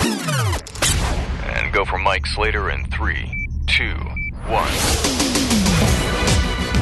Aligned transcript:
And 0.00 1.72
go 1.72 1.84
for 1.84 1.98
Mike 1.98 2.26
Slater 2.26 2.70
in 2.70 2.84
three, 2.86 3.48
two, 3.66 3.94
one. 4.46 4.72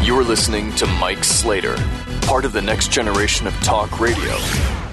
You're 0.04 0.24
listening 0.24 0.74
to 0.76 0.86
Mike 0.86 1.24
Slater, 1.24 1.76
part 2.22 2.44
of 2.44 2.52
the 2.52 2.60
next 2.62 2.90
generation 2.92 3.46
of 3.46 3.54
talk 3.60 4.00
radio, 4.00 4.36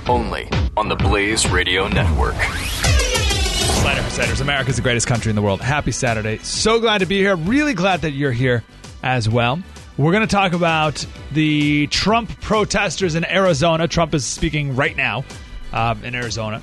only 0.08 0.50
on 0.78 0.88
the 0.88 0.96
Blaze 0.96 1.50
Radio 1.50 1.88
Network. 1.88 2.36
Slater 2.36 4.02
Crusaders, 4.02 4.42
America's 4.42 4.78
the 4.78 4.82
greatest 4.82 5.08
country 5.08 5.30
in 5.30 5.36
the 5.36 5.42
world. 5.42 5.62
Happy 5.62 5.92
Saturday. 5.92 6.38
So 6.40 6.80
glad 6.80 7.00
to 7.00 7.06
be 7.06 7.18
here. 7.18 7.36
Really 7.36 7.74
glad 7.74 8.02
that 8.02 8.12
you're 8.12 8.32
here 8.32 8.64
as 9.04 9.28
well. 9.28 9.62
We're 9.98 10.14
going 10.14 10.26
to 10.26 10.34
talk 10.34 10.54
about 10.54 11.06
the 11.34 11.88
Trump 11.88 12.40
protesters 12.40 13.16
in 13.16 13.26
Arizona. 13.26 13.88
Trump 13.88 14.14
is 14.14 14.26
speaking 14.26 14.76
right 14.76 14.96
now 14.96 15.26
uh, 15.74 15.96
in 16.04 16.16
Arizona. 16.16 16.62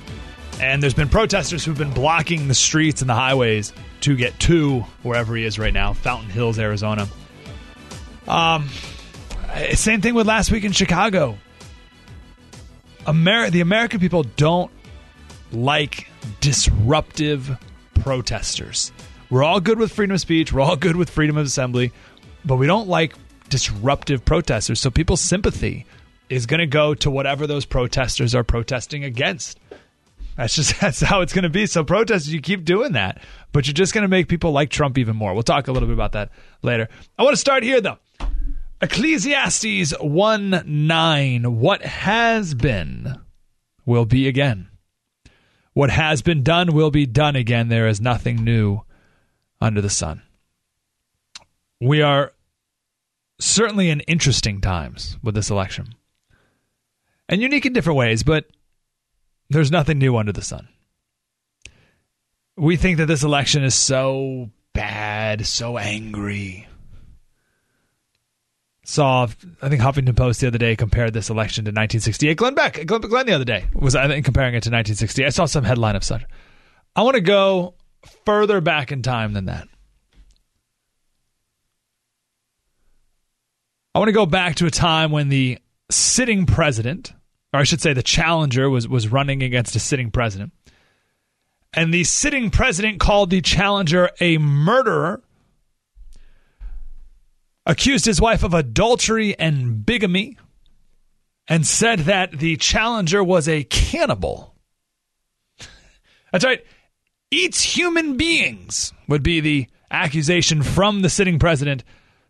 And 0.59 0.83
there's 0.83 0.93
been 0.93 1.09
protesters 1.09 1.63
who've 1.63 1.77
been 1.77 1.93
blocking 1.93 2.47
the 2.47 2.53
streets 2.53 3.01
and 3.01 3.09
the 3.09 3.15
highways 3.15 3.71
to 4.01 4.15
get 4.15 4.37
to 4.41 4.81
wherever 5.03 5.35
he 5.35 5.45
is 5.45 5.57
right 5.57 5.73
now, 5.73 5.93
Fountain 5.93 6.29
Hills, 6.29 6.59
Arizona. 6.59 7.07
Um, 8.27 8.69
same 9.73 10.01
thing 10.01 10.15
with 10.15 10.27
last 10.27 10.51
week 10.51 10.63
in 10.63 10.71
Chicago. 10.71 11.37
Amer- 13.07 13.49
the 13.49 13.61
American 13.61 13.99
people 13.99 14.23
don't 14.23 14.71
like 15.51 16.07
disruptive 16.41 17.57
protesters. 17.95 18.91
We're 19.29 19.43
all 19.43 19.59
good 19.59 19.79
with 19.79 19.91
freedom 19.91 20.15
of 20.15 20.21
speech, 20.21 20.51
we're 20.51 20.61
all 20.61 20.75
good 20.75 20.95
with 20.95 21.09
freedom 21.09 21.37
of 21.37 21.45
assembly, 21.45 21.91
but 22.43 22.57
we 22.57 22.67
don't 22.67 22.87
like 22.87 23.13
disruptive 23.49 24.25
protesters. 24.25 24.79
So 24.79 24.89
people's 24.89 25.21
sympathy 25.21 25.85
is 26.29 26.45
going 26.45 26.59
to 26.59 26.67
go 26.67 26.93
to 26.95 27.09
whatever 27.09 27.47
those 27.47 27.65
protesters 27.65 28.35
are 28.35 28.43
protesting 28.43 29.03
against. 29.03 29.59
That's 30.39 30.55
just 30.55 30.79
that's 30.81 31.01
how 31.01 31.19
it's 31.19 31.33
going 31.33 31.43
to 31.43 31.49
be. 31.49 31.65
So 31.65 31.83
protesters, 31.83 32.33
you 32.33 32.39
keep 32.39 32.63
doing 32.63 32.93
that, 32.93 33.21
but 33.51 33.67
you're 33.67 33.73
just 33.73 33.93
going 33.93 34.03
to 34.03 34.07
make 34.07 34.29
people 34.29 34.51
like 34.51 34.69
Trump 34.69 34.97
even 34.97 35.17
more. 35.17 35.33
We'll 35.33 35.43
talk 35.43 35.67
a 35.67 35.73
little 35.73 35.87
bit 35.87 35.93
about 35.93 36.13
that 36.13 36.31
later. 36.61 36.87
I 37.17 37.23
want 37.23 37.33
to 37.33 37.39
start 37.39 37.61
here 37.63 37.81
though. 37.81 37.97
Ecclesiastes 38.81 39.91
1 39.99 40.63
9. 40.65 41.59
What 41.59 41.81
has 41.81 42.53
been 42.53 43.19
will 43.85 44.05
be 44.05 44.29
again. 44.29 44.69
What 45.73 45.89
has 45.89 46.21
been 46.21 46.41
done 46.41 46.73
will 46.73 46.89
be 46.89 47.05
done 47.05 47.35
again. 47.35 47.67
There 47.67 47.89
is 47.89 47.99
nothing 47.99 48.41
new 48.41 48.81
under 49.59 49.81
the 49.81 49.89
sun. 49.89 50.21
We 51.81 52.01
are 52.01 52.31
certainly 53.41 53.89
in 53.89 53.99
interesting 54.01 54.61
times 54.61 55.17
with 55.21 55.35
this 55.35 55.49
election. 55.49 55.95
And 57.27 57.41
unique 57.41 57.65
in 57.65 57.73
different 57.73 57.97
ways, 57.97 58.23
but 58.23 58.45
there's 59.49 59.71
nothing 59.71 59.97
new 59.97 60.17
under 60.17 60.31
the 60.31 60.41
sun. 60.41 60.67
We 62.55 62.75
think 62.75 62.97
that 62.97 63.05
this 63.05 63.23
election 63.23 63.63
is 63.63 63.75
so 63.75 64.49
bad, 64.73 65.45
so 65.45 65.77
angry. 65.77 66.67
Saw, 68.83 69.27
I 69.61 69.69
think 69.69 69.81
Huffington 69.81 70.17
Post 70.17 70.41
the 70.41 70.47
other 70.47 70.57
day 70.57 70.75
compared 70.75 71.13
this 71.13 71.29
election 71.29 71.65
to 71.65 71.69
1968. 71.69 72.37
Glenn 72.37 72.55
Beck, 72.55 72.85
Glenn, 72.85 73.01
Glenn 73.01 73.25
the 73.27 73.33
other 73.33 73.45
day 73.45 73.67
was 73.73 73.95
I 73.95 74.07
think 74.07 74.25
comparing 74.25 74.55
it 74.55 74.63
to 74.63 74.69
1968. 74.69 75.25
I 75.25 75.29
saw 75.29 75.45
some 75.45 75.63
headline 75.63 75.95
of 75.95 76.03
such. 76.03 76.23
I 76.95 77.03
want 77.03 77.15
to 77.15 77.21
go 77.21 77.75
further 78.25 78.61
back 78.61 78.91
in 78.91 79.01
time 79.01 79.33
than 79.33 79.45
that. 79.45 79.67
I 83.93 83.99
want 83.99 84.09
to 84.09 84.13
go 84.13 84.25
back 84.25 84.55
to 84.55 84.65
a 84.65 84.71
time 84.71 85.11
when 85.11 85.29
the 85.29 85.59
sitting 85.91 86.45
president 86.45 87.13
or 87.53 87.59
I 87.59 87.63
should 87.63 87.81
say 87.81 87.93
the 87.93 88.03
challenger 88.03 88.69
was 88.69 88.87
was 88.87 89.07
running 89.07 89.43
against 89.43 89.75
a 89.75 89.79
sitting 89.79 90.11
president. 90.11 90.53
And 91.73 91.93
the 91.93 92.03
sitting 92.03 92.49
president 92.49 92.99
called 92.99 93.29
the 93.29 93.41
challenger 93.41 94.09
a 94.19 94.37
murderer, 94.39 95.21
accused 97.65 98.05
his 98.05 98.19
wife 98.19 98.43
of 98.43 98.53
adultery 98.53 99.37
and 99.37 99.85
bigamy, 99.85 100.37
and 101.47 101.65
said 101.65 101.99
that 101.99 102.31
the 102.31 102.57
challenger 102.57 103.23
was 103.23 103.47
a 103.47 103.63
cannibal. 103.65 104.55
That's 106.31 106.45
right. 106.45 106.63
Eats 107.31 107.61
human 107.61 108.17
beings 108.17 108.93
would 109.07 109.21
be 109.21 109.39
the 109.39 109.67
accusation 109.91 110.63
from 110.63 111.01
the 111.01 111.09
sitting 111.09 111.37
president 111.39 111.83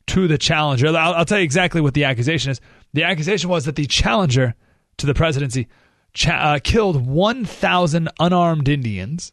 to 0.07 0.28
the 0.28 0.38
challenger. 0.38 0.88
I'll, 0.88 1.13
I'll 1.13 1.25
tell 1.25 1.38
you 1.38 1.44
exactly 1.44 1.81
what 1.81 1.94
the 1.94 2.06
accusation 2.06 2.51
is. 2.51 2.59
The 2.94 3.03
accusation 3.03 3.50
was 3.50 3.66
that 3.66 3.75
the 3.75 3.86
challenger 3.86 4.56
to 5.00 5.06
the 5.06 5.14
presidency, 5.14 5.68
cha- 6.14 6.56
uh, 6.56 6.60
killed 6.64 7.06
1,000 7.06 8.10
unarmed 8.20 8.68
Indians, 8.70 9.32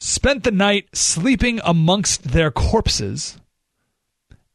spent 0.00 0.44
the 0.44 0.50
night 0.50 0.88
sleeping 0.94 1.60
amongst 1.64 2.24
their 2.24 2.50
corpses, 2.50 3.38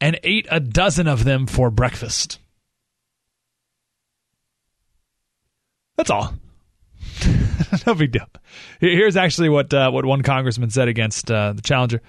and 0.02 0.20
ate 0.24 0.48
a 0.50 0.60
dozen 0.60 1.08
of 1.08 1.24
them 1.24 1.46
for 1.46 1.70
breakfast. 1.70 2.40
That's 5.98 6.10
all. 6.10 6.34
no 7.88 7.94
big 7.94 8.14
deal. 8.14 8.28
Here's 8.80 9.18
actually 9.18 9.50
what 9.50 9.74
uh, 9.74 9.92
what 9.92 10.06
one 10.06 10.24
congressman 10.24 10.70
said 10.70 10.88
against 10.88 11.30
uh, 11.30 11.54
the 11.54 11.62
challenger. 11.62 12.02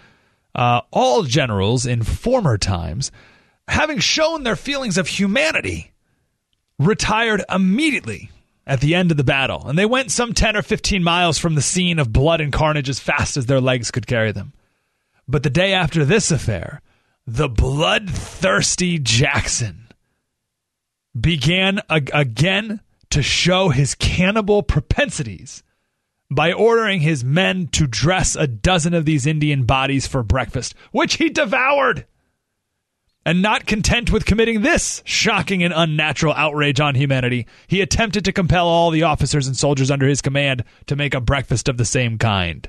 Uh, 0.55 0.83
all 0.93 1.25
generals 1.25 1.87
in 1.87 2.03
former 2.03 2.57
times, 2.57 3.11
having 3.67 3.99
shown 3.99 4.45
their 4.45 4.57
feelings 4.57 4.99
of 4.99 5.09
humanity, 5.09 5.93
retired 6.81 7.45
immediately 7.51 8.31
at 8.67 8.81
the 8.81 8.95
end 8.95 9.11
of 9.11 9.17
the 9.17 9.25
battle, 9.25 9.69
and 9.69 9.79
they 9.79 9.87
went 9.87 10.11
some 10.11 10.33
10 10.33 10.57
or 10.57 10.63
15 10.63 11.05
miles 11.05 11.39
from 11.39 11.55
the 11.55 11.63
scene 11.63 11.99
of 11.99 12.13
blood 12.13 12.41
and 12.41 12.53
carnage 12.53 12.89
as 12.89 12.99
fast 12.99 13.37
as 13.37 13.47
their 13.47 13.61
legs 13.61 13.91
could 13.91 14.07
carry 14.07 14.33
them. 14.33 14.53
But 15.29 15.43
the 15.43 15.51
day 15.51 15.75
after 15.75 16.05
this 16.05 16.31
affair, 16.31 16.81
the 17.27 17.49
bloodthirsty 17.49 18.99
Jackson 18.99 19.89
began 21.19 21.81
ag- 21.91 22.11
again 22.15 22.81
to 23.11 23.23
show 23.23 23.69
his 23.69 23.95
cannibal 23.95 24.63
propensities 24.63 25.63
by 26.31 26.53
ordering 26.53 27.01
his 27.01 27.25
men 27.25 27.67
to 27.69 27.87
dress 27.87 28.37
a 28.37 28.47
dozen 28.47 28.95
of 28.95 29.05
these 29.05 29.27
Indian 29.27 29.65
bodies 29.65 30.07
for 30.07 30.23
breakfast, 30.23 30.75
which 30.93 31.15
he 31.17 31.29
devoured. 31.29 32.07
And 33.27 33.43
not 33.43 33.67
content 33.67 34.11
with 34.11 34.25
committing 34.25 34.63
this 34.63 35.03
shocking 35.05 35.63
and 35.63 35.75
unnatural 35.77 36.33
outrage 36.33 36.81
on 36.81 36.95
humanity, 36.95 37.47
he 37.67 37.83
attempted 37.83 38.25
to 38.25 38.33
compel 38.33 38.67
all 38.67 38.91
the 38.91 39.03
officers 39.03 39.47
and 39.47 39.57
soldiers 39.57 39.91
under 39.91 40.07
his 40.07 40.23
command 40.23 40.65
to 40.87 40.97
make 40.97 41.13
a 41.13 41.21
breakfast 41.21 41.69
of 41.69 41.77
the 41.77 41.85
same 41.85 42.17
kind, 42.17 42.67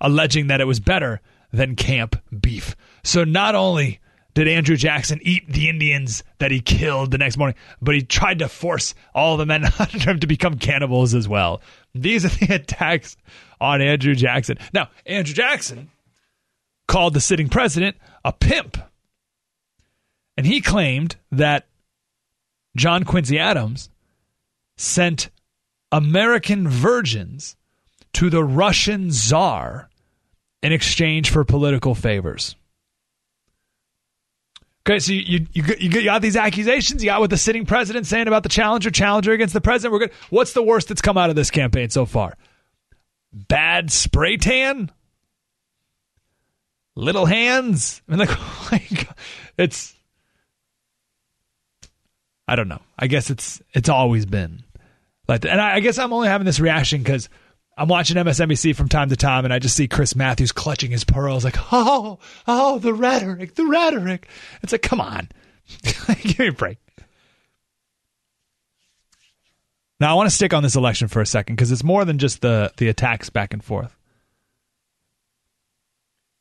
alleging 0.00 0.46
that 0.46 0.62
it 0.62 0.66
was 0.66 0.80
better 0.80 1.20
than 1.52 1.76
camp 1.76 2.16
beef. 2.40 2.74
So 3.04 3.24
not 3.24 3.54
only 3.54 4.00
did 4.34 4.48
Andrew 4.48 4.76
Jackson 4.76 5.18
eat 5.22 5.46
the 5.48 5.68
Indians 5.68 6.22
that 6.38 6.50
he 6.50 6.60
killed 6.60 7.10
the 7.10 7.18
next 7.18 7.36
morning, 7.36 7.56
but 7.82 7.94
he 7.94 8.02
tried 8.02 8.38
to 8.38 8.48
force 8.48 8.94
all 9.14 9.36
the 9.36 9.44
men 9.44 9.64
under 9.78 9.98
him 9.98 10.20
to 10.20 10.26
become 10.26 10.58
cannibals 10.58 11.14
as 11.14 11.28
well. 11.28 11.60
These 11.94 12.24
are 12.24 12.46
the 12.46 12.54
attacks 12.56 13.16
on 13.60 13.82
Andrew 13.82 14.14
Jackson. 14.14 14.58
Now, 14.72 14.88
Andrew 15.04 15.34
Jackson 15.34 15.90
called 16.86 17.12
the 17.14 17.20
sitting 17.20 17.48
president 17.48 17.96
a 18.24 18.32
pimp 18.32 18.78
and 20.38 20.46
he 20.46 20.60
claimed 20.60 21.16
that 21.32 21.66
John 22.76 23.02
Quincy 23.02 23.40
Adams 23.40 23.90
sent 24.76 25.30
American 25.90 26.68
virgins 26.68 27.56
to 28.12 28.30
the 28.30 28.44
Russian 28.44 29.10
czar 29.10 29.90
in 30.62 30.72
exchange 30.72 31.30
for 31.30 31.42
political 31.42 31.96
favors. 31.96 32.54
Okay, 34.86 35.00
so 35.00 35.12
you, 35.12 35.48
you, 35.52 35.64
you, 35.80 36.04
got 36.04 36.22
these 36.22 36.36
accusations. 36.36 37.02
You 37.02 37.10
got 37.10 37.18
what 37.18 37.30
the 37.30 37.36
sitting 37.36 37.66
president 37.66 38.06
saying 38.06 38.28
about 38.28 38.44
the 38.44 38.48
challenger, 38.48 38.92
challenger 38.92 39.32
against 39.32 39.54
the 39.54 39.60
president. 39.60 39.92
We're 39.92 40.06
good. 40.06 40.12
What's 40.30 40.52
the 40.52 40.62
worst 40.62 40.86
that's 40.86 41.02
come 41.02 41.18
out 41.18 41.30
of 41.30 41.36
this 41.36 41.50
campaign 41.50 41.90
so 41.90 42.06
far? 42.06 42.36
Bad 43.32 43.90
spray 43.90 44.36
tan? 44.36 44.92
Little 46.94 47.26
hands? 47.26 48.02
I 48.08 48.12
mean, 48.16 48.28
like, 48.70 49.08
it's 49.58 49.97
I 52.48 52.56
don't 52.56 52.68
know. 52.68 52.80
I 52.98 53.06
guess 53.06 53.28
it's 53.28 53.60
it's 53.74 53.90
always 53.90 54.24
been 54.24 54.64
like 55.28 55.42
that. 55.42 55.52
And 55.52 55.60
I, 55.60 55.74
I 55.74 55.80
guess 55.80 55.98
I'm 55.98 56.14
only 56.14 56.28
having 56.28 56.46
this 56.46 56.58
reaction 56.58 57.02
because 57.02 57.28
I'm 57.76 57.88
watching 57.88 58.16
MSNBC 58.16 58.74
from 58.74 58.88
time 58.88 59.10
to 59.10 59.16
time, 59.16 59.44
and 59.44 59.52
I 59.52 59.58
just 59.58 59.76
see 59.76 59.86
Chris 59.86 60.16
Matthews 60.16 60.50
clutching 60.50 60.90
his 60.90 61.04
pearls, 61.04 61.44
like, 61.44 61.56
oh, 61.72 62.18
oh, 62.48 62.78
the 62.78 62.94
rhetoric, 62.94 63.54
the 63.54 63.66
rhetoric. 63.66 64.26
It's 64.62 64.72
like, 64.72 64.82
come 64.82 65.00
on, 65.00 65.28
give 66.22 66.38
me 66.38 66.48
a 66.48 66.52
break. 66.52 66.78
Now 70.00 70.12
I 70.12 70.14
want 70.14 70.28
to 70.28 70.34
stick 70.34 70.54
on 70.54 70.62
this 70.62 70.76
election 70.76 71.08
for 71.08 71.20
a 71.20 71.26
second 71.26 71.56
because 71.56 71.70
it's 71.70 71.84
more 71.84 72.04
than 72.04 72.18
just 72.18 72.40
the 72.40 72.72
the 72.78 72.88
attacks 72.88 73.28
back 73.28 73.52
and 73.52 73.62
forth. 73.62 73.94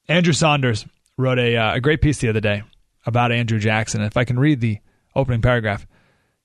Andrew 0.07 0.33
Saunders 0.33 0.85
wrote 1.17 1.39
a 1.39 1.57
uh, 1.57 1.75
a 1.75 1.81
great 1.81 2.01
piece 2.01 2.19
the 2.19 2.29
other 2.29 2.39
day 2.39 2.63
about 3.05 3.33
Andrew 3.33 3.59
Jackson. 3.59 4.01
If 4.01 4.15
I 4.15 4.23
can 4.23 4.39
read 4.39 4.61
the 4.61 4.79
opening 5.15 5.41
paragraph, 5.41 5.85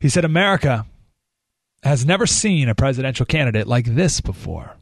he 0.02 0.08
said 0.08 0.24
America 0.24 0.84
has 1.84 2.04
never 2.04 2.26
seen 2.26 2.68
a 2.68 2.74
presidential 2.74 3.24
candidate 3.24 3.68
like 3.68 3.84
this 3.86 4.20
before. 4.20 4.76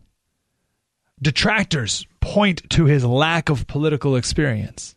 Detractors 1.21 2.07
point 2.21 2.71
to 2.71 2.87
his 2.87 3.05
lack 3.05 3.51
of 3.51 3.67
political 3.67 4.17
experience, 4.17 4.97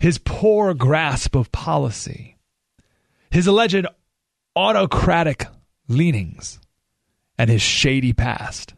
his 0.00 0.18
poor 0.18 0.74
grasp 0.74 1.36
of 1.36 1.52
policy, 1.52 2.36
his 3.30 3.46
alleged 3.46 3.86
autocratic 4.56 5.46
leanings, 5.86 6.58
and 7.38 7.48
his 7.48 7.62
shady 7.62 8.12
past. 8.12 8.74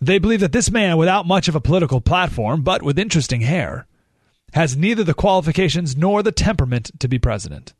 They 0.00 0.18
believe 0.18 0.40
that 0.40 0.50
this 0.50 0.72
man, 0.72 0.96
without 0.96 1.24
much 1.24 1.46
of 1.46 1.54
a 1.54 1.60
political 1.60 2.00
platform, 2.00 2.62
but 2.62 2.82
with 2.82 2.98
interesting 2.98 3.42
hair, 3.42 3.86
has 4.54 4.76
neither 4.76 5.04
the 5.04 5.14
qualifications 5.14 5.96
nor 5.96 6.24
the 6.24 6.32
temperament 6.32 6.90
to 6.98 7.06
be 7.06 7.20
president. 7.20 7.74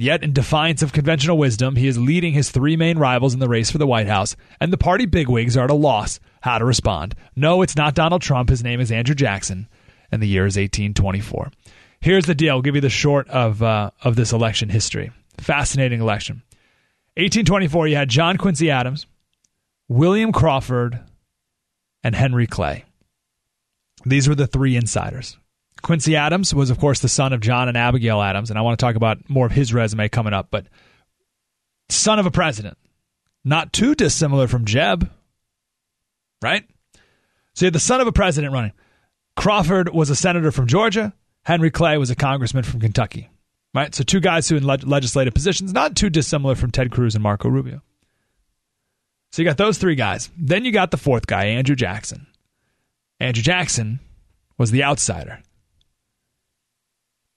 Yet, 0.00 0.22
in 0.22 0.32
defiance 0.32 0.80
of 0.80 0.94
conventional 0.94 1.36
wisdom, 1.36 1.76
he 1.76 1.86
is 1.86 1.98
leading 1.98 2.32
his 2.32 2.50
three 2.50 2.74
main 2.74 2.96
rivals 2.96 3.34
in 3.34 3.38
the 3.38 3.50
race 3.50 3.70
for 3.70 3.76
the 3.76 3.86
White 3.86 4.06
House, 4.06 4.34
and 4.58 4.72
the 4.72 4.78
party 4.78 5.04
bigwigs 5.04 5.58
are 5.58 5.64
at 5.64 5.70
a 5.70 5.74
loss 5.74 6.18
how 6.40 6.56
to 6.56 6.64
respond. 6.64 7.14
No, 7.36 7.60
it's 7.60 7.76
not 7.76 7.94
Donald 7.94 8.22
Trump. 8.22 8.48
His 8.48 8.64
name 8.64 8.80
is 8.80 8.90
Andrew 8.90 9.14
Jackson, 9.14 9.68
and 10.10 10.22
the 10.22 10.26
year 10.26 10.46
is 10.46 10.56
1824. 10.56 11.50
Here's 12.00 12.24
the 12.24 12.34
deal. 12.34 12.54
I'll 12.54 12.62
give 12.62 12.76
you 12.76 12.80
the 12.80 12.88
short 12.88 13.28
of, 13.28 13.62
uh, 13.62 13.90
of 14.02 14.16
this 14.16 14.32
election 14.32 14.70
history. 14.70 15.10
Fascinating 15.36 16.00
election. 16.00 16.36
1824, 17.18 17.88
you 17.88 17.96
had 17.96 18.08
John 18.08 18.38
Quincy 18.38 18.70
Adams, 18.70 19.04
William 19.86 20.32
Crawford, 20.32 20.98
and 22.02 22.14
Henry 22.14 22.46
Clay. 22.46 22.86
These 24.06 24.30
were 24.30 24.34
the 24.34 24.46
three 24.46 24.76
insiders. 24.76 25.36
Quincy 25.82 26.16
Adams 26.16 26.54
was, 26.54 26.70
of 26.70 26.78
course, 26.78 27.00
the 27.00 27.08
son 27.08 27.32
of 27.32 27.40
John 27.40 27.68
and 27.68 27.76
Abigail 27.76 28.20
Adams, 28.20 28.50
and 28.50 28.58
I 28.58 28.62
want 28.62 28.78
to 28.78 28.84
talk 28.84 28.96
about 28.96 29.28
more 29.28 29.46
of 29.46 29.52
his 29.52 29.72
resume 29.72 30.08
coming 30.08 30.32
up, 30.32 30.48
but 30.50 30.66
son 31.88 32.18
of 32.18 32.26
a 32.26 32.30
president. 32.30 32.76
Not 33.44 33.72
too 33.72 33.94
dissimilar 33.94 34.46
from 34.46 34.66
Jeb, 34.66 35.10
right? 36.42 36.64
So 37.54 37.64
you 37.64 37.66
had 37.66 37.74
the 37.74 37.80
son 37.80 38.00
of 38.00 38.06
a 38.06 38.12
president 38.12 38.52
running. 38.52 38.72
Crawford 39.36 39.88
was 39.94 40.10
a 40.10 40.16
senator 40.16 40.52
from 40.52 40.66
Georgia. 40.66 41.14
Henry 41.44 41.70
Clay 41.70 41.96
was 41.96 42.10
a 42.10 42.16
congressman 42.16 42.64
from 42.64 42.80
Kentucky 42.80 43.30
right? 43.74 43.94
So 43.94 44.04
two 44.04 44.20
guys 44.20 44.48
who 44.48 44.56
in 44.56 44.64
legislative 44.64 45.34
positions, 45.34 45.72
not 45.72 45.96
too 45.96 46.10
dissimilar 46.10 46.54
from 46.54 46.70
Ted 46.70 46.90
Cruz 46.90 47.14
and 47.14 47.22
Marco 47.22 47.48
Rubio. 47.48 47.82
So 49.32 49.42
you 49.42 49.48
got 49.48 49.58
those 49.58 49.78
three 49.78 49.94
guys. 49.94 50.30
Then 50.36 50.64
you 50.64 50.72
got 50.72 50.90
the 50.90 50.96
fourth 50.96 51.26
guy, 51.26 51.46
Andrew 51.46 51.76
Jackson. 51.76 52.26
Andrew 53.20 53.42
Jackson 53.42 54.00
was 54.58 54.70
the 54.70 54.82
outsider. 54.82 55.40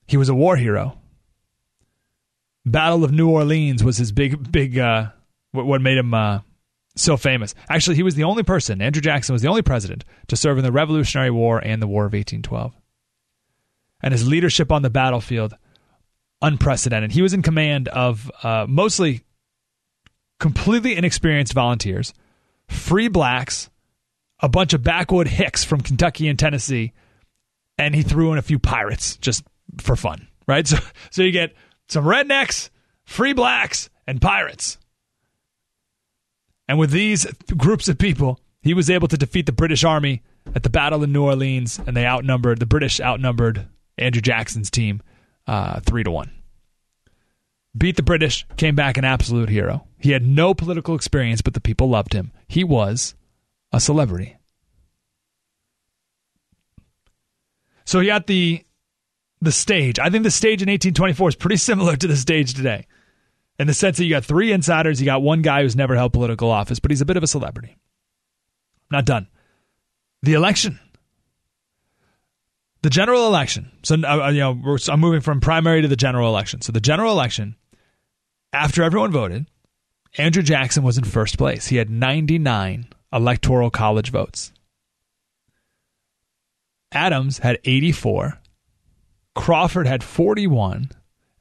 He 0.08 0.18
was 0.18 0.30
a 0.30 0.36
war 0.36 0.56
hero. 0.56 0.98
Battle 2.66 3.04
of 3.04 3.12
New 3.12 3.30
Orleans 3.30 3.84
was 3.84 3.98
his 3.98 4.12
big, 4.12 4.52
big, 4.52 4.78
uh, 4.78 5.08
what 5.52 5.82
made 5.82 5.98
him 5.98 6.14
uh, 6.14 6.40
so 6.96 7.18
famous. 7.18 7.56
Actually, 7.70 7.96
he 7.96 8.04
was 8.04 8.16
the 8.16 8.24
only 8.24 8.44
person, 8.44 8.82
Andrew 8.82 9.02
Jackson 9.02 9.34
was 9.34 9.42
the 9.42 9.48
only 9.48 9.62
president 9.62 10.06
to 10.28 10.36
serve 10.36 10.58
in 10.58 10.64
the 10.64 10.72
Revolutionary 10.72 11.32
War 11.32 11.60
and 11.60 11.82
the 11.82 11.88
War 11.88 12.04
of 12.06 12.14
1812. 12.14 12.74
And 14.02 14.12
his 14.12 14.28
leadership 14.28 14.72
on 14.72 14.82
the 14.82 14.90
battlefield 14.90 15.56
unprecedented. 16.42 17.12
He 17.12 17.22
was 17.22 17.34
in 17.34 17.42
command 17.42 17.88
of 17.88 18.30
uh, 18.44 18.66
mostly 18.68 19.24
completely 20.40 20.96
inexperienced 20.96 21.54
volunteers, 21.54 22.14
free 22.68 23.08
blacks, 23.08 23.70
a 24.42 24.50
bunch 24.50 24.74
of 24.74 24.84
backwood 24.84 25.28
hicks 25.28 25.64
from 25.64 25.80
Kentucky 25.82 26.28
and 26.28 26.38
Tennessee, 26.38 26.92
and 27.78 27.96
he 27.96 28.04
threw 28.04 28.34
in 28.34 28.38
a 28.38 28.44
few 28.44 28.60
pirates 28.60 29.16
just 29.18 29.44
for 29.80 29.96
fun, 29.96 30.28
right? 30.48 30.68
So, 30.68 30.78
so 31.12 31.24
you 31.24 31.31
get 31.31 31.54
some 31.88 32.06
rednecks, 32.06 32.70
free 33.06 33.34
blacks, 33.34 33.90
and 34.08 34.22
pirates. 34.22 34.78
And 36.68 36.80
with 36.80 36.92
these 36.92 37.25
groups 37.58 37.88
of 37.88 37.98
people, 37.98 38.40
he 38.62 38.74
was 38.74 38.90
able 38.90 39.08
to 39.10 39.18
defeat 39.18 39.46
the 39.46 39.52
British 39.52 39.84
Army 39.84 40.22
at 40.56 40.64
the 40.64 40.70
Battle 40.70 41.04
of 41.04 41.10
New 41.10 41.24
Orleans, 41.24 41.80
and 41.86 41.96
they 41.96 42.06
outnumbered 42.06 42.60
the 42.60 42.66
British 42.66 43.00
outnumbered 43.00 43.68
Andrew 43.98 44.22
Jackson's 44.22 44.72
team 44.72 45.02
uh, 45.48 45.80
three 45.81 46.04
to 46.04 46.12
one. 46.12 46.31
Beat 47.76 47.96
the 47.96 48.04
British, 48.04 48.46
came 48.56 48.76
back 48.76 48.98
an 48.98 49.06
absolute 49.06 49.50
hero. 49.50 49.88
He 50.00 50.12
had 50.12 50.26
no 50.26 50.54
political 50.54 50.96
experience, 50.96 51.42
but 51.42 51.54
the 51.54 51.62
people 51.62 51.90
loved 51.90 52.14
him. 52.14 52.31
He 52.48 52.64
was 52.64 53.16
a 53.72 53.80
celebrity. 53.80 54.38
So 57.86 58.00
he 58.00 58.08
got 58.08 58.28
the 58.28 58.64
the 59.44 59.51
stage. 59.51 60.00
I 60.00 60.10
think 60.10 60.24
the 60.24 60.31
stage 60.31 60.62
in 60.62 60.69
1824 60.69 61.30
is 61.30 61.36
pretty 61.36 61.57
similar 61.57 61.95
to 61.95 62.07
the 62.07 62.16
stage 62.16 62.54
today. 62.54 62.88
In 63.60 63.68
the 63.68 63.74
sense 63.74 63.98
that 63.98 64.06
you 64.06 64.10
got 64.10 64.25
three 64.25 64.51
insiders, 64.51 65.00
you 65.00 65.06
got 65.06 65.22
one 65.22 65.42
guy 65.42 65.62
who's 65.62 65.75
never 65.75 65.95
held 65.95 66.13
political 66.13 66.50
office, 66.50 66.80
but 66.80 66.92
he's 66.92 67.01
a 67.01 67.06
bit 67.06 67.18
of 67.18 67.24
a 67.24 67.28
celebrity. 67.28 67.78
Not 68.90 69.06
done. 69.06 69.28
The 70.24 70.34
election 70.34 70.80
the 72.84 72.90
general 72.90 73.25
election. 73.25 73.72
So 73.81 73.95
uh, 73.95 74.30
you 74.30 74.42
know, 74.42 74.78
I'm 74.90 75.00
moving 75.00 75.22
from 75.22 75.40
primary 75.42 75.81
to 75.81 75.88
the 75.88 75.95
general 75.95 76.30
election. 76.30 76.62
So 76.62 76.72
the 76.72 76.81
general 76.81 77.12
election, 77.12 77.56
after 78.51 78.84
everyone 78.84 79.12
voted, 79.12 79.48
Andrew 80.18 80.44
Jackson 80.44 80.84
was 80.84 80.98
in 80.98 81.06
first 81.06 81.38
place. 81.38 81.68
He 81.68 81.78
had 81.78 81.90
99 81.90 82.88
electoral 83.12 83.72
college 83.72 84.12
votes. 84.12 84.51
Adams 86.92 87.40
had 87.40 87.57
84. 87.63 88.40
Crawford 89.35 89.88
had 89.88 90.03
41, 90.03 90.91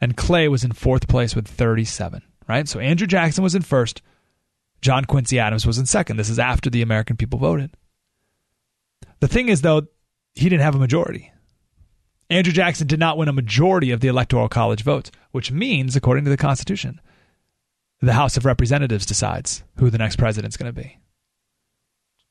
and 0.01 0.17
Clay 0.17 0.49
was 0.49 0.65
in 0.65 0.73
fourth 0.73 1.09
place 1.09 1.35
with 1.37 1.47
37. 1.47 2.23
Right. 2.49 2.69
So 2.69 2.81
Andrew 2.81 3.07
Jackson 3.07 3.45
was 3.45 3.55
in 3.55 3.63
first. 3.63 4.03
John 4.81 5.05
Quincy 5.05 5.39
Adams 5.39 5.65
was 5.65 5.79
in 5.79 5.87
second. 5.87 6.17
This 6.17 6.29
is 6.29 6.41
after 6.41 6.69
the 6.69 6.83
American 6.83 7.17
people 7.17 7.39
voted. 7.39 7.71
The 9.21 9.29
thing 9.29 9.49
is, 9.49 9.63
though, 9.63 9.83
he 10.35 10.49
didn't 10.49 10.63
have 10.63 10.75
a 10.75 10.81
majority. 10.81 11.33
Andrew 12.29 12.53
Jackson 12.53 12.87
did 12.87 12.99
not 12.99 13.17
win 13.17 13.29
a 13.29 13.33
majority 13.33 13.91
of 13.93 14.01
the 14.01 14.09
Electoral 14.09 14.49
College 14.49 14.83
votes, 14.83 15.13
which 15.31 15.53
means, 15.53 15.95
according 15.95 16.25
to 16.25 16.31
the 16.31 16.37
Constitution, 16.37 17.01
the 18.01 18.15
House 18.15 18.37
of 18.37 18.45
Representatives 18.45 19.07
decides 19.07 19.63
who 19.77 19.91
the 19.91 19.99
next 19.99 20.17
president 20.17 20.53
is 20.53 20.57
going 20.57 20.75
to 20.75 20.83
be. 20.83 20.99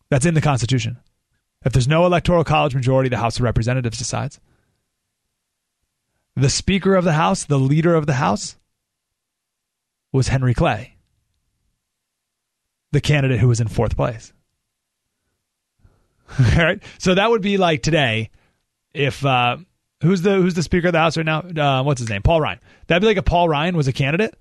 That's 0.10 0.26
in 0.26 0.34
the 0.34 0.42
Constitution. 0.42 0.98
If 1.64 1.72
there's 1.72 1.88
no 1.88 2.06
Electoral 2.06 2.44
College 2.44 2.76
majority, 2.76 3.10
the 3.10 3.18
House 3.18 3.38
of 3.38 3.44
Representatives 3.44 3.98
decides. 3.98 4.40
The 6.36 6.50
Speaker 6.50 6.96
of 6.96 7.04
the 7.04 7.14
House, 7.14 7.44
the 7.44 7.60
leader 7.60 7.96
of 7.96 8.06
the 8.06 8.14
House, 8.14 8.56
was 10.12 10.30
Henry 10.30 10.54
Clay, 10.54 10.96
the 12.92 13.02
candidate 13.02 13.40
who 13.40 13.48
was 13.48 13.60
in 13.60 13.68
fourth 13.68 13.96
place. 13.96 14.34
All 16.40 16.64
right. 16.64 16.82
So 16.98 17.16
that 17.16 17.30
would 17.30 17.42
be 17.42 17.58
like 17.58 17.82
today 17.82 18.30
if 18.94 19.26
uh, 19.26 19.58
who's 20.02 20.22
the 20.22 20.36
who's 20.36 20.54
the 20.54 20.64
Speaker 20.64 20.88
of 20.88 20.94
the 20.94 21.00
House 21.00 21.18
right 21.18 21.26
now? 21.26 21.40
Uh, 21.40 21.84
what's 21.84 22.00
his 22.00 22.10
name? 22.10 22.22
Paul 22.22 22.42
Ryan. 22.42 22.60
That'd 22.88 23.02
be 23.02 23.08
like 23.08 23.18
if 23.18 23.26
Paul 23.26 23.50
Ryan 23.50 23.76
was 23.76 23.88
a 23.88 23.94
candidate 23.94 24.36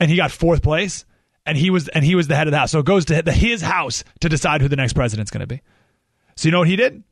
and 0.00 0.10
he 0.10 0.16
got 0.16 0.30
fourth 0.30 0.62
place 0.62 1.04
and 1.46 1.58
he 1.58 1.70
was 1.70 1.88
and 1.88 2.04
he 2.04 2.14
was 2.14 2.28
the 2.28 2.36
head 2.36 2.46
of 2.46 2.52
the 2.52 2.58
house. 2.58 2.70
So 2.70 2.80
it 2.80 2.86
goes 2.86 3.04
to 3.06 3.22
his 3.32 3.62
house 3.62 4.04
to 4.20 4.28
decide 4.28 4.60
who 4.60 4.68
the 4.68 4.76
next 4.76 4.92
president's 4.92 5.30
going 5.30 5.40
to 5.40 5.46
be. 5.46 5.60
So 6.36 6.48
you 6.48 6.52
know 6.52 6.60
what 6.60 6.68
he 6.68 6.76
did? 6.76 7.02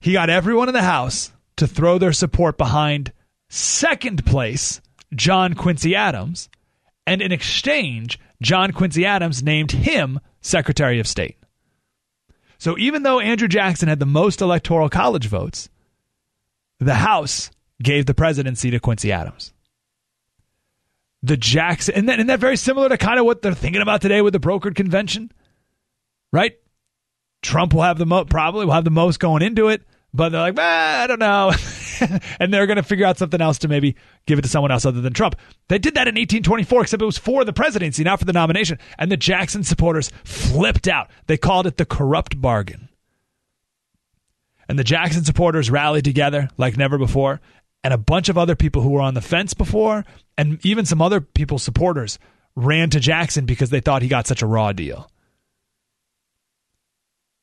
He 0.00 0.12
got 0.12 0.30
everyone 0.30 0.68
in 0.68 0.74
the 0.74 0.82
house 0.82 1.32
to 1.60 1.66
throw 1.66 1.98
their 1.98 2.12
support 2.12 2.56
behind 2.56 3.12
second 3.50 4.24
place 4.24 4.80
John 5.14 5.52
Quincy 5.52 5.94
Adams, 5.94 6.48
and 7.06 7.20
in 7.20 7.32
exchange, 7.32 8.18
John 8.40 8.72
Quincy 8.72 9.04
Adams 9.04 9.42
named 9.42 9.72
him 9.72 10.20
Secretary 10.40 10.98
of 11.00 11.06
State. 11.06 11.36
So 12.56 12.78
even 12.78 13.02
though 13.02 13.20
Andrew 13.20 13.46
Jackson 13.46 13.88
had 13.88 13.98
the 13.98 14.06
most 14.06 14.40
electoral 14.40 14.88
college 14.88 15.26
votes, 15.26 15.68
the 16.78 16.94
House 16.94 17.50
gave 17.82 18.06
the 18.06 18.14
presidency 18.14 18.70
to 18.70 18.80
Quincy 18.80 19.12
Adams. 19.12 19.52
The 21.22 21.36
Jackson, 21.36 21.94
and 21.94 22.08
isn't 22.08 22.26
that 22.28 22.40
very 22.40 22.56
similar 22.56 22.88
to 22.88 22.96
kind 22.96 23.18
of 23.18 23.26
what 23.26 23.42
they're 23.42 23.52
thinking 23.52 23.82
about 23.82 24.00
today 24.00 24.22
with 24.22 24.32
the 24.32 24.40
brokered 24.40 24.76
convention? 24.76 25.30
Right? 26.32 26.58
Trump 27.42 27.74
will 27.74 27.82
have 27.82 27.98
the 27.98 28.06
most, 28.06 28.30
probably 28.30 28.64
will 28.64 28.72
have 28.72 28.84
the 28.84 28.90
most 28.90 29.20
going 29.20 29.42
into 29.42 29.68
it, 29.68 29.82
but 30.12 30.30
they're 30.30 30.40
like, 30.40 30.58
I 30.58 31.06
don't 31.06 31.20
know. 31.20 31.52
and 32.40 32.52
they're 32.52 32.66
going 32.66 32.76
to 32.76 32.82
figure 32.82 33.06
out 33.06 33.18
something 33.18 33.40
else 33.40 33.58
to 33.58 33.68
maybe 33.68 33.96
give 34.26 34.38
it 34.38 34.42
to 34.42 34.48
someone 34.48 34.70
else 34.70 34.84
other 34.84 35.00
than 35.00 35.12
Trump. 35.12 35.36
They 35.68 35.78
did 35.78 35.94
that 35.94 36.08
in 36.08 36.14
1824, 36.14 36.82
except 36.82 37.02
it 37.02 37.06
was 37.06 37.18
for 37.18 37.44
the 37.44 37.52
presidency, 37.52 38.02
not 38.02 38.18
for 38.18 38.24
the 38.24 38.32
nomination. 38.32 38.78
And 38.98 39.10
the 39.10 39.16
Jackson 39.16 39.62
supporters 39.62 40.10
flipped 40.24 40.88
out. 40.88 41.10
They 41.26 41.36
called 41.36 41.66
it 41.66 41.76
the 41.76 41.84
corrupt 41.84 42.40
bargain. 42.40 42.88
And 44.68 44.78
the 44.78 44.84
Jackson 44.84 45.24
supporters 45.24 45.70
rallied 45.70 46.04
together 46.04 46.48
like 46.56 46.76
never 46.76 46.98
before. 46.98 47.40
And 47.82 47.94
a 47.94 47.98
bunch 47.98 48.28
of 48.28 48.36
other 48.36 48.56
people 48.56 48.82
who 48.82 48.90
were 48.90 49.00
on 49.00 49.14
the 49.14 49.20
fence 49.20 49.54
before, 49.54 50.04
and 50.36 50.64
even 50.64 50.84
some 50.84 51.00
other 51.00 51.20
people's 51.20 51.62
supporters, 51.62 52.18
ran 52.54 52.90
to 52.90 53.00
Jackson 53.00 53.46
because 53.46 53.70
they 53.70 53.80
thought 53.80 54.02
he 54.02 54.08
got 54.08 54.26
such 54.26 54.42
a 54.42 54.46
raw 54.46 54.72
deal. 54.72 55.10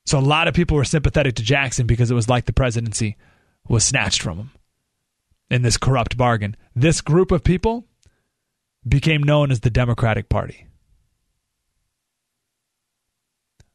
So 0.07 0.17
a 0.17 0.21
lot 0.21 0.47
of 0.47 0.53
people 0.53 0.77
were 0.77 0.85
sympathetic 0.85 1.35
to 1.35 1.43
Jackson 1.43 1.85
because 1.85 2.09
it 2.09 2.15
was 2.15 2.29
like 2.29 2.45
the 2.45 2.53
presidency 2.53 3.17
was 3.67 3.83
snatched 3.83 4.21
from 4.21 4.37
him 4.37 4.51
in 5.49 5.63
this 5.63 5.75
corrupt 5.75 6.15
bargain. 6.15 6.55
This 6.73 7.01
group 7.01 7.29
of 7.29 7.43
people 7.43 7.85
became 8.87 9.21
known 9.21 9.51
as 9.51 9.59
the 9.59 9.69
Democratic 9.69 10.29
Party. 10.29 10.65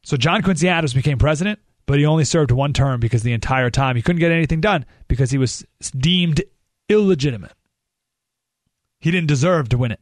So 0.03 0.17
John 0.17 0.41
Quincy 0.41 0.67
Adams 0.67 0.95
became 0.95 1.19
president, 1.19 1.59
but 1.85 1.99
he 1.99 2.05
only 2.05 2.25
served 2.25 2.49
one 2.49 2.73
term 2.73 2.99
because 2.99 3.21
the 3.21 3.33
entire 3.33 3.69
time 3.69 3.95
he 3.95 4.01
couldn't 4.01 4.19
get 4.19 4.31
anything 4.31 4.59
done 4.59 4.85
because 5.07 5.29
he 5.29 5.37
was 5.37 5.63
deemed 5.95 6.41
illegitimate. 6.89 7.53
He 8.99 9.11
didn't 9.11 9.27
deserve 9.27 9.69
to 9.69 9.77
win 9.77 9.91
it 9.91 10.01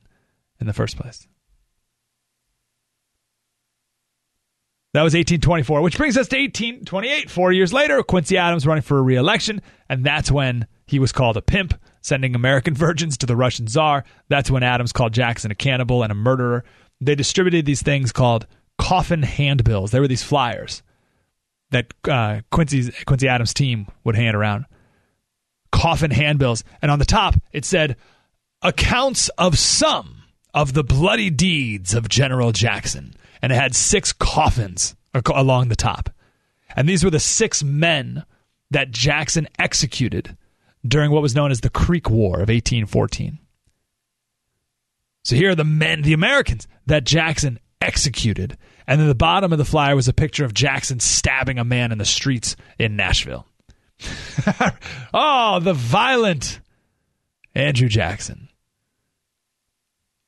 in 0.62 0.68
the 0.68 0.74
first 0.74 0.96
place. 0.96 1.28
That 4.94 5.04
was 5.04 5.14
1824, 5.14 5.82
which 5.82 5.98
brings 5.98 6.18
us 6.18 6.28
to 6.30 6.38
1828. 6.38 7.30
Four 7.30 7.54
years 7.54 7.72
later, 7.72 8.04
Quincy 8.04 8.38
Adams 8.38 8.68
running 8.68 8.82
for 8.82 8.98
a 8.98 9.02
re-election, 9.02 9.62
and 9.88 10.06
that's 10.06 10.30
when 10.30 10.68
he 10.86 11.00
was 11.00 11.14
called 11.14 11.38
a 11.38 11.42
pimp, 11.42 11.74
sending 12.02 12.36
American 12.36 12.74
virgins 12.76 13.18
to 13.18 13.26
the 13.26 13.36
Russian 13.38 13.68
Tsar. 13.68 14.04
That's 14.28 14.52
when 14.52 14.64
Adams 14.64 14.92
called 14.92 15.14
Jackson 15.14 15.50
a 15.52 15.56
cannibal 15.56 16.04
and 16.04 16.12
a 16.12 16.16
murderer. 16.16 16.66
They 17.00 17.16
distributed 17.16 17.66
these 17.66 17.82
things 17.82 18.12
called 18.12 18.48
coffin 18.78 19.24
handbills. 19.24 19.92
They 19.92 20.00
were 20.00 20.10
these 20.10 20.24
flyers 20.24 20.84
that 21.70 21.94
uh, 22.08 22.42
Quincy's 22.52 22.92
Quincy 23.06 23.30
Adams' 23.30 23.54
team 23.54 23.88
would 24.04 24.16
hand 24.16 24.36
around. 24.36 24.66
Coffin 25.72 26.12
handbills, 26.12 26.66
and 26.82 26.92
on 26.92 27.00
the 27.00 27.06
top 27.06 27.36
it 27.54 27.64
said, 27.64 27.96
"Accounts 28.62 29.30
of 29.38 29.58
some 29.58 30.24
of 30.54 30.74
the 30.74 30.84
bloody 30.84 31.30
deeds 31.30 31.94
of 31.94 32.10
General 32.10 32.52
Jackson." 32.52 33.16
And 33.42 33.52
it 33.52 33.56
had 33.56 33.76
six 33.76 34.14
coffins 34.14 34.96
along 35.14 35.70
the 35.70 35.76
top. 35.76 36.10
And 36.76 36.88
these 36.88 37.04
were 37.04 37.10
the 37.10 37.20
six 37.20 37.64
men 37.64 38.24
that 38.70 38.92
Jackson 38.92 39.48
executed 39.60 40.38
during 40.86 41.12
what 41.12 41.22
was 41.22 41.36
known 41.36 41.52
as 41.52 41.62
the 41.62 41.70
Creek 41.70 42.10
War 42.10 42.36
of 42.36 42.50
1814. 42.50 43.40
So 45.24 45.36
here 45.36 45.52
are 45.52 45.56
the 45.56 45.64
men, 45.64 46.02
the 46.02 46.14
Americans 46.14 46.68
that 46.88 47.04
Jackson 47.04 47.60
executed. 47.82 48.58
And 48.88 49.00
then 49.00 49.08
the 49.08 49.16
bottom 49.16 49.52
of 49.52 49.58
the 49.58 49.66
flyer 49.66 49.96
was 49.96 50.08
a 50.08 50.14
picture 50.14 50.46
of 50.46 50.54
Jackson 50.54 51.00
stabbing 51.00 51.60
a 51.60 51.64
man 51.64 51.92
in 51.92 51.98
the 51.98 52.06
streets 52.06 52.56
in 52.80 52.96
Nashville. 52.96 53.46
oh, 55.14 55.60
the 55.60 55.74
violent 55.74 56.60
Andrew 57.54 57.88
Jackson. 57.88 58.50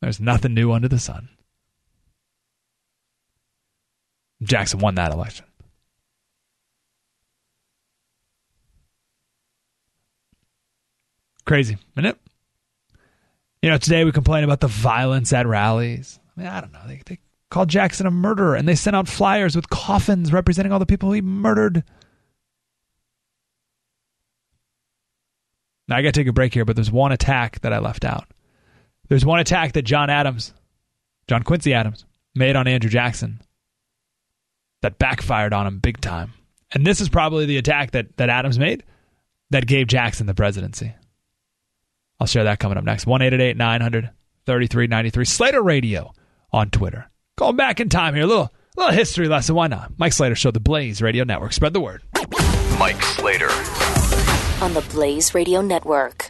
There's 0.01 0.19
nothing 0.19 0.53
new 0.53 0.71
under 0.71 0.87
the 0.87 0.99
sun. 0.99 1.29
Jackson 4.43 4.79
won 4.79 4.95
that 4.95 5.11
election. 5.11 5.45
Crazy, 11.45 11.77
isn't 11.95 12.05
it? 12.05 12.17
You 13.61 13.69
know, 13.69 13.77
today 13.77 14.03
we 14.03 14.11
complain 14.11 14.43
about 14.43 14.59
the 14.59 14.67
violence 14.67 15.33
at 15.33 15.47
rallies. 15.47 16.19
I 16.35 16.39
mean, 16.39 16.49
I 16.49 16.61
don't 16.61 16.73
know. 16.73 16.81
They, 16.87 17.01
they 17.05 17.19
called 17.49 17.69
Jackson 17.69 18.05
a 18.05 18.11
murderer 18.11 18.55
and 18.55 18.67
they 18.67 18.75
sent 18.75 18.95
out 18.95 19.07
flyers 19.07 19.55
with 19.55 19.69
coffins 19.69 20.33
representing 20.33 20.71
all 20.71 20.79
the 20.79 20.85
people 20.85 21.11
he 21.11 21.21
murdered. 21.21 21.83
Now, 25.87 25.97
I 25.97 26.01
got 26.01 26.13
to 26.13 26.19
take 26.19 26.27
a 26.27 26.33
break 26.33 26.53
here, 26.53 26.65
but 26.65 26.75
there's 26.75 26.91
one 26.91 27.11
attack 27.11 27.59
that 27.61 27.73
I 27.73 27.79
left 27.79 28.05
out. 28.05 28.25
There's 29.09 29.25
one 29.25 29.39
attack 29.39 29.73
that 29.73 29.83
John 29.83 30.09
Adams, 30.09 30.53
John 31.27 31.43
Quincy 31.43 31.73
Adams, 31.73 32.05
made 32.35 32.55
on 32.55 32.67
Andrew 32.67 32.89
Jackson 32.89 33.41
that 34.83 34.99
backfired 34.99 35.53
on 35.53 35.65
him 35.65 35.79
big 35.79 35.99
time. 35.99 36.33
And 36.71 36.85
this 36.85 37.01
is 37.01 37.09
probably 37.09 37.45
the 37.45 37.57
attack 37.57 37.91
that, 37.91 38.15
that 38.17 38.29
Adams 38.29 38.59
made 38.59 38.83
that 39.49 39.65
gave 39.65 39.87
Jackson 39.87 40.27
the 40.27 40.33
presidency. 40.33 40.93
I'll 42.19 42.27
share 42.27 42.43
that 42.45 42.59
coming 42.59 42.77
up 42.77 42.83
next. 42.83 43.05
1 43.07 43.19
900 43.57 44.09
3393. 44.45 45.25
Slater 45.25 45.61
Radio 45.61 46.13
on 46.51 46.69
Twitter. 46.69 47.09
Going 47.37 47.55
back 47.55 47.79
in 47.79 47.89
time 47.89 48.13
here. 48.13 48.23
A 48.23 48.27
little, 48.27 48.51
little 48.77 48.93
history 48.93 49.27
lesson. 49.27 49.55
Why 49.55 49.67
not? 49.67 49.93
Mike 49.97 50.13
Slater 50.13 50.35
Show, 50.35 50.51
the 50.51 50.59
Blaze 50.59 51.01
Radio 51.01 51.23
Network. 51.23 51.53
Spread 51.53 51.73
the 51.73 51.81
word. 51.81 52.03
Mike 52.77 53.01
Slater. 53.01 53.49
On 54.61 54.73
the 54.73 54.85
Blaze 54.91 55.33
Radio 55.33 55.61
Network. 55.61 56.29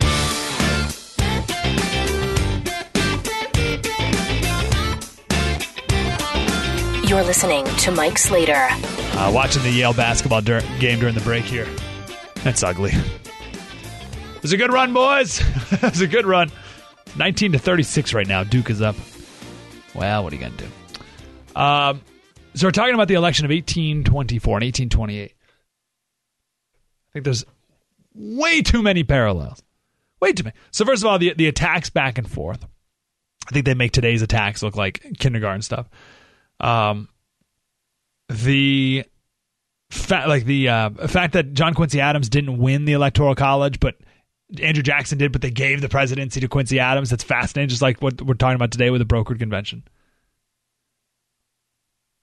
You're 7.11 7.23
listening 7.23 7.65
to 7.65 7.91
Mike 7.91 8.17
Slater. 8.17 8.53
Uh, 8.55 9.29
watching 9.35 9.61
the 9.63 9.69
Yale 9.69 9.93
basketball 9.93 10.39
dur- 10.39 10.61
game 10.79 10.97
during 10.97 11.13
the 11.13 11.19
break 11.19 11.43
here. 11.43 11.67
That's 12.35 12.63
ugly. 12.63 12.93
It 12.93 14.41
was 14.41 14.53
a 14.53 14.57
good 14.57 14.71
run, 14.71 14.93
boys. 14.93 15.41
it 15.73 15.81
was 15.81 15.99
a 15.99 16.07
good 16.07 16.25
run. 16.25 16.49
19 17.17 17.51
to 17.51 17.59
36 17.59 18.13
right 18.13 18.25
now. 18.25 18.45
Duke 18.45 18.69
is 18.69 18.81
up. 18.81 18.95
Well, 19.93 20.23
what 20.23 20.31
are 20.31 20.35
you 20.37 20.41
going 20.41 20.55
to 20.55 20.63
do? 20.63 21.59
Um, 21.59 22.01
so 22.53 22.67
we're 22.67 22.71
talking 22.71 22.93
about 22.93 23.09
the 23.09 23.15
election 23.15 23.43
of 23.43 23.49
1824 23.49 24.57
and 24.59 24.63
1828. 24.63 25.33
I 25.33 27.11
think 27.11 27.25
there's 27.25 27.43
way 28.15 28.61
too 28.61 28.81
many 28.81 29.03
parallels. 29.03 29.61
Way 30.21 30.31
too 30.31 30.45
many. 30.45 30.55
So 30.71 30.85
first 30.85 31.03
of 31.03 31.07
all, 31.07 31.19
the 31.19 31.33
the 31.33 31.47
attacks 31.47 31.89
back 31.89 32.17
and 32.17 32.31
forth. 32.31 32.65
I 33.49 33.51
think 33.51 33.65
they 33.65 33.73
make 33.73 33.91
today's 33.91 34.21
attacks 34.21 34.63
look 34.63 34.77
like 34.77 35.05
kindergarten 35.19 35.61
stuff. 35.61 35.89
Um, 36.61 37.09
the 38.29 39.03
fact, 39.89 40.27
like 40.27 40.45
the 40.45 40.69
uh, 40.69 40.89
fact 41.07 41.33
that 41.33 41.53
John 41.53 41.73
Quincy 41.73 41.99
Adams 41.99 42.29
didn't 42.29 42.57
win 42.57 42.85
the 42.85 42.93
electoral 42.93 43.35
college, 43.35 43.79
but 43.79 43.95
Andrew 44.61 44.83
Jackson 44.83 45.17
did, 45.17 45.31
but 45.31 45.41
they 45.41 45.51
gave 45.51 45.81
the 45.81 45.89
presidency 45.89 46.39
to 46.39 46.47
Quincy 46.47 46.79
Adams. 46.79 47.09
That's 47.09 47.23
fascinating, 47.23 47.69
just 47.69 47.81
like 47.81 48.01
what 48.01 48.21
we're 48.21 48.35
talking 48.35 48.55
about 48.55 48.71
today 48.71 48.89
with 48.89 48.99
the 48.99 49.05
brokered 49.05 49.39
convention. 49.39 49.83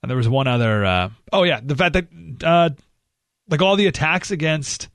And 0.01 0.09
there 0.09 0.17
was 0.17 0.29
one 0.29 0.47
other. 0.47 0.85
Uh, 0.85 1.09
oh 1.33 1.43
yeah, 1.43 1.59
the 1.61 1.75
fact 1.75 1.93
that 1.93 2.07
uh, 2.43 2.69
like 3.49 3.61
all 3.61 3.75
the 3.75 3.87
attacks 3.87 4.31
against 4.31 4.87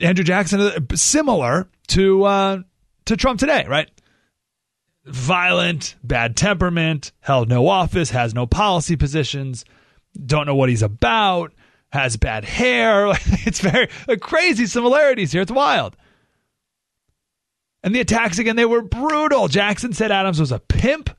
Andrew 0.00 0.24
Jackson 0.24 0.86
similar 0.94 1.68
to 1.88 2.24
uh, 2.24 2.58
to 3.06 3.16
Trump 3.16 3.40
today, 3.40 3.66
right? 3.68 3.90
Violent, 5.04 5.96
bad 6.02 6.36
temperament, 6.36 7.12
held 7.20 7.48
no 7.48 7.68
office, 7.68 8.10
has 8.10 8.34
no 8.34 8.46
policy 8.46 8.96
positions, 8.96 9.64
don't 10.24 10.46
know 10.46 10.54
what 10.54 10.68
he's 10.68 10.82
about, 10.82 11.52
has 11.90 12.16
bad 12.16 12.44
hair. 12.44 13.08
it's 13.46 13.60
very 13.60 13.88
like, 14.06 14.20
crazy 14.20 14.66
similarities 14.66 15.32
here. 15.32 15.42
It's 15.42 15.52
wild. 15.52 15.96
And 17.82 17.94
the 17.94 18.00
attacks 18.00 18.38
again, 18.38 18.56
they 18.56 18.64
were 18.64 18.82
brutal. 18.82 19.48
Jackson 19.48 19.92
said 19.92 20.12
Adams 20.12 20.38
was 20.38 20.52
a 20.52 20.60
pimp. 20.60 21.10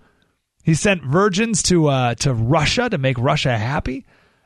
He 0.63 0.75
sent 0.75 1.03
virgins 1.03 1.61
to 1.63 1.87
uh, 1.87 2.15
to 2.15 2.33
Russia 2.33 2.89
to 2.89 2.97
make 2.97 3.17
Russia 3.19 3.57
happy. 3.57 4.05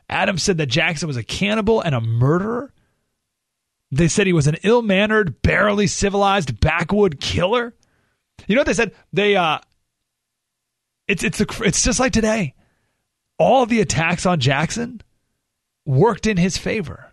Adams 0.09 0.41
said 0.41 0.57
that 0.57 0.65
Jackson 0.65 1.07
was 1.07 1.17
a 1.17 1.23
cannibal 1.23 1.79
and 1.79 1.93
a 1.93 2.01
murderer. 2.01 2.73
They 3.91 4.07
said 4.07 4.25
he 4.25 4.33
was 4.33 4.47
an 4.47 4.57
ill 4.63 4.81
mannered, 4.81 5.41
barely 5.43 5.85
civilized 5.85 6.59
backwood 6.59 7.19
killer. 7.21 7.75
You 8.45 8.55
know 8.55 8.61
what 8.61 8.67
they 8.67 8.73
said? 8.73 8.93
They 9.11 9.35
uh, 9.35 9.59
it's 11.07 11.23
it's 11.23 11.41
a, 11.41 11.45
it's 11.61 11.83
just 11.83 11.99
like 11.99 12.13
today. 12.13 12.53
All 13.39 13.65
the 13.65 13.81
attacks 13.81 14.25
on 14.25 14.39
Jackson 14.39 15.01
worked 15.85 16.27
in 16.27 16.37
his 16.37 16.57
favor. 16.57 17.11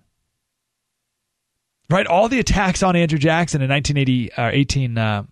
Right? 1.91 2.07
All 2.07 2.29
the 2.29 2.41
attacks 2.41 2.83
on 2.83 2.97
Andrew 2.97 3.19
Jackson 3.19 3.63
in 3.63 3.71
1980 3.71 4.33
uh, 4.33 4.51
18 4.53 4.99
uh, 4.99 5.25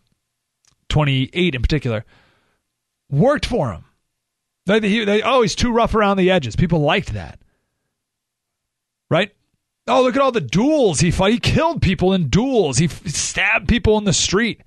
28 0.88 1.54
in 1.54 1.62
particular 1.62 2.04
worked 3.10 3.46
for 3.46 3.72
him. 3.72 3.84
They, 4.66 4.78
they, 4.78 5.04
they, 5.04 5.22
oh, 5.22 5.42
he's 5.42 5.54
too 5.54 5.72
rough 5.72 5.94
around 5.94 6.18
the 6.18 6.30
edges. 6.30 6.56
People 6.56 6.80
liked 6.80 7.14
that. 7.14 7.38
Right? 9.10 9.34
Oh, 9.88 10.02
look 10.02 10.14
at 10.14 10.22
all 10.22 10.32
the 10.32 10.40
duels 10.40 11.00
he 11.00 11.10
fought. 11.10 11.32
He 11.32 11.40
killed 11.40 11.82
people 11.82 12.12
in 12.12 12.28
duels. 12.28 12.78
He 12.78 12.88
stabbed 12.88 13.68
people 13.68 13.98
in 13.98 14.04
the 14.04 14.12
street. 14.12 14.62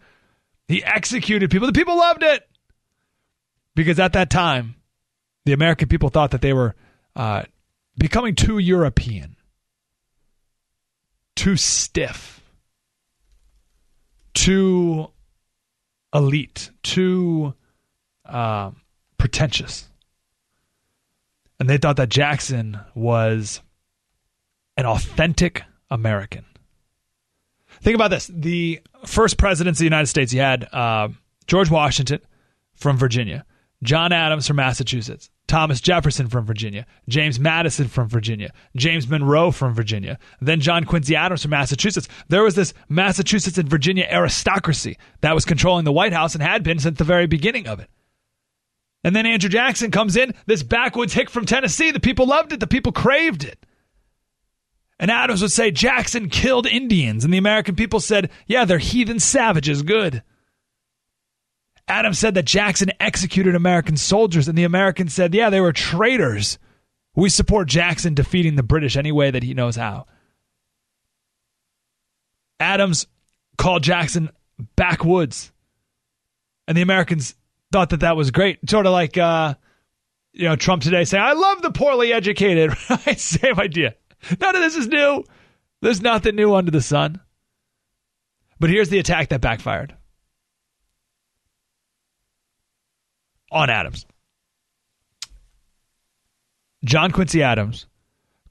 He 0.67 0.83
executed 0.83 1.51
people. 1.51 1.67
The 1.67 1.73
people 1.73 1.97
loved 1.97 2.23
it 2.23 2.47
because 3.75 3.99
at 3.99 4.13
that 4.13 4.29
time, 4.29 4.75
the 5.45 5.53
American 5.53 5.87
people 5.87 6.09
thought 6.09 6.31
that 6.31 6.41
they 6.41 6.53
were 6.53 6.75
uh, 7.15 7.43
becoming 7.97 8.35
too 8.35 8.57
European, 8.57 9.35
too 11.35 11.55
stiff, 11.55 12.41
too 14.33 15.09
elite, 16.13 16.71
too 16.81 17.53
uh, 18.25 18.71
pretentious. 19.17 19.87
And 21.59 21.69
they 21.69 21.77
thought 21.77 21.97
that 21.97 22.09
Jackson 22.09 22.79
was 22.95 23.61
an 24.77 24.85
authentic 24.85 25.63
American. 25.89 26.45
Think 27.85 27.93
about 27.93 28.09
this: 28.09 28.31
the 28.33 28.81
first 29.05 29.37
presidents 29.37 29.77
of 29.77 29.81
the 29.81 29.85
United 29.85 30.07
States, 30.07 30.33
you 30.33 30.41
had 30.41 30.67
uh, 30.73 31.09
George 31.45 31.69
Washington 31.69 32.19
from 32.73 32.97
Virginia, 32.97 33.45
John 33.83 34.11
Adams 34.11 34.47
from 34.47 34.55
Massachusetts, 34.55 35.29
Thomas 35.45 35.81
Jefferson 35.81 36.27
from 36.27 36.47
Virginia, 36.47 36.87
James 37.07 37.39
Madison 37.39 37.87
from 37.87 38.09
Virginia, 38.09 38.51
James 38.75 39.07
Monroe 39.07 39.51
from 39.51 39.75
Virginia, 39.75 40.17
then 40.41 40.61
John 40.61 40.83
Quincy 40.85 41.15
Adams 41.15 41.43
from 41.43 41.51
Massachusetts. 41.51 42.07
There 42.27 42.41
was 42.41 42.55
this 42.55 42.73
Massachusetts 42.89 43.59
and 43.59 43.69
Virginia 43.69 44.07
aristocracy 44.09 44.97
that 45.21 45.35
was 45.35 45.45
controlling 45.45 45.85
the 45.85 45.91
White 45.91 46.11
House 46.11 46.33
and 46.33 46.41
had 46.41 46.63
been 46.63 46.79
since 46.79 46.97
the 46.97 47.03
very 47.03 47.27
beginning 47.27 47.67
of 47.67 47.79
it. 47.79 47.91
And 49.03 49.15
then 49.15 49.27
Andrew 49.27 49.49
Jackson 49.49 49.91
comes 49.91 50.17
in, 50.17 50.33
this 50.47 50.63
backwoods 50.63 51.13
hick 51.13 51.29
from 51.29 51.45
Tennessee. 51.45 51.91
The 51.91 51.99
people 51.99 52.25
loved 52.25 52.51
it, 52.51 52.59
the 52.59 52.65
people 52.65 52.91
craved 52.91 53.43
it. 53.43 53.63
And 54.99 55.11
Adams 55.11 55.41
would 55.41 55.51
say 55.51 55.71
Jackson 55.71 56.29
killed 56.29 56.65
Indians, 56.65 57.25
and 57.25 57.33
the 57.33 57.37
American 57.37 57.75
people 57.75 57.99
said, 57.99 58.29
yeah, 58.47 58.63
they're 58.63 58.77
heathen 58.77 59.19
savages, 59.19 59.83
good. 59.83 60.23
Adams 61.87 62.17
said 62.17 62.33
that 62.35 62.45
Jackson 62.45 62.91
executed 62.99 63.55
American 63.55 63.97
soldiers, 63.97 64.47
and 64.47 64.57
the 64.57 64.63
Americans 64.63 65.13
said, 65.13 65.33
yeah, 65.33 65.49
they 65.49 65.59
were 65.59 65.73
traitors. 65.73 66.57
We 67.13 67.29
support 67.29 67.67
Jackson 67.67 68.13
defeating 68.13 68.55
the 68.55 68.63
British 68.63 68.95
any 68.95 69.11
way 69.11 69.31
that 69.31 69.43
he 69.43 69.53
knows 69.53 69.75
how. 69.75 70.05
Adams 72.59 73.05
called 73.57 73.83
Jackson 73.83 74.29
backwoods, 74.77 75.51
and 76.67 76.77
the 76.77 76.81
Americans 76.81 77.35
thought 77.71 77.89
that 77.89 77.99
that 77.99 78.15
was 78.15 78.31
great. 78.31 78.69
Sort 78.69 78.85
of 78.85 78.93
like, 78.93 79.17
uh, 79.17 79.55
you 80.31 80.45
know, 80.45 80.55
Trump 80.55 80.81
today 80.81 81.03
saying, 81.03 81.23
I 81.23 81.33
love 81.33 81.61
the 81.61 81.71
poorly 81.71 82.13
educated. 82.13 82.71
Same 83.17 83.59
idea. 83.59 83.95
None 84.39 84.55
of 84.55 84.61
this 84.61 84.75
is 84.75 84.87
new. 84.87 85.23
There's 85.81 86.01
nothing 86.01 86.35
new 86.35 86.55
under 86.55 86.71
the 86.71 86.81
sun. 86.81 87.19
But 88.59 88.69
here's 88.69 88.89
the 88.89 88.99
attack 88.99 89.29
that 89.29 89.41
backfired 89.41 89.95
on 93.51 93.69
Adams. 93.69 94.05
John 96.83 97.11
Quincy 97.11 97.43
Adams 97.43 97.87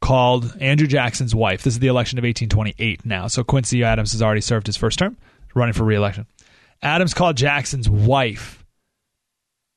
called 0.00 0.56
Andrew 0.60 0.86
Jackson's 0.86 1.34
wife. 1.34 1.62
This 1.62 1.74
is 1.74 1.80
the 1.80 1.86
election 1.86 2.18
of 2.18 2.24
1828 2.24 3.06
now. 3.06 3.26
So 3.28 3.42
Quincy 3.42 3.82
Adams 3.84 4.12
has 4.12 4.20
already 4.20 4.40
served 4.40 4.66
his 4.66 4.76
first 4.76 4.98
term, 4.98 5.16
running 5.54 5.72
for 5.72 5.84
reelection. 5.84 6.26
Adams 6.82 7.14
called 7.14 7.36
Jackson's 7.36 7.88
wife 7.88 8.64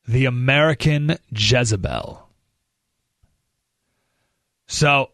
the 0.07 0.25
American 0.25 1.17
Jezebel. 1.31 2.27
So 4.67 5.09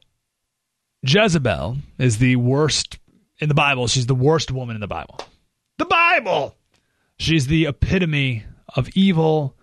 Jezebel 1.03 1.77
is 1.99 2.17
the 2.17 2.37
worst 2.37 2.97
in 3.39 3.49
the 3.49 3.55
Bible. 3.55 3.87
She's 3.87 4.07
the 4.07 4.15
worst 4.15 4.51
woman 4.51 4.75
in 4.75 4.81
the 4.81 4.87
Bible. 4.87 5.19
The 5.77 5.85
Bible. 5.85 6.55
She's 7.17 7.47
the 7.47 7.65
epitome 7.65 8.43
of 8.75 8.89
evil. 8.95 9.55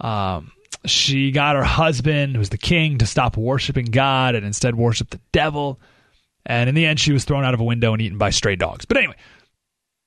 Um, 0.00 0.52
she 0.86 1.30
got 1.30 1.56
her 1.56 1.64
husband, 1.64 2.36
who's 2.36 2.48
the 2.48 2.58
king, 2.58 2.98
to 2.98 3.06
stop 3.06 3.36
worshiping 3.36 3.86
God 3.86 4.34
and 4.34 4.46
instead 4.46 4.74
worship 4.74 5.10
the 5.10 5.20
devil. 5.32 5.80
And 6.46 6.68
in 6.68 6.74
the 6.74 6.86
end, 6.86 6.98
she 6.98 7.12
was 7.12 7.24
thrown 7.24 7.44
out 7.44 7.54
of 7.54 7.60
a 7.60 7.64
window 7.64 7.92
and 7.92 8.00
eaten 8.00 8.18
by 8.18 8.30
stray 8.30 8.56
dogs. 8.56 8.84
But 8.84 8.96
anyway, 8.96 9.16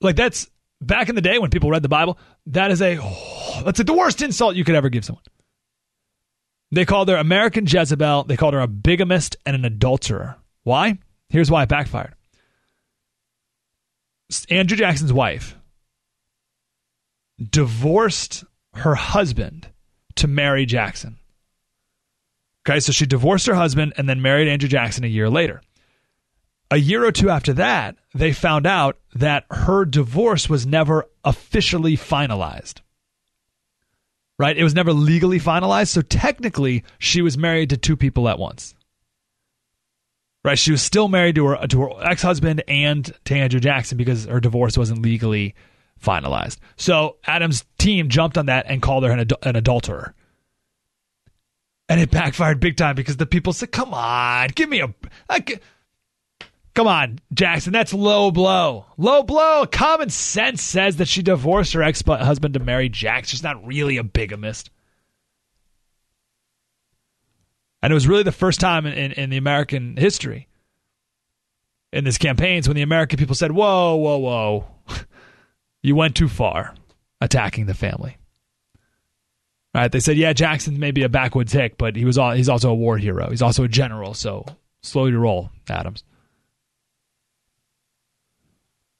like 0.01 0.15
that's 0.15 0.49
back 0.81 1.09
in 1.09 1.15
the 1.15 1.21
day 1.21 1.37
when 1.37 1.51
people 1.51 1.69
read 1.69 1.83
the 1.83 1.89
Bible. 1.89 2.17
That 2.47 2.71
is 2.71 2.81
a 2.81 2.97
oh, 2.99 3.61
that's 3.63 3.79
like 3.79 3.85
the 3.85 3.93
worst 3.93 4.21
insult 4.21 4.55
you 4.55 4.63
could 4.63 4.75
ever 4.75 4.89
give 4.89 5.05
someone. 5.05 5.23
They 6.71 6.85
called 6.85 7.09
her 7.09 7.17
American 7.17 7.65
Jezebel. 7.67 8.23
They 8.23 8.37
called 8.37 8.53
her 8.53 8.61
a 8.61 8.67
bigamist 8.67 9.35
and 9.45 9.55
an 9.55 9.65
adulterer. 9.65 10.37
Why? 10.63 10.99
Here's 11.29 11.49
why 11.49 11.63
it 11.63 11.69
backfired. 11.69 12.13
Andrew 14.49 14.77
Jackson's 14.77 15.13
wife 15.13 15.55
divorced 17.49 18.43
her 18.75 18.95
husband 18.95 19.67
to 20.15 20.27
marry 20.27 20.65
Jackson. 20.65 21.17
Okay, 22.67 22.79
so 22.79 22.91
she 22.91 23.05
divorced 23.05 23.47
her 23.47 23.55
husband 23.55 23.93
and 23.97 24.07
then 24.07 24.21
married 24.21 24.47
Andrew 24.47 24.69
Jackson 24.69 25.03
a 25.03 25.07
year 25.07 25.29
later. 25.29 25.61
A 26.69 26.77
year 26.77 27.03
or 27.03 27.11
two 27.11 27.29
after 27.29 27.53
that, 27.53 27.97
they 28.13 28.31
found 28.31 28.65
out 28.65 28.97
that 29.15 29.45
her 29.49 29.83
divorce 29.83 30.47
was 30.47 30.65
never 30.65 31.09
officially 31.25 31.97
finalized. 31.97 32.79
Right? 34.39 34.57
It 34.57 34.63
was 34.63 34.75
never 34.75 34.93
legally 34.93 35.39
finalized. 35.39 35.89
So 35.89 36.01
technically, 36.01 36.83
she 36.97 37.21
was 37.21 37.37
married 37.37 37.71
to 37.71 37.77
two 37.77 37.97
people 37.97 38.29
at 38.29 38.39
once 38.39 38.73
right? 40.43 40.57
She 40.57 40.71
was 40.71 40.81
still 40.81 41.07
married 41.07 41.35
to 41.35 41.47
her 41.47 41.67
to 41.67 41.81
her 41.81 41.89
ex 42.03 42.21
husband 42.21 42.63
and 42.67 43.11
to 43.25 43.35
Andrew 43.35 43.59
Jackson 43.59 43.97
because 43.97 44.25
her 44.25 44.39
divorce 44.39 44.77
wasn't 44.77 45.01
legally 45.01 45.55
finalized. 46.01 46.57
So 46.77 47.17
Adam's 47.25 47.65
team 47.77 48.09
jumped 48.09 48.37
on 48.37 48.47
that 48.47 48.65
and 48.67 48.81
called 48.81 49.03
her 49.03 49.11
an, 49.11 49.27
an 49.43 49.55
adulterer. 49.55 50.13
And 51.89 51.99
it 51.99 52.09
backfired 52.09 52.59
big 52.59 52.77
time 52.77 52.95
because 52.95 53.17
the 53.17 53.25
people 53.25 53.53
said, 53.53 53.71
"Come 53.71 53.93
on, 53.93 54.47
give 54.55 54.69
me 54.69 54.79
a, 54.79 54.93
a 55.29 55.43
Come 56.73 56.87
on, 56.87 57.19
Jackson, 57.33 57.73
that's 57.73 57.93
low 57.93 58.31
blow. 58.31 58.85
Low 58.97 59.23
blow. 59.23 59.65
Common 59.65 60.09
sense 60.09 60.61
says 60.61 60.97
that 60.97 61.09
she 61.09 61.21
divorced 61.21 61.73
her 61.73 61.83
ex 61.83 62.01
husband 62.05 62.53
to 62.53 62.61
marry 62.61 62.87
Jack. 62.87 63.25
She's 63.25 63.43
not 63.43 63.65
really 63.65 63.97
a 63.97 64.03
bigamist. 64.03 64.69
And 67.81 67.91
it 67.91 67.93
was 67.93 68.07
really 68.07 68.23
the 68.23 68.31
first 68.31 68.59
time 68.59 68.85
in, 68.85 68.93
in, 68.93 69.11
in 69.13 69.29
the 69.29 69.37
American 69.37 69.97
history 69.97 70.47
in 71.91 72.03
this 72.03 72.17
campaigns 72.17 72.67
when 72.67 72.75
the 72.75 72.81
American 72.83 73.17
people 73.17 73.35
said, 73.35 73.51
whoa, 73.51 73.95
whoa, 73.95 74.17
whoa, 74.17 74.65
you 75.81 75.95
went 75.95 76.15
too 76.15 76.27
far 76.27 76.75
attacking 77.19 77.65
the 77.65 77.73
family. 77.73 78.17
Right? 79.73 79.91
They 79.91 79.99
said, 79.99 80.17
yeah, 80.17 80.33
Jackson 80.33 80.79
may 80.79 80.91
be 80.91 81.03
a 81.03 81.09
backwoods 81.09 81.53
hick, 81.53 81.77
but 81.77 81.95
he 81.95 82.05
was 82.05 82.17
all, 82.17 82.31
he's 82.31 82.49
also 82.49 82.71
a 82.71 82.75
war 82.75 82.97
hero. 82.97 83.29
He's 83.29 83.41
also 83.41 83.63
a 83.63 83.69
general. 83.69 84.13
So 84.13 84.45
slow 84.81 85.05
your 85.05 85.21
roll, 85.21 85.49
Adams. 85.69 86.03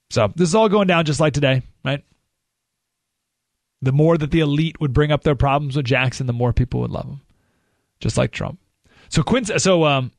So 0.09 0.31
this 0.35 0.49
is 0.49 0.55
all 0.55 0.69
going 0.69 0.87
down 0.87 1.05
just 1.05 1.19
like 1.19 1.33
today, 1.33 1.61
right? 1.85 2.03
The 3.81 3.91
more 3.91 4.17
that 4.17 4.31
the 4.31 4.41
elite 4.41 4.79
would 4.79 4.93
bring 4.93 5.11
up 5.11 5.23
their 5.23 5.35
problems 5.35 5.75
with 5.75 5.85
Jackson, 5.85 6.27
the 6.27 6.33
more 6.33 6.53
people 6.53 6.81
would 6.81 6.91
love 6.91 7.05
him, 7.05 7.21
just 7.99 8.17
like 8.17 8.31
Trump. 8.31 8.59
So 9.11 9.23
so 9.57 9.83
um, 9.83 10.11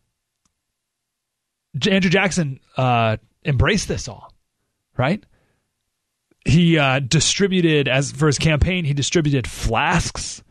Andrew 1.88 2.10
Jackson 2.10 2.60
uh, 2.76 3.16
embraced 3.44 3.88
this 3.88 4.06
all, 4.06 4.32
right? 4.98 5.24
He 6.44 6.76
uh, 6.76 7.00
distributed 7.00 7.88
as 7.88 8.12
for 8.12 8.26
his 8.26 8.38
campaign. 8.38 8.84
He 8.84 8.92
distributed 8.92 9.46
flasks 9.46 10.42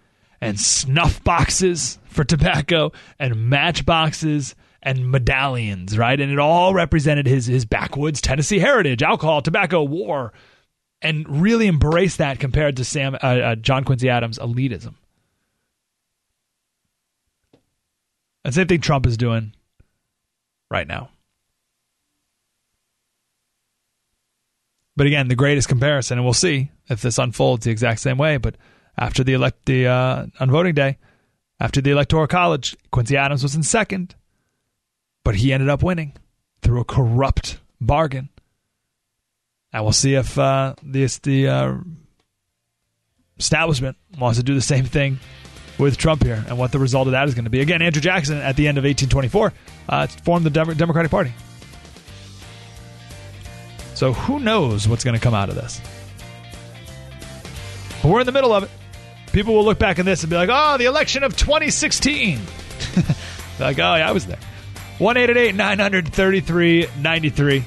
and 0.41 0.59
snuff 0.59 1.23
boxes 1.23 1.99
for 2.05 2.23
tobacco 2.23 2.91
and 3.19 3.49
matchboxes 3.49 4.55
and 4.81 5.11
medallions, 5.11 5.95
right? 5.95 6.19
And 6.19 6.31
it 6.31 6.39
all 6.39 6.73
represented 6.73 7.27
his 7.27 7.45
his 7.45 7.65
backwoods 7.65 8.21
Tennessee 8.21 8.57
heritage, 8.57 9.03
alcohol, 9.03 9.43
tobacco, 9.43 9.83
war, 9.83 10.33
and 10.99 11.29
really 11.41 11.67
embraced 11.67 12.17
that 12.17 12.39
compared 12.39 12.77
to 12.77 12.83
Sam 12.83 13.13
uh, 13.13 13.17
uh, 13.17 13.55
John 13.55 13.83
Quincy 13.83 14.09
Adams' 14.09 14.39
elitism. 14.39 14.95
And 18.43 18.53
same 18.53 18.67
thing 18.67 18.81
Trump 18.81 19.05
is 19.05 19.17
doing 19.17 19.53
right 20.69 20.87
now. 20.87 21.09
But 24.95 25.07
again, 25.07 25.27
the 25.27 25.35
greatest 25.35 25.67
comparison, 25.67 26.17
and 26.17 26.25
we'll 26.25 26.33
see 26.33 26.69
if 26.89 27.01
this 27.01 27.17
unfolds 27.17 27.65
the 27.65 27.71
exact 27.71 28.01
same 28.01 28.17
way. 28.17 28.37
But 28.37 28.55
after 28.97 29.23
the 29.23 29.33
elect 29.33 29.65
the 29.65 29.87
uh, 29.87 30.25
on 30.39 30.51
voting 30.51 30.75
day, 30.75 30.97
after 31.59 31.81
the 31.81 31.91
electoral 31.91 32.27
college, 32.27 32.75
Quincy 32.91 33.15
Adams 33.15 33.43
was 33.43 33.55
in 33.55 33.63
second, 33.63 34.15
but 35.23 35.35
he 35.35 35.53
ended 35.53 35.69
up 35.69 35.81
winning 35.81 36.13
through 36.61 36.81
a 36.81 36.85
corrupt 36.85 37.59
bargain. 37.79 38.29
And 39.71 39.83
we'll 39.83 39.93
see 39.93 40.15
if 40.15 40.37
uh, 40.37 40.75
the 40.83 41.05
the 41.23 41.47
uh, 41.47 41.73
establishment 43.39 43.97
wants 44.19 44.37
to 44.37 44.43
do 44.43 44.53
the 44.53 44.61
same 44.61 44.85
thing 44.85 45.19
with 45.77 45.97
Trump 45.97 46.23
here, 46.23 46.43
and 46.47 46.57
what 46.57 46.71
the 46.71 46.79
result 46.79 47.07
of 47.07 47.11
that 47.11 47.27
is 47.27 47.33
going 47.33 47.45
to 47.45 47.49
be. 47.49 47.61
Again, 47.61 47.81
Andrew 47.81 48.01
Jackson 48.01 48.37
at 48.37 48.55
the 48.55 48.67
end 48.67 48.77
of 48.77 48.83
1824 48.83 49.53
uh, 49.89 50.07
formed 50.07 50.45
the 50.45 50.49
Dem- 50.49 50.73
Democratic 50.75 51.11
Party. 51.11 51.33
So 53.93 54.13
who 54.13 54.39
knows 54.39 54.87
what's 54.87 55.03
going 55.03 55.15
to 55.15 55.21
come 55.21 55.33
out 55.33 55.49
of 55.49 55.55
this? 55.55 55.79
But 58.01 58.09
we're 58.09 58.21
in 58.21 58.25
the 58.25 58.31
middle 58.31 58.53
of 58.53 58.63
it. 58.63 58.69
People 59.31 59.55
will 59.55 59.63
look 59.63 59.79
back 59.79 59.99
at 59.99 60.05
this 60.05 60.23
and 60.23 60.29
be 60.29 60.35
like, 60.35 60.49
"Oh, 60.51 60.77
the 60.77 60.85
election 60.85 61.23
of 61.23 61.37
2016." 61.37 62.39
like, 63.59 63.79
"Oh, 63.79 63.95
yeah, 63.95 64.09
I 64.09 64.11
was 64.11 64.25
there." 64.25 64.39
One 64.97 65.17
eight 65.17 65.29
eight 65.29 65.37
eight 65.37 65.55
nine 65.55 65.79
hundred 65.79 66.11
thirty 66.13 66.41
three 66.41 66.87
ninety 66.99 67.29
three. 67.29 67.63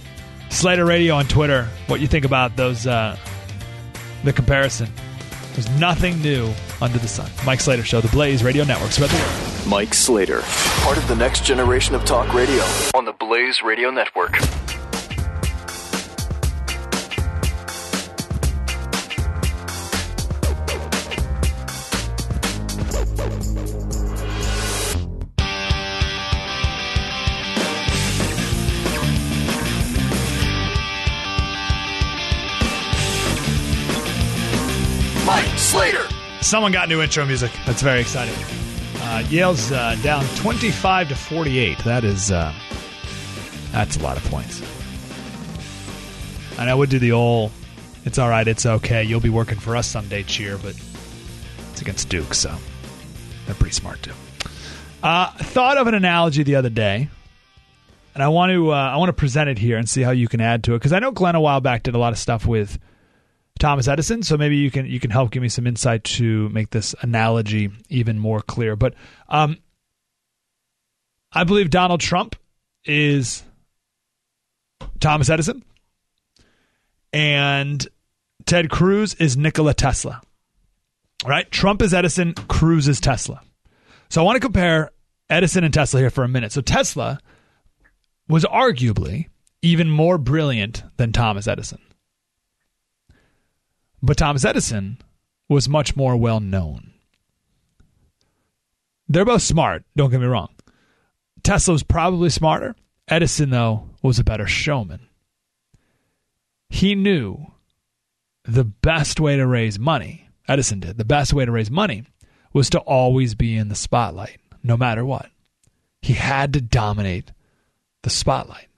Slater 0.51 0.85
Radio 0.85 1.15
on 1.15 1.27
Twitter. 1.27 1.69
What 1.87 2.01
you 2.01 2.07
think 2.07 2.25
about 2.25 2.57
those? 2.57 2.87
Uh, 2.87 3.17
the 4.25 4.33
comparison. 4.33 4.89
There's 5.55 5.71
nothing 5.79 6.21
new 6.21 6.53
under 6.81 6.99
the 6.99 7.07
sun. 7.09 7.31
Mike 7.47 7.61
Slater 7.61 7.85
Show, 7.85 8.01
the 8.01 8.09
Blaze 8.09 8.43
Radio 8.43 8.65
Network. 8.65 8.91
Spread 8.91 9.11
the 9.11 9.17
word. 9.17 9.69
Mike 9.69 9.95
Slater, 9.95 10.41
part 10.83 10.99
of 10.99 11.07
the 11.07 11.15
next 11.15 11.45
generation 11.45 11.95
of 11.95 12.05
talk 12.05 12.35
radio 12.35 12.63
on 12.95 13.05
the 13.05 13.13
Blaze 13.13 13.63
Radio 13.63 13.91
Network. 13.91 14.37
Someone 36.55 36.71
got 36.71 36.89
new 36.89 37.03
intro 37.03 37.27
music. 37.27 37.51
That's 37.67 37.83
very 37.83 38.01
exciting. 38.01 38.33
Uh, 39.01 39.25
Yale's 39.29 39.73
uh, 39.73 39.97
down 40.05 40.25
25 40.37 41.09
to 41.09 41.17
48. 41.17 41.79
That 41.79 42.05
is, 42.05 42.31
uh, 42.31 42.55
that's 43.73 43.97
a 43.97 44.01
lot 44.01 44.17
of 44.17 44.25
points. 44.27 44.63
And 46.57 46.71
I 46.71 46.75
would 46.75 46.91
do 46.91 47.01
the 47.01 47.11
old, 47.11 47.51
it's 48.05 48.21
all 48.21 48.29
right, 48.29 48.47
it's 48.47 48.67
okay. 48.67 49.03
You'll 49.03 49.19
be 49.19 49.31
working 49.31 49.59
for 49.59 49.75
us 49.75 49.89
someday 49.89 50.23
cheer, 50.23 50.57
but 50.57 50.77
it's 51.73 51.81
against 51.81 52.09
Duke, 52.09 52.35
so 52.35 52.55
they're 53.47 53.57
pretty 53.57 53.75
smart 53.75 54.01
too. 54.05 54.13
Uh, 55.03 55.33
thought 55.33 55.77
of 55.77 55.89
an 55.89 55.95
analogy 55.95 56.45
the 56.45 56.55
other 56.55 56.71
day, 56.71 57.09
and 58.15 58.23
I 58.23 58.29
want 58.29 58.53
to 58.53 58.71
uh, 58.71 58.77
I 58.77 58.97
want 58.99 59.09
to 59.09 59.13
present 59.13 59.51
it 59.51 59.59
here 59.59 59.77
and 59.77 59.89
see 59.89 60.03
how 60.03 60.13
you 60.13 60.29
can 60.29 60.41
add 60.41 60.63
to 60.63 60.75
it 60.75 60.79
because 60.79 60.93
I 60.93 61.01
know 61.01 61.11
Glenn 61.11 61.35
a 61.35 61.41
while 61.41 61.61
back 61.61 61.83
did 61.83 61.97
a 61.97 61.99
lot 61.99 62.13
of 62.13 62.19
stuff 62.21 62.47
with 62.47 62.79
Thomas 63.59 63.89
Edison, 63.89 64.23
so 64.23 64.37
maybe 64.37 64.57
you 64.57 64.71
can 64.71 64.87
you 64.87 65.01
can 65.01 65.11
help 65.11 65.31
give 65.31 65.43
me 65.43 65.49
some 65.49 65.67
insight 65.67 66.05
to 66.05 66.49
make 66.51 66.71
this 66.71 66.95
analogy 67.01 67.71
even 67.89 68.19
more 68.19 68.41
clear. 68.41 68.77
But 68.77 68.95
um, 69.29 69.59
I 71.33 71.45
believe 71.45 71.71
Donald 71.71 72.01
Trump 72.01 72.37
is 72.85 73.43
Thomas 75.01 75.31
Edison, 75.31 75.65
and 77.13 77.87
Ted 78.45 78.71
Cruz 78.71 79.15
is 79.15 79.37
Nikola 79.37 79.75
Tesla. 79.75 80.21
Right? 81.25 81.51
Trump 81.51 81.81
is 81.81 81.95
Edison, 81.95 82.35
Cruz 82.35 82.87
is 82.87 83.01
Tesla. 83.01 83.41
So 84.11 84.21
I 84.21 84.25
want 84.25 84.37
to 84.37 84.41
compare 84.41 84.91
Edison 85.31 85.65
and 85.65 85.73
Tesla 85.73 86.01
here 86.01 86.11
for 86.11 86.23
a 86.23 86.29
minute. 86.29 86.53
So 86.53 86.61
Tesla 86.61 87.19
was 88.29 88.45
arguably 88.45 89.29
even 89.63 89.89
more 89.89 90.19
brilliant 90.19 90.83
than 90.99 91.13
Thomas 91.13 91.49
Edison. 91.49 91.79
But 94.05 94.19
Thomas 94.19 94.45
Edison 94.45 94.99
was 95.49 95.67
much 95.67 95.97
more 95.97 96.15
well 96.15 96.39
known. 96.39 96.93
They're 99.09 99.25
both 99.25 99.41
smart, 99.41 99.83
don't 99.97 100.11
get 100.11 100.21
me 100.21 100.27
wrong. 100.27 100.51
Tesla 101.43 101.73
was 101.73 101.83
probably 101.83 102.29
smarter. 102.29 102.77
Edison, 103.09 103.49
though, 103.49 103.89
was 104.03 104.19
a 104.19 104.25
better 104.25 104.47
showman. 104.47 105.09
He 106.69 106.95
knew 106.95 107.47
the 108.45 108.65
best 108.65 109.21
way 109.21 109.37
to 109.37 109.47
raise 109.47 109.79
money, 109.79 110.29
Edison 110.47 110.81
did, 110.81 110.99
the 110.99 111.05
best 111.07 111.33
way 111.33 111.47
to 111.47 111.53
raise 111.53 111.71
money 111.71 112.05
was 112.53 112.69
to 112.71 112.81
always 112.81 113.35
be 113.35 113.57
in 113.57 113.69
the 113.69 113.75
spotlight, 113.75 114.39
no 114.63 114.77
matter 114.77 115.05
what. 115.05 115.31
He 116.03 116.13
had 116.13 116.53
to 116.53 116.61
dominate 116.61 117.33
the 118.03 118.11
spotlight. 118.11 118.69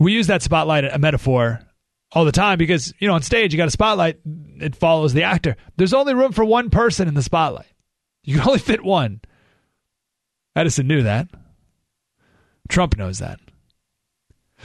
We 0.00 0.12
use 0.12 0.26
that 0.26 0.42
spotlight, 0.42 0.84
a 0.84 0.98
metaphor, 0.98 1.60
all 2.12 2.24
the 2.24 2.32
time 2.32 2.58
because, 2.58 2.92
you 2.98 3.08
know, 3.08 3.14
on 3.14 3.22
stage, 3.22 3.52
you 3.52 3.56
got 3.56 3.68
a 3.68 3.72
spotlight, 3.72 4.18
it 4.60 4.74
follows 4.74 5.12
the 5.12 5.22
actor. 5.22 5.56
There's 5.76 5.94
only 5.94 6.14
room 6.14 6.32
for 6.32 6.44
one 6.44 6.70
person 6.70 7.08
in 7.08 7.14
the 7.14 7.22
spotlight. 7.22 7.72
You 8.22 8.38
can 8.38 8.46
only 8.48 8.58
fit 8.58 8.82
one. 8.84 9.20
Edison 10.56 10.86
knew 10.86 11.02
that. 11.02 11.28
Trump 12.68 12.96
knows 12.96 13.18
that. 13.18 13.40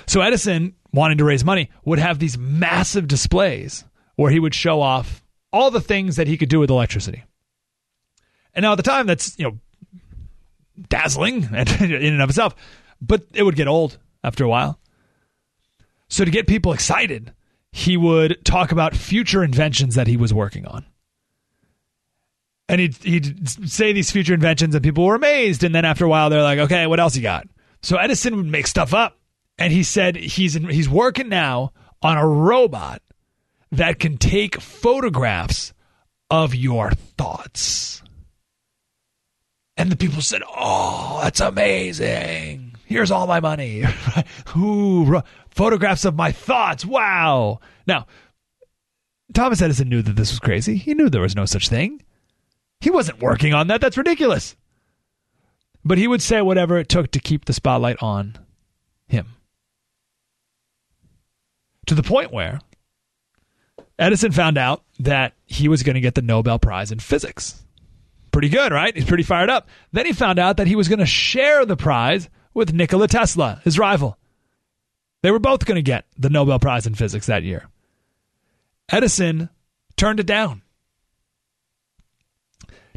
So 0.08 0.22
Edison, 0.22 0.76
wanting 0.92 1.20
to 1.20 1.24
raise 1.24 1.46
money, 1.46 1.70
would 1.86 2.00
have 2.00 2.20
these 2.20 2.38
massive 2.38 3.08
displays 3.08 3.86
where 4.16 4.32
he 4.32 4.40
would 4.40 4.56
show 4.56 4.82
off 4.82 5.24
all 5.54 5.72
the 5.72 5.82
things 5.82 6.16
that 6.18 6.28
he 6.28 6.38
could 6.38 6.50
do 6.50 6.60
with 6.60 6.70
electricity. 6.70 7.24
And 8.54 8.64
now 8.64 8.74
at 8.74 8.76
the 8.76 8.84
time, 8.84 9.08
that's, 9.08 9.38
you 9.38 9.46
know, 9.46 9.60
dazzling 10.90 11.44
in 11.54 11.94
and 11.94 12.22
of 12.22 12.30
itself, 12.30 12.56
but 13.02 13.24
it 13.34 13.44
would 13.44 13.56
get 13.56 13.68
old 13.68 13.98
after 14.24 14.44
a 14.44 14.50
while. 14.50 14.80
So 16.10 16.26
to 16.26 16.32
get 16.32 16.48
people 16.48 16.74
excited, 16.74 17.34
he 17.72 17.98
would 17.98 18.44
talk 18.46 18.72
about 18.72 18.96
future 18.96 19.44
inventions 19.44 19.96
that 19.96 20.08
he 20.08 20.18
was 20.18 20.34
working 20.34 20.66
on. 20.66 20.86
And 22.68 22.82
he'd, 22.82 22.96
he'd 22.98 23.70
say 23.70 23.94
these 23.94 24.12
future 24.12 24.34
inventions, 24.34 24.74
and 24.74 24.84
people 24.84 25.06
were 25.06 25.16
amazed. 25.16 25.64
And 25.64 25.76
then 25.76 25.86
after 25.86 26.06
a 26.06 26.10
while, 26.10 26.30
they're 26.30 26.42
like, 26.42 26.60
okay, 26.60 26.88
what 26.88 27.00
else 27.00 27.16
you 27.16 27.22
got? 27.22 27.48
So 27.84 27.98
Edison 27.98 28.36
would 28.38 28.46
make 28.48 28.68
stuff 28.68 28.94
up. 28.94 29.20
And 29.58 29.72
he 29.72 29.84
said 29.84 30.16
he's, 30.16 30.56
in, 30.56 30.68
he's 30.68 30.90
working 30.90 31.30
now 31.30 31.72
on 32.02 32.18
a 32.18 32.28
robot 32.28 33.02
that 33.72 34.00
can 34.00 34.18
take 34.18 34.60
photographs 34.60 35.74
of 36.30 36.56
your 36.56 36.92
thoughts. 36.92 38.02
And 39.78 39.92
the 39.92 39.96
people 39.96 40.22
said, 40.22 40.42
oh, 40.48 41.20
that's 41.24 41.42
amazing. 41.42 42.76
Here's 42.86 43.12
all 43.12 43.28
my 43.28 43.40
money. 43.40 43.84
Ooh, 44.58 45.22
photographs 45.56 46.06
of 46.06 46.16
my 46.16 46.32
thoughts. 46.32 46.86
Wow. 46.86 47.60
Now, 47.88 48.06
Thomas 49.34 49.62
Edison 49.62 49.90
knew 49.90 50.02
that 50.02 50.16
this 50.16 50.32
was 50.32 50.40
crazy. 50.40 50.76
He 50.76 50.94
knew 50.94 51.10
there 51.10 51.22
was 51.22 51.36
no 51.36 51.46
such 51.46 51.70
thing. 51.70 52.04
He 52.82 52.92
wasn't 52.92 53.22
working 53.22 53.54
on 53.54 53.68
that. 53.68 53.82
That's 53.82 53.98
ridiculous. 53.98 54.56
But 55.84 55.98
he 55.98 56.08
would 56.08 56.22
say 56.22 56.42
whatever 56.42 56.78
it 56.78 56.90
took 56.90 57.12
to 57.12 57.20
keep 57.20 57.46
the 57.46 57.54
spotlight 57.54 58.02
on 58.02 58.38
him. 59.08 59.28
To 61.88 61.96
the 61.96 62.04
point 62.04 62.34
where 62.34 62.60
Edison 63.98 64.32
found 64.32 64.58
out 64.58 64.84
that 65.00 65.34
he 65.46 65.68
was 65.68 65.84
going 65.84 65.94
to 65.94 66.02
get 66.02 66.16
the 66.16 66.22
Nobel 66.22 66.60
Prize 66.60 66.92
in 66.92 67.00
physics. 67.00 67.64
Pretty 68.32 68.50
good, 68.50 68.72
right? 68.72 68.94
He's 68.94 69.06
pretty 69.06 69.24
fired 69.24 69.50
up. 69.50 69.70
Then 69.94 70.06
he 70.06 70.12
found 70.12 70.40
out 70.40 70.58
that 70.58 70.68
he 70.68 70.76
was 70.76 70.90
going 70.90 71.00
to 71.00 71.06
share 71.06 71.66
the 71.66 71.78
prize 71.78 72.30
with 72.54 72.74
Nikola 72.74 73.08
Tesla, 73.08 73.62
his 73.64 73.80
rival. 73.80 74.18
They 75.26 75.32
were 75.32 75.40
both 75.40 75.66
going 75.66 75.78
to 75.78 75.82
get 75.82 76.06
the 76.20 76.30
Nobel 76.30 76.60
Prize 76.60 76.86
in 76.86 76.94
physics 76.94 77.26
that 77.26 77.42
year. 77.42 77.68
Edison 78.90 79.50
turned 79.98 80.20
it 80.20 80.28
down. 80.28 80.62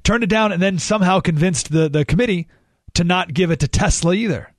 Turned 0.02 0.24
it 0.24 0.28
down 0.28 0.52
and 0.52 0.60
then 0.60 0.78
somehow 0.78 1.20
convinced 1.20 1.72
the, 1.72 1.88
the 1.88 2.04
committee 2.04 2.46
to 2.92 3.02
not 3.02 3.32
give 3.32 3.50
it 3.50 3.60
to 3.60 3.66
Tesla 3.66 4.12
either. 4.12 4.52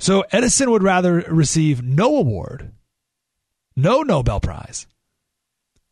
So 0.00 0.24
Edison 0.32 0.68
would 0.72 0.82
rather 0.82 1.20
receive 1.28 1.80
no 1.80 2.16
award, 2.16 2.72
no 3.76 4.02
Nobel 4.02 4.40
Prize, 4.40 4.88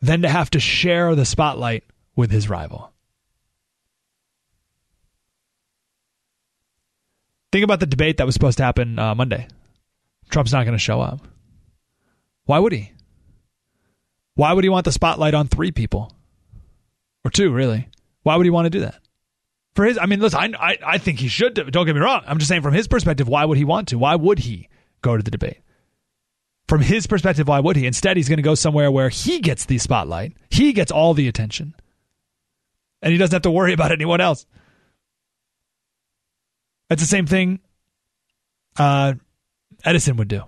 than 0.02 0.22
to 0.22 0.28
have 0.28 0.50
to 0.50 0.58
share 0.58 1.14
the 1.14 1.24
spotlight 1.24 1.84
with 2.16 2.32
his 2.32 2.50
rival. 2.50 2.92
Think 7.52 7.64
about 7.64 7.80
the 7.80 7.86
debate 7.86 8.18
that 8.18 8.26
was 8.26 8.34
supposed 8.34 8.58
to 8.58 8.64
happen 8.64 8.98
uh, 8.98 9.14
Monday. 9.14 9.48
Trump's 10.30 10.52
not 10.52 10.64
going 10.64 10.76
to 10.76 10.82
show 10.82 11.00
up. 11.00 11.26
Why 12.44 12.58
would 12.58 12.72
he? 12.72 12.92
Why 14.34 14.52
would 14.52 14.64
he 14.64 14.70
want 14.70 14.84
the 14.84 14.92
spotlight 14.92 15.34
on 15.34 15.48
three 15.48 15.72
people? 15.72 16.12
Or 17.24 17.30
two, 17.30 17.50
really? 17.50 17.88
Why 18.22 18.36
would 18.36 18.46
he 18.46 18.50
want 18.50 18.66
to 18.66 18.70
do 18.70 18.80
that? 18.80 19.00
For 19.74 19.84
his, 19.84 19.98
I 19.98 20.06
mean, 20.06 20.20
listen, 20.20 20.54
I, 20.56 20.72
I, 20.72 20.78
I 20.84 20.98
think 20.98 21.18
he 21.18 21.28
should. 21.28 21.54
Don't 21.54 21.86
get 21.86 21.94
me 21.94 22.00
wrong. 22.00 22.22
I'm 22.26 22.38
just 22.38 22.48
saying 22.48 22.62
from 22.62 22.74
his 22.74 22.88
perspective, 22.88 23.28
why 23.28 23.44
would 23.44 23.58
he 23.58 23.64
want 23.64 23.88
to? 23.88 23.98
Why 23.98 24.14
would 24.14 24.40
he 24.40 24.68
go 25.06 25.16
to 25.16 25.22
the 25.22 25.30
debate. 25.30 25.58
From 26.68 26.80
his 26.80 27.06
perspective, 27.06 27.46
why 27.46 27.60
would 27.60 27.76
he? 27.76 27.86
Instead, 27.86 28.16
he's 28.16 28.28
going 28.28 28.38
to 28.38 28.42
go 28.42 28.56
somewhere 28.56 28.90
where 28.90 29.08
he 29.08 29.40
gets 29.40 29.64
the 29.64 29.78
spotlight, 29.78 30.32
he 30.50 30.72
gets 30.72 30.90
all 30.90 31.14
the 31.14 31.28
attention, 31.28 31.74
and 33.02 33.12
he 33.12 33.18
doesn't 33.18 33.34
have 33.34 33.42
to 33.42 33.50
worry 33.50 33.72
about 33.72 33.92
anyone 33.92 34.20
else. 34.20 34.46
That's 36.88 37.02
the 37.02 37.08
same 37.08 37.26
thing 37.26 37.60
uh, 38.78 39.14
Edison 39.84 40.16
would 40.16 40.28
do. 40.28 40.42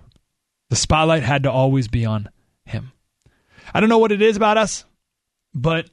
The 0.69 0.75
spotlight 0.75 1.23
had 1.23 1.43
to 1.43 1.51
always 1.51 1.87
be 1.87 2.05
on 2.05 2.29
him. 2.65 2.91
I 3.73 3.79
don't 3.79 3.89
know 3.89 3.97
what 3.97 4.11
it 4.11 4.21
is 4.21 4.37
about 4.37 4.57
us, 4.57 4.85
but 5.53 5.89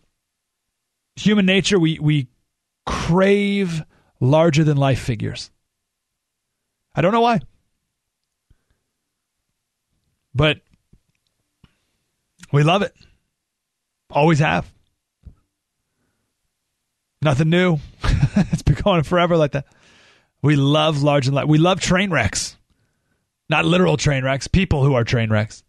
human 1.16 1.46
nature, 1.46 1.78
we, 1.78 1.98
we 1.98 2.28
crave 2.84 3.82
larger 4.20 4.64
than 4.64 4.76
life 4.76 5.00
figures. 5.00 5.50
I 6.94 7.00
don't 7.00 7.12
know 7.12 7.20
why. 7.20 7.40
But 10.34 10.60
we 12.52 12.62
love 12.62 12.82
it. 12.82 12.94
Always 14.10 14.38
have. 14.38 14.70
Nothing 17.22 17.50
new. 17.50 17.78
it's 18.36 18.62
been 18.62 18.76
going 18.76 19.02
forever 19.02 19.36
like 19.36 19.52
that. 19.52 19.66
We 20.46 20.54
love 20.54 21.02
large 21.02 21.26
and 21.26 21.34
light. 21.34 21.48
We 21.48 21.58
love 21.58 21.80
train 21.80 22.12
wrecks. 22.12 22.56
Not 23.48 23.64
literal 23.64 23.96
train 23.96 24.22
wrecks, 24.22 24.46
people 24.46 24.84
who 24.84 24.94
are 24.94 25.02
train 25.02 25.28
wrecks. 25.28 25.64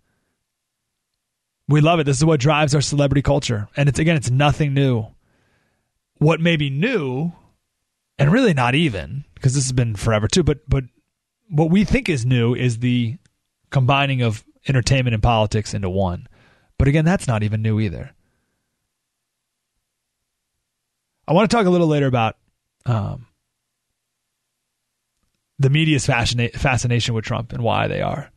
We 1.67 1.81
love 1.81 1.99
it. 1.99 2.03
This 2.03 2.17
is 2.17 2.25
what 2.25 2.39
drives 2.39 2.75
our 2.75 2.81
celebrity 2.81 3.23
culture. 3.23 3.69
And 3.75 3.89
it's 3.89 3.97
again, 3.97 4.17
it's 4.17 4.29
nothing 4.29 4.75
new. 4.75 5.07
What 6.19 6.41
may 6.41 6.57
be 6.57 6.69
new, 6.69 7.31
and 8.19 8.31
really 8.31 8.53
not 8.53 8.75
even, 8.75 9.25
because 9.33 9.55
this 9.55 9.63
has 9.63 9.71
been 9.71 9.95
forever 9.95 10.27
too, 10.27 10.43
but 10.43 10.59
but 10.69 10.83
what 11.49 11.71
we 11.71 11.83
think 11.83 12.07
is 12.07 12.23
new 12.23 12.53
is 12.53 12.77
the 12.77 13.17
combining 13.71 14.21
of 14.21 14.45
entertainment 14.67 15.15
and 15.15 15.23
politics 15.23 15.73
into 15.73 15.89
one. 15.89 16.27
But 16.77 16.87
again, 16.87 17.03
that's 17.03 17.27
not 17.27 17.41
even 17.41 17.63
new 17.63 17.79
either. 17.79 18.11
I 21.27 21.33
want 21.33 21.49
to 21.49 21.57
talk 21.57 21.65
a 21.65 21.71
little 21.71 21.87
later 21.87 22.05
about 22.05 22.37
um, 22.85 23.26
the 25.59 25.69
media's 25.69 26.05
fascina- 26.05 26.53
fascination 26.53 27.13
with 27.13 27.25
Trump 27.25 27.53
and 27.53 27.63
why 27.63 27.87
they 27.87 28.01
are. 28.01 28.31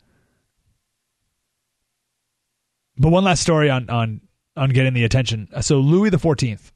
But 2.96 3.10
one 3.10 3.24
last 3.24 3.40
story 3.40 3.70
on 3.70 3.88
on 3.88 4.20
on 4.56 4.70
getting 4.70 4.94
the 4.94 5.04
attention. 5.04 5.48
So 5.62 5.80
Louis 5.80 6.10
the 6.10 6.18
Fourteenth, 6.18 6.72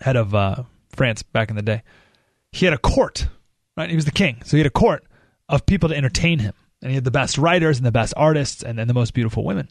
head 0.00 0.16
of 0.16 0.34
uh, 0.34 0.62
France 0.88 1.22
back 1.22 1.50
in 1.50 1.56
the 1.56 1.62
day, 1.62 1.82
he 2.52 2.64
had 2.64 2.74
a 2.74 2.78
court. 2.78 3.28
Right, 3.76 3.90
he 3.90 3.96
was 3.96 4.06
the 4.06 4.10
king, 4.10 4.40
so 4.42 4.56
he 4.56 4.60
had 4.60 4.66
a 4.66 4.70
court 4.70 5.04
of 5.50 5.66
people 5.66 5.90
to 5.90 5.94
entertain 5.94 6.38
him, 6.38 6.54
and 6.80 6.90
he 6.90 6.94
had 6.94 7.04
the 7.04 7.10
best 7.10 7.36
writers 7.36 7.76
and 7.76 7.84
the 7.84 7.92
best 7.92 8.14
artists 8.16 8.62
and 8.62 8.78
the 8.78 8.94
most 8.94 9.12
beautiful 9.12 9.44
women. 9.44 9.68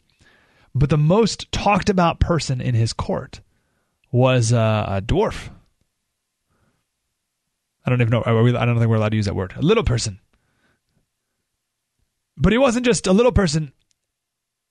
But 0.75 0.91
the 0.91 0.97
most 0.97 1.51
talked 1.51 1.89
about 1.89 2.19
person 2.19 2.61
in 2.61 2.75
his 2.75 2.93
court 2.93 3.41
was 4.11 4.53
uh, 4.53 4.85
a 4.87 5.01
dwarf 5.01 5.49
I 7.85 7.89
don't 7.89 8.01
even 8.01 8.11
know. 8.11 8.23
I 8.25 8.65
don't 8.65 8.77
think 8.77 8.89
we're 8.89 8.95
allowed 8.95 9.09
to 9.09 9.17
use 9.17 9.25
that 9.25 9.35
word. 9.35 9.53
A 9.55 9.61
little 9.61 9.83
person. 9.83 10.19
But 12.37 12.51
he 12.51 12.57
wasn't 12.57 12.85
just 12.85 13.07
a 13.07 13.13
little 13.13 13.31
person. 13.31 13.71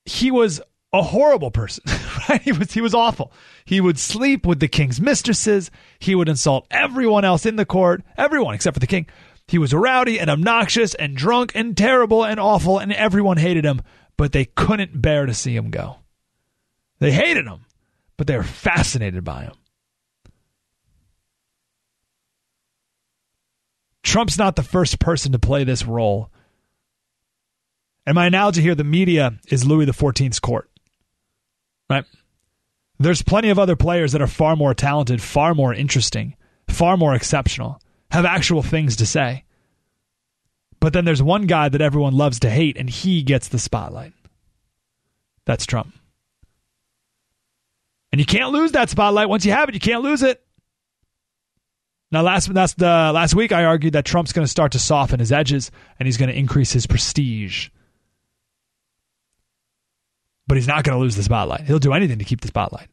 He 0.04 0.30
was 0.30 0.60
a 0.92 1.02
horrible 1.02 1.50
person, 1.50 1.84
right? 2.28 2.42
He 2.42 2.52
was 2.52 2.72
he 2.72 2.80
was 2.80 2.94
awful. 2.94 3.32
He 3.64 3.80
would 3.80 3.98
sleep 3.98 4.46
with 4.46 4.60
the 4.60 4.68
king's 4.68 5.00
mistresses. 5.00 5.70
He 5.98 6.14
would 6.14 6.28
insult 6.28 6.66
everyone 6.70 7.24
else 7.24 7.46
in 7.46 7.56
the 7.56 7.64
court, 7.64 8.02
everyone 8.16 8.54
except 8.54 8.74
for 8.74 8.80
the 8.80 8.86
king. 8.86 9.06
He 9.46 9.58
was 9.58 9.74
rowdy 9.74 10.18
and 10.18 10.30
obnoxious 10.30 10.94
and 10.94 11.16
drunk 11.16 11.52
and 11.54 11.76
terrible 11.76 12.24
and 12.24 12.40
awful, 12.40 12.78
and 12.78 12.92
everyone 12.92 13.36
hated 13.36 13.64
him, 13.64 13.82
but 14.16 14.32
they 14.32 14.46
couldn't 14.46 15.00
bear 15.00 15.26
to 15.26 15.34
see 15.34 15.54
him 15.54 15.70
go. 15.70 15.96
They 16.98 17.12
hated 17.12 17.46
him, 17.46 17.66
but 18.16 18.26
they 18.26 18.36
were 18.36 18.42
fascinated 18.42 19.24
by 19.24 19.42
him. 19.42 19.54
Trump's 24.04 24.38
not 24.38 24.54
the 24.54 24.62
first 24.62 25.00
person 25.00 25.32
to 25.32 25.38
play 25.38 25.64
this 25.64 25.84
role. 25.84 26.30
And 28.06 28.14
my 28.14 28.26
analogy 28.26 28.60
here, 28.60 28.74
the 28.74 28.84
media 28.84 29.32
is 29.48 29.64
Louis 29.64 29.86
XIV's 29.86 30.38
court. 30.38 30.70
Right? 31.88 32.04
There's 32.98 33.22
plenty 33.22 33.48
of 33.48 33.58
other 33.58 33.76
players 33.76 34.12
that 34.12 34.22
are 34.22 34.26
far 34.26 34.56
more 34.56 34.74
talented, 34.74 35.22
far 35.22 35.54
more 35.54 35.74
interesting, 35.74 36.36
far 36.68 36.96
more 36.96 37.14
exceptional, 37.14 37.80
have 38.10 38.26
actual 38.26 38.62
things 38.62 38.96
to 38.96 39.06
say. 39.06 39.44
But 40.80 40.92
then 40.92 41.06
there's 41.06 41.22
one 41.22 41.46
guy 41.46 41.70
that 41.70 41.80
everyone 41.80 42.14
loves 42.14 42.40
to 42.40 42.50
hate, 42.50 42.76
and 42.76 42.90
he 42.90 43.22
gets 43.22 43.48
the 43.48 43.58
spotlight. 43.58 44.12
That's 45.46 45.64
Trump. 45.64 45.94
And 48.12 48.20
you 48.20 48.26
can't 48.26 48.52
lose 48.52 48.72
that 48.72 48.90
spotlight. 48.90 49.30
Once 49.30 49.46
you 49.46 49.52
have 49.52 49.70
it, 49.70 49.74
you 49.74 49.80
can't 49.80 50.02
lose 50.02 50.22
it. 50.22 50.43
Now, 52.10 52.22
last 52.22 52.52
that's 52.52 52.74
the 52.74 53.10
last 53.12 53.34
week 53.34 53.50
I 53.52 53.64
argued 53.64 53.94
that 53.94 54.04
Trump's 54.04 54.32
going 54.32 54.44
to 54.44 54.50
start 54.50 54.72
to 54.72 54.78
soften 54.78 55.20
his 55.20 55.32
edges 55.32 55.70
and 55.98 56.06
he's 56.06 56.16
going 56.16 56.30
to 56.30 56.38
increase 56.38 56.72
his 56.72 56.86
prestige. 56.86 57.70
But 60.46 60.56
he's 60.56 60.68
not 60.68 60.84
going 60.84 60.96
to 60.96 61.00
lose 61.00 61.16
the 61.16 61.22
spotlight. 61.22 61.62
He'll 61.62 61.78
do 61.78 61.92
anything 61.92 62.18
to 62.18 62.24
keep 62.24 62.40
the 62.40 62.48
spotlight. 62.48 62.88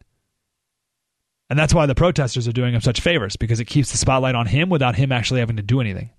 And 1.50 1.60
that's 1.60 1.74
why 1.74 1.86
the 1.86 1.96
protesters 1.96 2.48
are 2.48 2.54
doing 2.54 2.74
him 2.74 2.80
such 2.80 3.02
favors 3.02 3.36
because 3.36 3.60
it 3.60 3.66
keeps 3.66 3.92
the 3.92 3.98
spotlight 3.98 4.36
on 4.36 4.46
him 4.46 4.70
without 4.70 4.96
him 4.96 5.12
actually 5.12 5.42
having 5.42 5.58
to 5.58 5.62
do 5.62 5.82
anything. 5.82 6.10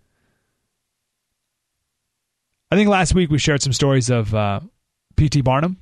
I 2.70 2.76
think 2.76 2.90
last 2.90 3.14
week 3.14 3.30
we 3.30 3.38
shared 3.38 3.62
some 3.62 3.72
stories 3.72 4.10
of 4.10 4.34
uh, 4.34 4.60
P.T. 5.16 5.40
Barnum, 5.40 5.78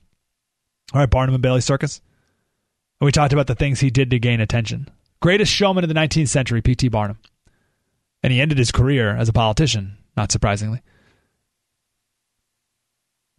all 0.92 1.00
right, 1.00 1.10
Barnum 1.10 1.34
and 1.34 1.42
Bailey 1.42 1.60
Circus. 1.60 2.00
And 3.00 3.06
we 3.06 3.12
talked 3.12 3.32
about 3.32 3.46
the 3.46 3.54
things 3.54 3.80
he 3.80 3.90
did 3.90 4.10
to 4.10 4.18
gain 4.18 4.40
attention. 4.40 4.88
Greatest 5.20 5.52
showman 5.52 5.84
of 5.84 5.88
the 5.88 5.94
19th 5.94 6.28
century, 6.28 6.62
P.T. 6.62 6.88
Barnum. 6.88 7.18
And 8.22 8.32
he 8.32 8.40
ended 8.40 8.58
his 8.58 8.72
career 8.72 9.14
as 9.14 9.28
a 9.28 9.32
politician, 9.32 9.98
not 10.16 10.32
surprisingly. 10.32 10.82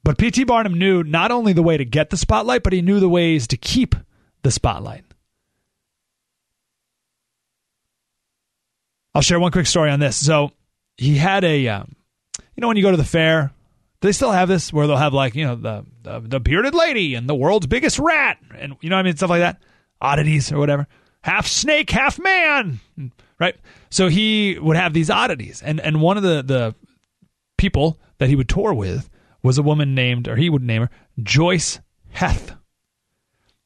But 0.04 0.18
P.T. 0.18 0.44
Barnum 0.46 0.78
knew 0.78 1.04
not 1.04 1.32
only 1.32 1.54
the 1.54 1.64
way 1.64 1.78
to 1.78 1.86
get 1.86 2.10
the 2.10 2.18
spotlight, 2.18 2.64
but 2.64 2.74
he 2.74 2.82
knew 2.82 3.00
the 3.00 3.10
ways 3.10 3.48
to 3.48 3.58
keep 3.58 3.96
the 4.44 4.52
spotlight. 4.52 5.04
I'll 9.14 9.22
share 9.22 9.40
one 9.40 9.52
quick 9.52 9.68
story 9.68 9.92
on 9.92 10.00
this. 10.00 10.16
So 10.16 10.52
he 10.98 11.18
had 11.18 11.44
a, 11.44 11.68
um, 11.68 11.96
you 12.56 12.62
know, 12.62 12.68
when 12.68 12.78
you 12.78 12.84
go 12.84 12.92
to 12.92 12.98
the 12.98 13.04
fair, 13.04 13.52
they 14.02 14.12
still 14.12 14.32
have 14.32 14.48
this 14.48 14.72
where 14.72 14.88
they'll 14.88 14.98
have 14.98 15.14
like, 15.14 15.36
you 15.36 15.46
know, 15.46 15.56
the, 15.56 15.86
the, 16.02 16.20
the 16.22 16.40
bearded 16.40 16.74
lady 16.74 17.14
and 17.16 17.28
the 17.28 17.36
world's 17.36 17.68
biggest 17.68 18.00
rat, 18.00 18.38
and 18.58 18.76
you 18.82 18.90
know, 18.90 18.96
I 18.96 19.04
mean, 19.04 19.16
stuff 19.16 19.30
like 19.30 19.42
that, 19.42 19.62
oddities 20.00 20.52
or 20.52 20.58
whatever 20.58 20.88
half 21.22 21.48
snake, 21.48 21.90
half 21.90 22.20
man, 22.20 22.80
right? 23.40 23.56
So 23.90 24.08
he 24.08 24.58
would 24.60 24.78
have 24.78 24.94
these 24.94 25.10
oddities, 25.10 25.62
and 25.62 25.80
and 25.80 26.02
one 26.02 26.18
of 26.18 26.24
the 26.24 26.44
the 26.44 26.76
people 27.58 28.00
that 28.18 28.30
he 28.30 28.36
would 28.36 28.50
tour 28.50 28.74
with 28.74 29.10
was 29.44 29.58
a 29.58 29.64
woman 29.64 29.96
named, 29.96 30.28
or 30.28 30.36
he 30.36 30.50
would 30.50 30.64
name 30.64 30.84
her 30.84 30.90
Joice 31.22 31.80
Heth, 32.10 32.56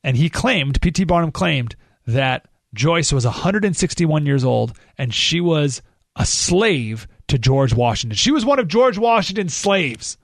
and 0.04 0.15
he 0.15 0.30
claimed, 0.30 0.82
P.T. 0.82 1.04
Barnum 1.04 1.32
claimed 1.32 1.76
that 2.08 2.48
Joice 2.74 3.12
was 3.12 3.26
161 3.26 4.26
years 4.26 4.44
old, 4.44 4.78
and 4.98 5.13
she 5.13 5.41
was 5.41 5.82
a 6.15 6.26
slave 6.26 7.08
to 7.28 7.38
George 7.38 7.74
Washington. 7.74 8.15
She 8.15 8.32
was 8.32 8.46
one 8.46 8.60
of 8.60 8.68
George 8.68 8.98
Washington's 8.98 9.54
slaves. 9.54 10.18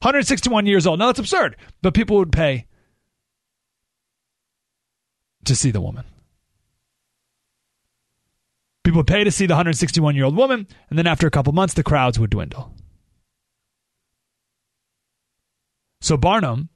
161 0.00 0.66
years 0.66 0.86
old. 0.86 0.98
Now 0.98 1.06
that's 1.06 1.18
absurd, 1.18 1.56
but 1.82 1.94
people 1.94 2.16
would 2.16 2.32
pay 2.32 2.66
to 5.44 5.54
see 5.54 5.70
the 5.70 5.80
woman. 5.80 6.04
People 8.84 8.98
would 8.98 9.06
pay 9.06 9.24
to 9.24 9.30
see 9.30 9.46
the 9.46 9.54
161 9.54 10.14
year 10.14 10.26
old 10.26 10.36
woman, 10.36 10.68
and 10.90 10.98
then 10.98 11.06
after 11.06 11.26
a 11.26 11.30
couple 11.30 11.52
months, 11.52 11.74
the 11.74 11.82
crowds 11.82 12.18
would 12.18 12.30
dwindle. 12.30 12.72
So 16.02 16.18
Barnum, 16.18 16.68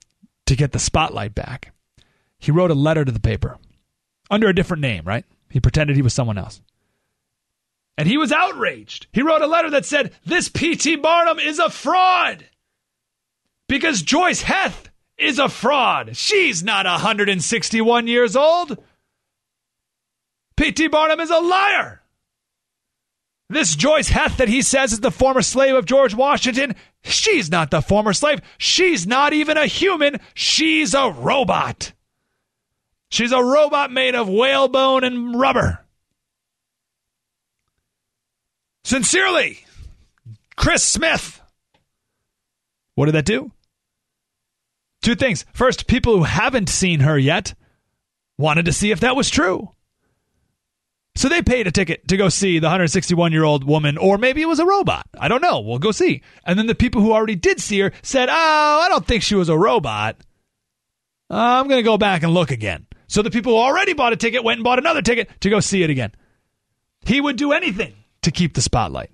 to 0.47 0.57
get 0.57 0.73
the 0.73 0.79
spotlight 0.79 1.35
back, 1.35 1.73
he 2.39 2.51
wrote 2.51 2.71
a 2.71 2.75
letter 2.75 3.05
to 3.05 3.13
the 3.13 3.21
paper 3.21 3.59
under 4.31 4.49
a 4.49 4.55
different 4.55 4.81
name, 4.81 5.05
right? 5.05 5.25
He 5.51 5.61
pretended 5.61 5.97
he 5.97 6.03
was 6.03 6.15
someone 6.15 6.39
else. 6.39 6.63
And 7.99 8.09
he 8.09 8.17
was 8.17 8.33
outraged. 8.33 9.09
He 9.13 9.23
wrote 9.23 9.43
a 9.43 9.47
letter 9.47 9.71
that 9.71 9.85
said, 9.85 10.13
This 10.25 10.49
P.T. 10.49 10.97
Barnum 10.97 11.39
is 11.39 11.59
a 11.59 11.69
fraud 11.69 12.47
because 13.69 14.03
Joice 14.03 14.43
Heth 14.43 14.89
is 15.19 15.39
a 15.39 15.49
fraud. 15.49 16.17
She's 16.17 16.63
not 16.63 16.87
161 16.87 18.07
years 18.07 18.37
old. 18.37 18.79
P.T. 20.59 20.89
Barnum 20.89 21.21
is 21.21 21.31
a 21.31 21.39
liar. 21.39 22.03
This 23.49 23.77
Joice 23.77 24.09
Heth 24.09 24.39
that 24.39 24.49
he 24.49 24.61
says 24.61 24.93
is 24.93 24.99
the 24.99 25.13
former 25.13 25.41
slave 25.41 25.77
of 25.77 25.87
George 25.87 26.15
Washington, 26.15 26.75
she's 27.05 27.49
not 27.49 27.71
the 27.71 27.81
former 27.81 28.13
slave. 28.13 28.41
She's 28.59 29.07
not 29.07 29.33
even 29.33 29.57
a 29.57 29.67
human. 29.67 30.19
She's 30.35 30.95
a 30.95 31.11
robot. 31.11 31.93
She's 33.09 33.31
a 33.31 33.43
robot 33.43 33.93
made 33.93 34.17
of 34.17 34.29
whalebone 34.29 35.05
and 35.05 35.39
rubber. 35.39 35.87
Sincerely, 38.83 39.65
Chris 40.57 40.83
Smith, 40.83 41.41
What 42.97 43.07
did 43.07 43.15
that 43.15 43.27
do? 43.27 43.53
Two 45.03 45.15
things. 45.15 45.47
First, 45.53 45.87
people 45.87 46.17
who 46.17 46.25
haven't 46.25 46.69
seen 46.69 47.01
her 47.01 47.17
yet 47.17 47.55
wanted 48.37 48.65
to 48.65 48.73
see 48.73 48.91
if 48.91 49.01
that 49.01 49.15
was 49.15 49.31
true. 49.31 49.71
So 51.19 51.29
they 51.29 51.43
paid 51.43 51.67
a 51.67 51.73
ticket 51.73 52.07
to 52.07 52.17
go 52.17 52.29
see 52.29 52.61
the 52.61 52.69
161 52.69 53.33
year 53.33 53.43
old 53.43 53.65
woman, 53.65 53.99
or 53.99 54.19
maybe 54.19 54.41
it 54.41 54.47
was 54.47 54.61
a 54.61 54.65
robot. 54.65 55.05
I 55.19 55.27
don't 55.27 55.43
know. 55.43 55.59
We'll 55.59 55.81
go 55.81 55.91
see. 55.91 56.23
And 56.45 56.57
then 56.57 56.69
the 56.69 56.77
people 56.77 57.03
who 57.03 57.13
already 57.13 57.35
did 57.35 57.61
see 57.61 57.81
her 57.81 57.91
said, 58.03 58.29
Oh, 58.29 58.33
I 58.85 58.87
don't 58.89 59.05
think 59.05 59.25
she 59.25 59.35
was 59.35 59.49
a 59.49 59.59
robot. 59.59 60.17
I'm 61.29 61.67
going 61.67 61.81
to 61.81 61.85
go 61.85 61.99
back 61.99 62.23
and 62.23 62.33
look 62.33 62.53
again. 62.53 62.87
So 63.09 63.23
the 63.23 63.33
people 63.33 63.55
who 63.55 63.59
already 63.59 63.95
bought 63.95 64.13
a 64.13 64.17
ticket 64.17 64.45
went 64.45 64.59
and 64.59 64.65
bought 64.65 64.79
another 64.79 65.03
ticket 65.03 65.29
to 65.41 65.51
go 65.51 65.59
see 65.59 65.83
it 65.83 65.91
again. 65.91 66.13
He 67.01 67.21
would 67.21 67.35
do 67.35 67.51
anything 67.51 67.95
to 68.23 68.31
keep 68.31 68.55
the 68.55 68.63
spotlight. 68.63 69.11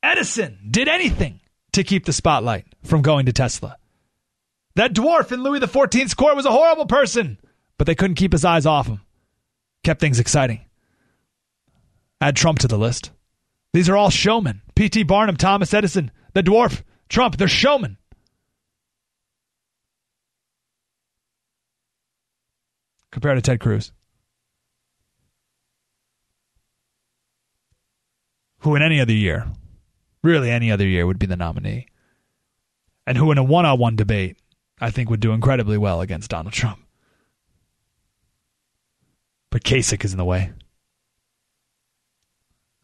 Edison 0.00 0.60
did 0.70 0.86
anything 0.86 1.40
to 1.72 1.82
keep 1.82 2.04
the 2.04 2.12
spotlight 2.12 2.66
from 2.84 3.02
going 3.02 3.26
to 3.26 3.32
Tesla. 3.32 3.78
That 4.76 4.94
dwarf 4.94 5.32
in 5.32 5.42
Louis 5.42 5.58
XIV's 5.58 6.14
court 6.14 6.36
was 6.36 6.46
a 6.46 6.52
horrible 6.52 6.86
person, 6.86 7.38
but 7.78 7.88
they 7.88 7.96
couldn't 7.96 8.14
keep 8.14 8.30
his 8.30 8.44
eyes 8.44 8.64
off 8.64 8.86
him. 8.86 9.00
Kept 9.82 10.00
things 10.00 10.20
exciting. 10.20 10.60
Add 12.22 12.36
Trump 12.36 12.60
to 12.60 12.68
the 12.68 12.78
list. 12.78 13.10
These 13.72 13.88
are 13.88 13.96
all 13.96 14.08
showmen. 14.08 14.62
P.T. 14.76 15.02
Barnum, 15.02 15.36
Thomas 15.36 15.74
Edison, 15.74 16.12
the 16.34 16.42
dwarf, 16.44 16.84
Trump, 17.08 17.36
they're 17.36 17.48
showmen. 17.48 17.98
Compared 23.10 23.38
to 23.38 23.42
Ted 23.42 23.58
Cruz. 23.58 23.90
Who 28.60 28.76
in 28.76 28.82
any 28.82 29.00
other 29.00 29.12
year, 29.12 29.48
really 30.22 30.48
any 30.48 30.70
other 30.70 30.86
year, 30.86 31.04
would 31.04 31.18
be 31.18 31.26
the 31.26 31.36
nominee. 31.36 31.88
And 33.04 33.18
who 33.18 33.32
in 33.32 33.38
a 33.38 33.42
one 33.42 33.66
on 33.66 33.80
one 33.80 33.96
debate, 33.96 34.36
I 34.80 34.92
think 34.92 35.10
would 35.10 35.18
do 35.18 35.32
incredibly 35.32 35.76
well 35.76 36.00
against 36.00 36.30
Donald 36.30 36.54
Trump. 36.54 36.78
But 39.50 39.64
Kasich 39.64 40.04
is 40.04 40.12
in 40.12 40.18
the 40.18 40.24
way. 40.24 40.52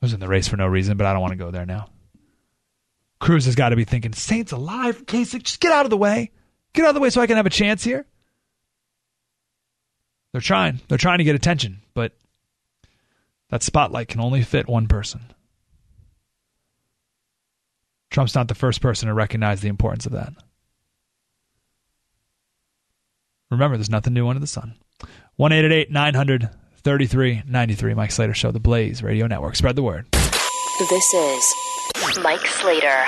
I 0.00 0.06
was 0.06 0.12
in 0.12 0.20
the 0.20 0.28
race 0.28 0.46
for 0.46 0.56
no 0.56 0.66
reason, 0.66 0.96
but 0.96 1.06
I 1.06 1.12
don't 1.12 1.22
want 1.22 1.32
to 1.32 1.38
go 1.38 1.50
there 1.50 1.66
now. 1.66 1.88
Cruz 3.20 3.46
has 3.46 3.56
got 3.56 3.70
to 3.70 3.76
be 3.76 3.84
thinking, 3.84 4.12
Saints 4.12 4.52
alive, 4.52 5.04
Kasich, 5.06 5.42
just 5.42 5.60
get 5.60 5.72
out 5.72 5.86
of 5.86 5.90
the 5.90 5.96
way. 5.96 6.30
Get 6.72 6.84
out 6.84 6.90
of 6.90 6.94
the 6.94 7.00
way 7.00 7.10
so 7.10 7.20
I 7.20 7.26
can 7.26 7.36
have 7.36 7.46
a 7.46 7.50
chance 7.50 7.82
here. 7.82 8.06
They're 10.32 10.40
trying. 10.40 10.80
They're 10.88 10.98
trying 10.98 11.18
to 11.18 11.24
get 11.24 11.34
attention, 11.34 11.80
but 11.94 12.12
that 13.50 13.62
spotlight 13.62 14.08
can 14.08 14.20
only 14.20 14.42
fit 14.42 14.68
one 14.68 14.86
person. 14.86 15.20
Trump's 18.10 18.34
not 18.34 18.48
the 18.48 18.54
first 18.54 18.80
person 18.80 19.08
to 19.08 19.14
recognize 19.14 19.60
the 19.60 19.68
importance 19.68 20.06
of 20.06 20.12
that. 20.12 20.32
Remember, 23.50 23.76
there's 23.76 23.90
nothing 23.90 24.12
new 24.12 24.28
under 24.28 24.40
the 24.40 24.46
sun. 24.46 24.74
1 25.36 25.86
900 25.90 26.50
3393. 26.82 27.94
Mike 27.94 28.10
Slater 28.10 28.34
Show, 28.34 28.50
the 28.50 28.60
Blaze 28.60 29.02
Radio 29.02 29.26
Network. 29.26 29.56
Spread 29.56 29.76
the 29.76 29.82
word. 29.82 30.06
This 30.10 31.14
is 31.14 31.54
Mike 32.22 32.46
Slater 32.46 33.04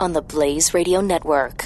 on 0.00 0.12
the 0.12 0.20
Blaze 0.22 0.74
Radio 0.74 1.00
Network. 1.00 1.64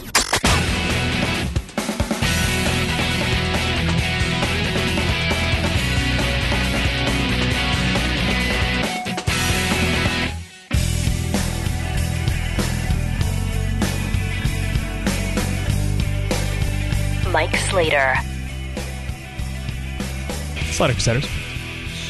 Mike 17.32 17.56
Slater. 17.56 18.14
Slater 20.72 20.94
Crusaders. 20.94 21.47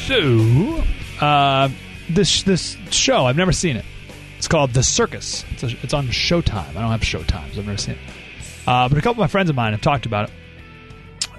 So, 0.09 0.83
uh, 1.21 1.69
this 2.09 2.41
this 2.41 2.75
show 2.89 3.27
I've 3.27 3.37
never 3.37 3.51
seen 3.51 3.77
it. 3.77 3.85
It's 4.39 4.47
called 4.47 4.73
The 4.73 4.81
Circus. 4.81 5.45
It's, 5.51 5.61
a, 5.61 5.67
it's 5.83 5.93
on 5.93 6.07
Showtime. 6.07 6.69
I 6.69 6.81
don't 6.81 6.89
have 6.89 7.01
Showtime, 7.01 7.53
so 7.53 7.59
I've 7.59 7.67
never 7.67 7.77
seen 7.77 7.93
it. 7.93 7.99
Uh, 8.65 8.89
but 8.89 8.97
a 8.97 9.01
couple 9.01 9.11
of 9.11 9.17
my 9.19 9.27
friends 9.27 9.51
of 9.51 9.55
mine 9.55 9.73
have 9.73 9.81
talked 9.81 10.07
about 10.07 10.29
it, 10.29 10.35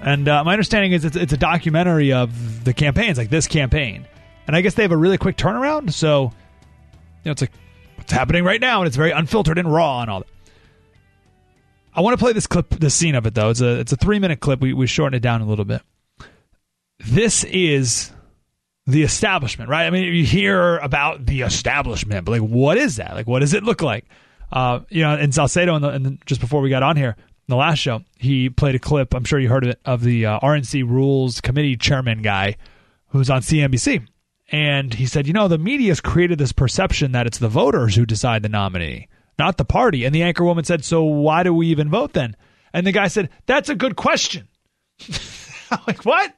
and 0.01 0.25
uh, 0.25 0.45
my 0.45 0.53
understanding 0.53 0.93
is 0.93 1.03
it's, 1.03 1.17
it's 1.17 1.33
a 1.33 1.37
documentary 1.37 2.13
of 2.13 2.63
the 2.63 2.73
campaigns, 2.73 3.17
like 3.17 3.29
this 3.29 3.45
campaign. 3.45 4.07
And 4.47 4.55
I 4.55 4.61
guess 4.61 4.75
they 4.75 4.83
have 4.83 4.93
a 4.93 4.97
really 4.97 5.17
quick 5.17 5.35
turnaround, 5.35 5.91
so 5.91 6.23
you 6.23 6.29
know 7.25 7.33
it's 7.33 7.41
like 7.41 7.51
what's 7.97 8.13
happening 8.13 8.45
right 8.45 8.61
now, 8.61 8.79
and 8.79 8.87
it's 8.87 8.95
very 8.95 9.11
unfiltered 9.11 9.57
and 9.57 9.69
raw 9.69 9.99
and 9.99 10.09
all 10.09 10.19
that. 10.21 10.29
I 11.93 11.99
want 11.99 12.17
to 12.17 12.23
play 12.23 12.31
this 12.31 12.47
clip, 12.47 12.69
the 12.69 12.89
scene 12.89 13.15
of 13.15 13.25
it 13.25 13.35
though. 13.35 13.49
It's 13.49 13.59
a 13.59 13.81
it's 13.81 13.91
a 13.91 13.97
three 13.97 14.19
minute 14.19 14.39
clip. 14.39 14.61
We 14.61 14.71
we 14.71 14.87
shortened 14.87 15.17
it 15.17 15.27
down 15.27 15.41
a 15.41 15.45
little 15.45 15.65
bit. 15.65 15.81
This 16.99 17.43
is 17.43 18.13
the 18.87 19.03
establishment, 19.03 19.69
right? 19.69 19.85
I 19.85 19.89
mean, 19.89 20.13
you 20.13 20.23
hear 20.23 20.77
about 20.77 21.25
the 21.25 21.41
establishment, 21.41 22.25
but 22.25 22.31
like, 22.31 22.41
what 22.41 22.77
is 22.77 22.97
that? 22.97 23.13
Like, 23.13 23.27
what 23.27 23.39
does 23.39 23.53
it 23.53 23.63
look 23.63 23.81
like? 23.81 24.05
Uh, 24.51 24.81
you 24.89 25.01
know, 25.01 25.17
in 25.17 25.31
Salcedo, 25.31 25.79
the, 25.79 26.17
just 26.25 26.41
before 26.41 26.61
we 26.61 26.69
got 26.69 26.83
on 26.83 26.97
here, 26.97 27.15
in 27.17 27.47
the 27.47 27.55
last 27.55 27.79
show, 27.79 28.01
he 28.17 28.49
played 28.49 28.75
a 28.75 28.79
clip. 28.79 29.13
I'm 29.13 29.23
sure 29.23 29.39
you 29.39 29.49
heard 29.49 29.63
of 29.63 29.71
it 29.71 29.79
of 29.85 30.03
the 30.03 30.25
uh, 30.25 30.39
RNC 30.39 30.87
Rules 30.87 31.41
Committee 31.41 31.77
chairman 31.77 32.21
guy 32.21 32.57
who's 33.07 33.29
on 33.29 33.41
CNBC, 33.41 34.07
and 34.51 34.93
he 34.93 35.05
said, 35.05 35.27
you 35.27 35.33
know, 35.33 35.47
the 35.47 35.57
media 35.57 35.89
has 35.89 36.01
created 36.01 36.37
this 36.37 36.51
perception 36.51 37.13
that 37.13 37.27
it's 37.27 37.37
the 37.37 37.47
voters 37.47 37.95
who 37.95 38.05
decide 38.05 38.43
the 38.43 38.49
nominee, 38.49 39.07
not 39.39 39.57
the 39.57 39.65
party. 39.65 40.03
And 40.03 40.13
the 40.13 40.23
anchor 40.23 40.43
woman 40.43 40.65
said, 40.65 40.83
so 40.83 41.03
why 41.03 41.43
do 41.43 41.53
we 41.53 41.67
even 41.67 41.89
vote 41.89 42.13
then? 42.13 42.35
And 42.73 42.85
the 42.85 42.91
guy 42.91 43.07
said, 43.07 43.29
that's 43.45 43.69
a 43.69 43.75
good 43.75 43.95
question. 43.95 44.47
I'm 45.71 45.79
like, 45.87 46.05
what? 46.05 46.33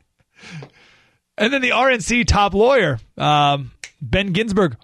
And 1.37 1.51
then 1.51 1.61
the 1.61 1.71
RNC 1.71 2.27
top 2.27 2.53
lawyer, 2.53 2.99
um, 3.17 3.71
Ben 4.01 4.33
Ginsberg, 4.33 4.77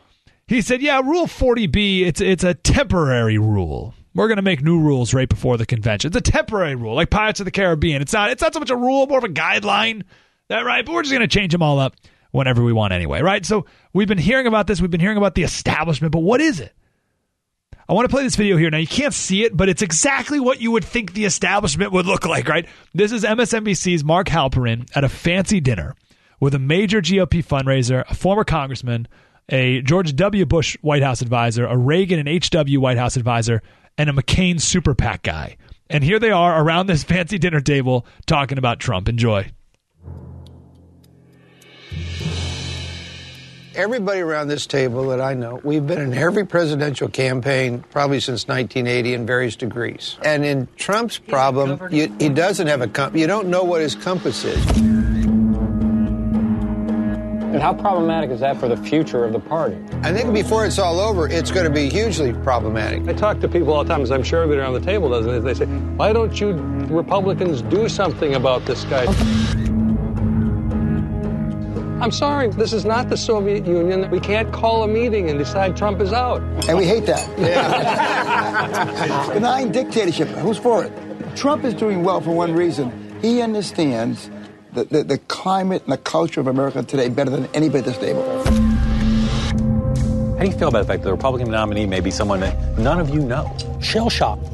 he 0.48 0.62
said, 0.62 0.82
"Yeah, 0.82 1.00
Rule 1.02 1.28
40B, 1.28 2.02
it's 2.02 2.22
it's 2.22 2.44
a 2.44 2.54
temporary 2.54 3.38
rule. 3.38 3.94
We're 4.16 4.28
going 4.28 4.38
to 4.38 4.44
make 4.44 4.64
new 4.64 4.80
rules 4.80 5.14
right 5.14 5.30
before 5.30 5.58
the 5.58 5.66
convention. 5.66 6.10
It's 6.10 6.18
a 6.18 6.32
temporary 6.32 6.76
rule, 6.76 6.96
like 6.96 7.12
Pirates 7.12 7.40
of 7.40 7.46
the 7.46 7.52
Caribbean. 7.52 8.02
It's 8.02 8.14
not 8.14 8.32
it's 8.32 8.42
not 8.42 8.54
so 8.54 8.60
much 8.60 8.72
a 8.72 8.76
rule, 8.76 9.06
more 9.06 9.20
of 9.20 9.24
a 9.24 9.30
guideline, 9.30 10.04
that 10.48 10.66
right? 10.66 10.86
But 10.86 10.94
we're 10.96 11.04
just 11.04 11.14
going 11.14 11.28
to 11.28 11.28
change 11.28 11.52
them 11.52 11.62
all 11.62 11.80
up 11.80 11.96
whenever 12.32 12.64
we 12.64 12.74
want 12.74 12.94
anyway, 12.94 13.22
right? 13.22 13.46
So 13.46 13.66
we've 13.94 14.08
been 14.08 14.18
hearing 14.18 14.48
about 14.48 14.66
this. 14.68 14.82
We've 14.82 14.92
been 14.92 15.00
hearing 15.00 15.18
about 15.18 15.36
the 15.36 15.44
establishment, 15.44 16.12
but 16.12 16.20
what 16.20 16.42
is 16.42 16.60
it? 16.60 16.74
I 17.88 17.94
want 17.94 18.08
to 18.08 18.14
play 18.14 18.22
this 18.22 18.36
video 18.36 18.56
here. 18.56 18.70
Now, 18.70 18.78
you 18.78 18.86
can't 18.86 19.16
see 19.16 19.44
it, 19.44 19.58
but 19.58 19.68
it's 19.68 19.82
exactly 19.82 20.40
what 20.40 20.62
you 20.62 20.70
would 20.70 20.86
think 20.86 21.14
the 21.14 21.26
establishment 21.26 21.92
would 21.92 22.06
look 22.06 22.24
like, 22.24 22.48
right? 22.48 22.68
This 22.94 23.12
is 23.12 23.24
MSNBC's 23.24 24.04
Mark 24.04 24.28
Halperin 24.28 24.88
at 24.96 25.04
a 25.04 25.10
fancy 25.10 25.60
dinner 25.60 25.96
with 26.40 26.54
a 26.54 26.60
major 26.60 27.02
GOP 27.02 27.44
fundraiser, 27.44 28.04
a 28.10 28.14
former 28.14 28.44
congressman, 28.44 29.08
a 29.50 29.82
George 29.82 30.16
W. 30.16 30.46
Bush 30.46 30.78
White 30.82 31.04
House 31.04 31.22
advisor, 31.22 31.66
a 31.66 31.78
Reagan 31.78 32.20
and 32.20 32.30
H.W. 32.30 32.80
White 32.80 32.98
House 32.98 33.16
advisor, 33.16 33.62
and 33.98 34.10
a 34.10 34.14
McCain 34.14 34.62
super 34.62 34.94
PAC 34.94 35.24
guy. 35.24 35.58
And 35.90 36.04
here 36.04 36.20
they 36.20 36.32
are 36.32 36.64
around 36.64 36.88
this 36.88 37.04
fancy 37.04 37.40
dinner 37.40 37.62
table 37.62 38.06
talking 38.26 38.58
about 38.58 38.80
Trump. 38.80 39.10
Enjoy. 39.10 39.52
everybody 43.80 44.20
around 44.20 44.50
this 44.50 44.68
table 44.68 45.08
that 45.08 45.22
I 45.22 45.34
know, 45.34 45.62
we've 45.64 45.86
been 45.86 46.00
in 46.00 46.14
every 46.14 46.46
presidential 46.46 47.08
campaign 47.08 47.84
probably 47.92 48.20
since 48.20 48.48
1980 48.48 49.14
in 49.14 49.26
various 49.26 49.56
degrees. 49.56 50.18
And 50.22 50.44
in 50.44 50.68
Trump's 50.76 51.18
problem, 51.18 51.80
you, 51.92 52.14
he 52.20 52.30
doesn't 52.30 52.68
have 52.68 52.82
a 52.82 52.88
compass. 52.88 53.20
You 53.20 53.28
don't 53.28 53.48
know 53.48 53.64
what 53.64 53.82
his 53.82 53.96
compass 53.96 54.44
is. 54.44 55.19
And 57.52 57.60
how 57.64 57.74
problematic 57.74 58.30
is 58.30 58.42
that 58.42 58.60
for 58.60 58.68
the 58.68 58.78
future 58.78 59.26
of 59.26 59.34
the 59.34 59.40
party? 59.40 59.76
I 60.04 60.14
think 60.14 60.32
before 60.36 60.68
it's 60.68 60.78
all 60.78 61.00
over, 61.00 61.28
it's 61.28 61.50
going 61.50 61.66
to 61.66 61.72
be 61.72 61.90
hugely 61.90 62.32
problematic. 62.32 63.08
I 63.08 63.14
talk 63.14 63.40
to 63.40 63.48
people 63.48 63.74
all 63.74 63.84
the 63.84 63.90
time, 63.92 64.02
as 64.02 64.12
I'm 64.12 64.22
sure 64.22 64.44
everybody 64.44 64.62
around 64.62 64.74
the 64.74 64.86
table 64.86 65.10
does, 65.10 65.26
and 65.26 65.44
they 65.44 65.56
say, 65.56 65.66
why 65.66 66.14
don't 66.14 66.40
you 66.40 66.52
Republicans 66.90 67.64
do 67.64 67.90
something 67.90 68.36
about 68.36 68.66
this 68.66 68.84
guy? 68.84 69.06
I'm 72.02 72.12
sorry, 72.12 72.50
this 72.50 72.72
is 72.72 72.86
not 72.86 73.10
the 73.10 73.18
Soviet 73.18 73.66
Union. 73.66 74.12
We 74.12 74.20
can't 74.20 74.54
call 74.54 74.84
a 74.84 74.88
meeting 74.88 75.28
and 75.32 75.40
decide 75.40 75.76
Trump 75.76 76.02
is 76.02 76.14
out. 76.14 76.42
And 76.70 76.78
we 76.78 76.86
hate 76.86 77.08
that. 77.08 77.28
Yeah. 77.40 79.28
Benign 79.34 79.72
dictatorship. 79.72 80.28
Who's 80.28 80.60
for 80.60 80.84
it? 80.86 80.94
Trump 81.36 81.64
is 81.64 81.74
doing 81.74 82.04
well 82.04 82.22
for 82.22 82.32
one 82.32 82.54
reason. 82.54 83.20
He 83.24 83.42
understands 83.42 84.30
the, 84.74 84.84
the, 84.86 85.04
the 85.04 85.18
climate 85.18 85.84
and 85.84 85.94
the 85.94 85.98
culture 85.98 86.40
of 86.40 86.48
America 86.48 86.84
today 86.84 87.10
better 87.10 87.30
than 87.32 87.48
anybody 87.54 87.80
at 87.80 87.86
this 87.86 87.98
table. 87.98 88.24
How 90.38 90.46
do 90.46 90.52
you 90.52 90.58
feel 90.58 90.70
about 90.70 90.82
the 90.82 90.88
fact 90.88 91.02
that 91.04 91.08
the 91.10 91.12
Republican 91.14 91.52
nominee 91.52 91.86
may 91.86 92.00
be 92.00 92.12
someone 92.12 92.40
that 92.40 92.78
none 92.78 93.00
of 93.00 93.10
you 93.10 93.20
know? 93.22 93.54
Shell 93.82 94.10
shocked, 94.10 94.46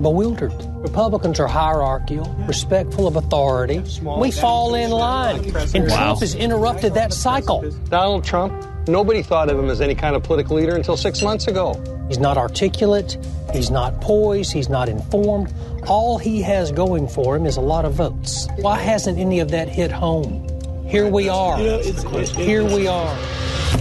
bewildered. 0.00 0.52
Republicans 0.82 1.40
are 1.40 1.48
hierarchical, 1.48 2.24
respectful 2.46 3.06
of 3.08 3.16
authority. 3.16 3.82
We 4.18 4.30
fall 4.30 4.74
in 4.76 4.90
line, 4.90 5.44
and 5.74 5.88
Wow. 5.88 5.96
Trump 5.96 6.20
has 6.20 6.34
interrupted 6.36 6.94
that 6.94 7.12
cycle. 7.12 7.68
Donald 7.88 8.24
Trump, 8.24 8.52
nobody 8.88 9.22
thought 9.22 9.48
of 9.50 9.58
him 9.58 9.68
as 9.68 9.80
any 9.80 9.94
kind 9.96 10.14
of 10.14 10.22
political 10.22 10.56
leader 10.56 10.76
until 10.76 10.96
six 10.96 11.22
months 11.22 11.48
ago. 11.48 11.72
He's 12.12 12.18
not 12.18 12.36
articulate, 12.36 13.16
he's 13.54 13.70
not 13.70 14.02
poised, 14.02 14.52
he's 14.52 14.68
not 14.68 14.90
informed. 14.90 15.50
All 15.86 16.18
he 16.18 16.42
has 16.42 16.70
going 16.70 17.08
for 17.08 17.34
him 17.34 17.46
is 17.46 17.56
a 17.56 17.62
lot 17.62 17.86
of 17.86 17.94
votes. 17.94 18.46
Why 18.56 18.78
hasn't 18.78 19.18
any 19.18 19.40
of 19.40 19.50
that 19.52 19.66
hit 19.66 19.90
home? 19.90 20.46
Here 20.86 21.08
we 21.08 21.30
are. 21.30 21.56
Here 21.56 22.64
we 22.64 22.86
are. 22.86 23.16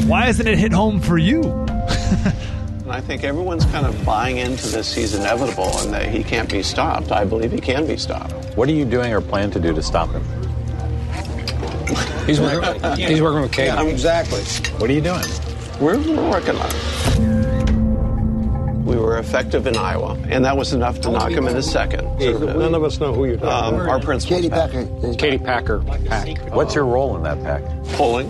Why 0.05 0.27
hasn't 0.27 0.47
it 0.47 0.57
hit 0.57 0.71
home 0.71 1.01
for 1.01 1.17
you? 1.17 1.41
And 1.41 2.89
I 2.89 3.01
think 3.01 3.25
everyone's 3.25 3.65
kind 3.65 3.85
of 3.85 4.05
buying 4.05 4.37
into 4.37 4.69
this. 4.69 4.95
He's 4.95 5.13
inevitable 5.13 5.77
and 5.79 5.91
that 5.93 6.07
he 6.07 6.23
can't 6.23 6.49
be 6.49 6.63
stopped. 6.63 7.11
I 7.11 7.25
believe 7.25 7.51
he 7.51 7.59
can 7.59 7.85
be 7.85 7.97
stopped. 7.97 8.31
What 8.55 8.69
are 8.69 8.73
you 8.73 8.85
doing 8.85 9.11
or 9.11 9.19
plan 9.19 9.51
to 9.51 9.59
do 9.59 9.73
to 9.73 9.83
stop 9.83 10.09
him? 10.11 10.23
He's 12.25 12.39
working, 12.39 12.95
he's 12.95 13.21
working 13.21 13.41
with 13.41 13.51
Katie. 13.51 13.67
Yeah, 13.67 13.83
exactly. 13.83 14.41
What 14.77 14.89
are 14.89 14.93
you 14.93 15.01
doing? 15.01 15.25
We're, 15.81 15.97
we're 15.97 16.29
working 16.29 16.55
on 16.55 16.67
it. 16.69 17.10
We 19.21 19.27
were 19.27 19.29
effective 19.37 19.67
in 19.67 19.77
Iowa, 19.77 20.17
and 20.29 20.43
that 20.45 20.57
was 20.57 20.73
enough 20.73 20.99
to 21.01 21.11
knock 21.11 21.29
him 21.31 21.47
in 21.47 21.55
a 21.55 21.61
second. 21.61 22.05
None 22.19 22.73
of 22.73 22.83
us 22.83 22.99
know 22.99 23.13
who 23.13 23.25
you're 23.25 23.37
talking 23.37 23.75
Um, 23.75 23.81
about. 23.81 23.89
our 23.89 23.99
principal. 23.99 24.35
Katie 24.37 24.49
Packer. 24.49 24.87
Katie 25.15 25.37
Packer 25.37 25.79
PAC. 26.07 26.39
What's 26.55 26.73
your 26.73 26.85
role 26.85 27.15
in 27.17 27.21
that 27.23 27.39
PAC? 27.43 27.61
Polling, 27.93 28.27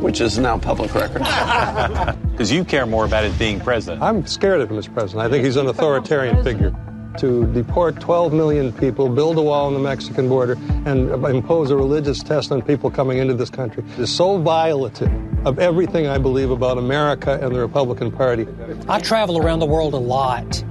which 0.00 0.22
is 0.22 0.38
now 0.38 0.56
public 0.56 0.94
record. 0.94 1.22
Because 2.32 2.50
you 2.50 2.64
care 2.64 2.86
more 2.86 3.04
about 3.04 3.24
it 3.24 3.38
being 3.38 3.60
president. 3.60 4.02
I'm 4.02 4.26
scared 4.26 4.62
of 4.62 4.70
him 4.70 4.78
as 4.78 4.88
president. 4.88 5.26
I 5.26 5.30
think 5.30 5.44
he's 5.44 5.56
an 5.56 5.66
authoritarian 5.66 6.42
figure. 6.42 6.74
To 7.18 7.44
deport 7.52 8.00
12 8.00 8.32
million 8.32 8.72
people, 8.72 9.10
build 9.10 9.36
a 9.36 9.42
wall 9.42 9.66
on 9.66 9.74
the 9.74 9.78
Mexican 9.78 10.30
border, 10.30 10.56
and 10.86 11.10
impose 11.26 11.70
a 11.70 11.76
religious 11.76 12.22
test 12.22 12.50
on 12.50 12.62
people 12.62 12.90
coming 12.90 13.18
into 13.18 13.34
this 13.34 13.50
country 13.50 13.84
is 13.98 14.10
so 14.10 14.38
violative 14.38 15.12
of 15.44 15.58
everything 15.58 16.06
I 16.06 16.18
believe 16.18 16.50
about 16.50 16.78
America 16.78 17.38
and 17.40 17.54
the 17.54 17.60
Republican 17.60 18.12
Party. 18.12 18.46
I 18.88 19.00
travel 19.00 19.38
around 19.38 19.58
the 19.58 19.66
world 19.66 19.94
a 19.94 19.98
lot, 19.98 20.62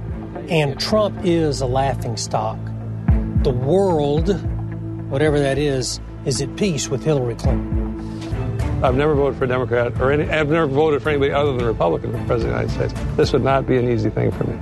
and 0.48 0.78
Trump 0.80 1.24
is 1.24 1.60
a 1.60 1.66
laughing 1.66 2.16
stock. 2.16 2.58
The 3.42 3.50
world, 3.50 4.28
whatever 5.10 5.38
that 5.40 5.58
is, 5.58 6.00
is 6.24 6.40
at 6.40 6.56
peace 6.56 6.88
with 6.88 7.04
Hillary 7.04 7.34
Clinton. 7.34 7.82
I've 8.82 8.96
never 8.96 9.14
voted 9.14 9.38
for 9.38 9.44
a 9.44 9.48
Democrat, 9.48 10.00
or 10.00 10.10
any, 10.10 10.28
I've 10.28 10.48
never 10.48 10.66
voted 10.66 11.02
for 11.02 11.10
anybody 11.10 11.32
other 11.32 11.52
than 11.52 11.62
a 11.62 11.66
Republican 11.66 12.12
for 12.12 12.18
president 12.24 12.62
of 12.62 12.68
the 12.68 12.74
United 12.74 12.92
States. 12.94 13.16
This 13.16 13.32
would 13.32 13.44
not 13.44 13.66
be 13.66 13.76
an 13.76 13.88
easy 13.88 14.10
thing 14.10 14.32
for 14.32 14.44
me. 14.44 14.58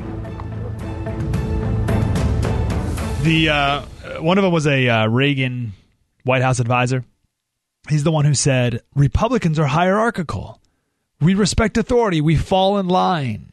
The 3.22 3.48
uh, 3.50 3.82
one 4.20 4.38
of 4.38 4.44
them 4.44 4.52
was 4.52 4.66
a 4.66 4.88
uh, 4.88 5.06
Reagan 5.06 5.72
White 6.24 6.42
House 6.42 6.58
advisor. 6.58 7.04
He's 7.90 8.04
the 8.04 8.12
one 8.12 8.24
who 8.24 8.34
said 8.34 8.82
Republicans 8.94 9.58
are 9.58 9.66
hierarchical. 9.66 10.60
We 11.20 11.34
respect 11.34 11.76
authority. 11.76 12.20
We 12.20 12.36
fall 12.36 12.78
in 12.78 12.88
line. 12.88 13.50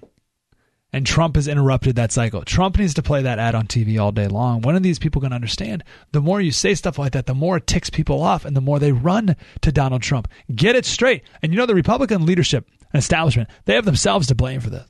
And 0.93 1.05
Trump 1.05 1.35
has 1.35 1.47
interrupted 1.47 1.95
that 1.97 2.13
cycle. 2.13 2.43
Trump 2.43 2.77
needs 2.77 2.93
to 2.93 3.03
play 3.03 3.21
that 3.21 3.39
ad 3.39 3.55
on 3.55 3.67
TV 3.67 3.99
all 3.99 4.13
day 4.13 4.27
long. 4.27 4.61
When 4.61 4.75
are 4.75 4.79
these 4.79 4.99
people 4.99 5.19
going 5.19 5.31
to 5.31 5.35
understand? 5.35 5.83
The 6.13 6.21
more 6.21 6.39
you 6.39 6.51
say 6.51 6.75
stuff 6.75 6.97
like 6.97 7.11
that, 7.11 7.25
the 7.25 7.35
more 7.35 7.57
it 7.57 7.67
ticks 7.67 7.89
people 7.89 8.21
off 8.21 8.45
and 8.45 8.55
the 8.55 8.61
more 8.61 8.79
they 8.79 8.93
run 8.93 9.35
to 9.61 9.71
Donald 9.71 10.01
Trump. 10.01 10.29
Get 10.55 10.75
it 10.75 10.85
straight. 10.85 11.23
And 11.41 11.51
you 11.51 11.57
know, 11.57 11.65
the 11.65 11.75
Republican 11.75 12.25
leadership 12.25 12.69
and 12.93 12.99
establishment, 12.99 13.49
they 13.65 13.75
have 13.75 13.85
themselves 13.85 14.27
to 14.27 14.35
blame 14.35 14.61
for 14.61 14.69
this. 14.69 14.88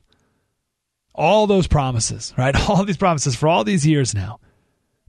All 1.14 1.48
those 1.48 1.66
promises, 1.66 2.32
right? 2.38 2.54
All 2.70 2.84
these 2.84 2.96
promises 2.96 3.34
for 3.34 3.48
all 3.48 3.64
these 3.64 3.84
years 3.84 4.14
now. 4.14 4.38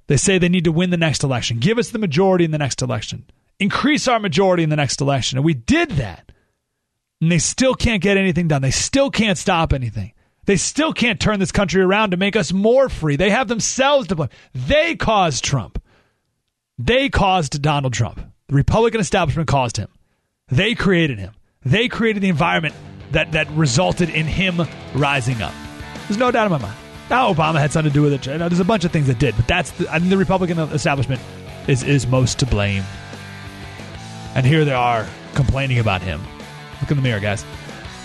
They 0.08 0.18
say 0.18 0.40
they 0.40 0.50
need 0.50 0.64
to 0.64 0.72
win 0.72 0.90
the 0.90 0.98
next 0.98 1.24
election. 1.24 1.60
Give 1.60 1.78
us 1.78 1.92
the 1.92 2.00
majority 2.00 2.46
in 2.46 2.52
the 2.52 2.58
next 2.58 2.82
election. 2.82 3.26
Increase 3.60 4.07
our 4.07 4.20
majority 4.20 4.64
in 4.64 4.70
the 4.70 4.76
next 4.76 5.01
election. 5.01 5.38
And 5.38 5.45
we 5.45 5.53
did 5.53 5.91
that. 5.91 6.32
And 7.22 7.32
they 7.32 7.39
still 7.39 7.76
can't 7.76 8.01
get 8.01 8.18
anything 8.18 8.47
done. 8.47 8.62
They 8.62 8.72
still 8.72 9.12
can't 9.12 9.38
stop 9.38 9.74
anything. 9.74 10.14
They 10.45 10.55
still 10.55 10.93
can't 10.93 11.20
turn 11.20 11.39
this 11.39 11.51
country 11.51 11.82
around 11.82 12.12
to 12.12 12.18
make 12.18 12.36
us 12.36 12.53
more 12.53 12.89
free. 12.89 13.18
They 13.18 13.30
have 13.30 13.47
themselves 13.47 14.07
to 14.07 14.16
blame. 14.16 14.30
They 14.53 14.95
caused 14.95 15.43
Trump. 15.43 15.82
They 16.78 17.10
caused 17.10 17.62
Donald 17.62 17.93
Trump. 17.93 18.22
The 18.47 18.55
Republican 18.55 19.01
establishment 19.01 19.47
caused 19.47 19.78
him. 19.78 19.89
They 20.47 20.74
created 20.74 21.20
him. 21.20 21.34
They 21.64 21.89
created 21.89 22.24
the 22.24 22.30
environment 22.30 22.74
that, 23.12 23.34
that 23.34 23.49
resulted 23.51 24.10
in 24.10 24.26
him 24.26 24.62
rising 24.95 25.41
up. 25.41 25.53
There's 26.07 26.18
no 26.18 26.32
doubt 26.32 26.45
in 26.45 26.51
my 26.53 26.57
mind. 26.57 26.78
Now 27.10 27.32
Obama 27.34 27.60
had 27.60 27.72
something 27.72 27.91
to 27.91 27.93
do 27.93 28.01
with 28.01 28.14
it. 28.14 28.22
There's 28.24 28.60
a 28.60 28.66
bunch 28.66 28.86
of 28.86 28.91
things 28.91 29.07
that 29.07 29.20
did, 29.20 29.36
but 29.36 29.47
that's 29.47 29.72
the, 29.72 29.89
I 29.89 29.99
mean, 29.99 30.10
the 30.10 30.18
Republican 30.18 30.57
establishment 30.57 31.22
is 31.68 31.84
is 31.84 32.07
most 32.07 32.39
to 32.39 32.45
blame. 32.45 32.84
And 34.40 34.48
here 34.48 34.64
they 34.64 34.72
are 34.72 35.06
complaining 35.34 35.80
about 35.80 36.02
him. 36.02 36.22
Look 36.80 36.92
in 36.92 36.96
the 36.96 37.04
mirror, 37.04 37.20
guys. 37.20 37.44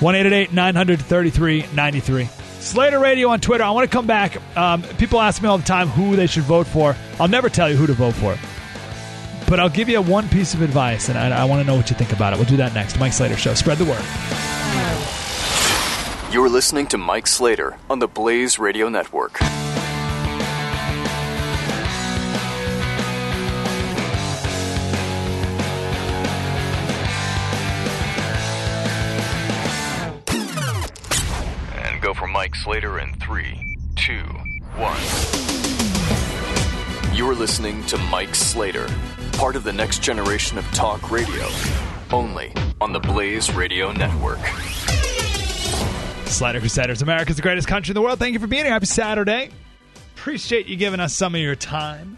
1 0.00 0.14
933 0.52 1.66
93. 1.72 2.24
Slater 2.58 2.98
Radio 2.98 3.28
on 3.28 3.38
Twitter. 3.38 3.62
I 3.62 3.70
want 3.70 3.88
to 3.88 3.96
come 3.96 4.08
back. 4.08 4.36
Um, 4.56 4.82
people 4.82 5.20
ask 5.20 5.40
me 5.40 5.48
all 5.48 5.58
the 5.58 5.64
time 5.64 5.86
who 5.86 6.16
they 6.16 6.26
should 6.26 6.42
vote 6.42 6.66
for. 6.66 6.96
I'll 7.20 7.28
never 7.28 7.48
tell 7.48 7.70
you 7.70 7.76
who 7.76 7.86
to 7.86 7.92
vote 7.92 8.16
for. 8.16 8.36
But 9.48 9.60
I'll 9.60 9.68
give 9.68 9.88
you 9.88 10.02
one 10.02 10.28
piece 10.28 10.54
of 10.54 10.62
advice, 10.62 11.08
and 11.08 11.16
I, 11.16 11.42
I 11.42 11.44
want 11.44 11.60
to 11.62 11.66
know 11.68 11.76
what 11.76 11.88
you 11.88 11.94
think 11.94 12.12
about 12.12 12.32
it. 12.32 12.36
We'll 12.40 12.48
do 12.48 12.56
that 12.56 12.74
next. 12.74 12.98
Mike 12.98 13.12
Slater 13.12 13.36
Show. 13.36 13.54
Spread 13.54 13.78
the 13.78 13.84
word. 13.84 14.02
You're 16.34 16.48
listening 16.48 16.88
to 16.88 16.98
Mike 16.98 17.28
Slater 17.28 17.76
on 17.88 18.00
the 18.00 18.08
Blaze 18.08 18.58
Radio 18.58 18.88
Network. 18.88 19.38
Mike 32.34 32.56
Slater 32.56 32.98
in 32.98 33.14
three, 33.14 33.78
two, 33.94 34.24
one. 34.74 35.00
You're 37.14 37.32
listening 37.32 37.86
to 37.86 37.96
Mike 37.96 38.34
Slater, 38.34 38.88
part 39.34 39.54
of 39.54 39.62
the 39.62 39.72
next 39.72 40.02
generation 40.02 40.58
of 40.58 40.64
talk 40.72 41.12
radio, 41.12 41.48
only 42.12 42.52
on 42.80 42.92
the 42.92 42.98
Blaze 42.98 43.54
Radio 43.54 43.92
Network. 43.92 44.40
Slater 46.26 46.58
Crusaders, 46.58 47.02
America's 47.02 47.36
the 47.36 47.42
greatest 47.42 47.68
country 47.68 47.92
in 47.92 47.94
the 47.94 48.02
world. 48.02 48.18
Thank 48.18 48.32
you 48.32 48.40
for 48.40 48.48
being 48.48 48.64
here. 48.64 48.72
Happy 48.72 48.86
Saturday. 48.86 49.50
Appreciate 50.16 50.66
you 50.66 50.74
giving 50.74 50.98
us 50.98 51.14
some 51.14 51.36
of 51.36 51.40
your 51.40 51.54
time. 51.54 52.16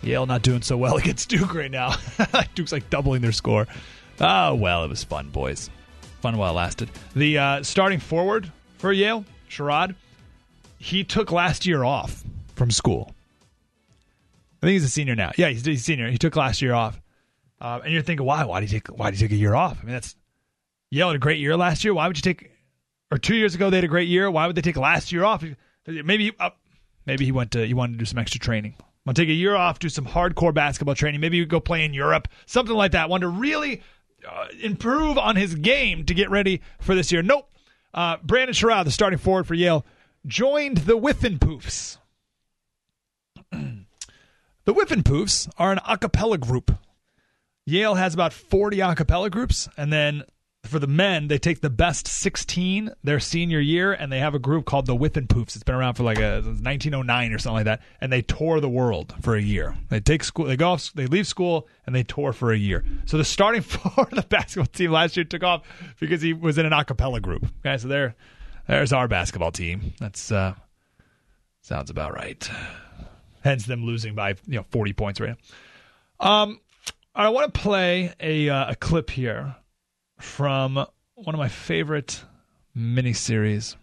Yale 0.00 0.26
not 0.26 0.42
doing 0.42 0.62
so 0.62 0.76
well 0.76 0.96
against 0.98 1.28
Duke 1.28 1.54
right 1.54 1.72
now. 1.72 1.96
Duke's 2.54 2.70
like 2.70 2.88
doubling 2.88 3.22
their 3.22 3.32
score. 3.32 3.66
Oh, 4.20 4.54
well, 4.54 4.84
it 4.84 4.88
was 4.88 5.02
fun, 5.02 5.30
boys. 5.30 5.70
Fun 6.20 6.36
while 6.36 6.52
it 6.52 6.54
lasted. 6.54 6.88
The 7.16 7.38
uh, 7.38 7.62
starting 7.64 7.98
forward 7.98 8.52
for 8.78 8.92
Yale, 8.92 9.24
Sherrod, 9.50 9.94
he 10.78 11.04
took 11.04 11.30
last 11.30 11.66
year 11.66 11.84
off 11.84 12.24
from 12.54 12.70
school. 12.70 13.12
I 14.62 14.66
think 14.66 14.72
he's 14.72 14.84
a 14.84 14.88
senior 14.88 15.14
now. 15.14 15.32
Yeah, 15.36 15.48
he's, 15.48 15.66
a 15.66 15.76
senior. 15.76 16.10
He 16.10 16.18
took 16.18 16.34
last 16.34 16.62
year 16.62 16.74
off. 16.74 17.00
Uh, 17.60 17.80
and 17.84 17.92
you're 17.92 18.02
thinking, 18.02 18.26
why? 18.26 18.44
Why 18.44 18.60
did 18.60 18.70
he 18.70 18.78
take? 18.78 18.88
Why 18.88 19.10
did 19.10 19.18
he 19.18 19.26
take 19.26 19.32
a 19.32 19.38
year 19.38 19.54
off? 19.54 19.78
I 19.82 19.84
mean, 19.84 19.92
that's 19.92 20.14
Yale 20.90 21.08
had 21.08 21.16
a 21.16 21.20
great 21.20 21.38
year 21.38 21.56
last 21.56 21.84
year. 21.84 21.92
Why 21.92 22.06
would 22.06 22.16
you 22.16 22.22
take? 22.22 22.52
Or 23.10 23.18
two 23.18 23.34
years 23.34 23.54
ago 23.54 23.70
they 23.70 23.78
had 23.78 23.84
a 23.84 23.88
great 23.88 24.08
year. 24.08 24.30
Why 24.30 24.46
would 24.46 24.54
they 24.54 24.62
take 24.62 24.76
last 24.76 25.12
year 25.12 25.24
off? 25.24 25.44
Maybe 25.86 26.32
uh, 26.38 26.50
maybe 27.06 27.24
he 27.24 27.32
went 27.32 27.52
to 27.52 27.66
he 27.66 27.74
wanted 27.74 27.94
to 27.94 27.98
do 27.98 28.04
some 28.04 28.18
extra 28.18 28.38
training. 28.38 28.74
Want 29.06 29.16
to 29.16 29.22
take 29.22 29.30
a 29.30 29.34
year 29.34 29.56
off, 29.56 29.78
do 29.78 29.88
some 29.88 30.04
hardcore 30.04 30.52
basketball 30.52 30.94
training. 30.94 31.20
Maybe 31.20 31.36
you 31.36 31.46
go 31.46 31.60
play 31.60 31.84
in 31.84 31.94
Europe, 31.94 32.28
something 32.46 32.76
like 32.76 32.92
that. 32.92 33.08
Want 33.08 33.22
to 33.22 33.28
really 33.28 33.82
uh, 34.28 34.46
improve 34.60 35.16
on 35.16 35.34
his 35.34 35.54
game 35.54 36.04
to 36.04 36.14
get 36.14 36.30
ready 36.30 36.60
for 36.80 36.94
this 36.94 37.10
year. 37.10 37.22
Nope. 37.22 37.50
Uh, 37.94 38.16
Brandon 38.22 38.54
Sherrod, 38.54 38.84
the 38.84 38.90
starting 38.90 39.18
forward 39.18 39.46
for 39.46 39.54
Yale, 39.54 39.84
joined 40.26 40.78
the 40.78 40.98
Whiffenpoofs. 40.98 41.98
the 43.50 43.86
Whiffenpoofs 44.66 45.50
are 45.58 45.72
an 45.72 45.80
a 45.86 45.96
cappella 45.96 46.38
group. 46.38 46.72
Yale 47.64 47.96
has 47.96 48.14
about 48.14 48.32
40 48.32 48.80
a 48.80 48.94
cappella 48.94 49.30
groups, 49.30 49.68
and 49.76 49.92
then 49.92 50.22
for 50.64 50.78
the 50.78 50.86
men, 50.86 51.28
they 51.28 51.38
take 51.38 51.60
the 51.60 51.70
best 51.70 52.06
16 52.06 52.90
their 53.02 53.20
senior 53.20 53.60
year, 53.60 53.92
and 53.92 54.12
they 54.12 54.18
have 54.18 54.34
a 54.34 54.38
group 54.38 54.66
called 54.66 54.86
the 54.86 54.96
Whiffenpoofs. 54.96 55.54
It's 55.54 55.62
been 55.62 55.74
around 55.74 55.94
for 55.94 56.02
like 56.02 56.18
a 56.18 56.42
1909 56.42 57.32
or 57.32 57.38
something 57.38 57.54
like 57.54 57.64
that, 57.64 57.82
and 58.00 58.12
they 58.12 58.22
tour 58.22 58.60
the 58.60 58.68
world 58.68 59.14
for 59.22 59.34
a 59.34 59.40
year. 59.40 59.76
They 59.88 60.00
take 60.00 60.22
school, 60.22 60.46
they 60.46 60.56
go 60.56 60.70
off, 60.72 60.92
they 60.94 61.06
leave 61.06 61.26
school, 61.26 61.68
and 61.86 61.94
they 61.94 62.02
tour 62.02 62.32
for 62.32 62.52
a 62.52 62.58
year. 62.58 62.84
So 63.06 63.16
the 63.16 63.24
starting 63.24 63.62
for 63.62 64.06
the 64.10 64.24
basketball 64.28 64.66
team 64.66 64.92
last 64.92 65.16
year 65.16 65.24
took 65.24 65.42
off 65.42 65.62
because 66.00 66.22
he 66.22 66.32
was 66.32 66.58
in 66.58 66.66
an 66.66 66.72
a 66.72 66.84
cappella 66.84 67.20
group. 67.20 67.46
Okay, 67.60 67.78
so 67.78 67.88
there, 67.88 68.14
there's 68.66 68.92
our 68.92 69.08
basketball 69.08 69.52
team. 69.52 69.94
That's 69.98 70.30
uh, 70.30 70.54
sounds 71.62 71.90
about 71.90 72.14
right. 72.14 72.48
Hence 73.42 73.66
them 73.66 73.84
losing 73.84 74.14
by 74.14 74.30
you 74.46 74.58
know 74.58 74.64
40 74.70 74.92
points 74.92 75.20
right 75.20 75.30
now. 75.30 76.28
Um, 76.28 76.60
I 77.14 77.28
want 77.30 77.54
to 77.54 77.60
play 77.60 78.12
a 78.20 78.48
uh, 78.48 78.72
a 78.72 78.76
clip 78.76 79.10
here 79.10 79.56
from 80.18 80.74
one 81.14 81.34
of 81.34 81.38
my 81.38 81.48
favorite 81.48 82.22
miniseries. 82.76 83.76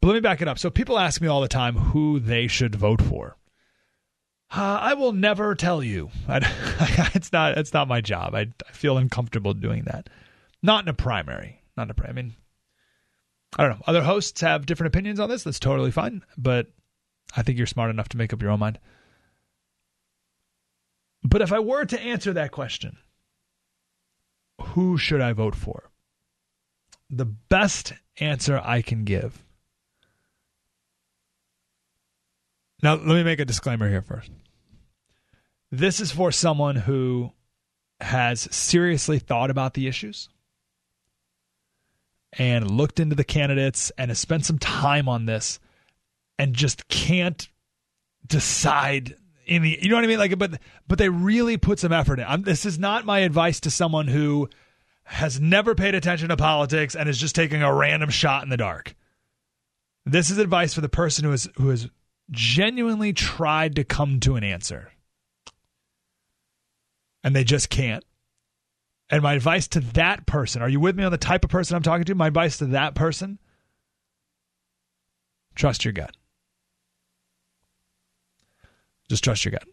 But 0.00 0.08
let 0.08 0.14
me 0.14 0.20
back 0.20 0.42
it 0.42 0.48
up. 0.48 0.58
So 0.58 0.70
people 0.70 0.98
ask 0.98 1.20
me 1.20 1.28
all 1.28 1.40
the 1.40 1.48
time 1.48 1.76
who 1.76 2.20
they 2.20 2.46
should 2.46 2.74
vote 2.74 3.02
for. 3.02 3.36
Uh, 4.50 4.78
I 4.80 4.94
will 4.94 5.12
never 5.12 5.54
tell 5.54 5.82
you. 5.82 6.10
I, 6.28 7.10
it's 7.14 7.32
not. 7.32 7.58
It's 7.58 7.72
not 7.72 7.88
my 7.88 8.00
job. 8.00 8.34
I, 8.34 8.46
I, 8.68 8.72
feel 8.72 8.96
uncomfortable 8.96 9.54
doing 9.54 9.84
that. 9.84 10.08
Not 10.62 10.84
in 10.84 10.88
a 10.88 10.94
primary. 10.94 11.62
Not 11.76 11.84
in 11.84 11.90
a 11.90 11.94
primary. 11.94 12.18
I 12.18 12.22
mean, 12.22 12.36
I 13.58 13.62
don't 13.64 13.78
know. 13.78 13.84
Other 13.86 14.02
hosts 14.02 14.40
have 14.42 14.66
different 14.66 14.94
opinions 14.94 15.18
on 15.18 15.28
this. 15.28 15.42
That's 15.42 15.58
totally 15.58 15.90
fine. 15.90 16.22
But 16.38 16.68
I 17.36 17.42
think 17.42 17.58
you're 17.58 17.66
smart 17.66 17.90
enough 17.90 18.08
to 18.10 18.16
make 18.16 18.32
up 18.32 18.40
your 18.40 18.52
own 18.52 18.60
mind. 18.60 18.78
But 21.24 21.42
if 21.42 21.52
I 21.52 21.58
were 21.58 21.84
to 21.84 22.00
answer 22.00 22.32
that 22.34 22.52
question, 22.52 22.98
who 24.60 24.98
should 24.98 25.20
I 25.20 25.32
vote 25.32 25.54
for? 25.54 25.90
The 27.10 27.24
best 27.24 27.92
answer 28.18 28.60
I 28.62 28.82
can 28.82 29.04
give. 29.04 29.42
Now, 32.82 32.94
let 32.94 33.06
me 33.06 33.22
make 33.22 33.40
a 33.40 33.44
disclaimer 33.44 33.88
here 33.88 34.02
first. 34.02 34.30
This 35.70 36.00
is 36.00 36.12
for 36.12 36.30
someone 36.30 36.76
who 36.76 37.32
has 38.00 38.40
seriously 38.54 39.18
thought 39.18 39.50
about 39.50 39.74
the 39.74 39.88
issues 39.88 40.28
and 42.32 42.70
looked 42.70 43.00
into 43.00 43.16
the 43.16 43.24
candidates 43.24 43.90
and 43.96 44.10
has 44.10 44.18
spent 44.18 44.44
some 44.44 44.58
time 44.58 45.08
on 45.08 45.24
this 45.26 45.58
and 46.38 46.54
just 46.54 46.86
can't 46.88 47.48
decide 48.26 49.16
in 49.46 49.62
the 49.62 49.78
you 49.80 49.88
know 49.88 49.96
what 49.96 50.04
I 50.04 50.08
mean 50.08 50.18
like 50.18 50.36
but 50.38 50.60
but 50.86 50.98
they 50.98 51.08
really 51.08 51.56
put 51.56 51.78
some 51.78 51.92
effort 51.92 52.18
in. 52.18 52.26
I'm, 52.28 52.42
this 52.42 52.66
is 52.66 52.78
not 52.78 53.06
my 53.06 53.20
advice 53.20 53.60
to 53.60 53.70
someone 53.70 54.08
who 54.08 54.48
has 55.04 55.40
never 55.40 55.74
paid 55.74 55.94
attention 55.94 56.28
to 56.28 56.36
politics 56.36 56.96
and 56.96 57.08
is 57.08 57.18
just 57.18 57.36
taking 57.36 57.62
a 57.62 57.72
random 57.72 58.10
shot 58.10 58.42
in 58.42 58.48
the 58.48 58.56
dark. 58.56 58.94
This 60.04 60.30
is 60.30 60.38
advice 60.38 60.74
for 60.74 60.80
the 60.80 60.88
person 60.88 61.24
who 61.24 61.32
is 61.32 61.48
who 61.56 61.68
has 61.70 61.88
genuinely 62.30 63.12
tried 63.12 63.76
to 63.76 63.84
come 63.84 64.18
to 64.20 64.34
an 64.34 64.42
answer 64.42 64.90
and 67.26 67.34
they 67.34 67.44
just 67.44 67.70
can't. 67.70 68.04
And 69.10 69.22
my 69.22 69.34
advice 69.34 69.68
to 69.68 69.80
that 69.80 70.26
person, 70.26 70.62
are 70.62 70.68
you 70.68 70.80
with 70.80 70.96
me 70.96 71.04
on 71.04 71.12
the 71.12 71.18
type 71.18 71.44
of 71.44 71.50
person 71.50 71.76
I'm 71.76 71.82
talking 71.82 72.04
to? 72.04 72.14
My 72.14 72.28
advice 72.28 72.58
to 72.58 72.66
that 72.66 72.94
person, 72.94 73.38
trust 75.54 75.84
your 75.84 75.92
gut. 75.92 76.16
Just 79.08 79.24
trust 79.24 79.44
your 79.44 79.52
gut. 79.52 79.64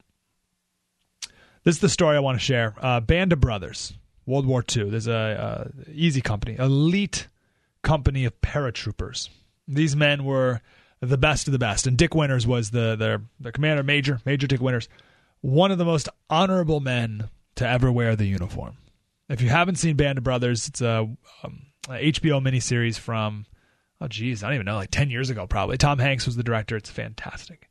This 1.64 1.76
is 1.76 1.82
the 1.82 1.90
story 1.90 2.18
I 2.18 2.20
want 2.20 2.38
to 2.38 2.44
share. 2.44 2.76
Uh, 2.80 3.00
Band 3.00 3.32
of 3.32 3.40
Brothers, 3.40 3.94
World 4.26 4.46
War 4.46 4.64
II. 4.76 4.90
There's 4.90 5.08
a, 5.08 5.72
a 5.88 5.92
easy 5.92 6.22
company, 6.22 6.58
elite 6.60 7.28
company 7.84 8.26
of 8.26 8.40
paratroopers. 8.42 9.30
These 9.68 9.96
men 9.96 10.26
were 10.26 10.62
the 11.00 11.18
best 11.18 11.48
of 11.48 11.52
the 11.54 11.60
best, 11.60 11.88
and 11.88 11.98
Dick 11.98 12.14
Winters 12.16 12.46
was 12.46 12.72
the 12.72 12.96
their 12.98 13.22
the 13.40 13.52
commander, 13.52 13.84
Major 13.84 14.20
Major 14.26 14.48
Dick 14.48 14.62
Winters, 14.62 14.90
one 15.42 15.72
of 15.72 15.78
the 15.78 15.86
most 15.86 16.10
honorable 16.30 16.80
men 16.80 17.30
to 17.56 17.68
ever 17.68 17.92
wear 17.92 18.16
the 18.16 18.26
uniform. 18.26 18.78
If 19.30 19.42
you 19.42 19.50
haven't 19.50 19.76
seen 19.76 19.96
Band 19.96 20.18
of 20.18 20.24
Brothers, 20.24 20.68
it's 20.68 20.82
a, 20.82 21.10
um, 21.44 21.68
a 21.88 22.12
HBO 22.12 22.42
miniseries 22.42 23.00
from 23.00 23.46
oh 24.02 24.08
geez, 24.08 24.44
I 24.44 24.48
don't 24.48 24.56
even 24.56 24.66
know, 24.66 24.76
like 24.76 24.92
ten 24.92 25.10
years 25.10 25.30
ago 25.30 25.48
probably. 25.48 25.78
Tom 25.78 26.00
Hanks 26.00 26.26
was 26.26 26.36
the 26.36 26.44
director. 26.44 26.76
It's 26.76 26.90
fantastic. 26.90 27.70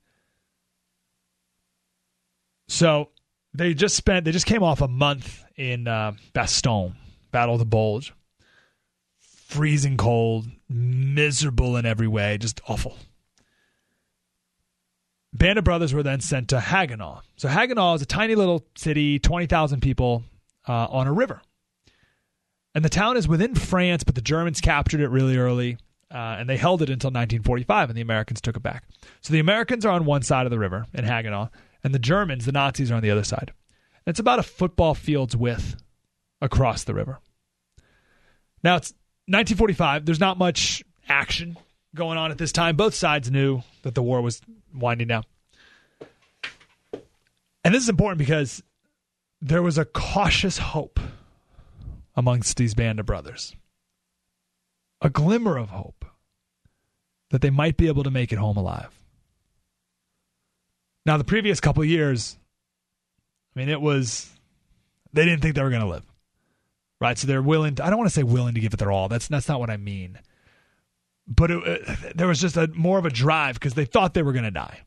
So 2.72 3.10
they 3.52 3.74
just 3.74 3.94
spent 3.94 4.24
they 4.24 4.32
just 4.32 4.46
came 4.46 4.62
off 4.62 4.80
a 4.80 4.88
month 4.88 5.44
in 5.56 5.86
uh, 5.86 6.12
Bastogne, 6.34 6.94
Battle 7.30 7.56
of 7.56 7.58
the 7.58 7.66
Bulge. 7.66 8.14
Freezing 9.20 9.98
cold, 9.98 10.46
miserable 10.70 11.76
in 11.76 11.84
every 11.84 12.08
way, 12.08 12.38
just 12.38 12.62
awful. 12.66 12.96
Band 15.34 15.58
of 15.58 15.64
Brothers 15.64 15.92
were 15.92 16.02
then 16.02 16.20
sent 16.20 16.48
to 16.48 16.58
Haguenau. 16.58 17.20
So 17.36 17.50
Haguenau 17.50 17.94
is 17.94 18.00
a 18.00 18.06
tiny 18.06 18.34
little 18.34 18.66
city, 18.74 19.18
20,000 19.18 19.82
people 19.82 20.24
uh, 20.66 20.86
on 20.86 21.06
a 21.06 21.12
river. 21.12 21.42
And 22.74 22.82
the 22.82 22.88
town 22.88 23.18
is 23.18 23.28
within 23.28 23.54
France, 23.54 24.02
but 24.02 24.14
the 24.14 24.22
Germans 24.22 24.62
captured 24.62 25.00
it 25.02 25.08
really 25.08 25.36
early, 25.36 25.76
uh, 26.10 26.36
and 26.38 26.48
they 26.48 26.56
held 26.56 26.80
it 26.80 26.88
until 26.88 27.08
1945, 27.08 27.90
and 27.90 27.96
the 27.98 28.02
Americans 28.02 28.40
took 28.40 28.56
it 28.56 28.62
back. 28.62 28.84
So 29.20 29.34
the 29.34 29.40
Americans 29.40 29.84
are 29.84 29.92
on 29.92 30.06
one 30.06 30.22
side 30.22 30.46
of 30.46 30.50
the 30.50 30.58
river 30.58 30.86
in 30.94 31.04
Haguenau, 31.04 31.50
and 31.84 31.94
the 31.94 31.98
Germans, 31.98 32.44
the 32.44 32.52
Nazis, 32.52 32.90
are 32.90 32.96
on 32.96 33.02
the 33.02 33.10
other 33.10 33.24
side. 33.24 33.52
It's 34.06 34.20
about 34.20 34.38
a 34.38 34.42
football 34.42 34.94
field's 34.94 35.36
width 35.36 35.76
across 36.40 36.84
the 36.84 36.94
river. 36.94 37.18
Now 38.62 38.76
it's 38.76 38.92
1945. 39.26 40.04
There's 40.04 40.20
not 40.20 40.38
much 40.38 40.82
action 41.08 41.56
going 41.94 42.18
on 42.18 42.30
at 42.30 42.38
this 42.38 42.52
time. 42.52 42.76
Both 42.76 42.94
sides 42.94 43.30
knew 43.30 43.62
that 43.82 43.94
the 43.94 44.02
war 44.02 44.20
was 44.20 44.40
winding 44.74 45.08
down. 45.08 45.24
And 47.64 47.72
this 47.72 47.82
is 47.82 47.88
important 47.88 48.18
because 48.18 48.62
there 49.40 49.62
was 49.62 49.78
a 49.78 49.84
cautious 49.84 50.58
hope 50.58 50.98
amongst 52.16 52.56
these 52.56 52.74
band 52.74 53.00
of 53.00 53.06
brothers. 53.06 53.54
A 55.00 55.10
glimmer 55.10 55.56
of 55.56 55.70
hope 55.70 56.04
that 57.30 57.40
they 57.40 57.50
might 57.50 57.76
be 57.76 57.88
able 57.88 58.02
to 58.04 58.10
make 58.10 58.32
it 58.32 58.38
home 58.38 58.56
alive. 58.56 59.01
Now, 61.04 61.16
the 61.16 61.24
previous 61.24 61.60
couple 61.60 61.84
years, 61.84 62.36
I 63.54 63.58
mean, 63.58 63.68
it 63.68 63.80
was, 63.80 64.30
they 65.12 65.24
didn't 65.24 65.42
think 65.42 65.54
they 65.54 65.62
were 65.62 65.70
going 65.70 65.82
to 65.82 65.88
live. 65.88 66.06
Right? 67.00 67.18
So 67.18 67.26
they're 67.26 67.42
willing 67.42 67.74
to, 67.76 67.84
I 67.84 67.90
don't 67.90 67.98
want 67.98 68.08
to 68.08 68.14
say 68.14 68.22
willing 68.22 68.54
to 68.54 68.60
give 68.60 68.72
it 68.72 68.78
their 68.78 68.92
all. 68.92 69.08
That's, 69.08 69.26
that's 69.26 69.48
not 69.48 69.58
what 69.58 69.70
I 69.70 69.76
mean. 69.76 70.20
But 71.26 71.50
it, 71.50 72.16
there 72.16 72.28
was 72.28 72.40
just 72.40 72.56
a 72.56 72.68
more 72.68 72.98
of 72.98 73.06
a 73.06 73.10
drive 73.10 73.54
because 73.54 73.74
they 73.74 73.84
thought 73.84 74.14
they 74.14 74.22
were 74.22 74.32
going 74.32 74.44
to 74.44 74.50
die. 74.50 74.82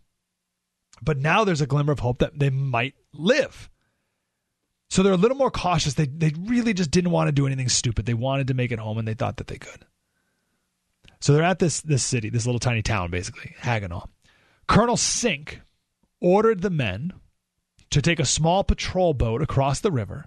But 1.02 1.18
now 1.18 1.44
there's 1.44 1.62
a 1.62 1.68
glimmer 1.68 1.92
of 1.92 2.00
hope 2.00 2.20
that 2.20 2.40
they 2.40 2.50
might 2.50 2.96
live. 3.14 3.70
So 4.90 5.04
they're 5.04 5.14
a 5.14 5.18
little 5.18 5.38
more 5.38 5.52
cautious. 5.52 5.96
They, 5.96 6.06
they 6.06 6.32
really 6.40 6.74
just 6.74 6.92
didn't 6.92 7.12
want 7.12 7.28
to 7.28 7.34
do 7.34 7.46
anything 7.48 7.68
stupid. 7.68 8.06
They 8.06 8.14
wanted 8.14 8.48
to 8.48 8.54
make 8.54 8.72
it 8.72 8.80
home 8.80 8.98
and 8.98 9.08
they 9.08 9.14
thought 9.14 9.38
that 9.38 9.48
they 9.48 9.58
could. 9.58 9.86
So 11.20 11.34
they're 11.34 11.44
at 11.44 11.60
this, 11.60 11.82
this 11.82 12.04
city, 12.04 12.30
this 12.30 12.46
little 12.46 12.60
tiny 12.60 12.82
town, 12.82 13.12
basically, 13.12 13.56
Haguenau. 13.62 14.08
Colonel 14.68 14.96
Sink 14.96 15.62
ordered 16.22 16.62
the 16.62 16.70
men 16.70 17.14
to 17.92 18.02
take 18.02 18.20
a 18.20 18.26
small 18.26 18.64
patrol 18.64 19.14
boat 19.14 19.42
across 19.42 19.80
the 19.80 19.92
river 19.92 20.26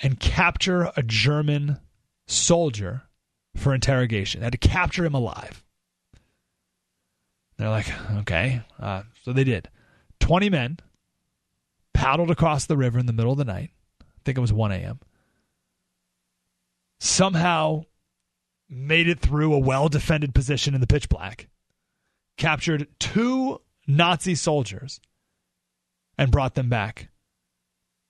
and 0.00 0.18
capture 0.18 0.90
a 0.96 1.02
German 1.02 1.78
soldier 2.26 3.02
for 3.56 3.74
interrogation. 3.74 4.40
They 4.40 4.46
had 4.46 4.52
to 4.52 4.58
capture 4.58 5.04
him 5.04 5.14
alive. 5.14 5.64
They're 7.56 7.68
like, 7.68 7.92
okay. 8.20 8.62
Uh, 8.78 9.02
so 9.22 9.32
they 9.32 9.44
did. 9.44 9.68
20 10.20 10.48
men 10.48 10.78
paddled 11.92 12.30
across 12.30 12.66
the 12.66 12.76
river 12.76 12.98
in 12.98 13.06
the 13.06 13.12
middle 13.12 13.32
of 13.32 13.38
the 13.38 13.44
night. 13.44 13.70
I 14.00 14.22
think 14.24 14.38
it 14.38 14.40
was 14.40 14.52
1 14.52 14.72
a.m. 14.72 15.00
Somehow 16.98 17.84
made 18.68 19.08
it 19.08 19.20
through 19.20 19.52
a 19.52 19.58
well 19.58 19.88
defended 19.88 20.34
position 20.34 20.74
in 20.74 20.80
the 20.80 20.86
pitch 20.86 21.08
black, 21.08 21.48
captured 22.36 22.86
two 22.98 23.60
Nazi 23.86 24.34
soldiers, 24.34 25.00
and 26.18 26.30
brought 26.30 26.54
them 26.54 26.68
back 26.68 27.08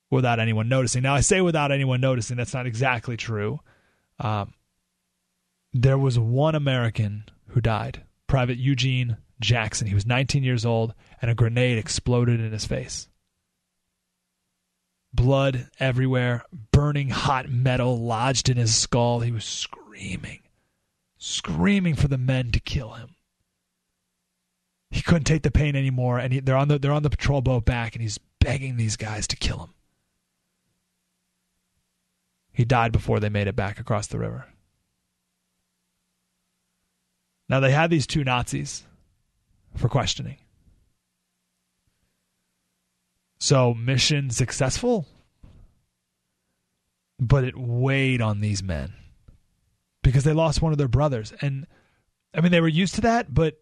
without 0.09 0.39
anyone 0.39 0.67
noticing. 0.67 1.01
Now, 1.01 1.15
I 1.15 1.21
say 1.21 1.41
without 1.41 1.71
anyone 1.71 2.01
noticing, 2.01 2.37
that's 2.37 2.53
not 2.53 2.67
exactly 2.67 3.17
true. 3.17 3.61
Um, 4.19 4.53
there 5.73 5.97
was 5.97 6.19
one 6.19 6.53
American 6.53 7.23
who 7.47 7.61
died, 7.61 8.03
Private 8.27 8.57
Eugene 8.57 9.17
Jackson. 9.39 9.87
He 9.87 9.95
was 9.95 10.05
19 10.05 10.43
years 10.43 10.65
old, 10.65 10.93
and 11.21 11.31
a 11.31 11.35
grenade 11.35 11.77
exploded 11.77 12.39
in 12.39 12.51
his 12.51 12.65
face. 12.65 13.07
Blood 15.13 15.69
everywhere, 15.79 16.43
burning 16.71 17.09
hot 17.09 17.49
metal 17.49 17.97
lodged 17.97 18.49
in 18.49 18.57
his 18.57 18.75
skull. 18.75 19.21
He 19.21 19.31
was 19.31 19.43
screaming, 19.43 20.41
screaming 21.17 21.95
for 21.95 22.07
the 22.07 22.17
men 22.17 22.51
to 22.51 22.59
kill 22.59 22.91
him. 22.91 23.15
He 24.91 25.01
couldn't 25.01 25.23
take 25.23 25.43
the 25.43 25.51
pain 25.51 25.75
anymore, 25.75 26.19
and 26.19 26.33
he, 26.33 26.39
they're 26.41 26.57
on 26.57 26.67
the 26.67 26.77
they're 26.77 26.91
on 26.91 27.03
the 27.03 27.09
patrol 27.09 27.41
boat 27.41 27.65
back, 27.65 27.95
and 27.95 28.01
he's 28.01 28.19
begging 28.39 28.75
these 28.75 28.97
guys 28.97 29.25
to 29.27 29.37
kill 29.37 29.59
him. 29.59 29.73
He 32.51 32.65
died 32.65 32.91
before 32.91 33.21
they 33.21 33.29
made 33.29 33.47
it 33.47 33.55
back 33.55 33.79
across 33.79 34.07
the 34.07 34.19
river. 34.19 34.45
Now 37.47 37.61
they 37.61 37.71
had 37.71 37.89
these 37.89 38.05
two 38.05 38.23
Nazis 38.23 38.83
for 39.75 39.87
questioning. 39.87 40.37
So 43.39 43.73
mission 43.73 44.29
successful, 44.29 45.07
but 47.19 47.43
it 47.43 47.57
weighed 47.57 48.21
on 48.21 48.41
these 48.41 48.61
men 48.61 48.93
because 50.03 50.25
they 50.25 50.33
lost 50.33 50.61
one 50.61 50.73
of 50.73 50.77
their 50.77 50.87
brothers. 50.87 51.33
And 51.41 51.65
I 52.35 52.41
mean, 52.41 52.51
they 52.51 52.61
were 52.61 52.67
used 52.67 52.95
to 52.95 53.01
that, 53.01 53.33
but 53.33 53.59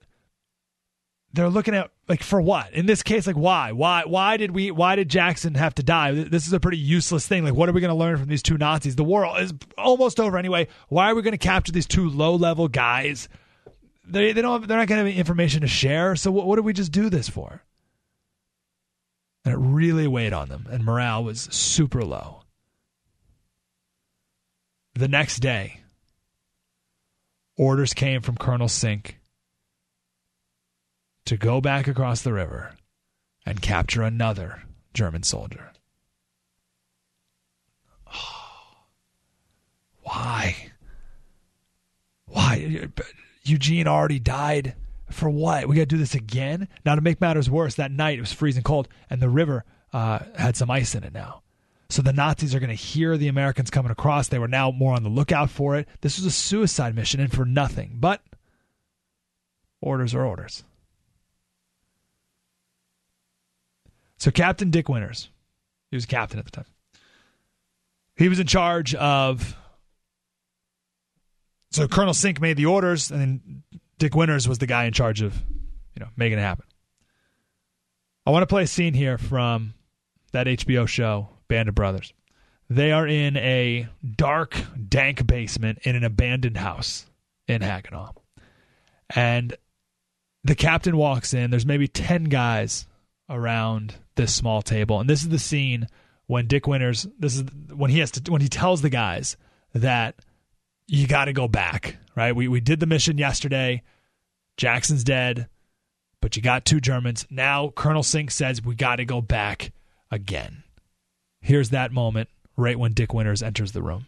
they're 1.33 1.49
looking 1.49 1.75
at 1.75 1.91
like 2.07 2.23
for 2.23 2.41
what? 2.41 2.73
In 2.73 2.85
this 2.85 3.03
case 3.03 3.27
like 3.27 3.35
why? 3.35 3.71
Why 3.71 4.03
why 4.05 4.37
did 4.37 4.51
we 4.51 4.71
why 4.71 4.95
did 4.95 5.09
jackson 5.09 5.53
have 5.55 5.75
to 5.75 5.83
die? 5.83 6.11
This 6.11 6.47
is 6.47 6.53
a 6.53 6.59
pretty 6.59 6.77
useless 6.77 7.27
thing. 7.27 7.43
Like 7.43 7.53
what 7.53 7.69
are 7.69 7.71
we 7.71 7.81
going 7.81 7.89
to 7.89 7.95
learn 7.95 8.17
from 8.17 8.27
these 8.27 8.43
two 8.43 8.57
nazis? 8.57 8.95
The 8.95 9.03
war 9.03 9.39
is 9.39 9.53
almost 9.77 10.19
over 10.19 10.37
anyway. 10.37 10.67
Why 10.87 11.11
are 11.11 11.15
we 11.15 11.21
going 11.21 11.33
to 11.33 11.37
capture 11.37 11.71
these 11.71 11.85
two 11.85 12.09
low 12.09 12.35
level 12.35 12.67
guys? 12.67 13.29
They 14.07 14.33
they 14.33 14.41
don't 14.41 14.61
have, 14.61 14.67
they're 14.67 14.77
not 14.77 14.87
going 14.87 14.97
to 14.97 15.05
have 15.05 15.07
any 15.07 15.17
information 15.17 15.61
to 15.61 15.67
share. 15.67 16.15
So 16.15 16.31
what, 16.31 16.47
what 16.47 16.55
did 16.55 16.65
we 16.65 16.73
just 16.73 16.91
do 16.91 17.09
this 17.09 17.29
for? 17.29 17.63
And 19.45 19.53
it 19.53 19.57
really 19.57 20.07
weighed 20.07 20.33
on 20.33 20.49
them, 20.49 20.67
and 20.69 20.83
morale 20.83 21.23
was 21.23 21.41
super 21.51 22.03
low. 22.03 22.41
The 24.95 25.07
next 25.07 25.39
day, 25.39 25.79
orders 27.55 27.93
came 27.93 28.21
from 28.21 28.35
Colonel 28.35 28.67
Sink 28.67 29.18
to 31.29 31.37
go 31.37 31.61
back 31.61 31.87
across 31.87 32.23
the 32.23 32.33
river 32.33 32.71
and 33.45 33.61
capture 33.61 34.01
another 34.01 34.63
German 34.95 35.21
soldier. 35.21 35.71
Why? 40.01 40.71
Why? 42.25 42.89
Eugene 43.43 43.87
already 43.87 44.17
died. 44.17 44.73
For 45.11 45.29
what? 45.29 45.67
We 45.67 45.75
got 45.75 45.81
to 45.81 45.85
do 45.85 45.99
this 45.99 46.15
again? 46.15 46.67
Now, 46.83 46.95
to 46.95 47.01
make 47.01 47.21
matters 47.21 47.47
worse, 47.47 47.75
that 47.75 47.91
night 47.91 48.17
it 48.17 48.21
was 48.21 48.33
freezing 48.33 48.63
cold 48.63 48.87
and 49.07 49.21
the 49.21 49.29
river 49.29 49.65
uh, 49.93 50.19
had 50.35 50.57
some 50.57 50.71
ice 50.71 50.95
in 50.95 51.03
it 51.03 51.13
now. 51.13 51.43
So 51.89 52.01
the 52.01 52.11
Nazis 52.11 52.55
are 52.55 52.59
going 52.59 52.69
to 52.69 52.75
hear 52.75 53.17
the 53.17 53.27
Americans 53.27 53.69
coming 53.69 53.91
across. 53.91 54.29
They 54.29 54.39
were 54.39 54.47
now 54.47 54.71
more 54.71 54.95
on 54.95 55.03
the 55.03 55.09
lookout 55.09 55.51
for 55.51 55.75
it. 55.75 55.87
This 56.01 56.17
was 56.17 56.25
a 56.25 56.31
suicide 56.31 56.95
mission 56.95 57.19
and 57.19 57.31
for 57.31 57.45
nothing. 57.45 57.97
But 57.99 58.23
orders 59.79 60.15
are 60.15 60.25
orders. 60.25 60.63
So 64.19 64.31
Captain 64.31 64.69
Dick 64.69 64.89
Winters, 64.89 65.29
he 65.91 65.97
was 65.97 66.05
captain 66.05 66.39
at 66.39 66.45
the 66.45 66.51
time. 66.51 66.65
He 68.15 68.29
was 68.29 68.39
in 68.39 68.47
charge 68.47 68.93
of. 68.95 69.55
So 71.71 71.87
Colonel 71.87 72.13
Sink 72.13 72.41
made 72.41 72.57
the 72.57 72.65
orders, 72.65 73.11
and 73.11 73.21
then 73.21 73.63
Dick 73.97 74.15
Winters 74.15 74.47
was 74.47 74.57
the 74.57 74.65
guy 74.65 74.85
in 74.85 74.93
charge 74.93 75.21
of, 75.21 75.35
you 75.95 75.99
know, 75.99 76.07
making 76.17 76.37
it 76.37 76.41
happen. 76.41 76.65
I 78.25 78.31
want 78.31 78.43
to 78.43 78.47
play 78.47 78.63
a 78.63 78.67
scene 78.67 78.93
here 78.93 79.17
from 79.17 79.73
that 80.33 80.47
HBO 80.47 80.87
show, 80.87 81.29
Band 81.47 81.69
of 81.69 81.75
Brothers. 81.75 82.13
They 82.69 82.91
are 82.91 83.07
in 83.07 83.37
a 83.37 83.87
dark, 84.15 84.55
dank 84.87 85.25
basement 85.25 85.79
in 85.83 85.95
an 85.95 86.03
abandoned 86.03 86.57
house 86.57 87.05
in 87.47 87.61
Haguenau. 87.61 88.15
And 89.15 89.55
the 90.43 90.55
captain 90.55 90.97
walks 90.97 91.33
in. 91.33 91.49
There's 91.49 91.65
maybe 91.65 91.87
10 91.87 92.25
guys 92.25 92.85
around 93.29 93.95
this 94.15 94.35
small 94.35 94.61
table. 94.61 94.99
And 94.99 95.09
this 95.09 95.21
is 95.21 95.29
the 95.29 95.39
scene 95.39 95.87
when 96.27 96.47
Dick 96.47 96.67
Winters, 96.67 97.07
this 97.17 97.35
is 97.35 97.43
when 97.73 97.91
he 97.91 97.99
has 97.99 98.11
to, 98.11 98.31
when 98.31 98.41
he 98.41 98.49
tells 98.49 98.81
the 98.81 98.89
guys 98.89 99.37
that 99.73 100.15
you 100.87 101.07
got 101.07 101.25
to 101.25 101.33
go 101.33 101.47
back, 101.47 101.97
right? 102.15 102.35
We, 102.35 102.47
we 102.47 102.59
did 102.59 102.79
the 102.79 102.85
mission 102.85 103.17
yesterday. 103.17 103.83
Jackson's 104.57 105.03
dead, 105.03 105.47
but 106.21 106.35
you 106.35 106.41
got 106.41 106.65
two 106.65 106.81
Germans. 106.81 107.25
Now 107.29 107.69
Colonel 107.69 108.03
Sink 108.03 108.31
says 108.31 108.63
we 108.63 108.75
got 108.75 108.97
to 108.97 109.05
go 109.05 109.21
back 109.21 109.71
again. 110.11 110.63
Here's 111.39 111.69
that 111.69 111.91
moment 111.91 112.29
right 112.57 112.77
when 112.77 112.93
Dick 112.93 113.13
Winters 113.13 113.41
enters 113.41 113.71
the 113.71 113.81
room. 113.81 114.05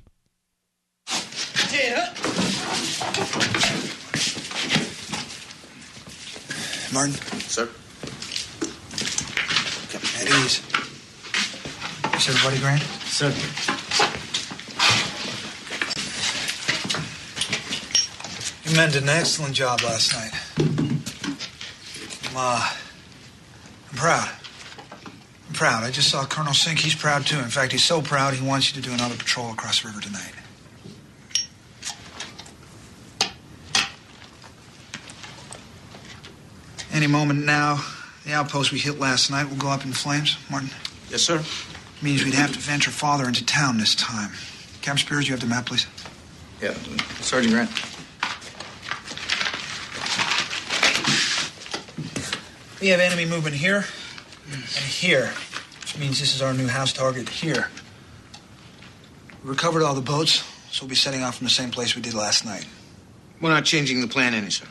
Martin? 6.94 7.14
Sir? 7.14 7.70
At 10.42 10.46
ease. 10.46 10.62
Is 12.16 12.30
everybody 12.30 12.60
Grant? 12.60 12.82
Sir. 13.06 13.30
You 18.66 18.76
men 18.76 18.92
did 18.92 19.04
an 19.04 19.10
excellent 19.10 19.54
job 19.54 19.82
last 19.84 20.14
night. 20.14 20.34
I'm, 22.30 22.36
uh, 22.36 22.70
I'm 23.90 23.96
proud. 23.96 24.30
I'm 25.48 25.54
proud. 25.54 25.84
I 25.84 25.92
just 25.92 26.10
saw 26.10 26.26
Colonel 26.26 26.54
Sink. 26.54 26.80
He's 26.80 26.96
proud 26.96 27.26
too. 27.26 27.38
In 27.38 27.50
fact, 27.50 27.72
he's 27.72 27.84
so 27.84 28.02
proud 28.02 28.34
he 28.34 28.46
wants 28.46 28.74
you 28.74 28.82
to 28.82 28.88
do 28.88 28.94
another 28.94 29.16
patrol 29.16 29.52
across 29.52 29.82
the 29.82 29.90
river 29.90 30.02
tonight. 30.02 30.34
Any 36.92 37.08
moment 37.08 37.46
now, 37.46 37.84
the 38.26 38.34
outpost 38.34 38.72
we 38.72 38.80
hit 38.80 39.00
last 39.00 39.32
night 39.32 39.50
will 39.50 39.58
go 39.58 39.70
up 39.70 39.86
in 39.86 39.94
flames, 39.94 40.38
Martin. 40.50 40.70
Yes, 41.10 41.22
sir. 41.22 41.44
Means 42.02 42.24
we'd 42.24 42.34
have 42.34 42.54
to 42.54 42.60
venture 42.60 42.92
farther 42.92 43.28
into 43.28 43.46
town 43.46 43.78
this 43.78 43.96
time. 43.96 44.32
Captain 44.82 45.06
Speirs, 45.06 45.26
you 45.28 45.32
have 45.32 45.42
the 45.42 45.48
map, 45.48 45.68
please. 45.68 45.86
Yeah, 46.62 46.74
Sergeant 47.22 47.54
Grant. 47.54 47.70
We 52.82 52.88
have 52.88 53.00
enemy 53.00 53.26
movement 53.26 53.56
here 53.56 53.86
and 54.52 54.64
here, 54.64 55.32
which 55.82 55.98
means 56.00 56.20
this 56.20 56.36
is 56.36 56.42
our 56.42 56.54
new 56.54 56.68
house 56.68 56.92
target 56.92 57.30
here. 57.30 57.70
We 59.44 59.52
recovered 59.52 59.84
all 59.84 59.94
the 59.94 60.02
boats, 60.02 60.44
so 60.72 60.84
we'll 60.84 60.90
be 60.90 60.96
setting 60.96 61.22
off 61.22 61.38
from 61.38 61.46
the 61.46 61.52
same 61.52 61.70
place 61.70 61.96
we 61.96 62.02
did 62.02 62.16
last 62.16 62.44
night. 62.44 62.66
We're 63.40 63.50
not 63.50 63.66
changing 63.66 64.02
the 64.02 64.08
plan 64.08 64.34
any, 64.34 64.50
sir. 64.50 64.66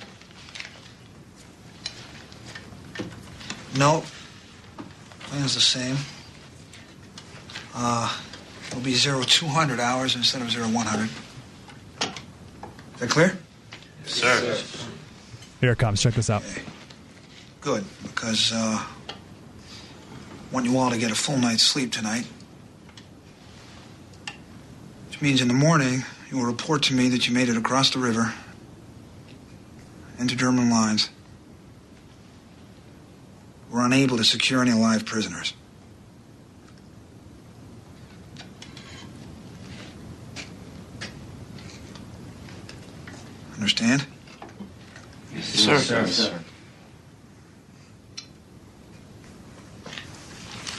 No. 3.76 4.04
Plan's 5.20 5.54
the 5.54 5.60
same. 5.60 5.96
Uh, 7.74 8.16
it'll 8.68 8.80
be 8.80 8.94
zero 8.94 9.22
200 9.22 9.78
hours 9.78 10.16
instead 10.16 10.42
of 10.42 10.50
zero 10.50 10.66
100. 10.66 11.08
Is 12.94 13.00
that 13.00 13.10
clear? 13.10 13.38
Yes, 14.04 14.12
Sir. 14.12 14.86
Here 15.60 15.72
it 15.72 15.78
comes. 15.78 16.02
Check 16.02 16.14
this 16.14 16.30
out. 16.30 16.42
Good, 17.60 17.84
because 18.02 18.52
uh, 18.52 18.82
I 19.10 19.14
want 20.52 20.66
you 20.66 20.78
all 20.78 20.90
to 20.90 20.98
get 20.98 21.10
a 21.10 21.14
full 21.14 21.36
night's 21.36 21.62
sleep 21.62 21.92
tonight. 21.92 22.26
Which 25.08 25.20
means 25.20 25.40
in 25.40 25.48
the 25.48 25.54
morning, 25.54 26.04
you 26.30 26.38
will 26.38 26.46
report 26.46 26.82
to 26.84 26.94
me 26.94 27.08
that 27.10 27.28
you 27.28 27.34
made 27.34 27.48
it 27.48 27.56
across 27.56 27.90
the 27.90 27.98
river 27.98 28.32
into 30.18 30.34
German 30.34 30.70
lines. 30.70 31.10
We're 33.70 33.86
unable 33.86 34.16
to 34.16 34.24
secure 34.24 34.62
any 34.62 34.72
live 34.72 35.06
prisoners. 35.06 35.54
Understand? 43.54 44.06
sir. 45.40 45.78
sir. 45.78 46.34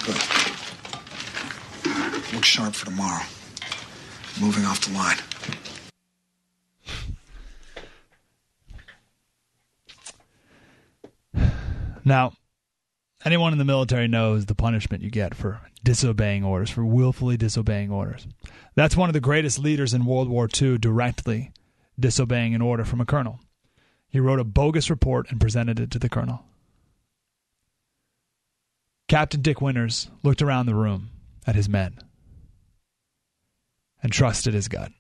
Good. 0.04 0.16
Look 2.34 2.44
sharp 2.44 2.74
for 2.74 2.86
tomorrow. 2.86 3.24
Moving 4.42 4.66
off 4.66 4.82
the 4.82 4.94
line. 4.94 5.18
Now, 12.04 12.34
anyone 13.26 13.54
in 13.54 13.60
the 13.60 13.66
military 13.66 14.08
knows 14.08 14.46
the 14.46 14.56
punishment 14.56 15.04
you 15.04 15.10
get 15.10 15.36
for 15.36 15.62
disobeying 15.84 16.44
orders, 16.44 16.70
for 16.70 16.86
willfully 16.86 17.38
disobeying 17.38 17.92
orders. 17.92 18.28
That's 18.76 18.96
one 18.96 19.10
of 19.10 19.14
the 19.14 19.20
greatest 19.20 19.60
leaders 19.60 19.94
in 19.94 20.06
World 20.06 20.30
War 20.30 20.48
II 20.62 20.78
directly 20.78 21.52
disobeying 22.00 22.56
an 22.56 22.62
order 22.62 22.86
from 22.86 23.02
a 23.02 23.06
colonel. 23.06 23.40
He 24.10 24.20
wrote 24.20 24.40
a 24.40 24.44
bogus 24.44 24.90
report 24.90 25.28
and 25.30 25.40
presented 25.40 25.80
it 25.80 25.92
to 25.92 26.00
the 26.00 26.10
colonel. 26.10 26.44
Captain 29.08 29.42
Dick 29.42 29.62
Winters 29.62 30.10
looked 30.24 30.42
around 30.42 30.66
the 30.66 30.76
room 30.76 31.10
at 31.46 31.56
his 31.56 31.68
men 31.68 32.00
and 34.02 34.12
trusted 34.12 34.54
his 34.54 34.68
gut. 34.68 34.92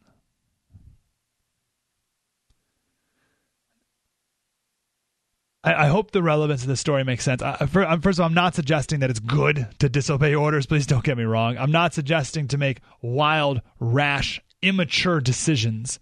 I, 5.63 5.85
I 5.85 5.87
hope 5.87 6.11
the 6.11 6.23
relevance 6.23 6.61
of 6.61 6.67
the 6.67 6.75
story 6.75 7.03
makes 7.03 7.23
sense. 7.23 7.41
I, 7.41 7.65
for, 7.65 7.85
first 8.01 8.19
of 8.19 8.21
all, 8.21 8.27
I'm 8.27 8.33
not 8.33 8.55
suggesting 8.55 8.99
that 8.99 9.09
it's 9.09 9.19
good 9.19 9.67
to 9.79 9.89
disobey 9.89 10.35
orders. 10.35 10.65
Please 10.65 10.87
don't 10.87 11.03
get 11.03 11.17
me 11.17 11.23
wrong. 11.23 11.57
I'm 11.57 11.71
not 11.71 11.93
suggesting 11.93 12.47
to 12.49 12.57
make 12.57 12.81
wild, 13.01 13.61
rash, 13.79 14.41
immature 14.61 15.21
decisions 15.21 15.99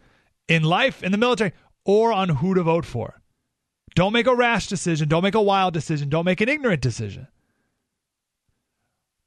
in 0.48 0.64
life, 0.64 1.04
in 1.04 1.12
the 1.12 1.18
military, 1.18 1.54
or 1.86 2.12
on 2.12 2.30
who 2.30 2.54
to 2.54 2.64
vote 2.64 2.86
for. 2.86 3.22
Don't 3.96 4.14
make 4.14 4.28
a 4.28 4.36
rash 4.36 4.68
decision. 4.68 5.10
Don't 5.10 5.24
make 5.24 5.36
a 5.36 5.42
wild 5.42 5.74
decision. 5.74 6.10
Don't 6.10 6.26
make 6.26 6.42
an 6.42 6.50
ignorant 6.50 6.82
decision. 6.82 7.28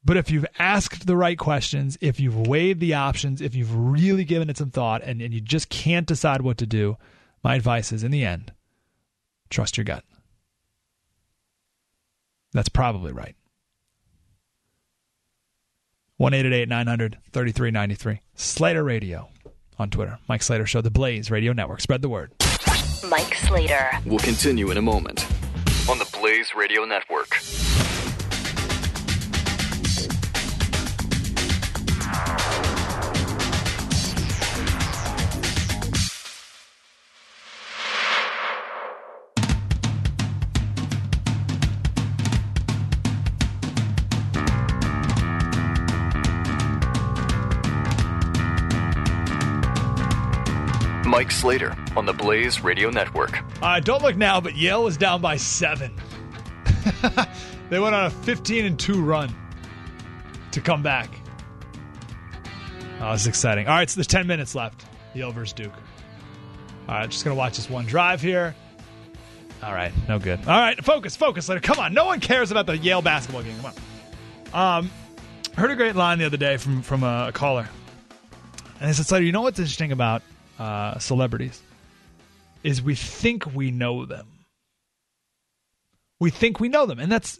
But 0.05 0.17
if 0.17 0.29
you've 0.31 0.45
asked 0.59 1.07
the 1.07 1.15
right 1.15 1.37
questions, 1.37 1.97
if 2.01 2.19
you've 2.19 2.47
weighed 2.47 2.79
the 2.79 2.93
options, 2.93 3.41
if 3.41 3.55
you've 3.55 3.73
really 3.73 4.25
given 4.25 4.49
it 4.49 4.57
some 4.57 4.71
thought 4.71 5.01
and, 5.01 5.21
and 5.21 5.33
you 5.33 5.39
just 5.39 5.69
can't 5.69 6.07
decide 6.07 6.41
what 6.41 6.57
to 6.57 6.65
do, 6.65 6.97
my 7.41 7.55
advice 7.55 7.91
is 7.91 8.03
in 8.03 8.11
the 8.11 8.25
end, 8.25 8.51
trust 9.49 9.77
your 9.77 9.85
gut. 9.85 10.03
That's 12.53 12.69
probably 12.69 13.11
right. 13.11 13.35
1 16.17 16.31
900 16.31 17.17
3393. 17.31 18.19
Slater 18.35 18.83
Radio 18.83 19.29
on 19.79 19.89
Twitter. 19.89 20.19
Mike 20.29 20.43
Slater 20.43 20.65
Show, 20.65 20.81
The 20.81 20.91
Blaze 20.91 21.31
Radio 21.31 21.53
Network. 21.53 21.81
Spread 21.81 22.01
the 22.01 22.09
word. 22.09 22.31
Mike 23.09 23.35
Slater. 23.35 23.89
We'll 24.05 24.19
continue 24.19 24.71
in 24.71 24.77
a 24.77 24.81
moment 24.81 25.27
on 25.89 25.99
the 25.99 26.09
Blaze 26.17 26.53
Radio 26.55 26.85
Network. 26.85 27.35
Mike 51.23 51.31
Slater 51.31 51.73
on 51.95 52.05
the 52.05 52.11
Blaze 52.11 52.65
Radio 52.65 52.89
Network. 52.89 53.39
Uh, 53.61 53.79
don't 53.79 54.01
look 54.01 54.17
now, 54.17 54.41
but 54.41 54.57
Yale 54.57 54.83
was 54.83 54.97
down 54.97 55.21
by 55.21 55.37
seven. 55.37 55.95
they 57.69 57.79
went 57.79 57.95
on 57.95 58.07
a 58.07 58.09
15 58.09 58.65
and 58.65 58.77
2 58.77 59.01
run 59.01 59.33
to 60.51 60.59
come 60.59 60.83
back. 60.83 61.09
Oh, 62.99 63.13
this 63.13 63.21
is 63.21 63.27
exciting. 63.27 63.69
All 63.69 63.73
right, 63.73 63.89
so 63.89 63.95
there's 63.95 64.07
10 64.07 64.27
minutes 64.27 64.53
left. 64.53 64.83
Yale 65.13 65.31
versus 65.31 65.53
Duke. 65.53 65.71
All 66.89 66.95
right, 66.95 67.09
just 67.09 67.23
going 67.23 67.33
to 67.33 67.39
watch 67.39 67.55
this 67.55 67.69
one 67.69 67.85
drive 67.85 68.19
here. 68.19 68.53
All 69.63 69.73
right, 69.73 69.93
no 70.09 70.19
good. 70.19 70.39
All 70.39 70.59
right, 70.59 70.83
focus, 70.83 71.15
focus, 71.15 71.47
later. 71.47 71.61
Come 71.61 71.79
on, 71.79 71.93
no 71.93 72.03
one 72.03 72.19
cares 72.19 72.51
about 72.51 72.65
the 72.65 72.77
Yale 72.77 73.01
basketball 73.01 73.43
game. 73.43 73.55
Come 73.61 73.71
on. 74.51 74.79
Um, 74.79 74.91
heard 75.55 75.71
a 75.71 75.77
great 75.77 75.95
line 75.95 76.19
the 76.19 76.25
other 76.25 76.35
day 76.35 76.57
from 76.57 76.81
from 76.81 77.03
a 77.03 77.31
caller, 77.33 77.69
and 78.81 78.89
he 78.89 78.93
said, 78.93 79.05
"Slater, 79.05 79.23
you 79.23 79.31
know 79.31 79.41
what's 79.43 79.57
interesting 79.57 79.93
about 79.93 80.21
uh, 80.59 80.97
celebrities 80.99 81.61
is 82.63 82.81
we 82.81 82.95
think 82.95 83.53
we 83.53 83.71
know 83.71 84.05
them. 84.05 84.27
We 86.19 86.29
think 86.29 86.59
we 86.59 86.69
know 86.69 86.85
them, 86.85 86.99
and 86.99 87.11
that's 87.11 87.39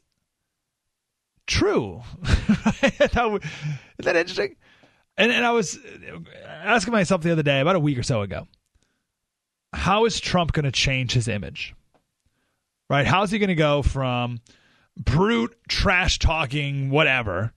true. 1.48 2.02
Isn't 2.84 3.42
that 4.00 4.16
interesting? 4.16 4.56
And 5.18 5.32
and 5.32 5.46
I 5.46 5.52
was 5.52 5.80
asking 6.46 6.92
myself 6.92 7.22
the 7.22 7.32
other 7.32 7.44
day, 7.44 7.60
about 7.62 7.76
a 7.76 7.80
week 7.80 7.98
or 7.98 8.04
so 8.04 8.22
ago, 8.22 8.48
how 9.72 10.06
is 10.06 10.20
Trump 10.20 10.52
going 10.54 10.66
to 10.66 10.72
change 10.72 11.14
his 11.14 11.28
image? 11.28 11.76
Right? 12.90 13.06
How's 13.06 13.32
he 13.32 13.40
going 13.40 13.50
to 13.50 13.56
go 13.56 13.82
from 13.82 14.42
brute, 14.98 15.56
trash 15.68 16.20
talking, 16.20 16.90
whatever, 16.90 17.54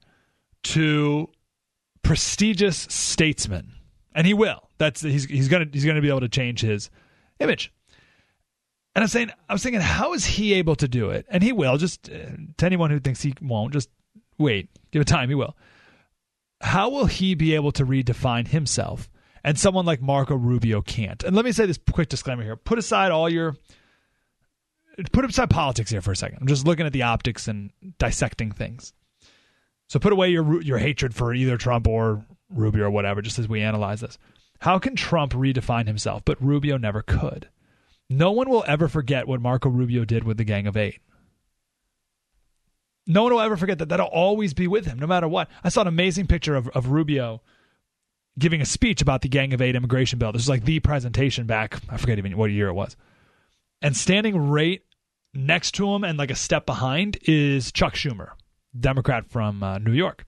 to 0.63 1.29
prestigious 2.01 2.87
statesman? 2.89 3.73
And 4.15 4.25
he 4.25 4.33
will. 4.33 4.66
That's 4.77 5.01
he's 5.01 5.25
he's 5.25 5.47
gonna 5.47 5.65
he's 5.71 5.85
gonna 5.85 6.01
be 6.01 6.09
able 6.09 6.21
to 6.21 6.29
change 6.29 6.61
his 6.61 6.89
image. 7.39 7.73
And 8.95 9.03
I'm 9.03 9.09
saying 9.09 9.31
I 9.47 9.53
was 9.53 9.61
thinking, 9.61 9.81
how 9.81 10.13
is 10.13 10.25
he 10.25 10.53
able 10.55 10.75
to 10.75 10.87
do 10.87 11.11
it? 11.11 11.25
And 11.29 11.43
he 11.43 11.51
will. 11.51 11.77
Just 11.77 12.09
uh, 12.09 12.35
to 12.57 12.65
anyone 12.65 12.89
who 12.89 12.99
thinks 12.99 13.21
he 13.21 13.33
won't, 13.41 13.73
just 13.73 13.89
wait, 14.37 14.69
give 14.91 15.01
it 15.01 15.07
time. 15.07 15.29
He 15.29 15.35
will. 15.35 15.55
How 16.61 16.89
will 16.89 17.05
he 17.05 17.35
be 17.35 17.53
able 17.53 17.71
to 17.73 17.85
redefine 17.85 18.47
himself? 18.47 19.09
And 19.43 19.57
someone 19.57 19.85
like 19.85 20.01
Marco 20.01 20.35
Rubio 20.35 20.81
can't. 20.81 21.23
And 21.23 21.35
let 21.35 21.45
me 21.45 21.51
say 21.51 21.65
this 21.65 21.79
quick 21.91 22.09
disclaimer 22.09 22.43
here: 22.43 22.55
put 22.55 22.79
aside 22.79 23.11
all 23.11 23.29
your 23.29 23.55
put 25.11 25.25
aside 25.25 25.49
politics 25.49 25.91
here 25.91 26.01
for 26.01 26.11
a 26.11 26.15
second. 26.15 26.39
I'm 26.41 26.47
just 26.47 26.65
looking 26.65 26.85
at 26.85 26.93
the 26.93 27.03
optics 27.03 27.47
and 27.47 27.71
dissecting 27.99 28.51
things. 28.51 28.93
So 29.87 29.99
put 29.99 30.13
away 30.13 30.29
your 30.29 30.61
your 30.61 30.77
hatred 30.77 31.15
for 31.15 31.33
either 31.33 31.57
Trump 31.57 31.87
or 31.87 32.25
Rubio 32.49 32.85
or 32.85 32.89
whatever, 32.89 33.21
just 33.21 33.39
as 33.39 33.47
we 33.47 33.61
analyze 33.61 34.01
this. 34.01 34.17
How 34.59 34.79
can 34.79 34.95
Trump 34.95 35.33
redefine 35.33 35.87
himself, 35.87 36.23
but 36.25 36.41
Rubio 36.41 36.77
never 36.77 37.01
could? 37.01 37.49
No 38.09 38.31
one 38.31 38.49
will 38.49 38.63
ever 38.67 38.87
forget 38.87 39.27
what 39.27 39.41
Marco 39.41 39.69
Rubio 39.69 40.05
did 40.05 40.23
with 40.23 40.37
the 40.37 40.43
Gang 40.43 40.67
of 40.67 40.77
Eight. 40.77 40.99
No 43.05 43.23
one 43.23 43.33
will 43.33 43.41
ever 43.41 43.57
forget 43.57 43.79
that. 43.79 43.89
That'll 43.89 44.07
always 44.07 44.53
be 44.53 44.67
with 44.67 44.85
him, 44.85 44.99
no 44.99 45.07
matter 45.07 45.27
what. 45.27 45.49
I 45.63 45.69
saw 45.69 45.81
an 45.81 45.87
amazing 45.87 46.27
picture 46.27 46.55
of, 46.55 46.67
of 46.69 46.89
Rubio 46.89 47.41
giving 48.37 48.61
a 48.61 48.65
speech 48.65 49.01
about 49.01 49.21
the 49.21 49.29
Gang 49.29 49.53
of 49.53 49.61
Eight 49.61 49.75
immigration 49.75 50.19
bill. 50.19 50.31
This 50.31 50.43
is 50.43 50.49
like 50.49 50.65
the 50.65 50.79
presentation 50.79 51.47
back, 51.47 51.79
I 51.89 51.97
forget 51.97 52.17
even 52.17 52.37
what 52.37 52.51
year 52.51 52.67
it 52.67 52.73
was. 52.73 52.95
And 53.81 53.95
standing 53.95 54.37
right 54.37 54.81
next 55.33 55.73
to 55.75 55.93
him 55.93 56.03
and 56.03 56.17
like 56.17 56.31
a 56.31 56.35
step 56.35 56.65
behind 56.65 57.17
is 57.23 57.71
Chuck 57.71 57.93
Schumer, 57.93 58.31
Democrat 58.77 59.29
from 59.29 59.63
uh, 59.63 59.77
New 59.79 59.93
York. 59.93 60.25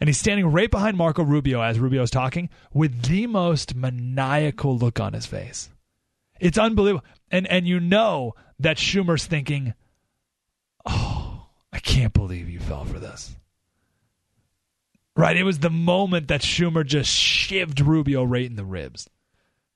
And 0.00 0.08
he's 0.08 0.18
standing 0.18 0.46
right 0.46 0.70
behind 0.70 0.96
Marco 0.96 1.22
Rubio 1.22 1.60
as 1.60 1.78
Rubio's 1.78 2.10
talking 2.10 2.48
with 2.72 3.02
the 3.02 3.26
most 3.26 3.74
maniacal 3.74 4.76
look 4.76 5.00
on 5.00 5.12
his 5.12 5.26
face. 5.26 5.70
It's 6.40 6.58
unbelievable. 6.58 7.04
And 7.30 7.46
and 7.46 7.66
you 7.66 7.80
know 7.80 8.34
that 8.58 8.76
Schumer's 8.76 9.26
thinking, 9.26 9.74
"Oh, 10.84 11.46
I 11.72 11.78
can't 11.78 12.12
believe 12.12 12.48
you 12.48 12.60
fell 12.60 12.84
for 12.84 12.98
this." 12.98 13.36
Right? 15.14 15.36
It 15.36 15.44
was 15.44 15.58
the 15.58 15.70
moment 15.70 16.28
that 16.28 16.40
Schumer 16.40 16.84
just 16.86 17.10
shivved 17.12 17.86
Rubio 17.86 18.24
right 18.24 18.46
in 18.46 18.56
the 18.56 18.64
ribs. 18.64 19.08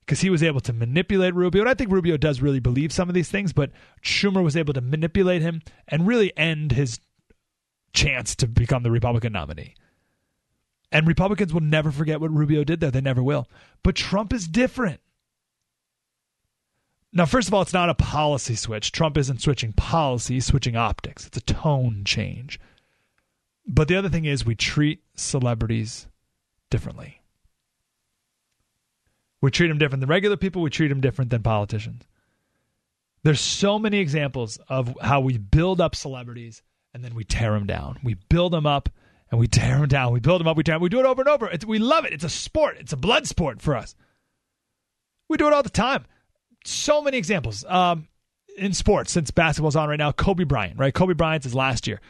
Because 0.01 0.21
he 0.21 0.29
was 0.29 0.41
able 0.41 0.61
to 0.61 0.73
manipulate 0.73 1.35
Rubio. 1.35 1.61
And 1.61 1.69
I 1.69 1.73
think 1.73 1.91
Rubio 1.91 2.17
does 2.17 2.41
really 2.41 2.61
believe 2.61 2.91
some 2.93 3.09
of 3.09 3.15
these 3.15 3.29
things, 3.29 3.51
but 3.53 3.71
Schumer 4.01 4.41
was 4.43 4.55
able 4.55 4.73
to 4.73 4.81
manipulate 4.81 5.41
him 5.41 5.61
and 5.87 6.07
really 6.07 6.35
end 6.37 6.71
his 6.71 6.99
chance 7.93 8.35
to 8.37 8.47
become 8.47 8.83
the 8.83 8.91
Republican 8.91 9.33
nominee. 9.33 9.75
And 10.91 11.07
Republicans 11.07 11.53
will 11.53 11.61
never 11.61 11.91
forget 11.91 12.21
what 12.21 12.31
Rubio 12.31 12.63
did 12.63 12.79
there. 12.79 12.91
They 12.91 13.01
never 13.01 13.21
will. 13.21 13.49
But 13.83 13.95
Trump 13.95 14.31
is 14.31 14.47
different. 14.47 15.01
Now, 17.13 17.25
first 17.25 17.47
of 17.47 17.53
all, 17.53 17.61
it's 17.61 17.73
not 17.73 17.89
a 17.89 17.95
policy 17.95 18.55
switch. 18.55 18.91
Trump 18.91 19.17
isn't 19.17 19.41
switching 19.41 19.73
policy, 19.73 20.35
he's 20.35 20.45
switching 20.45 20.75
optics. 20.75 21.25
It's 21.25 21.37
a 21.37 21.41
tone 21.41 22.03
change. 22.05 22.59
But 23.65 23.87
the 23.87 23.95
other 23.95 24.09
thing 24.09 24.25
is, 24.25 24.45
we 24.45 24.55
treat 24.55 25.01
celebrities 25.15 26.07
differently. 26.69 27.21
We 29.41 29.51
treat 29.51 29.67
them 29.67 29.77
different 29.77 30.01
than 30.01 30.09
regular 30.09 30.37
people, 30.37 30.61
we 30.61 30.69
treat 30.69 30.87
them 30.89 31.01
different 31.01 31.31
than 31.31 31.43
politicians. 31.43 32.03
There's 33.23 33.41
so 33.41 33.77
many 33.77 33.99
examples 33.99 34.57
of 34.69 34.95
how 35.01 35.19
we 35.19 35.37
build 35.37 35.81
up 35.81 35.95
celebrities 35.95 36.61
and 36.93 37.03
then 37.03 37.13
we 37.13 37.23
tear 37.23 37.51
them 37.51 37.65
down. 37.67 37.99
We 38.03 38.13
build 38.13 38.53
them 38.53 38.65
up 38.65 38.89
and 39.31 39.39
we 39.39 39.47
tear 39.47 39.79
them 39.79 39.87
down. 39.87 40.13
We 40.13 40.19
build 40.19 40.39
them 40.39 40.47
up, 40.47 40.57
we 40.57 40.63
tear 40.63 40.75
them. 40.75 40.81
We 40.81 40.89
do 40.89 40.99
it 40.99 41.05
over 41.05 41.21
and 41.21 41.29
over. 41.29 41.47
It's, 41.47 41.65
we 41.65 41.79
love 41.79 42.05
it. 42.05 42.13
It's 42.13 42.23
a 42.23 42.29
sport. 42.29 42.77
It's 42.79 42.93
a 42.93 42.97
blood 42.97 43.27
sport 43.27 43.61
for 43.61 43.75
us. 43.75 43.95
We 45.29 45.37
do 45.37 45.47
it 45.47 45.53
all 45.53 45.63
the 45.63 45.69
time. 45.69 46.05
So 46.65 47.01
many 47.01 47.17
examples 47.17 47.65
um, 47.65 48.07
in 48.57 48.73
sports 48.73 49.11
since 49.11 49.31
basketball's 49.31 49.75
on 49.75 49.89
right 49.89 49.99
now. 49.99 50.11
Kobe 50.11 50.43
Bryant, 50.43 50.79
right? 50.79 50.93
Kobe 50.93 51.13
Bryant's 51.13 51.45
his 51.45 51.55
last 51.55 51.87
year. 51.87 52.01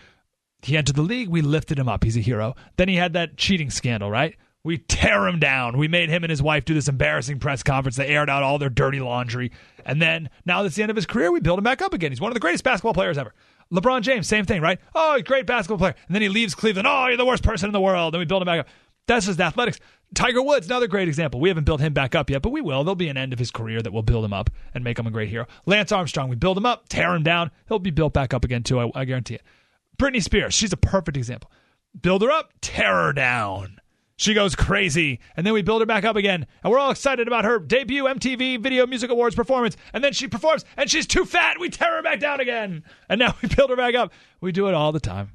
He 0.62 0.78
entered 0.78 0.96
the 0.96 1.02
league. 1.04 1.30
We 1.30 1.42
lifted 1.42 1.78
him 1.78 1.88
up. 1.90 2.04
He's 2.04 2.18
a 2.18 2.22
hero. 2.22 2.56
Then 2.78 2.90
he 2.90 2.96
had 2.96 3.14
that 3.14 3.38
cheating 3.38 3.70
scandal, 3.70 4.10
right? 4.10 4.36
We 4.64 4.80
tear 4.80 5.28
him 5.28 5.40
down. 5.40 5.78
We 5.78 5.88
made 5.88 6.10
him 6.10 6.24
and 6.24 6.30
his 6.30 6.42
wife 6.42 6.66
do 6.66 6.74
this 6.74 6.88
embarrassing 6.88 7.40
press 7.40 7.64
conference. 7.64 7.96
They 7.96 8.08
aired 8.08 8.30
out 8.30 8.44
all 8.44 8.58
their 8.60 8.70
dirty 8.70 9.00
laundry. 9.00 9.52
And 9.86 10.02
then 10.02 10.30
now 10.46 10.64
that's 10.64 10.76
the 10.76 10.82
end 10.82 10.90
of 10.90 10.96
his 10.96 11.06
career, 11.06 11.32
we 11.32 11.40
build 11.40 11.60
him 11.60 11.64
back 11.64 11.82
up 11.82 11.94
again. 11.94 12.12
He's 12.12 12.20
one 12.20 12.32
of 12.32 12.34
the 12.34 12.42
greatest 12.42 12.64
basketball 12.64 12.94
players 12.94 13.18
ever. 13.18 13.34
LeBron 13.72 14.02
James, 14.02 14.28
same 14.28 14.46
thing, 14.46 14.62
right? 14.62 14.80
Oh, 14.96 15.20
great 15.22 15.46
basketball 15.46 15.78
player. 15.78 15.96
And 16.08 16.16
then 16.16 16.22
he 16.22 16.30
leaves 16.30 16.56
Cleveland. 16.56 16.88
Oh, 16.88 17.08
you're 17.08 17.18
the 17.18 17.26
worst 17.26 17.44
person 17.44 17.68
in 17.68 17.74
the 17.74 17.82
world. 17.82 18.14
Then 18.14 18.20
we 18.20 18.26
build 18.26 18.42
him 18.42 18.46
back 18.46 18.62
up. 18.62 18.68
That's 19.08 19.26
just 19.26 19.40
athletics. 19.40 19.80
Tiger 20.14 20.42
Woods, 20.42 20.68
another 20.68 20.88
great 20.88 21.08
example. 21.08 21.40
We 21.40 21.50
haven't 21.50 21.66
built 21.66 21.82
him 21.82 21.94
back 21.94 22.16
up 22.16 22.30
yet, 22.30 22.42
but 22.42 22.52
we 22.52 22.62
will. 22.62 22.84
There'll 22.84 22.96
be 22.96 23.10
an 23.10 23.18
end 23.18 23.34
of 23.34 23.40
his 23.40 23.52
career 23.52 23.82
that 23.82 23.92
will 23.92 24.04
build 24.04 24.24
him 24.24 24.34
up 24.34 24.50
and 24.74 24.84
make 24.84 24.98
him 24.98 25.08
a 25.08 25.12
great 25.12 25.30
hero. 25.30 25.48
Lance 25.66 25.92
Armstrong, 25.92 26.30
we 26.30 26.36
build 26.36 26.58
him 26.58 26.66
up, 26.66 26.88
tear 26.88 27.14
him 27.14 27.24
down. 27.24 27.52
He'll 27.68 27.80
be 27.80 27.92
built 27.92 28.14
back 28.14 28.34
up 28.34 28.46
again, 28.46 28.64
too. 28.64 28.80
I, 28.80 28.92
I 28.96 29.06
guarantee 29.06 29.36
it. 29.36 29.44
Britney 29.98 30.24
Spears, 30.24 30.54
she's 30.54 30.72
a 30.72 30.78
perfect 30.78 31.18
example. 31.18 31.52
Build 32.00 32.22
her 32.22 32.32
up, 32.32 32.54
tear 32.62 32.94
her 32.94 33.14
down. 33.14 33.80
She 34.18 34.34
goes 34.34 34.56
crazy, 34.56 35.20
and 35.36 35.46
then 35.46 35.54
we 35.54 35.62
build 35.62 35.82
her 35.82 35.86
back 35.86 36.04
up 36.04 36.16
again, 36.16 36.48
and 36.64 36.72
we're 36.72 36.80
all 36.80 36.90
excited 36.90 37.28
about 37.28 37.46
her 37.46 37.60
debut 37.60 38.06
MTV 38.06 38.60
Video 38.60 38.88
Music 38.88 39.12
Awards 39.12 39.36
performance. 39.36 39.78
And 39.94 40.04
then 40.04 40.12
she 40.12 40.28
performs, 40.28 40.66
and 40.76 40.90
she's 40.90 41.06
too 41.06 41.24
fat. 41.24 41.60
We 41.60 41.70
tear 41.70 41.98
her 41.98 42.02
back 42.02 42.20
down 42.20 42.40
again, 42.40 42.84
and 43.08 43.20
now 43.20 43.36
we 43.42 43.48
build 43.48 43.70
her 43.70 43.76
back 43.76 43.94
up. 43.94 44.12
We 44.42 44.52
do 44.52 44.68
it 44.68 44.74
all 44.74 44.92
the 44.92 45.00
time. 45.00 45.34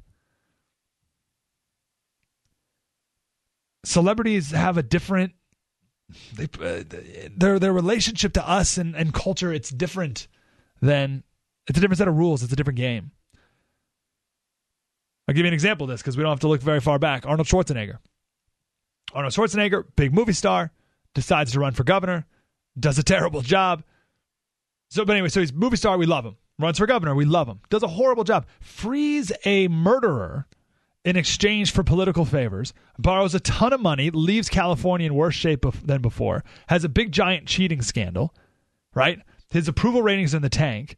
Celebrities 3.85 4.51
have 4.51 4.77
a 4.77 4.83
different 4.83 5.33
they, 6.35 6.45
uh, 6.61 6.83
their 7.35 7.59
their 7.59 7.73
relationship 7.73 8.33
to 8.33 8.47
us 8.47 8.77
and, 8.77 8.95
and 8.95 9.13
culture. 9.13 9.51
It's 9.53 9.69
different 9.69 10.27
than 10.81 11.23
it's 11.67 11.77
a 11.77 11.81
different 11.81 11.99
set 11.99 12.07
of 12.09 12.17
rules. 12.17 12.43
It's 12.43 12.53
a 12.53 12.55
different 12.57 12.77
game. 12.77 13.11
I'll 15.27 15.35
give 15.35 15.45
you 15.45 15.47
an 15.47 15.53
example 15.53 15.85
of 15.85 15.89
this 15.89 16.01
because 16.01 16.17
we 16.17 16.23
don't 16.23 16.31
have 16.31 16.41
to 16.41 16.49
look 16.49 16.61
very 16.61 16.81
far 16.81 16.99
back. 16.99 17.25
Arnold 17.25 17.47
Schwarzenegger. 17.47 17.99
Arnold 19.13 19.33
Schwarzenegger, 19.33 19.85
big 19.95 20.13
movie 20.13 20.33
star, 20.33 20.71
decides 21.13 21.51
to 21.51 21.59
run 21.59 21.73
for 21.73 21.83
governor, 21.83 22.25
does 22.79 22.97
a 22.97 23.03
terrible 23.03 23.41
job. 23.41 23.83
So, 24.89 25.05
but 25.05 25.13
anyway, 25.13 25.29
so 25.29 25.39
he's 25.39 25.53
movie 25.53 25.77
star, 25.77 25.97
we 25.97 26.05
love 26.05 26.25
him. 26.25 26.37
Runs 26.59 26.77
for 26.77 26.85
governor, 26.85 27.15
we 27.15 27.25
love 27.25 27.47
him. 27.47 27.59
Does 27.69 27.83
a 27.83 27.87
horrible 27.87 28.23
job. 28.23 28.45
Frees 28.59 29.31
a 29.45 29.67
murderer 29.67 30.47
in 31.03 31.17
exchange 31.17 31.71
for 31.71 31.83
political 31.83 32.25
favors, 32.25 32.73
borrows 32.97 33.35
a 33.35 33.39
ton 33.39 33.73
of 33.73 33.81
money, 33.81 34.09
leaves 34.09 34.49
California 34.49 35.07
in 35.07 35.15
worse 35.15 35.35
shape 35.35 35.65
than 35.83 36.01
before, 36.01 36.43
has 36.67 36.83
a 36.83 36.89
big 36.89 37.11
giant 37.11 37.47
cheating 37.47 37.81
scandal, 37.81 38.33
right? 38.93 39.19
His 39.49 39.67
approval 39.67 40.01
ratings 40.01 40.33
in 40.33 40.41
the 40.41 40.49
tank. 40.49 40.97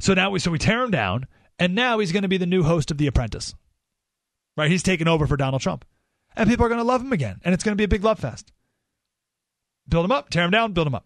So 0.00 0.14
now 0.14 0.30
we 0.30 0.38
so 0.38 0.50
we 0.50 0.58
tear 0.58 0.82
him 0.82 0.90
down, 0.90 1.26
and 1.58 1.74
now 1.74 1.98
he's 1.98 2.12
going 2.12 2.22
to 2.22 2.28
be 2.28 2.36
the 2.36 2.46
new 2.46 2.62
host 2.62 2.90
of 2.90 2.98
The 2.98 3.06
Apprentice. 3.06 3.54
Right? 4.56 4.70
He's 4.70 4.82
taken 4.82 5.08
over 5.08 5.26
for 5.26 5.36
Donald 5.36 5.62
Trump 5.62 5.84
and 6.38 6.48
people 6.48 6.64
are 6.64 6.68
going 6.68 6.80
to 6.80 6.84
love 6.84 7.02
him 7.02 7.12
again, 7.12 7.40
and 7.44 7.52
it's 7.52 7.64
going 7.64 7.72
to 7.72 7.76
be 7.76 7.84
a 7.84 7.88
big 7.88 8.04
love 8.04 8.20
fest. 8.20 8.52
Build 9.88 10.04
him 10.04 10.12
up, 10.12 10.30
tear 10.30 10.44
him 10.44 10.50
down, 10.52 10.72
build 10.72 10.86
him 10.86 10.94
up. 10.94 11.04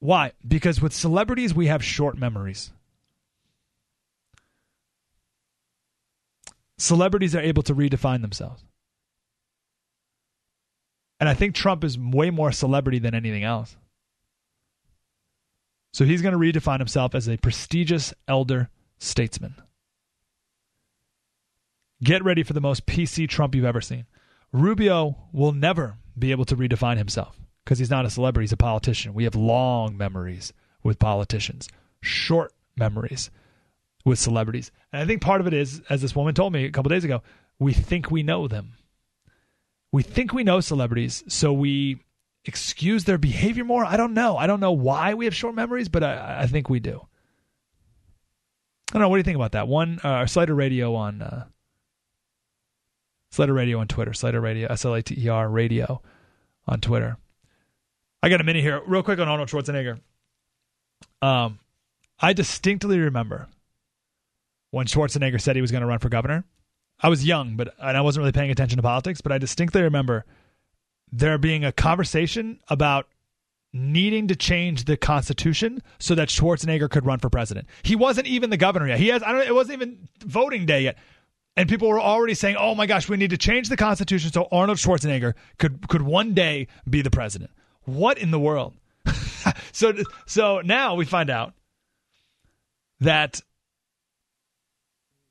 Why? 0.00 0.32
Because 0.46 0.82
with 0.82 0.92
celebrities, 0.92 1.54
we 1.54 1.66
have 1.68 1.82
short 1.82 2.18
memories. 2.18 2.70
Celebrities 6.76 7.34
are 7.34 7.40
able 7.40 7.62
to 7.62 7.74
redefine 7.74 8.20
themselves. 8.20 8.62
And 11.20 11.28
I 11.28 11.34
think 11.34 11.54
Trump 11.54 11.84
is 11.84 11.98
way 11.98 12.28
more 12.30 12.52
celebrity 12.52 12.98
than 12.98 13.14
anything 13.14 13.44
else. 13.44 13.76
So 15.94 16.04
he's 16.04 16.20
going 16.20 16.32
to 16.32 16.38
redefine 16.38 16.80
himself 16.80 17.14
as 17.14 17.28
a 17.28 17.38
prestigious 17.38 18.12
elder 18.28 18.68
statesman. 18.98 19.54
Get 22.04 22.22
ready 22.22 22.42
for 22.42 22.52
the 22.52 22.60
most 22.60 22.84
PC 22.84 23.26
Trump 23.26 23.54
you've 23.54 23.64
ever 23.64 23.80
seen. 23.80 24.04
Rubio 24.52 25.16
will 25.32 25.52
never 25.52 25.96
be 26.18 26.32
able 26.32 26.44
to 26.44 26.56
redefine 26.56 26.98
himself 26.98 27.40
because 27.64 27.78
he's 27.78 27.90
not 27.90 28.04
a 28.04 28.10
celebrity, 28.10 28.44
he's 28.44 28.52
a 28.52 28.58
politician. 28.58 29.14
We 29.14 29.24
have 29.24 29.34
long 29.34 29.96
memories 29.96 30.52
with 30.82 30.98
politicians, 30.98 31.66
short 32.02 32.52
memories 32.76 33.30
with 34.04 34.18
celebrities. 34.18 34.70
And 34.92 35.00
I 35.00 35.06
think 35.06 35.22
part 35.22 35.40
of 35.40 35.46
it 35.46 35.54
is, 35.54 35.80
as 35.88 36.02
this 36.02 36.14
woman 36.14 36.34
told 36.34 36.52
me 36.52 36.66
a 36.66 36.70
couple 36.70 36.90
days 36.90 37.04
ago, 37.04 37.22
we 37.58 37.72
think 37.72 38.10
we 38.10 38.22
know 38.22 38.48
them. 38.48 38.74
We 39.90 40.02
think 40.02 40.34
we 40.34 40.44
know 40.44 40.60
celebrities, 40.60 41.24
so 41.28 41.54
we 41.54 42.04
excuse 42.44 43.04
their 43.04 43.16
behavior 43.16 43.64
more. 43.64 43.82
I 43.82 43.96
don't 43.96 44.12
know. 44.12 44.36
I 44.36 44.46
don't 44.46 44.60
know 44.60 44.72
why 44.72 45.14
we 45.14 45.24
have 45.24 45.34
short 45.34 45.54
memories, 45.54 45.88
but 45.88 46.04
I, 46.04 46.42
I 46.42 46.46
think 46.48 46.68
we 46.68 46.80
do. 46.80 47.00
I 48.90 48.92
don't 48.92 49.00
know. 49.00 49.08
What 49.08 49.16
do 49.16 49.20
you 49.20 49.24
think 49.24 49.36
about 49.36 49.52
that? 49.52 49.68
One, 49.68 50.00
uh, 50.04 50.26
Slater 50.26 50.54
Radio 50.54 50.94
on 50.94 51.22
uh, 51.22 51.46
Slater 53.34 53.52
Radio 53.52 53.80
on 53.80 53.88
Twitter. 53.88 54.12
Slater 54.12 54.40
Radio, 54.40 54.68
S 54.70 54.84
L 54.84 54.94
A 54.94 55.02
T 55.02 55.16
E 55.18 55.28
R 55.28 55.48
Radio 55.48 56.00
on 56.68 56.80
Twitter. 56.80 57.16
I 58.22 58.28
got 58.28 58.40
a 58.40 58.44
minute 58.44 58.62
here, 58.62 58.80
real 58.86 59.02
quick 59.02 59.18
on 59.18 59.28
Arnold 59.28 59.48
Schwarzenegger. 59.48 59.98
Um, 61.20 61.58
I 62.20 62.32
distinctly 62.32 63.00
remember 63.00 63.48
when 64.70 64.86
Schwarzenegger 64.86 65.40
said 65.40 65.56
he 65.56 65.62
was 65.62 65.72
going 65.72 65.80
to 65.80 65.86
run 65.86 65.98
for 65.98 66.08
governor. 66.08 66.44
I 67.00 67.08
was 67.08 67.26
young, 67.26 67.56
but 67.56 67.74
and 67.80 67.96
I 67.96 68.02
wasn't 68.02 68.22
really 68.22 68.32
paying 68.32 68.52
attention 68.52 68.76
to 68.76 68.82
politics, 68.82 69.20
but 69.20 69.32
I 69.32 69.38
distinctly 69.38 69.82
remember 69.82 70.24
there 71.10 71.36
being 71.36 71.64
a 71.64 71.72
conversation 71.72 72.60
about 72.68 73.08
needing 73.72 74.28
to 74.28 74.36
change 74.36 74.84
the 74.84 74.96
constitution 74.96 75.82
so 75.98 76.14
that 76.14 76.28
Schwarzenegger 76.28 76.88
could 76.88 77.04
run 77.04 77.18
for 77.18 77.28
president. 77.28 77.66
He 77.82 77.96
wasn't 77.96 78.28
even 78.28 78.50
the 78.50 78.56
governor 78.56 78.86
yet. 78.86 79.00
He 79.00 79.08
has 79.08 79.24
I 79.24 79.32
don't 79.32 79.46
it 79.46 79.54
wasn't 79.54 79.82
even 79.82 80.08
voting 80.24 80.66
day 80.66 80.82
yet. 80.82 80.98
And 81.56 81.68
people 81.68 81.88
were 81.88 82.00
already 82.00 82.34
saying, 82.34 82.56
"Oh 82.56 82.74
my 82.74 82.86
gosh, 82.86 83.08
we 83.08 83.16
need 83.16 83.30
to 83.30 83.38
change 83.38 83.68
the 83.68 83.76
constitution 83.76 84.32
so 84.32 84.48
Arnold 84.50 84.78
Schwarzenegger 84.78 85.34
could 85.58 85.88
could 85.88 86.02
one 86.02 86.34
day 86.34 86.66
be 86.88 87.02
the 87.02 87.10
president." 87.10 87.50
What 87.84 88.18
in 88.18 88.30
the 88.30 88.40
world? 88.40 88.74
so 89.72 89.94
so 90.26 90.60
now 90.64 90.94
we 90.94 91.04
find 91.04 91.30
out 91.30 91.54
that 93.00 93.40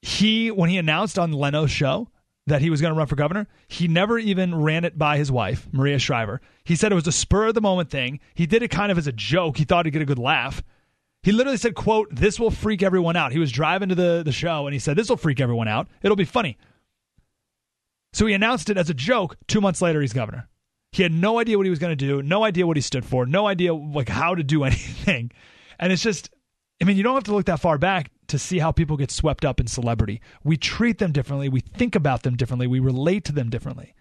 he 0.02 0.52
when 0.52 0.70
he 0.70 0.78
announced 0.78 1.18
on 1.18 1.32
Leno's 1.32 1.72
show 1.72 2.10
that 2.46 2.62
he 2.62 2.70
was 2.70 2.82
going 2.82 2.94
to 2.94 2.98
run 2.98 3.08
for 3.08 3.16
governor, 3.16 3.48
he 3.68 3.88
never 3.88 4.20
even 4.20 4.54
ran 4.54 4.84
it 4.84 4.98
by 4.98 5.18
his 5.18 5.32
wife, 5.32 5.68
Maria 5.72 5.98
Shriver. 5.98 6.42
He 6.66 6.76
said 6.76 6.92
it 6.92 6.96
was 6.96 7.08
a 7.08 7.12
spur 7.12 7.48
of 7.48 7.54
the 7.54 7.62
moment 7.62 7.90
thing. 7.90 8.20
He 8.34 8.46
did 8.46 8.64
it 8.64 8.70
kind 8.70 8.92
of 8.92 8.98
as 8.98 9.08
a 9.08 9.14
joke. 9.14 9.58
He 9.58 9.64
thought 9.64 9.86
he'd 9.86 9.92
get 9.92 10.02
a 10.02 10.06
good 10.06 10.20
laugh. 10.20 10.62
He 11.24 11.32
literally 11.32 11.58
said, 11.58 11.74
quote, 11.74 12.14
this 12.14 12.38
will 12.38 12.52
freak 12.52 12.84
everyone 12.84 13.16
out. 13.16 13.32
He 13.32 13.40
was 13.40 13.52
driving 13.52 13.90
to 13.90 13.96
the, 13.96 14.24
the 14.24 14.34
show 14.34 14.68
and 14.68 14.74
he 14.74 14.80
said, 14.80 14.98
this 14.98 15.10
will 15.10 15.18
freak 15.18 15.40
everyone 15.40 15.70
out. 15.70 15.88
It'll 16.02 16.18
be 16.18 16.26
funny. 16.26 16.58
So 18.12 18.26
he 18.26 18.34
announced 18.34 18.70
it 18.70 18.78
as 18.78 18.90
a 18.90 18.94
joke. 18.94 19.38
Two 19.48 19.62
months 19.62 19.82
later, 19.82 20.02
he's 20.02 20.14
governor. 20.14 20.50
He 20.92 21.02
had 21.02 21.14
no 21.14 21.40
idea 21.40 21.58
what 21.58 21.66
he 21.66 21.72
was 21.72 21.80
going 21.80 21.98
to 21.98 22.06
do, 22.08 22.22
no 22.22 22.44
idea 22.44 22.68
what 22.68 22.78
he 22.78 22.82
stood 22.82 23.06
for, 23.06 23.26
no 23.26 23.48
idea 23.48 23.74
like 23.74 24.10
how 24.10 24.36
to 24.36 24.44
do 24.44 24.64
anything. 24.66 25.32
And 25.80 25.92
it's 25.92 26.04
just, 26.04 26.30
I 26.82 26.86
mean, 26.86 26.98
you 26.98 27.04
don't 27.04 27.16
have 27.16 27.24
to 27.24 27.34
look 27.34 27.46
that 27.46 27.62
far 27.62 27.78
back 27.78 28.12
to 28.28 28.38
see 28.38 28.60
how 28.60 28.72
people 28.72 28.98
get 28.98 29.10
swept 29.10 29.46
up 29.46 29.60
in 29.60 29.68
celebrity. 29.68 30.22
We 30.44 30.58
treat 30.58 31.00
them 31.00 31.14
differently, 31.14 31.50
we 31.50 31.62
think 31.62 31.96
about 31.96 32.24
them 32.24 32.36
differently, 32.36 32.68
we 32.68 32.80
relate 32.80 33.24
to 33.26 33.32
them 33.32 33.50
differently. 33.50 33.96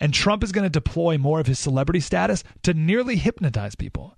And 0.00 0.14
Trump 0.14 0.44
is 0.44 0.52
going 0.52 0.64
to 0.64 0.70
deploy 0.70 1.18
more 1.18 1.40
of 1.40 1.46
his 1.48 1.58
celebrity 1.58 2.00
status 2.00 2.44
to 2.62 2.72
nearly 2.72 3.16
hypnotize 3.16 3.74
people. 3.74 4.16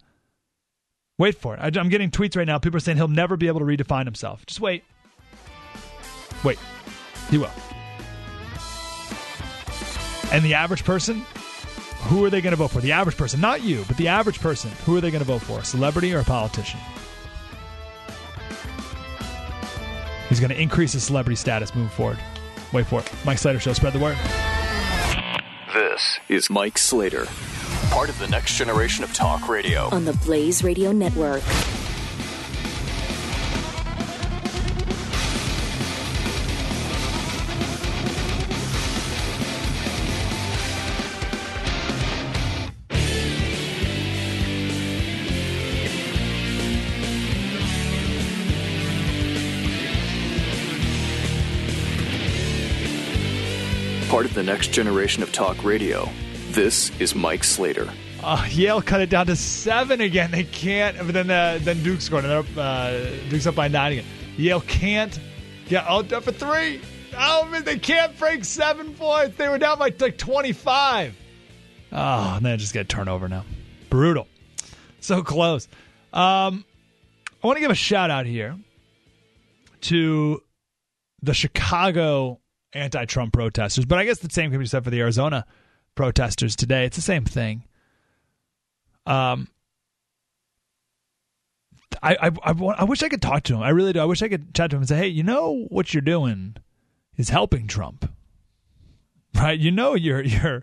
Wait 1.20 1.34
for 1.34 1.54
it. 1.54 1.76
I'm 1.76 1.90
getting 1.90 2.10
tweets 2.10 2.34
right 2.34 2.46
now. 2.46 2.58
People 2.58 2.78
are 2.78 2.80
saying 2.80 2.96
he'll 2.96 3.06
never 3.06 3.36
be 3.36 3.46
able 3.46 3.60
to 3.60 3.66
redefine 3.66 4.06
himself. 4.06 4.46
Just 4.46 4.58
wait. 4.58 4.84
Wait. 6.42 6.58
He 7.28 7.36
will. 7.36 7.50
And 10.32 10.42
the 10.42 10.54
average 10.54 10.82
person, 10.82 11.22
who 12.04 12.24
are 12.24 12.30
they 12.30 12.40
going 12.40 12.52
to 12.52 12.56
vote 12.56 12.70
for? 12.70 12.80
The 12.80 12.92
average 12.92 13.18
person, 13.18 13.38
not 13.38 13.62
you, 13.62 13.84
but 13.86 13.98
the 13.98 14.08
average 14.08 14.40
person, 14.40 14.70
who 14.86 14.96
are 14.96 15.02
they 15.02 15.10
going 15.10 15.20
to 15.20 15.26
vote 15.26 15.42
for? 15.42 15.58
A 15.58 15.64
celebrity 15.64 16.14
or 16.14 16.20
a 16.20 16.24
politician? 16.24 16.80
He's 20.30 20.40
going 20.40 20.48
to 20.48 20.58
increase 20.58 20.94
his 20.94 21.04
celebrity 21.04 21.36
status 21.36 21.74
moving 21.74 21.90
forward. 21.90 22.18
Wait 22.72 22.86
for 22.86 23.00
it. 23.00 23.12
Mike 23.26 23.36
Slater 23.36 23.60
Show. 23.60 23.74
Spread 23.74 23.92
the 23.92 23.98
word. 23.98 24.16
This 25.74 26.18
is 26.30 26.48
Mike 26.48 26.78
Slater, 26.78 27.26
part 27.90 28.08
of 28.08 28.16
the 28.20 28.28
next 28.28 28.56
generation 28.56 29.02
of 29.02 29.12
talk 29.12 29.48
radio. 29.48 29.88
On 29.90 30.04
the 30.04 30.12
Blaze 30.24 30.62
Radio 30.62 30.92
Network. 30.92 31.42
Part 54.08 54.26
of 54.26 54.34
the 54.34 54.42
next 54.44 54.68
generation 54.72 55.24
of 55.24 55.32
talk 55.32 55.64
radio. 55.64 56.08
This 56.50 56.90
is 56.98 57.14
Mike 57.14 57.44
Slater. 57.44 57.88
Uh, 58.24 58.44
Yale 58.50 58.82
cut 58.82 59.00
it 59.00 59.08
down 59.08 59.26
to 59.26 59.36
seven 59.36 60.00
again. 60.00 60.32
They 60.32 60.42
can't. 60.42 60.96
But 60.98 61.12
then 61.12 61.30
uh, 61.30 61.60
then 61.62 61.80
Duke 61.84 62.00
scored, 62.00 62.24
and 62.24 62.30
they're 62.32 62.40
up, 62.40 62.46
uh, 62.56 63.10
Duke's 63.28 63.46
up 63.46 63.54
by 63.54 63.68
nine 63.68 63.92
again. 63.92 64.04
Yale 64.36 64.60
can't 64.60 65.18
get 65.68 65.84
out 65.84 66.12
up 66.12 66.24
for 66.24 66.32
three. 66.32 66.80
Oh 67.16 67.44
man, 67.46 67.62
they 67.62 67.78
can't 67.78 68.18
break 68.18 68.44
seven 68.44 68.94
points. 68.94 69.36
They 69.36 69.48
were 69.48 69.58
down 69.58 69.78
by 69.78 69.94
like 70.00 70.18
twenty 70.18 70.52
five. 70.52 71.14
Oh, 71.92 72.34
and 72.36 72.44
then 72.44 72.58
just 72.58 72.72
get 72.72 72.88
turnover 72.88 73.28
now. 73.28 73.44
Brutal. 73.88 74.26
So 74.98 75.22
close. 75.22 75.68
Um, 76.12 76.64
I 77.42 77.46
want 77.46 77.58
to 77.58 77.60
give 77.60 77.70
a 77.70 77.76
shout 77.76 78.10
out 78.10 78.26
here 78.26 78.56
to 79.82 80.42
the 81.22 81.32
Chicago 81.32 82.40
anti-Trump 82.72 83.32
protesters, 83.32 83.84
but 83.84 83.98
I 83.98 84.04
guess 84.04 84.18
the 84.18 84.30
same 84.30 84.50
can 84.50 84.58
be 84.58 84.66
said 84.66 84.82
for 84.84 84.90
the 84.90 85.00
Arizona 85.00 85.46
protesters 85.94 86.56
today. 86.56 86.84
It's 86.84 86.96
the 86.96 87.02
same 87.02 87.24
thing. 87.24 87.64
Um, 89.06 89.48
I, 92.02 92.14
I, 92.14 92.30
I, 92.44 92.52
I, 92.52 92.84
wish 92.84 93.02
I 93.02 93.08
could 93.08 93.22
talk 93.22 93.42
to 93.44 93.54
him. 93.54 93.62
I 93.62 93.70
really 93.70 93.92
do. 93.92 94.00
I 94.00 94.04
wish 94.04 94.22
I 94.22 94.28
could 94.28 94.54
chat 94.54 94.70
to 94.70 94.76
him 94.76 94.82
and 94.82 94.88
say, 94.88 94.96
hey, 94.96 95.08
you 95.08 95.22
know 95.22 95.66
what 95.68 95.92
you're 95.92 96.00
doing 96.00 96.56
is 97.16 97.28
helping 97.28 97.66
Trump, 97.66 98.10
right? 99.34 99.58
You 99.58 99.70
know 99.70 99.94
you're 99.94 100.22
you're 100.22 100.62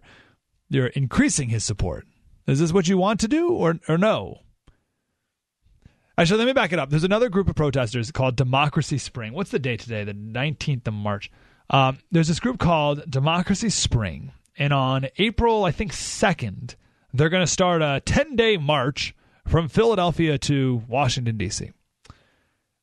you're 0.70 0.88
increasing 0.88 1.50
his 1.50 1.64
support. 1.64 2.08
Is 2.48 2.60
this 2.60 2.72
what 2.72 2.88
you 2.88 2.98
want 2.98 3.20
to 3.22 3.28
do, 3.28 3.50
or 3.50 3.80
or 3.88 3.98
no? 3.98 4.40
Actually, 6.18 6.40
let 6.40 6.48
me 6.48 6.54
back 6.54 6.74
it 6.74 6.80
up. 6.80 6.90
There's 6.90 7.04
another 7.04 7.30
group 7.30 7.48
of 7.48 7.56
protesters 7.56 8.12
called 8.12 8.36
Democracy 8.36 8.98
Spring. 8.98 9.34
What's 9.34 9.52
the 9.52 9.60
date 9.60 9.82
today? 9.82 10.04
The 10.04 10.16
19th 10.16 10.88
of 10.88 10.94
March. 10.96 11.30
Um, 11.70 12.00
there's 12.12 12.28
this 12.28 12.40
group 12.40 12.58
called 12.58 13.10
Democracy 13.10 13.70
Spring, 13.70 14.32
and 14.58 14.74
on 14.74 15.08
April, 15.18 15.64
I 15.64 15.72
think, 15.72 15.94
2nd, 15.94 16.76
they're 17.14 17.30
going 17.30 17.46
to 17.46 17.52
start 17.52 17.82
a 17.82 18.02
10 18.06 18.36
day 18.36 18.58
march 18.58 19.16
from 19.48 19.68
Philadelphia 19.68 20.38
to 20.38 20.84
Washington, 20.88 21.38
D.C. 21.38 21.72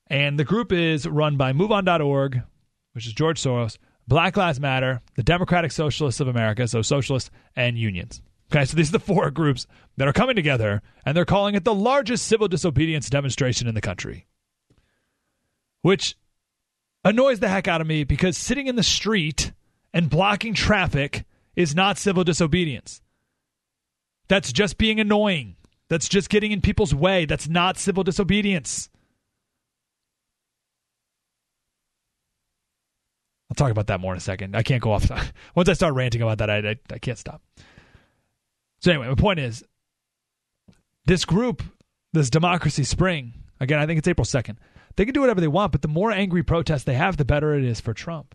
And 0.06 0.38
the 0.38 0.44
group 0.44 0.72
is 0.72 1.06
run 1.06 1.36
by 1.36 1.52
MoveOn.org, 1.52 2.42
which 2.92 3.06
is 3.06 3.12
George 3.12 3.40
Soros, 3.42 3.78
Black 4.06 4.36
Lives 4.36 4.60
Matter, 4.60 5.02
the 5.16 5.22
Democratic 5.22 5.72
Socialists 5.72 6.20
of 6.20 6.28
America, 6.28 6.68
so 6.68 6.82
socialists, 6.82 7.30
and 7.56 7.78
unions. 7.78 8.22
Okay, 8.52 8.64
so 8.64 8.76
these 8.76 8.90
are 8.90 8.92
the 8.92 9.00
four 9.00 9.30
groups 9.30 9.66
that 9.96 10.06
are 10.06 10.12
coming 10.12 10.36
together, 10.36 10.82
and 11.04 11.16
they're 11.16 11.24
calling 11.24 11.54
it 11.54 11.64
the 11.64 11.74
largest 11.74 12.26
civil 12.26 12.46
disobedience 12.46 13.10
demonstration 13.10 13.66
in 13.66 13.74
the 13.74 13.80
country. 13.80 14.26
Which 15.82 16.16
annoys 17.04 17.40
the 17.40 17.48
heck 17.48 17.66
out 17.66 17.80
of 17.80 17.86
me 17.86 18.04
because 18.04 18.36
sitting 18.38 18.66
in 18.66 18.76
the 18.76 18.82
street 18.82 19.52
and 19.92 20.10
blocking 20.10 20.54
traffic 20.54 21.24
is 21.56 21.74
not 21.74 21.98
civil 21.98 22.24
disobedience. 22.24 23.00
That's 24.28 24.52
just 24.52 24.78
being 24.78 25.00
annoying. 25.00 25.56
That's 25.88 26.08
just 26.08 26.30
getting 26.30 26.52
in 26.52 26.60
people's 26.60 26.94
way. 26.94 27.26
That's 27.26 27.48
not 27.48 27.78
civil 27.78 28.04
disobedience. 28.04 28.88
I'll 33.50 33.54
talk 33.54 33.70
about 33.70 33.88
that 33.88 34.00
more 34.00 34.12
in 34.12 34.18
a 34.18 34.20
second. 34.20 34.56
I 34.56 34.62
can't 34.62 34.82
go 34.82 34.92
off. 34.92 35.10
Once 35.54 35.68
I 35.68 35.74
start 35.74 35.94
ranting 35.94 36.22
about 36.22 36.38
that, 36.38 36.50
I, 36.50 36.58
I, 36.58 36.76
I 36.92 36.98
can't 36.98 37.18
stop. 37.18 37.42
So, 38.80 38.90
anyway, 38.90 39.08
my 39.08 39.14
point 39.14 39.38
is 39.38 39.62
this 41.04 41.24
group, 41.24 41.62
this 42.12 42.30
Democracy 42.30 42.84
Spring, 42.84 43.34
again, 43.60 43.78
I 43.78 43.86
think 43.86 43.98
it's 43.98 44.08
April 44.08 44.24
2nd, 44.24 44.56
they 44.96 45.04
can 45.04 45.14
do 45.14 45.20
whatever 45.20 45.40
they 45.40 45.48
want, 45.48 45.72
but 45.72 45.82
the 45.82 45.88
more 45.88 46.10
angry 46.10 46.42
protests 46.42 46.84
they 46.84 46.94
have, 46.94 47.16
the 47.16 47.24
better 47.24 47.54
it 47.54 47.64
is 47.64 47.80
for 47.80 47.92
Trump. 47.92 48.34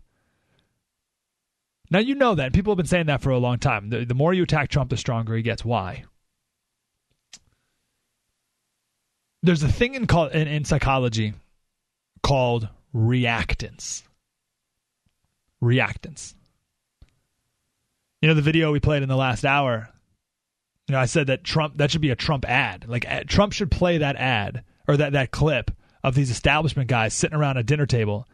Now 1.90 1.98
you 1.98 2.14
know 2.14 2.36
that. 2.36 2.52
People 2.52 2.72
have 2.72 2.76
been 2.76 2.86
saying 2.86 3.06
that 3.06 3.20
for 3.20 3.30
a 3.30 3.38
long 3.38 3.58
time. 3.58 3.90
The, 3.90 4.04
the 4.04 4.14
more 4.14 4.32
you 4.32 4.44
attack 4.44 4.68
Trump, 4.68 4.90
the 4.90 4.96
stronger 4.96 5.34
he 5.34 5.42
gets. 5.42 5.64
Why? 5.64 6.04
There's 9.42 9.62
a 9.62 9.68
thing 9.68 9.94
in, 9.94 10.06
in, 10.32 10.48
in 10.48 10.64
psychology 10.64 11.34
called 12.22 12.68
reactance. 12.94 14.02
Reactance. 15.62 16.34
You 18.22 18.28
know 18.28 18.34
the 18.34 18.42
video 18.42 18.70
we 18.70 18.80
played 18.80 19.02
in 19.02 19.08
the 19.08 19.16
last 19.16 19.44
hour. 19.44 19.88
You 20.86 20.92
know, 20.92 21.00
I 21.00 21.06
said 21.06 21.28
that 21.28 21.42
Trump 21.42 21.78
that 21.78 21.90
should 21.90 22.00
be 22.00 22.10
a 22.10 22.16
Trump 22.16 22.44
ad. 22.48 22.86
Like 22.86 23.06
Trump 23.26 23.52
should 23.52 23.70
play 23.70 23.98
that 23.98 24.16
ad 24.16 24.62
or 24.86 24.96
that 24.98 25.12
that 25.12 25.30
clip 25.30 25.70
of 26.04 26.14
these 26.14 26.30
establishment 26.30 26.88
guys 26.88 27.14
sitting 27.14 27.36
around 27.36 27.56
a 27.56 27.62
dinner 27.62 27.86
table, 27.86 28.28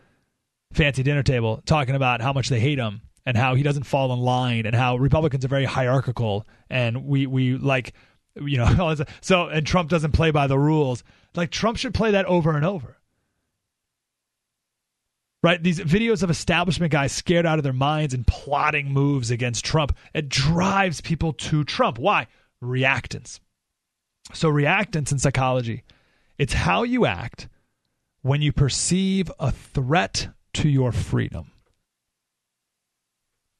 fancy 0.72 1.02
dinner 1.02 1.22
table, 1.22 1.62
talking 1.66 1.94
about 1.94 2.20
how 2.20 2.32
much 2.32 2.48
they 2.48 2.58
hate 2.58 2.78
him 2.78 3.02
and 3.26 3.36
how 3.36 3.56
he 3.56 3.62
doesn't 3.62 3.82
fall 3.82 4.12
in 4.12 4.20
line 4.20 4.64
and 4.64 4.74
how 4.74 4.96
Republicans 4.96 5.44
are 5.44 5.48
very 5.48 5.64
hierarchical 5.64 6.46
and 6.70 7.04
we 7.04 7.26
we 7.26 7.56
like 7.56 7.92
you 8.36 8.56
know 8.56 8.94
so 9.20 9.48
and 9.48 9.66
Trump 9.66 9.90
doesn't 9.90 10.12
play 10.12 10.30
by 10.30 10.46
the 10.46 10.58
rules. 10.58 11.04
Like 11.34 11.50
Trump 11.50 11.76
should 11.76 11.92
play 11.92 12.12
that 12.12 12.24
over 12.24 12.56
and 12.56 12.64
over. 12.64 12.96
Right? 15.42 15.62
These 15.62 15.80
videos 15.80 16.22
of 16.22 16.30
establishment 16.30 16.90
guys 16.90 17.12
scared 17.12 17.46
out 17.46 17.58
of 17.58 17.62
their 17.62 17.72
minds 17.72 18.14
and 18.14 18.26
plotting 18.26 18.90
moves 18.90 19.30
against 19.30 19.64
Trump. 19.64 19.96
It 20.14 20.28
drives 20.28 21.00
people 21.00 21.34
to 21.34 21.62
Trump. 21.62 21.98
Why? 21.98 22.26
Reactance. 22.62 23.38
So 24.32 24.50
reactance 24.50 25.12
in 25.12 25.18
psychology, 25.18 25.84
it's 26.38 26.52
how 26.52 26.82
you 26.82 27.06
act 27.06 27.48
when 28.22 28.42
you 28.42 28.52
perceive 28.52 29.30
a 29.38 29.52
threat 29.52 30.28
to 30.54 30.68
your 30.68 30.90
freedom. 30.90 31.52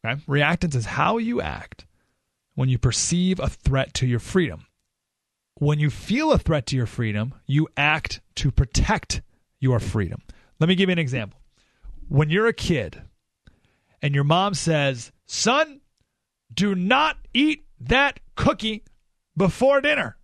Okay? 0.05 0.21
Reactance 0.27 0.75
is 0.75 0.87
how 0.87 1.19
you 1.19 1.41
act 1.41 1.87
when 2.55 2.69
you 2.69 2.79
perceive 2.79 3.39
a 3.39 3.49
threat 3.49 3.95
to 3.95 4.07
your 4.07 4.19
freedom. 4.19 4.67
When 5.59 5.79
you 5.79 5.91
feel 5.91 6.33
a 6.33 6.39
threat 6.39 6.67
to 6.67 6.77
your 6.77 6.87
freedom, 6.87 7.35
you 7.47 7.69
act 7.77 8.21
to 8.37 8.51
protect 8.51 9.23
your 9.61 9.81
freedom. 9.81 10.23
Let 10.61 10.69
me 10.69 10.75
give 10.75 10.89
you 10.89 10.93
an 10.93 10.99
example. 10.99 11.41
When 12.09 12.31
you're 12.31 12.47
a 12.47 12.53
kid 12.53 13.03
and 14.03 14.15
your 14.15 14.25
mom 14.25 14.55
says, 14.55 15.13
Son, 15.27 15.81
do 16.53 16.75
not 16.75 17.17
eat 17.33 17.65
that 17.81 18.21
cookie 18.37 18.85
before 19.37 19.81
dinner. 19.81 20.17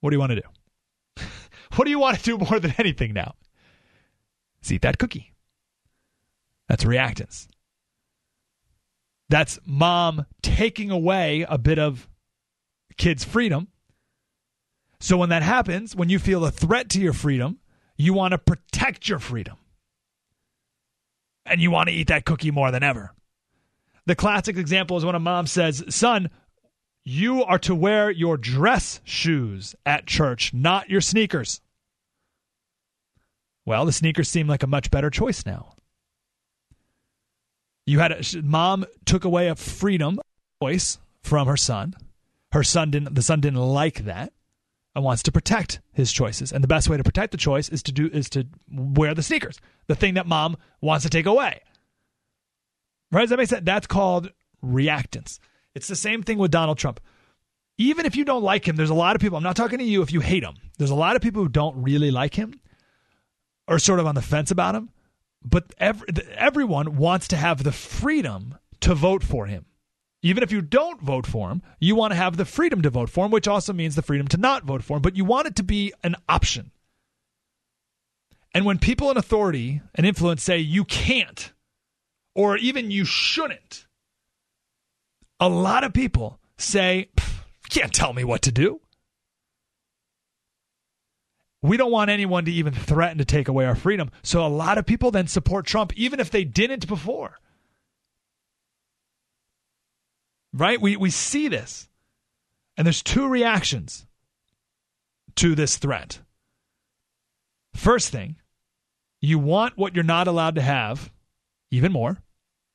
What 0.00 0.10
do 0.10 0.16
you 0.16 0.20
want 0.20 0.32
to 0.32 0.42
do? 0.42 1.24
what 1.76 1.84
do 1.84 1.90
you 1.90 1.98
want 1.98 2.18
to 2.18 2.22
do 2.22 2.38
more 2.38 2.58
than 2.58 2.74
anything 2.78 3.14
now? 3.14 3.34
Is 4.62 4.72
eat 4.72 4.82
that 4.82 4.98
cookie. 4.98 5.33
That's 6.68 6.84
reactance. 6.84 7.46
That's 9.28 9.58
mom 9.64 10.26
taking 10.42 10.90
away 10.90 11.46
a 11.48 11.58
bit 11.58 11.78
of 11.78 12.08
kids' 12.96 13.24
freedom. 13.24 13.68
So 15.00 15.16
when 15.16 15.30
that 15.30 15.42
happens, 15.42 15.94
when 15.94 16.08
you 16.08 16.18
feel 16.18 16.44
a 16.44 16.50
threat 16.50 16.88
to 16.90 17.00
your 17.00 17.12
freedom, 17.12 17.58
you 17.96 18.14
want 18.14 18.32
to 18.32 18.38
protect 18.38 19.08
your 19.08 19.18
freedom. 19.18 19.56
And 21.46 21.60
you 21.60 21.70
want 21.70 21.88
to 21.88 21.94
eat 21.94 22.08
that 22.08 22.24
cookie 22.24 22.50
more 22.50 22.70
than 22.70 22.82
ever. 22.82 23.12
The 24.06 24.14
classic 24.14 24.56
example 24.56 24.96
is 24.96 25.04
when 25.04 25.14
a 25.14 25.20
mom 25.20 25.46
says, 25.46 25.84
Son, 25.88 26.30
you 27.04 27.44
are 27.44 27.58
to 27.60 27.74
wear 27.74 28.10
your 28.10 28.36
dress 28.36 29.00
shoes 29.04 29.74
at 29.84 30.06
church, 30.06 30.54
not 30.54 30.88
your 30.88 31.02
sneakers. 31.02 31.60
Well, 33.66 33.84
the 33.84 33.92
sneakers 33.92 34.28
seem 34.28 34.46
like 34.46 34.62
a 34.62 34.66
much 34.66 34.90
better 34.90 35.10
choice 35.10 35.44
now. 35.44 35.73
You 37.86 37.98
had 37.98 38.12
a, 38.12 38.42
mom 38.42 38.84
took 39.04 39.24
away 39.24 39.48
a 39.48 39.54
freedom 39.54 40.20
choice 40.62 40.98
from 41.22 41.46
her 41.46 41.56
son. 41.56 41.94
Her 42.52 42.62
son 42.62 42.90
didn't. 42.90 43.14
The 43.14 43.22
son 43.22 43.40
didn't 43.40 43.58
like 43.58 44.04
that, 44.04 44.32
and 44.94 45.04
wants 45.04 45.22
to 45.24 45.32
protect 45.32 45.80
his 45.92 46.12
choices. 46.12 46.52
And 46.52 46.62
the 46.62 46.68
best 46.68 46.88
way 46.88 46.96
to 46.96 47.04
protect 47.04 47.32
the 47.32 47.36
choice 47.36 47.68
is 47.68 47.82
to 47.84 47.92
do 47.92 48.08
is 48.12 48.30
to 48.30 48.46
wear 48.70 49.14
the 49.14 49.22
sneakers, 49.22 49.60
the 49.86 49.94
thing 49.94 50.14
that 50.14 50.26
mom 50.26 50.56
wants 50.80 51.04
to 51.04 51.10
take 51.10 51.26
away. 51.26 51.60
Right? 53.10 53.22
Does 53.22 53.30
that 53.30 53.38
make 53.38 53.48
sense? 53.48 53.64
That's 53.64 53.86
called 53.86 54.30
reactance. 54.64 55.38
It's 55.74 55.88
the 55.88 55.96
same 55.96 56.22
thing 56.22 56.38
with 56.38 56.50
Donald 56.50 56.78
Trump. 56.78 57.00
Even 57.76 58.06
if 58.06 58.14
you 58.14 58.24
don't 58.24 58.44
like 58.44 58.66
him, 58.66 58.76
there's 58.76 58.90
a 58.90 58.94
lot 58.94 59.16
of 59.16 59.20
people. 59.20 59.36
I'm 59.36 59.42
not 59.42 59.56
talking 59.56 59.80
to 59.80 59.84
you 59.84 60.02
if 60.02 60.12
you 60.12 60.20
hate 60.20 60.44
him. 60.44 60.54
There's 60.78 60.90
a 60.90 60.94
lot 60.94 61.16
of 61.16 61.22
people 61.22 61.42
who 61.42 61.48
don't 61.48 61.82
really 61.82 62.12
like 62.12 62.34
him 62.34 62.60
or 63.66 63.80
sort 63.80 63.98
of 63.98 64.06
on 64.06 64.14
the 64.14 64.22
fence 64.22 64.52
about 64.52 64.76
him 64.76 64.90
but 65.44 65.74
every, 65.78 66.08
everyone 66.34 66.96
wants 66.96 67.28
to 67.28 67.36
have 67.36 67.62
the 67.62 67.72
freedom 67.72 68.56
to 68.80 68.94
vote 68.94 69.22
for 69.22 69.46
him. 69.46 69.66
Even 70.22 70.42
if 70.42 70.50
you 70.50 70.62
don't 70.62 71.02
vote 71.02 71.26
for 71.26 71.50
him, 71.50 71.62
you 71.78 71.94
want 71.94 72.12
to 72.12 72.16
have 72.16 72.38
the 72.38 72.46
freedom 72.46 72.80
to 72.80 72.90
vote 72.90 73.10
for 73.10 73.26
him, 73.26 73.30
which 73.30 73.46
also 73.46 73.74
means 73.74 73.94
the 73.94 74.02
freedom 74.02 74.26
to 74.28 74.38
not 74.38 74.64
vote 74.64 74.82
for 74.82 74.96
him, 74.96 75.02
but 75.02 75.16
you 75.16 75.24
want 75.24 75.46
it 75.46 75.56
to 75.56 75.62
be 75.62 75.92
an 76.02 76.16
option. 76.28 76.70
And 78.54 78.64
when 78.64 78.78
people 78.78 79.10
in 79.10 79.18
authority 79.18 79.82
and 79.94 80.06
influence 80.06 80.42
say 80.42 80.58
you 80.58 80.84
can't, 80.84 81.52
or 82.34 82.56
even 82.56 82.90
you 82.90 83.04
shouldn't, 83.04 83.86
a 85.40 85.48
lot 85.48 85.84
of 85.84 85.92
people 85.92 86.38
say, 86.56 87.10
can't 87.68 87.92
tell 87.92 88.12
me 88.12 88.24
what 88.24 88.42
to 88.42 88.52
do. 88.52 88.80
We 91.64 91.78
don't 91.78 91.90
want 91.90 92.10
anyone 92.10 92.44
to 92.44 92.52
even 92.52 92.74
threaten 92.74 93.16
to 93.16 93.24
take 93.24 93.48
away 93.48 93.64
our 93.64 93.74
freedom. 93.74 94.10
So 94.22 94.44
a 94.44 94.48
lot 94.48 94.76
of 94.76 94.84
people 94.84 95.10
then 95.10 95.28
support 95.28 95.64
Trump, 95.64 95.94
even 95.96 96.20
if 96.20 96.30
they 96.30 96.44
didn't 96.44 96.86
before. 96.86 97.38
Right? 100.52 100.78
We, 100.78 100.98
we 100.98 101.08
see 101.08 101.48
this. 101.48 101.88
And 102.76 102.86
there's 102.86 103.02
two 103.02 103.26
reactions 103.26 104.04
to 105.36 105.54
this 105.54 105.78
threat. 105.78 106.20
First 107.72 108.10
thing, 108.10 108.36
you 109.22 109.38
want 109.38 109.78
what 109.78 109.94
you're 109.94 110.04
not 110.04 110.28
allowed 110.28 110.56
to 110.56 110.62
have 110.62 111.10
even 111.70 111.92
more, 111.92 112.18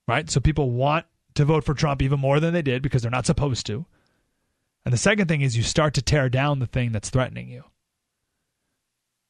right? 0.07 0.27
So 0.31 0.39
people 0.39 0.71
want 0.71 1.05
to 1.35 1.45
vote 1.45 1.63
for 1.63 1.75
Trump 1.75 2.01
even 2.01 2.19
more 2.19 2.39
than 2.39 2.55
they 2.55 2.63
did 2.63 2.81
because 2.81 3.03
they're 3.03 3.11
not 3.11 3.27
supposed 3.27 3.67
to. 3.67 3.85
And 4.83 4.91
the 4.91 4.97
second 4.97 5.27
thing 5.27 5.41
is 5.41 5.55
you 5.55 5.61
start 5.61 5.93
to 5.93 6.01
tear 6.01 6.27
down 6.27 6.57
the 6.57 6.65
thing 6.65 6.91
that's 6.91 7.11
threatening 7.11 7.49
you. 7.49 7.65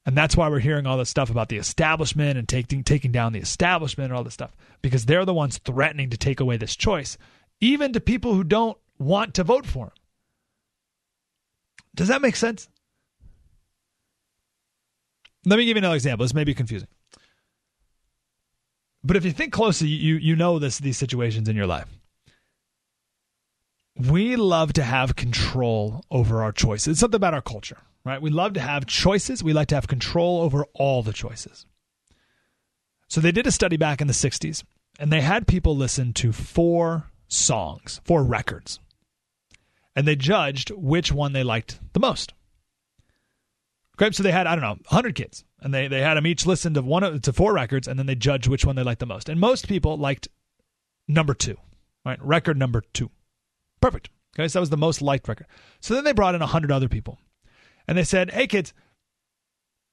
And 0.09 0.17
that's 0.17 0.35
why 0.35 0.49
we're 0.49 0.57
hearing 0.57 0.87
all 0.87 0.97
this 0.97 1.11
stuff 1.11 1.29
about 1.29 1.49
the 1.49 1.57
establishment 1.57 2.35
and 2.35 2.49
taking 2.49 2.83
taking 2.83 3.11
down 3.11 3.31
the 3.31 3.37
establishment 3.37 4.09
and 4.09 4.17
all 4.17 4.23
this 4.23 4.33
stuff 4.33 4.55
because 4.81 5.05
they're 5.05 5.23
the 5.23 5.35
ones 5.35 5.59
threatening 5.59 6.09
to 6.09 6.17
take 6.17 6.39
away 6.39 6.57
this 6.57 6.75
choice, 6.75 7.15
even 7.61 7.93
to 7.93 7.99
people 7.99 8.33
who 8.33 8.43
don't 8.43 8.75
want 8.97 9.35
to 9.35 9.43
vote 9.43 9.67
for 9.67 9.85
him. 9.85 9.91
Does 11.93 12.07
that 12.07 12.23
make 12.23 12.35
sense? 12.35 12.67
Let 15.45 15.57
me 15.57 15.65
give 15.65 15.77
you 15.77 15.81
another 15.81 15.93
example. 15.93 16.23
This 16.23 16.33
may 16.33 16.43
be 16.43 16.55
confusing. 16.55 16.87
But 19.03 19.15
if 19.15 19.25
you 19.25 19.31
think 19.31 19.53
closely, 19.53 19.89
you 19.89 20.15
you 20.15 20.35
know 20.35 20.57
this 20.57 20.79
these 20.79 20.97
situations 20.97 21.47
in 21.47 21.55
your 21.55 21.67
life. 21.67 21.87
We 23.95 24.37
love 24.37 24.73
to 24.73 24.81
have 24.81 25.15
control 25.15 26.03
over 26.09 26.41
our 26.41 26.51
choices. 26.51 26.93
It's 26.93 26.99
something 26.99 27.15
about 27.15 27.35
our 27.35 27.43
culture 27.43 27.77
right? 28.09 28.21
We 28.21 28.31
love 28.31 28.53
to 28.53 28.59
have 28.59 28.85
choices. 28.87 29.43
We 29.43 29.53
like 29.53 29.67
to 29.67 29.75
have 29.75 29.87
control 29.87 30.41
over 30.41 30.65
all 30.73 31.03
the 31.03 31.13
choices. 31.13 31.65
So 33.07 33.21
they 33.21 33.31
did 33.31 33.47
a 33.47 33.51
study 33.51 33.77
back 33.77 34.01
in 34.01 34.07
the 34.07 34.13
60s, 34.13 34.63
and 34.99 35.11
they 35.11 35.21
had 35.21 35.47
people 35.47 35.75
listen 35.75 36.13
to 36.13 36.31
four 36.31 37.11
songs, 37.27 38.01
four 38.03 38.23
records, 38.23 38.79
and 39.95 40.07
they 40.07 40.15
judged 40.15 40.71
which 40.71 41.11
one 41.11 41.33
they 41.33 41.43
liked 41.43 41.79
the 41.93 41.99
most. 41.99 42.33
Okay, 44.01 44.11
so 44.11 44.23
they 44.23 44.31
had 44.31 44.47
I 44.47 44.55
don't 44.55 44.63
know 44.63 44.79
100 44.89 45.13
kids, 45.13 45.43
and 45.61 45.73
they 45.73 45.87
they 45.87 46.01
had 46.01 46.15
them 46.15 46.25
each 46.25 46.45
listen 46.45 46.73
to 46.73 46.81
one 46.81 47.21
to 47.21 47.33
four 47.33 47.53
records, 47.53 47.87
and 47.87 47.99
then 47.99 48.05
they 48.05 48.15
judged 48.15 48.47
which 48.47 48.65
one 48.65 48.75
they 48.75 48.83
liked 48.83 48.99
the 48.99 49.05
most. 49.05 49.29
And 49.29 49.39
most 49.39 49.67
people 49.67 49.97
liked 49.97 50.27
number 51.07 51.33
two, 51.33 51.57
right? 52.05 52.23
Record 52.23 52.57
number 52.57 52.81
two, 52.93 53.11
perfect. 53.81 54.09
Okay, 54.35 54.47
so 54.47 54.59
that 54.59 54.61
was 54.61 54.69
the 54.69 54.77
most 54.77 55.01
liked 55.01 55.27
record. 55.27 55.47
So 55.79 55.93
then 55.93 56.03
they 56.03 56.13
brought 56.13 56.35
in 56.35 56.41
100 56.41 56.71
other 56.71 56.87
people, 56.87 57.19
and 57.89 57.97
they 57.97 58.03
said, 58.03 58.29
hey, 58.29 58.45
kids, 58.45 58.71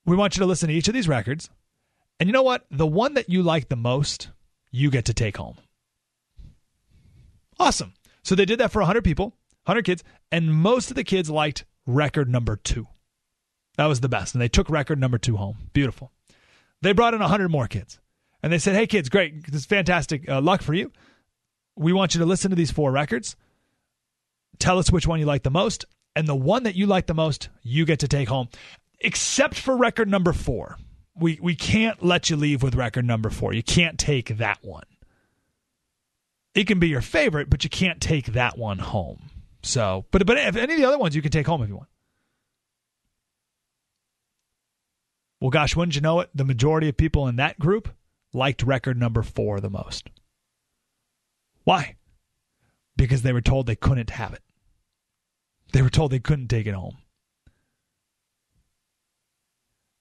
we 0.05 0.17
want 0.17 0.37
you 0.37 0.41
to 0.41 0.47
listen 0.47 0.69
to 0.69 0.75
each 0.75 0.87
of 0.87 0.93
these 0.93 1.09
records. 1.09 1.49
And 2.21 2.29
you 2.29 2.33
know 2.35 2.43
what? 2.43 2.67
The 2.71 2.87
one 2.87 3.15
that 3.15 3.31
you 3.31 3.43
like 3.43 3.71
the 3.71 3.75
most, 3.77 4.29
you 4.71 4.91
get 4.91 5.07
to 5.07 5.15
take 5.15 5.39
home. 5.39 5.57
Awesome. 7.59 7.95
So 8.23 8.35
they 8.35 8.45
did 8.45 8.61
that 8.61 8.71
for 8.71 8.81
100 8.81 9.03
people, 9.03 9.29
100 9.65 9.87
kids, 9.87 10.05
and 10.31 10.53
most 10.53 10.91
of 10.91 10.95
the 10.95 11.05
kids 11.05 11.31
liked 11.31 11.65
record 11.87 12.29
number 12.29 12.57
two. 12.57 12.87
That 13.79 13.87
was 13.87 14.01
the 14.01 14.11
best. 14.11 14.35
And 14.35 14.43
they 14.43 14.49
took 14.49 14.69
record 14.69 15.01
number 15.01 15.17
two 15.17 15.39
home. 15.39 15.71
Beautiful. 15.73 16.13
They 16.83 16.93
brought 16.93 17.15
in 17.15 17.21
100 17.21 17.49
more 17.49 17.67
kids. 17.67 17.99
And 18.43 18.53
they 18.53 18.59
said, 18.59 18.75
hey, 18.77 18.87
kids, 18.87 19.09
great. 19.09 19.47
This 19.47 19.63
is 19.63 19.67
fantastic 19.67 20.29
uh, 20.29 20.43
luck 20.43 20.61
for 20.61 20.75
you. 20.75 20.93
We 21.77 21.95
want 21.95 22.15
you 22.15 22.19
to 22.19 22.27
listen 22.27 22.51
to 22.51 22.57
these 22.57 22.71
four 22.71 22.93
records. 22.93 23.37
Tell 24.59 24.79
us 24.79 24.93
which 24.93 25.07
one 25.07 25.19
you 25.19 25.25
like 25.25 25.45
the 25.45 25.51
most 25.51 25.87
and 26.17 26.27
the 26.27 26.35
one 26.35 26.65
that 26.65 26.75
you 26.75 26.87
like 26.87 27.07
the 27.07 27.15
most, 27.15 27.51
you 27.63 27.85
get 27.85 28.01
to 28.01 28.09
take 28.09 28.29
home, 28.29 28.49
except 28.99 29.55
for 29.55 29.77
record 29.77 30.09
number 30.09 30.33
four. 30.33 30.79
we 31.15 31.39
we 31.41 31.55
can't 31.55 32.03
let 32.03 32.31
you 32.31 32.37
leave 32.37 32.63
with 32.63 32.75
record 32.75 33.05
number 33.05 33.31
four. 33.31 33.53
You 33.53 33.63
can't 33.63 33.99
take 33.99 34.39
that 34.39 34.59
one. 34.63 34.85
It 36.55 36.67
can 36.67 36.79
be 36.79 36.89
your 36.89 37.03
favorite, 37.03 37.51
but 37.51 37.65
you 37.65 37.71
can't 37.71 38.01
take 38.01 38.33
that 38.33 38.57
one 38.57 38.79
home. 38.79 39.31
So, 39.63 40.07
but 40.11 40.27
but 40.27 40.39
if 40.39 40.57
any 40.57 40.75
of 40.75 40.81
the 40.81 40.87
other 40.87 40.99
ones 40.99 41.15
you 41.15 41.23
can 41.23 41.31
take 41.31 41.47
home 41.47 41.63
if 41.63 41.69
you 41.69 41.77
want. 41.77 41.89
Well, 45.39 45.51
gosh, 45.51 45.77
wouldn't 45.77 45.95
you 45.95 46.01
know 46.01 46.21
it? 46.21 46.31
The 46.35 46.45
majority 46.45 46.89
of 46.89 46.97
people 46.97 47.29
in 47.29 47.37
that 47.37 47.59
group 47.59 47.91
liked 48.33 48.63
record 48.63 48.99
number 48.99 49.23
four 49.23 49.61
the 49.61 49.69
most. 49.69 50.09
Why? 51.65 51.97
Because 52.97 53.21
they 53.21 53.35
were 53.35 53.43
told 53.43 53.67
they 53.67 53.77
couldn't 53.77 54.11
have 54.11 54.33
it. 54.33 54.43
They 55.73 55.83
were 55.83 55.91
told 55.91 56.11
they 56.11 56.19
couldn't 56.19 56.49
take 56.49 56.67
it 56.67 56.75
home. 56.75 56.99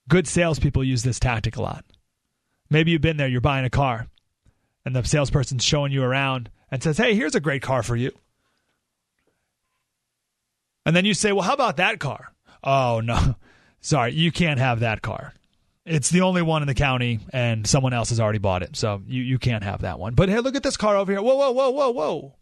Good 0.07 0.27
salespeople 0.27 0.83
use 0.83 1.03
this 1.03 1.19
tactic 1.19 1.55
a 1.55 1.61
lot. 1.61 1.83
Maybe 2.69 2.91
you've 2.91 3.01
been 3.01 3.17
there, 3.17 3.27
you're 3.27 3.41
buying 3.41 3.65
a 3.65 3.69
car, 3.69 4.07
and 4.85 4.95
the 4.95 5.03
salesperson's 5.03 5.63
showing 5.63 5.91
you 5.91 6.03
around 6.03 6.49
and 6.69 6.81
says, 6.81 6.97
Hey, 6.97 7.15
here's 7.15 7.35
a 7.35 7.39
great 7.39 7.61
car 7.61 7.83
for 7.83 7.95
you. 7.95 8.11
And 10.85 10.95
then 10.95 11.05
you 11.05 11.13
say, 11.13 11.31
Well, 11.31 11.43
how 11.43 11.53
about 11.53 11.77
that 11.77 11.99
car? 11.99 12.33
Oh, 12.63 13.01
no. 13.03 13.35
Sorry, 13.81 14.13
you 14.13 14.31
can't 14.31 14.59
have 14.59 14.79
that 14.79 15.01
car. 15.01 15.33
It's 15.85 16.09
the 16.09 16.21
only 16.21 16.41
one 16.41 16.63
in 16.63 16.67
the 16.67 16.73
county, 16.73 17.19
and 17.31 17.67
someone 17.67 17.93
else 17.93 18.09
has 18.09 18.19
already 18.19 18.39
bought 18.39 18.63
it. 18.63 18.75
So 18.75 19.03
you, 19.05 19.21
you 19.21 19.37
can't 19.37 19.63
have 19.63 19.81
that 19.81 19.99
one. 19.99 20.15
But 20.15 20.29
hey, 20.29 20.39
look 20.39 20.55
at 20.55 20.63
this 20.63 20.77
car 20.77 20.97
over 20.97 21.11
here. 21.11 21.21
Whoa, 21.21 21.35
whoa, 21.35 21.51
whoa, 21.51 21.69
whoa, 21.69 21.91
whoa. 21.91 22.35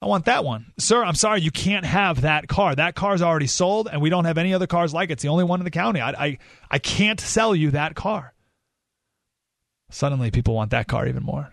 I 0.00 0.06
want 0.06 0.26
that 0.26 0.44
one. 0.44 0.72
Sir, 0.78 1.02
I'm 1.02 1.16
sorry, 1.16 1.40
you 1.40 1.50
can't 1.50 1.84
have 1.84 2.20
that 2.20 2.46
car. 2.46 2.74
That 2.74 2.94
car's 2.94 3.20
already 3.20 3.48
sold, 3.48 3.88
and 3.90 4.00
we 4.00 4.10
don't 4.10 4.26
have 4.26 4.38
any 4.38 4.54
other 4.54 4.68
cars 4.68 4.94
like 4.94 5.10
it. 5.10 5.14
It's 5.14 5.22
the 5.22 5.28
only 5.28 5.44
one 5.44 5.60
in 5.60 5.64
the 5.64 5.72
county. 5.72 6.00
I, 6.00 6.10
I, 6.10 6.38
I 6.70 6.78
can't 6.78 7.20
sell 7.20 7.54
you 7.54 7.72
that 7.72 7.96
car. 7.96 8.32
Suddenly, 9.90 10.30
people 10.30 10.54
want 10.54 10.70
that 10.70 10.86
car 10.86 11.08
even 11.08 11.24
more. 11.24 11.52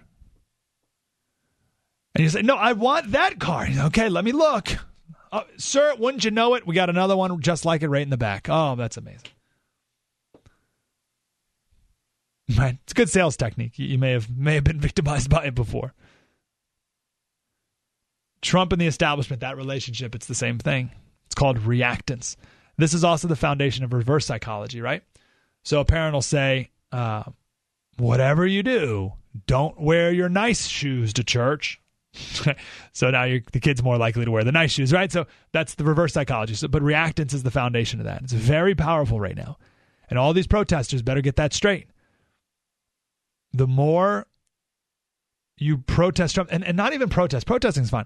And 2.14 2.24
you 2.24 2.30
say, 2.30 2.44
No, 2.44 2.56
I 2.56 2.74
want 2.74 3.12
that 3.12 3.40
car. 3.40 3.68
Okay, 3.86 4.10
let 4.10 4.24
me 4.24 4.32
look. 4.32 4.70
Uh, 5.32 5.42
sir, 5.58 5.96
wouldn't 5.98 6.24
you 6.24 6.32
know 6.32 6.54
it? 6.54 6.68
We 6.68 6.76
got 6.76 6.90
another 6.90 7.18
one 7.18 7.42
just 7.42 7.66
like 7.66 7.82
it 7.82 7.90
right 7.90 8.04
in 8.04 8.10
the 8.10 8.18
back. 8.18 8.48
Oh, 8.50 8.76
that's 8.76 8.98
amazing. 8.98 9.28
Right. 12.56 12.78
It's 12.84 12.92
a 12.92 12.96
good 12.96 13.10
sales 13.10 13.38
technique. 13.38 13.80
You 13.80 13.98
may 13.98 14.12
have 14.12 14.30
may 14.30 14.54
have 14.54 14.64
been 14.64 14.80
victimized 14.80 15.32
by 15.32 15.46
it 15.46 15.56
before. 15.56 15.96
Trump 18.46 18.72
and 18.72 18.80
the 18.80 18.88
establishment, 18.88 19.42
that 19.42 19.58
relationship, 19.58 20.14
it's 20.14 20.28
the 20.28 20.36
same 20.36 20.60
thing. 20.60 20.92
It's 21.26 21.36
called 21.36 21.58
reactance. 21.60 22.36
This 22.78 22.94
is 22.94 23.04
also 23.04 23.28
the 23.28 23.36
foundation 23.36 23.84
of 23.84 23.92
reverse 23.92 24.26
psychology, 24.26 24.82
right? 24.82 25.02
So 25.64 25.80
a 25.80 25.86
parent 25.86 26.14
will 26.14 26.22
say, 26.22 26.70
uh, 26.92 27.24
whatever 27.98 28.46
you 28.46 28.62
do, 28.62 29.14
don't 29.48 29.82
wear 29.82 30.12
your 30.12 30.30
nice 30.30 30.68
shoes 30.68 31.12
to 31.14 31.24
church. 31.24 31.82
so 32.94 33.10
now 33.10 33.26
the 33.52 33.60
kid's 33.60 33.82
more 33.82 33.98
likely 33.98 34.26
to 34.26 34.32
wear 34.32 34.44
the 34.44 34.52
nice 34.52 34.72
shoes, 34.72 34.94
right? 34.94 35.12
So 35.12 35.26
that's 35.52 35.74
the 35.76 35.84
reverse 35.84 36.14
psychology. 36.14 36.54
So, 36.54 36.68
but 36.68 36.84
reactance 36.84 37.34
is 37.34 37.42
the 37.42 37.52
foundation 37.52 38.00
of 38.00 38.06
that. 38.06 38.22
It's 38.22 38.34
very 38.34 38.76
powerful 38.76 39.20
right 39.20 39.36
now. 39.36 39.58
And 40.08 40.20
all 40.20 40.34
these 40.34 40.48
protesters 40.48 41.02
better 41.02 41.22
get 41.22 41.38
that 41.38 41.52
straight. 41.52 41.88
The 43.54 43.68
more 43.68 44.28
you 45.58 45.80
protest 45.80 46.36
Trump, 46.36 46.52
and, 46.52 46.64
and 46.64 46.78
not 46.78 46.94
even 46.94 47.10
protest, 47.10 47.48
protesting 47.48 47.84
is 47.84 47.90
fine 47.90 48.06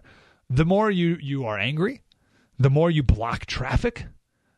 the 0.50 0.66
more 0.66 0.90
you 0.90 1.18
you 1.22 1.46
are 1.46 1.58
angry, 1.58 2.02
the 2.58 2.70
more 2.70 2.90
you 2.90 3.04
block 3.04 3.46
traffic, 3.46 4.06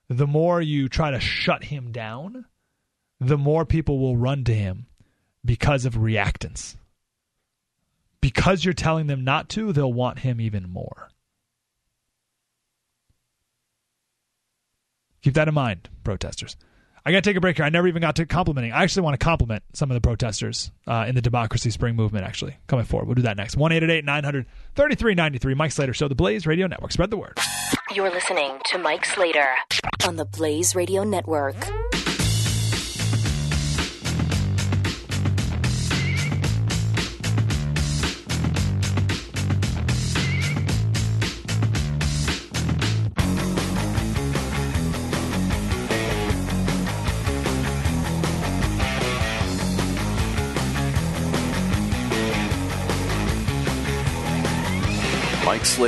the 0.07 0.27
more 0.27 0.61
you 0.61 0.89
try 0.89 1.11
to 1.11 1.19
shut 1.19 1.65
him 1.65 1.91
down, 1.91 2.45
the 3.19 3.37
more 3.37 3.65
people 3.65 3.99
will 3.99 4.17
run 4.17 4.43
to 4.45 4.53
him 4.53 4.87
because 5.43 5.85
of 5.85 5.95
reactance. 5.95 6.75
Because 8.19 8.63
you're 8.63 8.73
telling 8.73 9.07
them 9.07 9.23
not 9.23 9.49
to, 9.49 9.73
they'll 9.73 9.91
want 9.91 10.19
him 10.19 10.39
even 10.39 10.69
more. 10.69 11.09
Keep 15.21 15.35
that 15.35 15.47
in 15.47 15.53
mind, 15.53 15.89
protesters. 16.03 16.55
I 17.03 17.11
got 17.11 17.23
to 17.23 17.29
take 17.29 17.37
a 17.37 17.41
break 17.41 17.57
here. 17.57 17.65
I 17.65 17.69
never 17.69 17.87
even 17.87 18.01
got 18.01 18.15
to 18.17 18.25
complimenting. 18.25 18.73
I 18.73 18.83
actually 18.83 19.03
want 19.03 19.19
to 19.19 19.23
compliment 19.23 19.63
some 19.73 19.89
of 19.89 19.95
the 19.95 20.01
protesters 20.01 20.71
uh, 20.85 21.05
in 21.07 21.15
the 21.15 21.21
Democracy 21.21 21.71
Spring 21.71 21.95
movement, 21.95 22.25
actually, 22.25 22.57
coming 22.67 22.85
forward. 22.85 23.07
We'll 23.07 23.15
do 23.15 23.23
that 23.23 23.37
next. 23.37 23.57
1 23.57 23.71
900 24.05 24.45
3393. 24.75 25.53
Mike 25.55 25.71
Slater 25.71 25.93
Show, 25.93 26.07
the 26.07 26.15
Blaze 26.15 26.45
Radio 26.45 26.67
Network. 26.67 26.91
Spread 26.91 27.09
the 27.09 27.17
word. 27.17 27.37
You're 27.93 28.11
listening 28.11 28.59
to 28.65 28.77
Mike 28.77 29.05
Slater 29.05 29.47
on 30.07 30.15
the 30.17 30.25
Blaze 30.25 30.75
Radio 30.75 31.03
Network. 31.03 31.55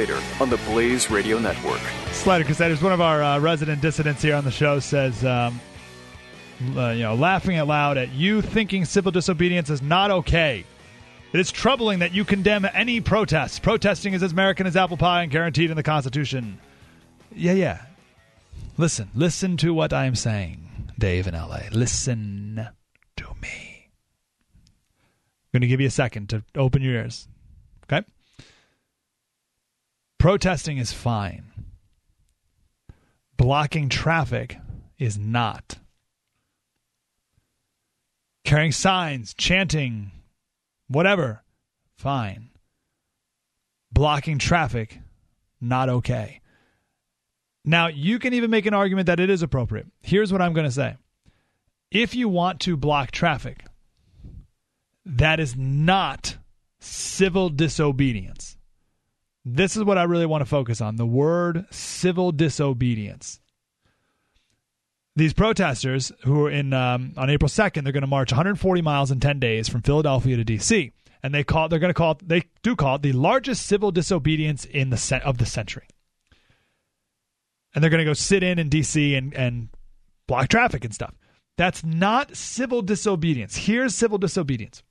Mike 0.03 0.09
Slater 0.09 0.43
on 0.43 0.49
the 0.49 0.57
Blaze 0.57 1.09
Radio 1.09 1.39
Network. 1.39 1.79
Slater 2.11 2.43
Crusaders, 2.43 2.81
one 2.81 2.91
of 2.91 3.01
our 3.01 3.23
uh, 3.23 3.39
resident 3.39 3.81
dissidents 3.81 4.21
here 4.21 4.35
on 4.35 4.43
the 4.43 4.51
show, 4.51 4.79
says, 4.79 5.23
um, 5.23 5.59
uh, 6.75 6.89
you 6.89 7.03
know, 7.03 7.15
laughing 7.15 7.57
out 7.57 7.67
loud 7.67 7.97
at 7.97 8.11
you 8.11 8.41
thinking 8.41 8.85
civil 8.85 9.11
disobedience 9.11 9.69
is 9.69 9.81
not 9.81 10.11
okay. 10.11 10.65
It 11.31 11.39
is 11.39 11.51
troubling 11.51 11.99
that 11.99 12.13
you 12.13 12.25
condemn 12.25 12.67
any 12.73 13.01
protest. 13.01 13.61
Protesting 13.61 14.13
is 14.13 14.21
as 14.21 14.31
American 14.31 14.67
as 14.67 14.75
apple 14.75 14.97
pie 14.97 15.23
and 15.23 15.31
guaranteed 15.31 15.69
in 15.71 15.77
the 15.77 15.83
Constitution. 15.83 16.59
Yeah, 17.33 17.53
yeah. 17.53 17.81
Listen, 18.77 19.09
listen 19.15 19.57
to 19.57 19.73
what 19.73 19.93
I'm 19.93 20.15
saying, 20.15 20.91
Dave 20.99 21.27
in 21.27 21.33
LA. 21.33 21.61
Listen 21.71 22.67
to 23.17 23.25
me. 23.41 23.89
I'm 24.65 25.59
going 25.59 25.61
to 25.61 25.67
give 25.67 25.81
you 25.81 25.87
a 25.87 25.91
second 25.91 26.29
to 26.29 26.43
open 26.55 26.81
your 26.81 26.93
ears. 26.93 27.27
Okay? 27.85 28.05
Protesting 30.23 30.77
is 30.77 30.93
fine. 30.93 31.51
Blocking 33.35 33.89
traffic 33.89 34.55
is 34.97 35.17
not. 35.17 35.79
Carrying 38.45 38.71
signs, 38.71 39.33
chanting, 39.33 40.11
whatever, 40.87 41.43
fine. 41.97 42.51
Blocking 43.91 44.39
traffic, 44.39 44.99
not 45.59 45.89
okay. 45.89 46.39
Now, 47.65 47.87
you 47.87 48.17
can 48.17 48.33
even 48.33 48.49
make 48.49 48.65
an 48.65 48.73
argument 48.73 49.07
that 49.07 49.19
it 49.19 49.29
is 49.29 49.41
appropriate. 49.41 49.87
Here's 50.03 50.31
what 50.31 50.41
I'm 50.41 50.53
going 50.53 50.63
to 50.63 50.71
say 50.71 50.95
if 51.91 52.15
you 52.15 52.29
want 52.29 52.61
to 52.61 52.77
block 52.77 53.11
traffic, 53.11 53.65
that 55.05 55.41
is 55.41 55.57
not 55.57 56.37
civil 56.79 57.49
disobedience. 57.49 58.55
This 59.45 59.75
is 59.75 59.83
what 59.83 59.97
I 59.97 60.03
really 60.03 60.25
want 60.25 60.41
to 60.41 60.49
focus 60.49 60.79
on 60.79 60.95
the 60.95 61.05
word 61.05 61.65
civil 61.69 62.31
disobedience. 62.31 63.39
These 65.15 65.33
protesters 65.33 66.11
who 66.23 66.45
are 66.45 66.49
in 66.49 66.73
um, 66.73 67.13
on 67.17 67.29
April 67.29 67.49
2nd, 67.49 67.83
they're 67.83 67.93
going 67.93 68.01
to 68.01 68.07
march 68.07 68.31
140 68.31 68.81
miles 68.81 69.11
in 69.11 69.19
10 69.19 69.39
days 69.39 69.69
from 69.69 69.81
Philadelphia 69.81 70.37
to 70.37 70.43
D.C. 70.43 70.91
And 71.21 71.33
they 71.33 71.43
call 71.43 71.69
they're 71.69 71.79
going 71.79 71.89
to 71.89 71.93
call 71.93 72.13
it, 72.13 72.27
they 72.27 72.43
do 72.63 72.75
call 72.75 72.95
it 72.95 73.01
the 73.01 73.11
largest 73.11 73.65
civil 73.65 73.91
disobedience 73.91 74.65
in 74.65 74.89
the 74.89 75.21
of 75.23 75.37
the 75.37 75.45
century. 75.45 75.87
And 77.75 77.83
they're 77.83 77.91
going 77.91 77.99
to 77.99 78.05
go 78.05 78.13
sit 78.13 78.43
in 78.43 78.59
in 78.59 78.69
D.C. 78.69 79.13
and 79.15 79.33
and 79.35 79.69
block 80.25 80.47
traffic 80.47 80.83
and 80.83 80.93
stuff. 80.93 81.13
That's 81.57 81.83
not 81.83 82.35
civil 82.35 82.81
disobedience. 82.81 83.55
Here's 83.55 83.93
civil 83.93 84.17
disobedience. 84.17 84.81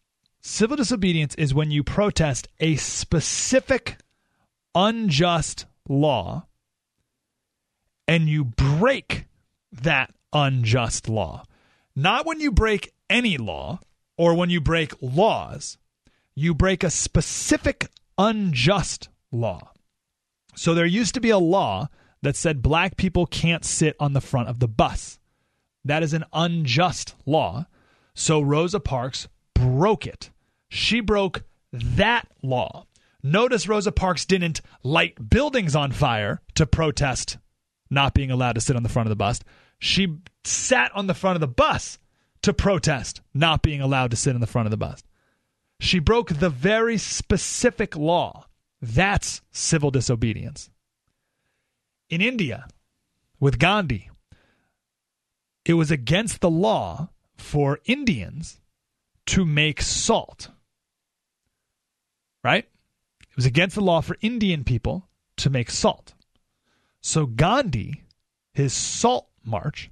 Civil 0.41 0.77
disobedience 0.77 1.35
is 1.35 1.55
when 1.55 1.71
you 1.71 1.83
protest 1.83 2.49
a 2.61 2.77
specific 2.77 3.97
unjust 4.75 5.67
law 5.89 6.47
and 8.09 8.29
you 8.29 8.45
break 8.45 9.27
that 9.71 10.15
unjust 10.33 11.09
law. 11.09 11.45
Not 11.95 12.27
when 12.27 12.41
you 12.41 12.51
break 12.51 12.93
any 13.09 13.39
law 13.39 13.81
or 14.17 14.35
when 14.35 14.51
you 14.51 14.61
break 14.61 14.93
laws, 15.01 15.79
you 16.35 16.55
break 16.55 16.83
a 16.83 16.91
specific 16.91 17.89
unjust 18.19 19.09
law. 19.31 19.73
So 20.55 20.75
there 20.75 20.87
used 20.87 21.15
to 21.15 21.21
be 21.21 21.31
a 21.31 21.39
law 21.39 21.89
that 22.23 22.37
said 22.37 22.63
black 22.63 22.97
people 22.97 23.27
can't 23.27 23.65
sit 23.65 23.97
on 23.99 24.13
the 24.13 24.21
front 24.21 24.49
of 24.49 24.59
the 24.59 24.69
bus. 24.69 25.19
That 25.85 26.03
is 26.03 26.13
an 26.13 26.25
unjust 26.33 27.15
law. 27.27 27.67
So 28.15 28.41
Rosa 28.41 28.81
Parks 28.81 29.29
broke 29.55 30.07
it. 30.07 30.31
She 30.69 31.01
broke 31.01 31.43
that 31.73 32.29
law. 32.43 32.87
Notice 33.23 33.69
Rosa 33.69 33.93
Parks 33.93 34.25
didn't 34.25 34.61
light 34.83 35.31
buildings 35.31 35.77
on 35.77 35.93
fire 35.93 36.41
to 36.55 36.67
protest 36.67 37.39
not 37.89 38.15
being 38.15 38.31
allowed 38.31 38.55
to 38.55 38.61
sit 38.61 38.75
on 38.75 38.83
the 38.83 38.89
front 38.89 39.07
of 39.07 39.11
the 39.11 39.17
bus. 39.17 39.41
She 39.79 40.17
sat 40.45 40.91
on 40.95 41.07
the 41.07 41.15
front 41.15 41.37
of 41.37 41.41
the 41.41 41.47
bus 41.47 41.99
to 42.43 42.53
protest 42.53 43.21
not 43.33 43.63
being 43.63 43.81
allowed 43.81 44.11
to 44.11 44.17
sit 44.17 44.35
in 44.35 44.41
the 44.41 44.47
front 44.47 44.67
of 44.67 44.71
the 44.71 44.77
bus. 44.77 45.05
She 45.79 45.99
broke 45.99 46.31
the 46.31 46.51
very 46.51 46.99
specific 46.99 47.97
law. 47.97 48.47
That's 48.81 49.43
civil 49.51 49.91
disobedience. 49.91 50.71
In 52.09 52.21
India, 52.21 52.67
with 53.39 53.59
Gandhi, 53.59 54.11
it 55.65 55.75
was 55.75 55.91
against 55.91 56.41
the 56.41 56.51
law 56.51 57.11
for 57.37 57.79
Indians 57.85 58.61
to 59.27 59.45
make 59.45 59.81
salt. 59.83 60.49
Right? 62.43 62.69
Was 63.43 63.47
against 63.49 63.75
the 63.75 63.83
law 63.83 64.01
for 64.01 64.17
Indian 64.21 64.63
people 64.63 65.09
to 65.39 65.51
make 65.51 65.69
salt. 65.69 66.15
So 67.01 67.27
Gandhi, 67.27 68.05
his 68.55 68.73
salt 68.73 69.27
march, 69.43 69.91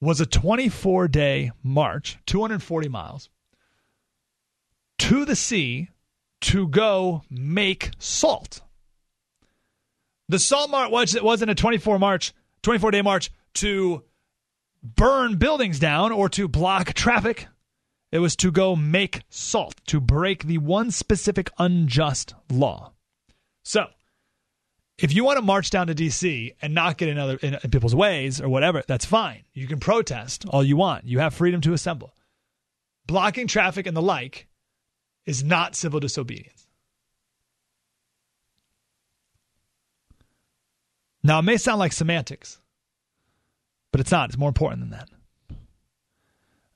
was 0.00 0.20
a 0.20 0.26
24 0.26 1.06
day 1.06 1.52
march, 1.62 2.18
240 2.26 2.88
miles, 2.88 3.30
to 4.98 5.24
the 5.24 5.36
sea 5.36 5.90
to 6.40 6.66
go 6.66 7.22
make 7.30 7.92
salt. 8.00 8.62
The 10.28 10.40
salt 10.40 10.72
march 10.72 10.90
was, 10.90 11.14
it 11.14 11.22
wasn't 11.22 11.52
a 11.52 11.54
24 11.54 12.00
march, 12.00 12.34
24 12.62 12.90
day 12.90 13.02
march 13.02 13.30
to 13.54 14.02
burn 14.82 15.36
buildings 15.36 15.78
down 15.78 16.10
or 16.10 16.28
to 16.30 16.48
block 16.48 16.94
traffic. 16.94 17.46
It 18.12 18.18
was 18.18 18.34
to 18.36 18.50
go 18.50 18.74
make 18.74 19.22
salt, 19.28 19.74
to 19.86 20.00
break 20.00 20.44
the 20.44 20.58
one 20.58 20.90
specific 20.90 21.50
unjust 21.58 22.34
law. 22.50 22.92
So, 23.62 23.86
if 24.98 25.14
you 25.14 25.24
want 25.24 25.38
to 25.38 25.42
march 25.42 25.70
down 25.70 25.86
to 25.86 25.94
DC 25.94 26.54
and 26.60 26.74
not 26.74 26.98
get 26.98 27.08
in 27.08 27.18
other 27.18 27.36
in 27.36 27.56
people's 27.70 27.94
ways 27.94 28.40
or 28.40 28.48
whatever, 28.48 28.82
that's 28.86 29.04
fine. 29.04 29.44
You 29.52 29.66
can 29.66 29.80
protest 29.80 30.44
all 30.48 30.64
you 30.64 30.76
want. 30.76 31.04
You 31.04 31.20
have 31.20 31.34
freedom 31.34 31.60
to 31.62 31.72
assemble. 31.72 32.14
Blocking 33.06 33.46
traffic 33.46 33.86
and 33.86 33.96
the 33.96 34.02
like 34.02 34.48
is 35.24 35.44
not 35.44 35.76
civil 35.76 36.00
disobedience. 36.00 36.66
Now, 41.22 41.38
it 41.38 41.42
may 41.42 41.58
sound 41.58 41.78
like 41.78 41.92
semantics, 41.92 42.58
but 43.92 44.00
it's 44.00 44.10
not. 44.10 44.30
It's 44.30 44.38
more 44.38 44.48
important 44.48 44.80
than 44.80 44.90
that. 44.90 45.08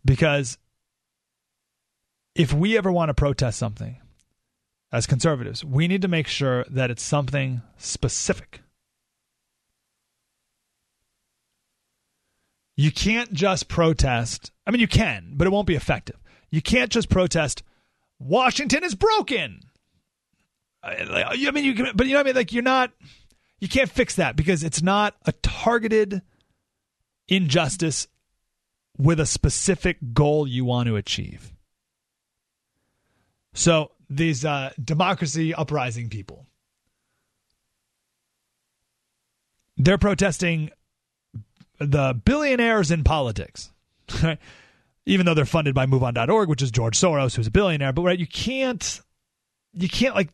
Because 0.05 0.59
if 2.35 2.53
we 2.53 2.77
ever 2.77 2.91
want 2.91 3.11
to 3.11 3.15
protest 3.15 3.59
something 3.59 3.97
as 4.93 5.07
conservatives, 5.07 5.65
we 5.65 5.89
need 5.89 6.03
to 6.03 6.09
make 6.09 6.27
sure 6.27 6.65
that 6.71 6.91
it's 6.91 7.03
something 7.03 7.63
specific. 7.77 8.61
You 12.77 12.91
can't 12.91 13.33
just 13.33 13.69
protest. 13.69 14.51
I 14.67 14.73
mean, 14.73 14.81
you 14.81 14.89
can, 14.89 15.35
but 15.35 15.47
it 15.47 15.51
won't 15.51 15.67
be 15.67 15.77
effective. 15.77 16.17
You 16.51 16.61
can't 16.61 16.91
just 16.91 17.09
protest, 17.09 17.63
Washington 18.19 18.85
is 18.85 18.95
broken. 18.95 19.61
I 20.83 21.51
mean, 21.53 21.65
you 21.65 21.75
can, 21.75 21.93
but 21.95 22.07
you 22.07 22.13
know 22.13 22.19
what 22.19 22.27
I 22.27 22.29
mean? 22.29 22.37
Like, 22.37 22.53
you're 22.53 22.63
not, 22.63 22.93
you 23.59 23.69
can't 23.69 23.89
fix 23.89 24.17
that 24.17 24.37
because 24.37 24.63
it's 24.63 24.83
not 24.83 25.15
a 25.25 25.33
targeted 25.33 26.21
injustice 27.27 28.07
with 28.99 29.19
a 29.19 29.27
specific 29.27 29.97
goal 30.13 30.47
you 30.47 30.65
want 30.65 30.89
to 30.89 30.97
achieve. 30.97 31.54
So 33.55 33.93
these 34.11 34.45
uh, 34.45 34.73
democracy 34.83 35.55
uprising 35.55 36.11
people, 36.11 36.47
they're 39.77 39.99
protesting 39.99 40.71
the 41.79 42.21
billionaires 42.25 42.91
in 42.91 43.05
politics, 43.05 43.71
even 45.07 45.25
though 45.25 45.35
they're 45.35 45.45
funded 45.45 45.75
by 45.75 45.87
MoveOn.org, 45.87 46.49
which 46.49 46.63
is 46.63 46.71
George 46.71 46.99
Soros, 46.99 47.37
who's 47.37 47.47
a 47.47 47.53
billionaire. 47.53 47.93
But 47.93 48.03
right, 48.03 48.19
you 48.19 48.27
can't, 48.27 49.01
you 49.73 49.89
can't 49.89 50.15
like, 50.15 50.31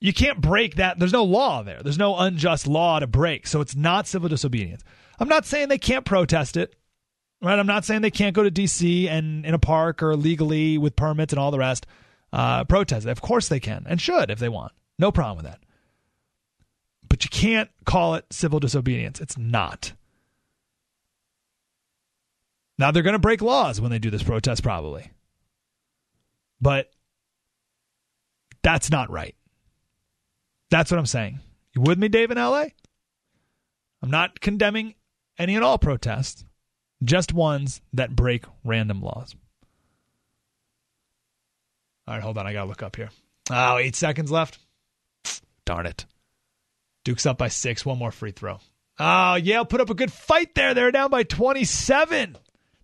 you 0.00 0.12
can't 0.12 0.40
break 0.40 0.76
that. 0.76 0.98
There's 0.98 1.12
no 1.12 1.24
law 1.24 1.62
there. 1.62 1.80
There's 1.82 1.98
no 1.98 2.16
unjust 2.16 2.66
law 2.66 2.98
to 2.98 3.06
break. 3.06 3.46
So 3.46 3.60
it's 3.60 3.74
not 3.74 4.06
civil 4.06 4.28
disobedience. 4.28 4.82
I'm 5.18 5.28
not 5.28 5.46
saying 5.46 5.68
they 5.68 5.78
can't 5.78 6.04
protest 6.04 6.56
it. 6.56 6.74
Right? 7.40 7.58
I'm 7.58 7.66
not 7.66 7.84
saying 7.84 8.02
they 8.02 8.10
can't 8.10 8.34
go 8.34 8.42
to 8.42 8.50
DC 8.50 9.08
and 9.08 9.46
in 9.46 9.54
a 9.54 9.60
park 9.60 10.02
or 10.02 10.16
legally 10.16 10.76
with 10.76 10.96
permits 10.96 11.32
and 11.32 11.38
all 11.38 11.52
the 11.52 11.58
rest 11.58 11.86
uh, 12.32 12.64
protest. 12.64 13.06
Of 13.06 13.20
course 13.20 13.48
they 13.48 13.60
can 13.60 13.84
and 13.88 14.00
should 14.00 14.30
if 14.30 14.38
they 14.38 14.48
want. 14.48 14.72
No 14.98 15.12
problem 15.12 15.36
with 15.36 15.46
that. 15.46 15.60
But 17.08 17.24
you 17.24 17.30
can't 17.30 17.70
call 17.84 18.14
it 18.14 18.26
civil 18.30 18.60
disobedience. 18.60 19.20
It's 19.20 19.38
not. 19.38 19.92
Now 22.78 22.90
they're 22.90 23.02
going 23.02 23.14
to 23.14 23.18
break 23.18 23.42
laws 23.42 23.80
when 23.80 23.90
they 23.90 23.98
do 23.98 24.10
this 24.10 24.22
protest, 24.22 24.62
probably. 24.62 25.10
But 26.60 26.90
that's 28.62 28.90
not 28.90 29.10
right. 29.10 29.34
That's 30.70 30.90
what 30.90 30.98
I'm 30.98 31.06
saying. 31.06 31.40
You 31.74 31.82
with 31.82 31.98
me, 31.98 32.08
Dave, 32.08 32.30
in 32.30 32.38
LA? 32.38 32.66
I'm 34.02 34.10
not 34.10 34.40
condemning 34.40 34.94
any 35.38 35.54
and 35.54 35.64
all 35.64 35.78
protests, 35.78 36.44
just 37.02 37.32
ones 37.32 37.80
that 37.92 38.14
break 38.14 38.44
random 38.64 39.00
laws. 39.00 39.34
All 42.08 42.14
right, 42.14 42.22
hold 42.22 42.38
on. 42.38 42.46
I 42.46 42.54
got 42.54 42.62
to 42.62 42.68
look 42.68 42.82
up 42.82 42.96
here. 42.96 43.10
Oh, 43.50 43.76
eight 43.76 43.94
seconds 43.94 44.30
left. 44.30 44.58
Darn 45.66 45.84
it. 45.84 46.06
Duke's 47.04 47.26
up 47.26 47.36
by 47.36 47.48
six. 47.48 47.84
One 47.84 47.98
more 47.98 48.10
free 48.10 48.30
throw. 48.30 48.60
Oh, 48.98 49.34
Yale 49.34 49.66
put 49.66 49.82
up 49.82 49.90
a 49.90 49.94
good 49.94 50.10
fight 50.10 50.54
there. 50.54 50.72
They're 50.72 50.90
down 50.90 51.10
by 51.10 51.22
27. 51.22 52.38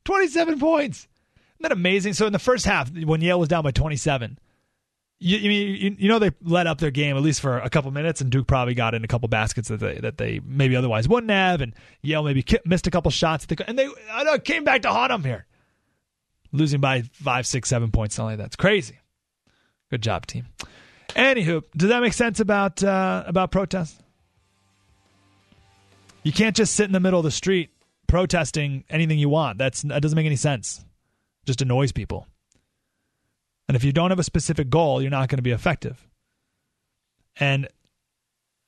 27 0.04 0.58
points. 0.60 0.98
Isn't 0.98 1.62
that 1.62 1.72
amazing? 1.72 2.12
So 2.12 2.26
in 2.26 2.34
the 2.34 2.38
first 2.38 2.66
half, 2.66 2.90
when 2.92 3.22
Yale 3.22 3.40
was 3.40 3.48
down 3.48 3.62
by 3.62 3.70
27, 3.70 4.38
you, 5.20 5.38
you, 5.38 5.96
you 5.98 6.08
know 6.08 6.18
they 6.18 6.32
let 6.42 6.66
up 6.66 6.78
their 6.78 6.90
game 6.90 7.16
at 7.16 7.22
least 7.22 7.40
for 7.40 7.58
a 7.58 7.70
couple 7.70 7.90
minutes, 7.92 8.20
and 8.20 8.30
Duke 8.30 8.46
probably 8.46 8.74
got 8.74 8.94
in 8.94 9.04
a 9.04 9.08
couple 9.08 9.26
baskets 9.28 9.68
that 9.68 9.80
they 9.80 9.94
that 9.94 10.18
they 10.18 10.40
maybe 10.44 10.76
otherwise 10.76 11.08
wouldn't 11.08 11.30
have, 11.30 11.62
and 11.62 11.72
Yale 12.02 12.24
maybe 12.24 12.44
missed 12.66 12.86
a 12.86 12.90
couple 12.90 13.10
shots, 13.10 13.46
and 13.66 13.78
they 13.78 13.88
I 14.12 14.24
know, 14.24 14.38
came 14.38 14.64
back 14.64 14.82
to 14.82 14.90
haunt 14.90 15.10
them 15.10 15.24
here, 15.24 15.46
losing 16.52 16.80
by 16.80 17.02
five, 17.12 17.46
six, 17.46 17.70
seven 17.70 17.90
points. 17.90 18.16
Something 18.16 18.32
like 18.32 18.38
that. 18.38 18.46
It's 18.46 18.56
crazy. 18.56 18.98
Good 19.94 20.02
job, 20.02 20.26
team. 20.26 20.48
Anywho, 21.10 21.62
does 21.76 21.90
that 21.90 22.02
make 22.02 22.14
sense 22.14 22.40
about 22.40 22.82
uh, 22.82 23.22
about 23.28 23.52
protests? 23.52 23.96
You 26.24 26.32
can't 26.32 26.56
just 26.56 26.74
sit 26.74 26.86
in 26.86 26.90
the 26.90 26.98
middle 26.98 27.20
of 27.20 27.24
the 27.24 27.30
street 27.30 27.70
protesting 28.08 28.82
anything 28.90 29.20
you 29.20 29.28
want. 29.28 29.56
That's 29.56 29.82
that 29.82 30.02
doesn't 30.02 30.16
make 30.16 30.26
any 30.26 30.34
sense. 30.34 30.84
Just 31.46 31.62
annoys 31.62 31.92
people. 31.92 32.26
And 33.68 33.76
if 33.76 33.84
you 33.84 33.92
don't 33.92 34.10
have 34.10 34.18
a 34.18 34.24
specific 34.24 34.68
goal, 34.68 35.00
you're 35.00 35.12
not 35.12 35.28
going 35.28 35.38
to 35.38 35.42
be 35.42 35.52
effective. 35.52 36.04
And 37.38 37.68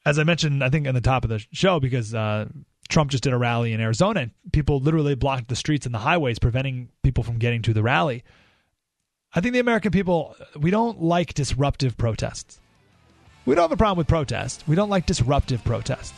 as 0.05 0.21
I 0.21 0.23
mentioned, 0.23 0.63
I 0.63 0.71
think 0.71 0.87
in 0.87 0.95
the 0.95 1.01
top 1.01 1.25
of 1.25 1.31
the 1.31 1.45
show, 1.51 1.81
because 1.81 2.15
uh, 2.15 2.47
Trump 2.89 3.11
just 3.11 3.25
did 3.25 3.33
a 3.33 3.37
rally 3.37 3.73
in 3.73 3.81
Arizona, 3.81 4.21
and 4.21 4.31
people 4.53 4.79
literally 4.79 5.17
blocked 5.17 5.49
the 5.49 5.57
streets 5.57 5.87
and 5.87 5.95
the 5.95 5.99
highways, 5.99 6.39
preventing 6.39 6.91
people 7.03 7.25
from 7.25 7.39
getting 7.39 7.63
to 7.63 7.75
the 7.75 7.83
rally. 7.83 8.23
I 9.37 9.41
think 9.41 9.53
the 9.53 9.61
American 9.61 9.91
people, 9.91 10.35
we 10.59 10.71
don't 10.71 11.03
like 11.03 11.35
disruptive 11.35 11.99
protests. 11.99 12.59
We 13.45 13.55
don't 13.55 13.65
have 13.65 13.73
a 13.73 13.77
problem 13.77 13.99
with 13.99 14.09
protests. 14.09 14.67
We 14.67 14.75
don't 14.75 14.89
like 14.89 15.05
disruptive 15.05 15.63
protests. 15.63 16.15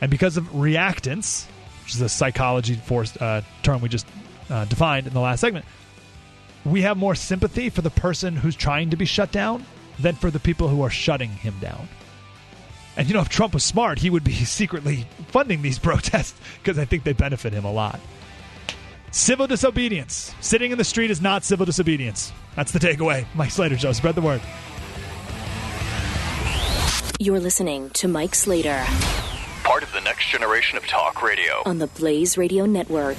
And 0.00 0.10
because 0.10 0.38
of 0.38 0.44
reactance, 0.46 1.44
which 1.82 1.94
is 1.94 2.00
a 2.00 2.08
psychology 2.08 2.76
force, 2.76 3.14
uh, 3.18 3.42
term 3.62 3.82
we 3.82 3.90
just 3.90 4.06
uh, 4.48 4.64
defined 4.64 5.06
in 5.06 5.12
the 5.12 5.20
last 5.20 5.40
segment, 5.40 5.66
we 6.64 6.80
have 6.80 6.96
more 6.96 7.14
sympathy 7.14 7.68
for 7.68 7.82
the 7.82 7.90
person 7.90 8.34
who's 8.34 8.56
trying 8.56 8.88
to 8.88 8.96
be 8.96 9.04
shut 9.04 9.30
down 9.30 9.62
than 9.98 10.14
for 10.14 10.30
the 10.30 10.40
people 10.40 10.68
who 10.68 10.80
are 10.80 10.90
shutting 10.90 11.28
him 11.28 11.54
down. 11.60 11.88
And 12.96 13.06
you 13.06 13.12
know, 13.12 13.20
if 13.20 13.28
Trump 13.28 13.52
was 13.52 13.64
smart, 13.64 13.98
he 13.98 14.08
would 14.08 14.24
be 14.24 14.32
secretly 14.46 15.06
funding 15.28 15.60
these 15.60 15.78
protests 15.78 16.40
because 16.62 16.78
I 16.78 16.86
think 16.86 17.04
they 17.04 17.12
benefit 17.12 17.52
him 17.52 17.66
a 17.66 17.72
lot. 17.72 18.00
Civil 19.14 19.46
disobedience. 19.46 20.34
Sitting 20.40 20.72
in 20.72 20.76
the 20.76 20.82
street 20.82 21.08
is 21.08 21.20
not 21.20 21.44
civil 21.44 21.64
disobedience. 21.64 22.32
That's 22.56 22.72
the 22.72 22.80
takeaway. 22.80 23.24
Mike 23.36 23.52
Slater 23.52 23.78
Show. 23.78 23.92
Spread 23.92 24.16
the 24.16 24.20
word. 24.20 24.40
You're 27.20 27.38
listening 27.38 27.90
to 27.90 28.08
Mike 28.08 28.34
Slater. 28.34 28.82
Part 29.62 29.84
of 29.84 29.92
the 29.92 30.00
next 30.00 30.26
generation 30.30 30.76
of 30.76 30.84
talk 30.88 31.22
radio. 31.22 31.62
On 31.64 31.78
the 31.78 31.86
Blaze 31.86 32.36
Radio 32.36 32.66
Network. 32.66 33.16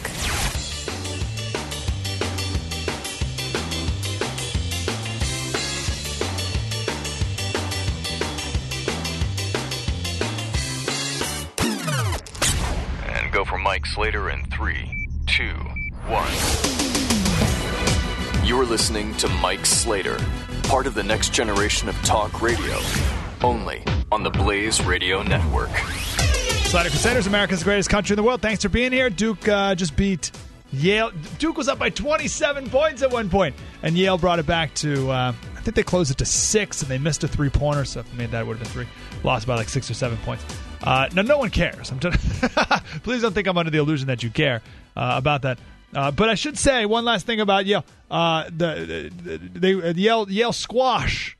And 13.08 13.32
go 13.32 13.46
for 13.46 13.58
Mike 13.58 13.86
Slater 13.86 14.30
in 14.30 14.44
three, 14.48 15.08
two, 15.26 15.56
one. 16.08 16.32
You're 18.46 18.66
listening 18.66 19.14
to 19.16 19.28
Mike 19.28 19.66
Slater, 19.66 20.20
part 20.64 20.88
of 20.88 20.94
the 20.94 21.04
next 21.04 21.34
generation 21.34 21.90
of 21.90 21.96
talk 22.04 22.42
radio, 22.42 22.80
only 23.44 23.84
on 24.12 24.24
the 24.24 24.30
Blaze 24.30 24.84
Radio 24.86 25.24
Network. 25.24 25.70
Slater 26.66 26.90
Crusaders, 26.90 27.28
America's 27.28 27.64
greatest 27.64 27.90
country 27.90 28.14
in 28.14 28.18
the 28.18 28.24
world. 28.24 28.42
Thanks 28.42 28.62
for 28.62 28.70
being 28.70 28.92
here. 28.92 29.10
Duke 29.10 29.48
uh, 29.48 29.76
just 29.76 29.96
beat 29.96 30.32
Yale 30.72 31.12
Duke 31.40 31.58
was 31.58 31.68
up 31.68 31.80
by 31.80 31.90
27 31.90 32.70
points 32.70 33.02
at 33.02 33.12
one 33.12 33.30
point, 33.30 33.56
and 33.82 33.98
Yale 33.98 34.18
brought 34.18 34.40
it 34.40 34.46
back 34.46 34.74
to. 34.76 35.10
Uh, 35.10 35.34
I 35.56 35.62
think 35.62 35.76
they 35.76 35.84
closed 35.84 36.12
it 36.12 36.18
to 36.20 36.26
six, 36.26 36.82
and 36.82 36.92
they 36.92 36.98
missed 36.98 37.24
a 37.24 37.28
three 37.28 37.50
pointer. 37.50 37.86
So 37.86 38.02
if 38.02 38.12
they 38.12 38.18
made 38.18 38.32
that, 38.32 38.46
would 38.46 38.58
have 38.58 38.64
been 38.64 38.72
three. 38.72 38.88
Lost 39.24 39.48
by 39.48 39.56
like 39.56 39.70
six 39.70 39.90
or 39.90 39.94
seven 39.94 40.18
points. 40.20 40.44
Uh, 40.84 41.10
now, 41.14 41.24
no 41.24 41.38
one 41.38 41.50
cares. 41.50 41.92
I'm 41.92 42.00
t- 42.00 42.12
Please 43.04 43.22
don't 43.22 43.34
think 43.34 43.48
I'm 43.48 43.58
under 43.58 43.72
the 43.72 43.80
illusion 43.80 44.08
that 44.08 44.22
you 44.22 44.30
care 44.30 44.62
uh, 44.96 45.14
about 45.18 45.44
that. 45.44 45.60
Uh, 45.94 46.12
but 46.12 46.30
I 46.30 46.36
should 46.36 46.58
say 46.58 46.86
one 46.86 47.06
last 47.06 47.26
thing 47.26 47.40
about 47.40 47.66
Yale. 47.66 47.86
Uh, 48.10 48.46
the, 48.46 49.12
the, 49.24 49.38
they, 49.38 49.92
Yale 50.02 50.30
Yale 50.30 50.54
squash 50.54 51.38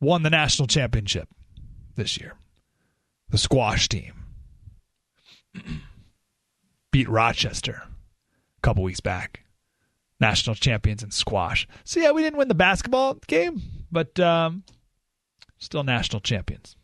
won 0.00 0.22
the 0.22 0.30
national 0.30 0.68
championship 0.68 1.28
this 1.96 2.18
year. 2.18 2.34
The 3.30 3.38
squash 3.38 3.88
team 3.88 4.12
beat 6.92 7.08
Rochester 7.08 7.82
a 7.86 8.60
couple 8.62 8.82
weeks 8.82 9.00
back. 9.00 9.42
National 10.20 10.54
champions 10.54 11.02
in 11.02 11.10
squash. 11.10 11.68
So 11.84 12.00
yeah, 12.00 12.12
we 12.12 12.22
didn't 12.22 12.38
win 12.38 12.48
the 12.48 12.54
basketball 12.54 13.14
game, 13.26 13.60
but 13.92 14.18
um, 14.18 14.64
still 15.58 15.84
national 15.84 16.20
champions 16.20 16.76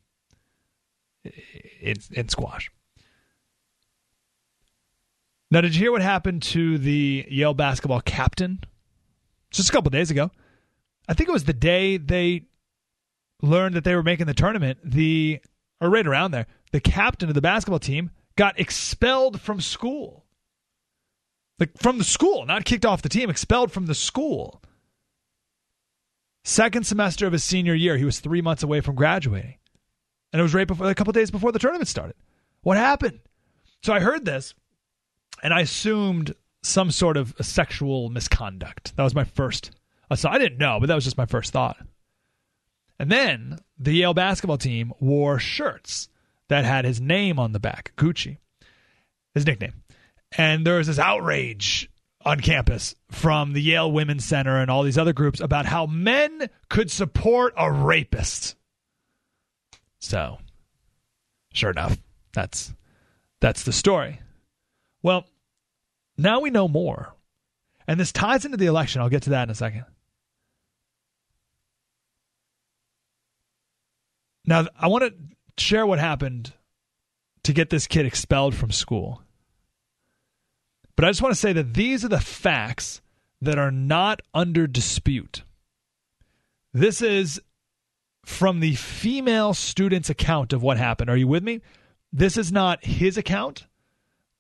in, 1.80 1.96
in 2.10 2.28
squash. 2.28 2.70
Now, 5.52 5.60
did 5.60 5.74
you 5.74 5.80
hear 5.80 5.92
what 5.92 6.00
happened 6.00 6.40
to 6.44 6.78
the 6.78 7.26
Yale 7.28 7.52
basketball 7.52 8.00
captain 8.00 8.64
just 9.50 9.68
a 9.68 9.72
couple 9.72 9.90
days 9.90 10.10
ago? 10.10 10.30
I 11.06 11.12
think 11.12 11.28
it 11.28 11.32
was 11.32 11.44
the 11.44 11.52
day 11.52 11.98
they 11.98 12.46
learned 13.42 13.74
that 13.74 13.84
they 13.84 13.94
were 13.94 14.02
making 14.02 14.24
the 14.24 14.32
tournament. 14.32 14.78
The 14.82 15.42
or 15.78 15.90
right 15.90 16.06
around 16.06 16.30
there, 16.30 16.46
the 16.70 16.80
captain 16.80 17.28
of 17.28 17.34
the 17.34 17.42
basketball 17.42 17.80
team 17.80 18.12
got 18.34 18.58
expelled 18.58 19.42
from 19.42 19.60
school. 19.60 20.24
Like 21.58 21.76
from 21.76 21.98
the 21.98 22.04
school, 22.04 22.46
not 22.46 22.64
kicked 22.64 22.86
off 22.86 23.02
the 23.02 23.10
team, 23.10 23.28
expelled 23.28 23.72
from 23.72 23.84
the 23.84 23.94
school. 23.94 24.62
Second 26.44 26.86
semester 26.86 27.26
of 27.26 27.34
his 27.34 27.44
senior 27.44 27.74
year, 27.74 27.98
he 27.98 28.06
was 28.06 28.20
three 28.20 28.40
months 28.40 28.62
away 28.62 28.80
from 28.80 28.94
graduating, 28.94 29.58
and 30.32 30.40
it 30.40 30.42
was 30.42 30.54
right 30.54 30.66
before 30.66 30.88
a 30.88 30.94
couple 30.94 31.12
days 31.12 31.30
before 31.30 31.52
the 31.52 31.58
tournament 31.58 31.88
started. 31.88 32.16
What 32.62 32.78
happened? 32.78 33.20
So 33.82 33.92
I 33.92 34.00
heard 34.00 34.24
this 34.24 34.54
and 35.42 35.52
I 35.52 35.60
assumed 35.60 36.34
some 36.62 36.90
sort 36.90 37.16
of 37.16 37.34
sexual 37.40 38.08
misconduct. 38.08 38.96
That 38.96 39.02
was 39.02 39.14
my 39.14 39.24
first. 39.24 39.72
So 40.14 40.28
I 40.28 40.38
didn't 40.38 40.58
know, 40.58 40.78
but 40.78 40.86
that 40.86 40.94
was 40.94 41.04
just 41.04 41.18
my 41.18 41.26
first 41.26 41.52
thought. 41.52 41.76
And 42.98 43.10
then 43.10 43.58
the 43.78 43.92
Yale 43.92 44.14
basketball 44.14 44.58
team 44.58 44.92
wore 45.00 45.38
shirts 45.38 46.08
that 46.48 46.64
had 46.64 46.84
his 46.84 47.00
name 47.00 47.38
on 47.38 47.52
the 47.52 47.58
back, 47.58 47.92
Gucci, 47.96 48.36
his 49.34 49.46
nickname. 49.46 49.82
And 50.36 50.66
there 50.66 50.76
was 50.76 50.86
this 50.86 50.98
outrage 50.98 51.90
on 52.24 52.40
campus 52.40 52.94
from 53.10 53.52
the 53.52 53.62
Yale 53.62 53.90
Women's 53.90 54.24
Center 54.24 54.60
and 54.60 54.70
all 54.70 54.82
these 54.82 54.98
other 54.98 55.12
groups 55.12 55.40
about 55.40 55.66
how 55.66 55.86
men 55.86 56.48
could 56.68 56.90
support 56.90 57.54
a 57.56 57.72
rapist. 57.72 58.54
So, 59.98 60.38
sure 61.52 61.70
enough, 61.70 61.96
that's 62.32 62.72
that's 63.40 63.64
the 63.64 63.72
story. 63.72 64.20
Well, 65.02 65.24
now 66.16 66.40
we 66.40 66.50
know 66.50 66.68
more. 66.68 67.14
And 67.86 67.98
this 67.98 68.12
ties 68.12 68.44
into 68.44 68.56
the 68.56 68.66
election. 68.66 69.02
I'll 69.02 69.08
get 69.08 69.24
to 69.24 69.30
that 69.30 69.44
in 69.44 69.50
a 69.50 69.54
second. 69.54 69.84
Now, 74.44 74.66
I 74.78 74.88
want 74.88 75.04
to 75.04 75.62
share 75.62 75.86
what 75.86 75.98
happened 75.98 76.52
to 77.44 77.52
get 77.52 77.70
this 77.70 77.86
kid 77.86 78.06
expelled 78.06 78.54
from 78.54 78.70
school. 78.70 79.22
But 80.96 81.04
I 81.04 81.10
just 81.10 81.22
want 81.22 81.34
to 81.34 81.40
say 81.40 81.52
that 81.52 81.74
these 81.74 82.04
are 82.04 82.08
the 82.08 82.20
facts 82.20 83.00
that 83.40 83.58
are 83.58 83.70
not 83.70 84.20
under 84.32 84.66
dispute. 84.66 85.42
This 86.72 87.02
is 87.02 87.40
from 88.24 88.60
the 88.60 88.76
female 88.76 89.54
student's 89.54 90.10
account 90.10 90.52
of 90.52 90.62
what 90.62 90.76
happened. 90.76 91.10
Are 91.10 91.16
you 91.16 91.26
with 91.26 91.42
me? 91.42 91.60
This 92.12 92.36
is 92.36 92.52
not 92.52 92.84
his 92.84 93.16
account. 93.16 93.66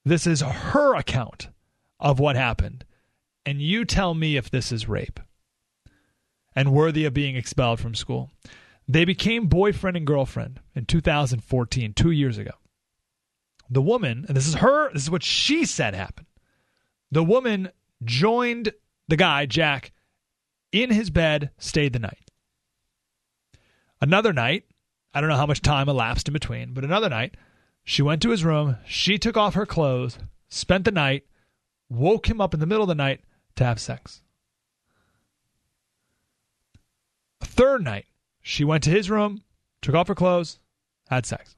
This 0.04 0.26
is 0.26 0.40
her 0.40 0.94
account 0.96 1.48
of 2.00 2.18
what 2.18 2.36
happened. 2.36 2.84
And 3.44 3.60
you 3.60 3.84
tell 3.84 4.14
me 4.14 4.36
if 4.36 4.50
this 4.50 4.72
is 4.72 4.88
rape 4.88 5.20
and 6.54 6.72
worthy 6.72 7.04
of 7.04 7.14
being 7.14 7.36
expelled 7.36 7.80
from 7.80 7.94
school. 7.94 8.30
They 8.86 9.04
became 9.04 9.46
boyfriend 9.46 9.96
and 9.96 10.06
girlfriend 10.06 10.60
in 10.74 10.86
2014, 10.86 11.94
two 11.94 12.10
years 12.10 12.38
ago. 12.38 12.52
The 13.70 13.82
woman, 13.82 14.24
and 14.28 14.36
this 14.36 14.46
is 14.46 14.54
her, 14.54 14.92
this 14.92 15.04
is 15.04 15.10
what 15.10 15.22
she 15.22 15.64
said 15.64 15.94
happened. 15.94 16.26
The 17.10 17.24
woman 17.24 17.70
joined 18.04 18.72
the 19.08 19.16
guy, 19.16 19.46
Jack, 19.46 19.92
in 20.72 20.90
his 20.90 21.10
bed, 21.10 21.50
stayed 21.58 21.92
the 21.92 21.98
night. 21.98 22.30
Another 24.00 24.32
night, 24.32 24.64
I 25.14 25.20
don't 25.20 25.30
know 25.30 25.36
how 25.36 25.46
much 25.46 25.62
time 25.62 25.88
elapsed 25.88 26.28
in 26.28 26.32
between, 26.32 26.74
but 26.74 26.84
another 26.84 27.08
night, 27.08 27.36
she 27.84 28.02
went 28.02 28.22
to 28.22 28.30
his 28.30 28.44
room, 28.44 28.76
she 28.86 29.18
took 29.18 29.36
off 29.36 29.54
her 29.54 29.66
clothes, 29.66 30.18
spent 30.48 30.84
the 30.84 30.90
night, 30.90 31.24
woke 31.88 32.28
him 32.28 32.40
up 32.40 32.54
in 32.54 32.60
the 32.60 32.66
middle 32.66 32.82
of 32.82 32.88
the 32.88 32.94
night 32.94 33.20
to 33.56 33.64
have 33.64 33.80
sex. 33.80 34.22
Third 37.40 37.82
night, 37.84 38.06
she 38.40 38.64
went 38.64 38.84
to 38.84 38.90
his 38.90 39.10
room, 39.10 39.42
took 39.80 39.94
off 39.94 40.08
her 40.08 40.14
clothes, 40.14 40.58
had 41.08 41.26
sex. 41.26 41.56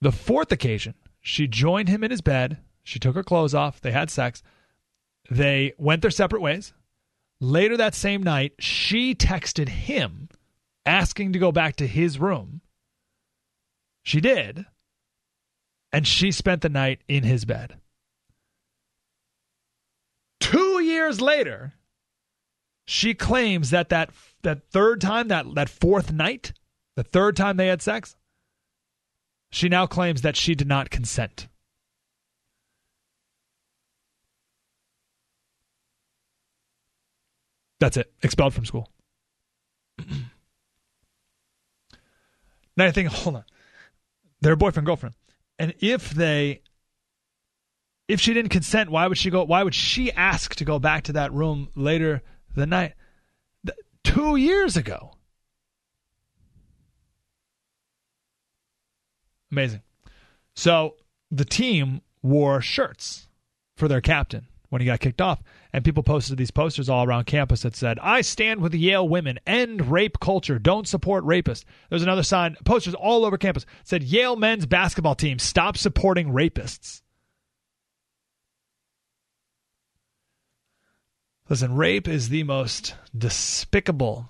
The 0.00 0.12
fourth 0.12 0.52
occasion, 0.52 0.94
she 1.20 1.48
joined 1.48 1.88
him 1.88 2.04
in 2.04 2.10
his 2.10 2.20
bed. 2.20 2.58
She 2.84 2.98
took 2.98 3.16
her 3.16 3.24
clothes 3.24 3.54
off. 3.54 3.80
They 3.80 3.90
had 3.90 4.10
sex. 4.10 4.42
They 5.30 5.72
went 5.76 6.02
their 6.02 6.10
separate 6.10 6.40
ways. 6.40 6.72
Later 7.40 7.76
that 7.76 7.94
same 7.94 8.22
night, 8.22 8.54
she 8.58 9.14
texted 9.14 9.68
him 9.68 10.28
asking 10.86 11.32
to 11.32 11.38
go 11.38 11.52
back 11.52 11.76
to 11.76 11.86
his 11.86 12.18
room. 12.18 12.60
She 14.02 14.20
did. 14.20 14.64
And 15.92 16.06
she 16.06 16.32
spent 16.32 16.62
the 16.62 16.68
night 16.68 17.00
in 17.08 17.22
his 17.22 17.44
bed. 17.44 17.76
Two 20.40 20.82
years 20.82 21.20
later, 21.20 21.74
she 22.86 23.14
claims 23.14 23.70
that 23.70 23.88
that, 23.88 24.10
that 24.42 24.70
third 24.70 25.00
time, 25.00 25.28
that, 25.28 25.46
that 25.54 25.68
fourth 25.68 26.12
night, 26.12 26.52
the 26.96 27.02
third 27.02 27.36
time 27.36 27.56
they 27.56 27.68
had 27.68 27.82
sex, 27.82 28.16
she 29.50 29.68
now 29.68 29.86
claims 29.86 30.22
that 30.22 30.36
she 30.36 30.54
did 30.54 30.68
not 30.68 30.90
consent. 30.90 31.48
That's 37.80 37.96
it. 37.96 38.12
Expelled 38.22 38.54
from 38.54 38.64
school. 38.64 38.90
now 42.76 42.86
I 42.86 42.90
think, 42.90 43.08
hold 43.08 43.36
on. 43.36 43.44
They're 44.40 44.56
boyfriend 44.56 44.86
girlfriend, 44.86 45.14
and 45.58 45.74
if 45.80 46.10
they, 46.10 46.62
if 48.06 48.20
she 48.20 48.32
didn't 48.34 48.50
consent, 48.50 48.90
why 48.90 49.06
would 49.06 49.18
she 49.18 49.30
go? 49.30 49.44
Why 49.44 49.62
would 49.62 49.74
she 49.74 50.12
ask 50.12 50.54
to 50.56 50.64
go 50.64 50.78
back 50.78 51.04
to 51.04 51.12
that 51.14 51.32
room 51.32 51.68
later 51.74 52.22
the 52.54 52.66
night? 52.66 52.94
Two 54.04 54.36
years 54.36 54.76
ago. 54.76 55.12
Amazing. 59.52 59.82
So 60.54 60.96
the 61.30 61.44
team 61.44 62.00
wore 62.22 62.60
shirts 62.60 63.28
for 63.76 63.88
their 63.88 64.00
captain 64.00 64.47
when 64.68 64.80
he 64.80 64.86
got 64.86 65.00
kicked 65.00 65.20
off. 65.20 65.42
And 65.72 65.84
people 65.84 66.02
posted 66.02 66.38
these 66.38 66.50
posters 66.50 66.88
all 66.88 67.04
around 67.04 67.24
campus 67.24 67.62
that 67.62 67.76
said, 67.76 67.98
I 68.00 68.20
stand 68.20 68.60
with 68.60 68.74
Yale 68.74 69.08
women, 69.08 69.38
end 69.46 69.90
rape 69.90 70.20
culture, 70.20 70.58
don't 70.58 70.88
support 70.88 71.24
rapists. 71.24 71.64
There's 71.88 72.02
another 72.02 72.22
sign, 72.22 72.56
posters 72.64 72.94
all 72.94 73.24
over 73.24 73.38
campus 73.38 73.66
said, 73.84 74.02
Yale 74.02 74.36
men's 74.36 74.66
basketball 74.66 75.14
team, 75.14 75.38
stop 75.38 75.76
supporting 75.76 76.28
rapists. 76.28 77.02
Listen, 81.48 81.74
rape 81.74 82.08
is 82.08 82.28
the 82.28 82.42
most 82.42 82.94
despicable 83.16 84.28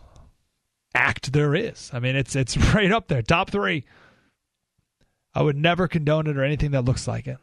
act 0.95 1.33
there 1.33 1.55
is. 1.55 1.91
I 1.93 1.99
mean, 1.99 2.15
it's 2.15 2.37
it's 2.37 2.57
right 2.75 2.93
up 2.93 3.09
there, 3.09 3.23
top 3.23 3.51
three. 3.51 3.85
I 5.35 5.43
would 5.43 5.57
never 5.57 5.89
condone 5.89 6.27
it 6.27 6.37
or 6.37 6.45
anything 6.45 6.73
that 6.73 6.85
looks 6.85 7.07
like 7.07 7.27
it. 7.27 7.39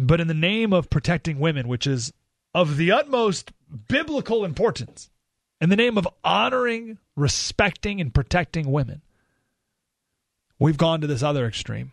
But 0.00 0.20
in 0.20 0.28
the 0.28 0.34
name 0.34 0.72
of 0.72 0.90
protecting 0.90 1.40
women, 1.40 1.66
which 1.66 1.84
is 1.84 2.12
of 2.54 2.76
the 2.76 2.92
utmost 2.92 3.50
biblical 3.88 4.44
importance, 4.44 5.10
in 5.60 5.70
the 5.70 5.76
name 5.76 5.98
of 5.98 6.06
honoring, 6.22 6.98
respecting, 7.16 8.00
and 8.00 8.14
protecting 8.14 8.70
women, 8.70 9.02
we've 10.56 10.78
gone 10.78 11.00
to 11.00 11.08
this 11.08 11.24
other 11.24 11.46
extreme, 11.46 11.92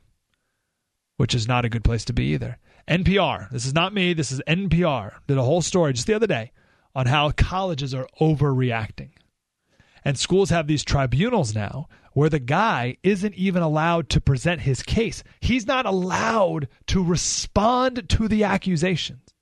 which 1.17 1.33
is 1.33 1.47
not 1.47 1.65
a 1.65 1.69
good 1.69 1.83
place 1.83 2.05
to 2.05 2.13
be 2.13 2.25
either. 2.25 2.59
NPR, 2.87 3.49
this 3.49 3.65
is 3.65 3.73
not 3.73 3.91
me, 3.91 4.13
this 4.13 4.31
is 4.31 4.39
NPR, 4.47 5.13
did 5.25 5.39
a 5.39 5.43
whole 5.43 5.63
story 5.63 5.91
just 5.91 6.05
the 6.05 6.13
other 6.13 6.27
day 6.27 6.51
on 6.93 7.07
how 7.07 7.31
colleges 7.31 7.95
are 7.95 8.07
overreacting. 8.21 9.09
And 10.03 10.19
schools 10.19 10.51
have 10.51 10.67
these 10.67 10.83
tribunals 10.83 11.55
now 11.55 11.89
where 12.15 12.29
the 12.29 12.39
guy 12.39 12.95
isn't 13.03 13.35
even 13.35 13.61
allowed 13.61 14.07
to 14.09 14.21
present 14.21 14.61
his 14.61 14.81
case. 14.81 15.21
He's 15.41 15.67
not 15.67 15.85
allowed 15.85 16.69
to 16.87 17.03
respond 17.03 18.07
to 18.07 18.29
the 18.29 18.45
accusations. 18.45 19.33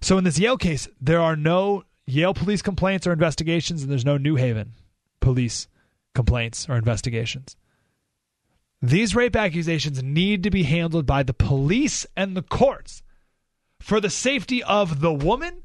So 0.00 0.18
in 0.18 0.24
this 0.24 0.38
Yale 0.38 0.58
case, 0.58 0.88
there 1.00 1.20
are 1.20 1.36
no 1.36 1.84
Yale 2.04 2.34
police 2.34 2.62
complaints 2.62 3.06
or 3.06 3.12
investigations, 3.12 3.82
and 3.82 3.92
there's 3.92 4.04
no 4.04 4.16
New 4.16 4.34
Haven 4.34 4.72
police 5.20 5.68
complaints 6.16 6.68
or 6.68 6.76
investigations. 6.76 7.54
These 8.82 9.14
rape 9.14 9.36
accusations 9.36 10.02
need 10.02 10.42
to 10.42 10.50
be 10.50 10.64
handled 10.64 11.06
by 11.06 11.22
the 11.22 11.32
police 11.32 12.06
and 12.16 12.36
the 12.36 12.42
courts 12.42 13.04
for 13.78 14.00
the 14.00 14.10
safety 14.10 14.64
of 14.64 15.00
the 15.00 15.12
woman 15.12 15.62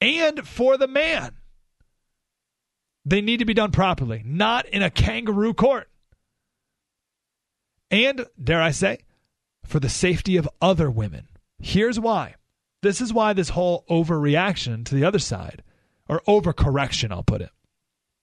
and 0.00 0.46
for 0.46 0.76
the 0.76 0.86
man. 0.86 1.39
They 3.10 3.20
need 3.20 3.38
to 3.38 3.44
be 3.44 3.54
done 3.54 3.72
properly, 3.72 4.22
not 4.24 4.66
in 4.66 4.82
a 4.82 4.90
kangaroo 4.90 5.52
court. 5.52 5.90
And, 7.90 8.24
dare 8.40 8.62
I 8.62 8.70
say, 8.70 9.00
for 9.64 9.80
the 9.80 9.88
safety 9.88 10.36
of 10.36 10.48
other 10.62 10.88
women. 10.88 11.26
Here's 11.58 11.98
why. 11.98 12.36
This 12.82 13.00
is 13.00 13.12
why 13.12 13.32
this 13.32 13.48
whole 13.48 13.84
overreaction 13.90 14.84
to 14.84 14.94
the 14.94 15.04
other 15.04 15.18
side, 15.18 15.64
or 16.08 16.22
overcorrection, 16.28 17.10
I'll 17.10 17.24
put 17.24 17.40
it, 17.40 17.50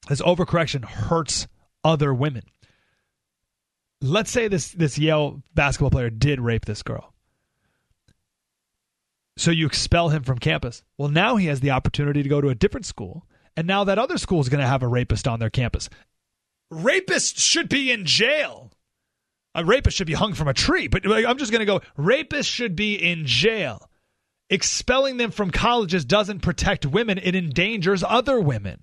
this 0.07 0.21
overcorrection 0.21 0.85
hurts 0.85 1.49
other 1.83 2.13
women. 2.13 2.43
Let's 4.01 4.31
say 4.31 4.47
this, 4.47 4.71
this 4.71 4.97
Yale 4.97 5.43
basketball 5.53 5.91
player 5.91 6.09
did 6.09 6.39
rape 6.39 6.63
this 6.63 6.81
girl. 6.81 7.13
So 9.35 9.51
you 9.51 9.67
expel 9.67 10.09
him 10.09 10.23
from 10.23 10.39
campus. 10.39 10.81
Well, 10.97 11.09
now 11.09 11.35
he 11.35 11.47
has 11.47 11.59
the 11.59 11.71
opportunity 11.71 12.23
to 12.23 12.29
go 12.29 12.39
to 12.39 12.47
a 12.49 12.55
different 12.55 12.85
school. 12.85 13.25
And 13.57 13.65
now 13.65 13.83
that 13.85 13.97
other 13.97 14.19
school 14.19 14.39
is 14.39 14.49
going 14.49 14.61
to 14.61 14.67
have 14.67 14.83
a 14.83 14.87
rapist 14.87 15.27
on 15.27 15.39
their 15.39 15.49
campus. 15.49 15.89
Rapists 16.71 17.39
should 17.39 17.67
be 17.67 17.91
in 17.91 18.05
jail. 18.05 18.71
A 19.55 19.65
rapist 19.65 19.97
should 19.97 20.05
be 20.05 20.13
hung 20.13 20.35
from 20.35 20.47
a 20.47 20.53
tree. 20.53 20.87
But 20.87 21.05
I'm 21.05 21.39
just 21.39 21.51
going 21.51 21.59
to 21.59 21.65
go 21.65 21.81
rapists 21.97 22.45
should 22.45 22.75
be 22.75 22.93
in 22.93 23.25
jail. 23.25 23.89
Expelling 24.51 25.17
them 25.17 25.31
from 25.31 25.49
colleges 25.49 26.05
doesn't 26.05 26.41
protect 26.41 26.85
women, 26.85 27.17
it 27.17 27.35
endangers 27.35 28.03
other 28.03 28.39
women. 28.39 28.79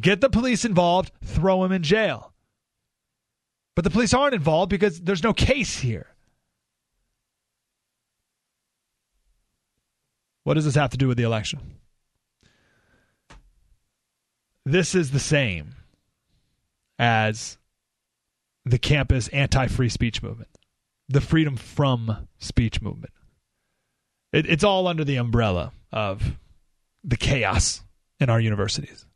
Get 0.00 0.20
the 0.20 0.30
police 0.30 0.64
involved, 0.64 1.12
throw 1.22 1.62
them 1.62 1.72
in 1.72 1.82
jail. 1.82 2.32
But 3.74 3.84
the 3.84 3.90
police 3.90 4.14
aren't 4.14 4.34
involved 4.34 4.70
because 4.70 5.00
there's 5.00 5.22
no 5.22 5.34
case 5.34 5.78
here. 5.78 6.06
What 10.44 10.54
does 10.54 10.64
this 10.64 10.74
have 10.74 10.90
to 10.90 10.96
do 10.96 11.08
with 11.08 11.18
the 11.18 11.24
election? 11.24 11.60
This 14.66 14.96
is 14.96 15.12
the 15.12 15.20
same 15.20 15.76
as 16.98 17.56
the 18.64 18.80
campus 18.80 19.28
anti 19.28 19.68
free 19.68 19.88
speech 19.88 20.24
movement, 20.24 20.50
the 21.08 21.20
freedom 21.20 21.56
from 21.56 22.26
speech 22.38 22.82
movement. 22.82 23.12
It, 24.32 24.44
it's 24.46 24.64
all 24.64 24.88
under 24.88 25.04
the 25.04 25.16
umbrella 25.16 25.72
of 25.92 26.32
the 27.04 27.16
chaos 27.16 27.82
in 28.18 28.28
our 28.28 28.40
universities. 28.40 29.06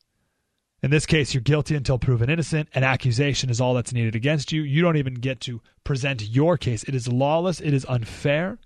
In 0.84 0.92
this 0.92 1.04
case, 1.04 1.34
you're 1.34 1.42
guilty 1.42 1.74
until 1.74 1.98
proven 1.98 2.30
innocent. 2.30 2.68
An 2.72 2.84
accusation 2.84 3.50
is 3.50 3.60
all 3.60 3.74
that's 3.74 3.92
needed 3.92 4.14
against 4.14 4.52
you. 4.52 4.62
You 4.62 4.82
don't 4.82 4.96
even 4.98 5.14
get 5.14 5.40
to 5.40 5.60
present 5.82 6.22
your 6.28 6.58
case. 6.58 6.84
It 6.84 6.94
is 6.94 7.08
lawless, 7.08 7.60
it 7.60 7.74
is 7.74 7.84
unfair. 7.88 8.58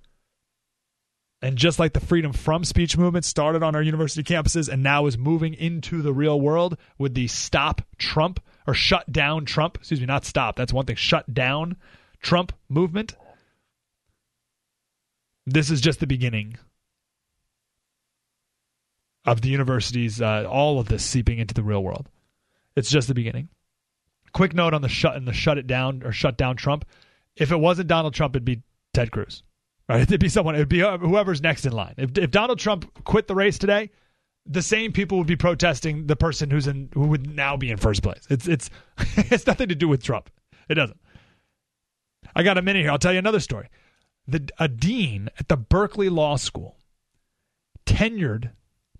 And 1.44 1.58
just 1.58 1.78
like 1.78 1.92
the 1.92 2.00
freedom 2.00 2.32
from 2.32 2.64
speech 2.64 2.96
movement 2.96 3.26
started 3.26 3.62
on 3.62 3.74
our 3.76 3.82
university 3.82 4.22
campuses 4.22 4.66
and 4.66 4.82
now 4.82 5.04
is 5.04 5.18
moving 5.18 5.52
into 5.52 6.00
the 6.00 6.10
real 6.10 6.40
world 6.40 6.78
with 6.96 7.12
the 7.12 7.28
stop 7.28 7.82
Trump 7.98 8.40
or 8.66 8.72
shut 8.72 9.12
down 9.12 9.44
Trump, 9.44 9.76
excuse 9.76 10.00
me, 10.00 10.06
not 10.06 10.24
stop, 10.24 10.56
that's 10.56 10.72
one 10.72 10.86
thing, 10.86 10.96
shut 10.96 11.34
down 11.34 11.76
Trump 12.22 12.54
movement. 12.70 13.14
This 15.44 15.70
is 15.70 15.82
just 15.82 16.00
the 16.00 16.06
beginning 16.06 16.56
of 19.26 19.42
the 19.42 19.50
universities, 19.50 20.22
uh, 20.22 20.46
all 20.50 20.80
of 20.80 20.88
this 20.88 21.04
seeping 21.04 21.38
into 21.38 21.52
the 21.52 21.62
real 21.62 21.84
world. 21.84 22.08
It's 22.74 22.88
just 22.88 23.06
the 23.06 23.12
beginning. 23.12 23.50
Quick 24.32 24.54
note 24.54 24.72
on 24.72 24.80
the 24.80 24.88
shut 24.88 25.14
and 25.14 25.28
the 25.28 25.34
shut 25.34 25.58
it 25.58 25.66
down 25.66 26.04
or 26.04 26.12
shut 26.12 26.38
down 26.38 26.56
Trump. 26.56 26.86
If 27.36 27.52
it 27.52 27.60
wasn't 27.60 27.88
Donald 27.88 28.14
Trump, 28.14 28.34
it'd 28.34 28.46
be 28.46 28.62
Ted 28.94 29.10
Cruz. 29.10 29.42
Right? 29.88 30.00
It'd 30.02 30.20
be 30.20 30.28
someone. 30.28 30.54
It'd 30.54 30.68
be 30.68 30.82
uh, 30.82 30.98
whoever's 30.98 31.42
next 31.42 31.66
in 31.66 31.72
line. 31.72 31.94
If, 31.96 32.16
if 32.16 32.30
Donald 32.30 32.58
Trump 32.58 33.04
quit 33.04 33.28
the 33.28 33.34
race 33.34 33.58
today, 33.58 33.90
the 34.46 34.62
same 34.62 34.92
people 34.92 35.18
would 35.18 35.26
be 35.26 35.36
protesting 35.36 36.06
the 36.06 36.16
person 36.16 36.50
who's 36.50 36.66
in 36.66 36.90
who 36.94 37.06
would 37.08 37.34
now 37.34 37.56
be 37.56 37.70
in 37.70 37.76
first 37.76 38.02
place. 38.02 38.26
It's 38.30 38.46
it's 38.46 38.70
it's 39.16 39.46
nothing 39.46 39.68
to 39.68 39.74
do 39.74 39.88
with 39.88 40.02
Trump. 40.02 40.30
It 40.68 40.74
doesn't. 40.74 41.00
I 42.34 42.42
got 42.42 42.58
a 42.58 42.62
minute 42.62 42.82
here. 42.82 42.90
I'll 42.90 42.98
tell 42.98 43.12
you 43.12 43.18
another 43.18 43.40
story. 43.40 43.68
The 44.26 44.48
a 44.58 44.68
dean 44.68 45.28
at 45.38 45.48
the 45.48 45.56
Berkeley 45.56 46.08
Law 46.08 46.36
School, 46.36 46.76
tenured 47.86 48.50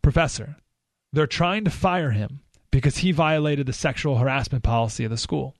professor, 0.02 0.56
they're 1.12 1.26
trying 1.26 1.64
to 1.64 1.70
fire 1.70 2.10
him 2.10 2.40
because 2.70 2.98
he 2.98 3.12
violated 3.12 3.66
the 3.66 3.72
sexual 3.72 4.18
harassment 4.18 4.64
policy 4.64 5.04
of 5.04 5.10
the 5.10 5.16
school. 5.16 5.54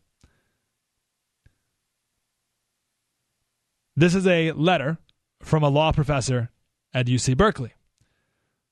This 3.97 4.15
is 4.15 4.27
a 4.27 4.51
letter 4.53 4.99
from 5.45 5.63
a 5.63 5.69
law 5.69 5.93
professor 5.93 6.51
at 6.93 7.07
UC 7.07 7.37
Berkeley. 7.37 7.75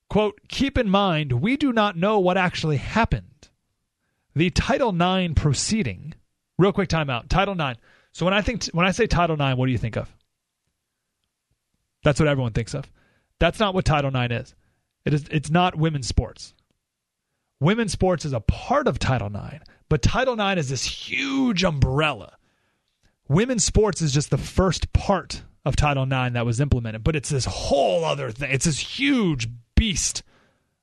Quote, 0.08 0.40
keep 0.48 0.76
in 0.76 0.88
mind, 0.88 1.32
we 1.32 1.56
do 1.56 1.72
not 1.72 1.96
know 1.96 2.18
what 2.18 2.36
actually 2.36 2.78
happened. 2.78 3.48
The 4.34 4.50
Title 4.50 4.90
IX 4.90 5.34
proceeding, 5.34 6.14
real 6.58 6.72
quick 6.72 6.88
timeout. 6.88 7.28
Title 7.28 7.58
IX. 7.58 7.78
So 8.12 8.24
when 8.24 8.34
I 8.34 8.40
think 8.40 8.64
when 8.66 8.86
I 8.86 8.90
say 8.90 9.06
Title 9.06 9.40
IX, 9.40 9.56
what 9.56 9.66
do 9.66 9.72
you 9.72 9.78
think 9.78 9.96
of? 9.96 10.14
That's 12.04 12.18
what 12.18 12.28
everyone 12.28 12.52
thinks 12.52 12.74
of. 12.74 12.90
That's 13.38 13.60
not 13.60 13.74
what 13.74 13.84
Title 13.84 14.14
IX 14.14 14.32
is. 14.34 14.54
It 15.04 15.14
is 15.14 15.24
it's 15.30 15.50
not 15.50 15.76
women's 15.76 16.08
sports. 16.08 16.54
Women's 17.60 17.92
sports 17.92 18.24
is 18.24 18.32
a 18.32 18.40
part 18.40 18.88
of 18.88 18.98
Title 18.98 19.28
IX, 19.28 19.64
but 19.88 20.02
Title 20.02 20.40
IX 20.40 20.58
is 20.58 20.68
this 20.68 20.84
huge 20.84 21.64
umbrella. 21.64 22.36
Women's 23.28 23.64
sports 23.64 24.02
is 24.02 24.12
just 24.12 24.30
the 24.30 24.38
first 24.38 24.92
part 24.92 25.42
of 25.64 25.76
Title 25.76 26.04
IX 26.04 26.34
that 26.34 26.46
was 26.46 26.60
implemented, 26.60 27.04
but 27.04 27.16
it's 27.16 27.28
this 27.28 27.44
whole 27.44 28.04
other 28.04 28.30
thing. 28.30 28.50
It's 28.50 28.64
this 28.64 28.78
huge 28.78 29.48
beast 29.76 30.22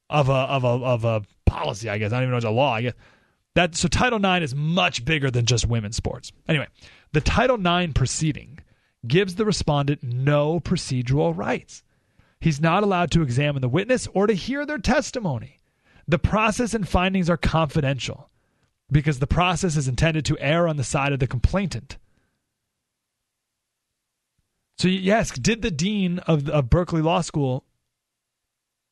of 0.09 0.29
a 0.29 0.33
of 0.33 0.63
a 0.63 0.67
of 0.67 1.05
a 1.05 1.21
policy. 1.45 1.89
I 1.89 1.97
guess 1.97 2.11
I 2.11 2.15
don't 2.15 2.23
even 2.23 2.31
know 2.31 2.37
it's 2.37 2.45
a 2.45 2.49
law. 2.49 2.73
I 2.73 2.81
guess 2.83 2.93
that 3.55 3.75
so 3.75 3.87
Title 3.87 4.23
IX 4.23 4.43
is 4.43 4.55
much 4.55 5.03
bigger 5.05 5.29
than 5.29 5.45
just 5.45 5.67
women's 5.67 5.95
sports. 5.95 6.31
Anyway, 6.47 6.67
the 7.11 7.21
Title 7.21 7.59
IX 7.65 7.93
proceeding 7.93 8.59
gives 9.07 9.35
the 9.35 9.45
respondent 9.45 10.03
no 10.03 10.59
procedural 10.59 11.35
rights. 11.35 11.83
He's 12.41 12.61
not 12.61 12.83
allowed 12.83 13.11
to 13.11 13.21
examine 13.21 13.61
the 13.61 13.69
witness 13.69 14.07
or 14.13 14.27
to 14.27 14.33
hear 14.33 14.65
their 14.65 14.77
testimony. 14.77 15.57
The 16.07 16.19
process 16.19 16.73
and 16.73 16.87
findings 16.87 17.29
are 17.29 17.37
confidential 17.37 18.29
because 18.91 19.19
the 19.19 19.27
process 19.27 19.75
is 19.75 19.87
intended 19.87 20.25
to 20.25 20.37
err 20.39 20.67
on 20.67 20.77
the 20.77 20.83
side 20.83 21.13
of 21.13 21.19
the 21.19 21.27
complainant. 21.27 21.97
So, 24.79 24.87
yes, 24.87 25.31
did 25.31 25.61
the 25.61 25.71
dean 25.71 26.19
of, 26.19 26.47
of 26.47 26.69
Berkeley 26.69 27.01
Law 27.01 27.19
School 27.19 27.65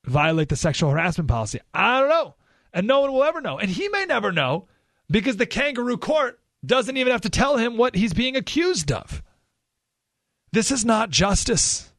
violate 0.05 0.49
the 0.49 0.57
sexual 0.57 0.89
harassment 0.89 1.29
policy? 1.29 1.61
I 1.73 2.01
don't 2.01 2.09
know. 2.09 2.35
And 2.73 2.85
no 2.87 2.99
one 2.99 3.13
will 3.13 3.23
ever 3.23 3.39
know. 3.39 3.57
And 3.57 3.71
he 3.71 3.87
may 3.87 4.03
never 4.03 4.33
know 4.33 4.67
because 5.09 5.37
the 5.37 5.45
kangaroo 5.45 5.97
court 5.97 6.41
doesn't 6.65 6.97
even 6.97 7.11
have 7.11 7.21
to 7.21 7.29
tell 7.29 7.55
him 7.55 7.77
what 7.77 7.95
he's 7.95 8.13
being 8.13 8.35
accused 8.35 8.91
of. 8.91 9.23
This 10.51 10.71
is 10.71 10.83
not 10.83 11.09
justice. 11.09 11.93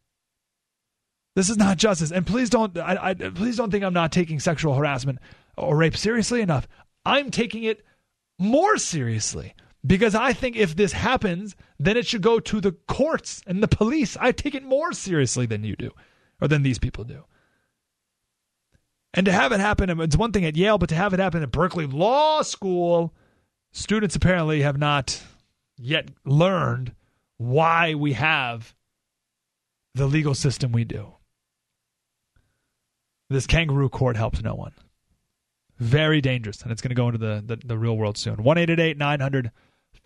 This 1.34 1.48
is 1.48 1.56
not 1.56 1.78
justice. 1.78 2.10
And 2.10 2.26
please 2.26 2.50
don't 2.50 2.76
I, 2.76 2.98
I, 3.10 3.14
please 3.14 3.56
don't 3.56 3.70
think 3.70 3.84
I'm 3.84 3.94
not 3.94 4.12
taking 4.12 4.38
sexual 4.38 4.74
harassment 4.74 5.18
or 5.56 5.76
rape 5.76 5.96
seriously 5.96 6.42
enough. 6.42 6.68
I'm 7.06 7.30
taking 7.30 7.64
it 7.64 7.82
more 8.38 8.76
seriously 8.76 9.54
because 9.86 10.14
I 10.14 10.32
think 10.32 10.56
if 10.56 10.76
this 10.76 10.92
happens, 10.92 11.54
then 11.78 11.96
it 11.96 12.06
should 12.06 12.22
go 12.22 12.40
to 12.40 12.60
the 12.60 12.72
courts 12.72 13.42
and 13.46 13.62
the 13.62 13.68
police. 13.68 14.16
I 14.18 14.32
take 14.32 14.54
it 14.54 14.64
more 14.64 14.92
seriously 14.92 15.46
than 15.46 15.64
you 15.64 15.76
do 15.76 15.92
or 16.40 16.48
than 16.48 16.62
these 16.62 16.78
people 16.78 17.04
do. 17.04 17.24
And 19.14 19.24
to 19.26 19.32
have 19.32 19.52
it 19.52 19.60
happen, 19.60 20.00
it's 20.00 20.16
one 20.16 20.32
thing 20.32 20.44
at 20.44 20.56
Yale, 20.56 20.78
but 20.78 20.90
to 20.90 20.94
have 20.94 21.14
it 21.14 21.20
happen 21.20 21.42
at 21.42 21.50
Berkeley 21.50 21.86
Law 21.86 22.42
School, 22.42 23.14
students 23.72 24.14
apparently 24.16 24.62
have 24.62 24.78
not 24.78 25.22
yet 25.78 26.10
learned 26.24 26.94
why 27.38 27.94
we 27.94 28.12
have 28.12 28.74
the 29.94 30.06
legal 30.06 30.34
system 30.34 30.72
we 30.72 30.84
do. 30.84 31.14
This 33.30 33.46
kangaroo 33.46 33.88
court 33.88 34.16
helps 34.16 34.42
no 34.42 34.54
one. 34.54 34.72
Very 35.78 36.20
dangerous, 36.20 36.62
and 36.62 36.72
it's 36.72 36.82
going 36.82 36.90
to 36.90 36.94
go 36.94 37.06
into 37.06 37.18
the, 37.18 37.42
the, 37.44 37.56
the 37.64 37.78
real 37.78 37.96
world 37.96 38.18
soon. 38.18 38.42
1 38.42 38.96
900 38.96 39.50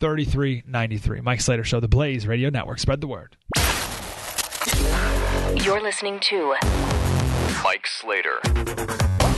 3393. 0.03 1.21
Mike 1.21 1.41
Slater 1.41 1.63
Show, 1.63 1.79
the 1.79 1.87
Blaze 1.87 2.27
Radio 2.27 2.51
Network. 2.51 2.81
Spread 2.81 3.01
the 3.01 3.07
word. 3.07 3.37
You're 5.65 5.81
listening 5.81 6.19
to 6.23 6.57
Mike 7.63 7.87
Slater. 7.87 8.41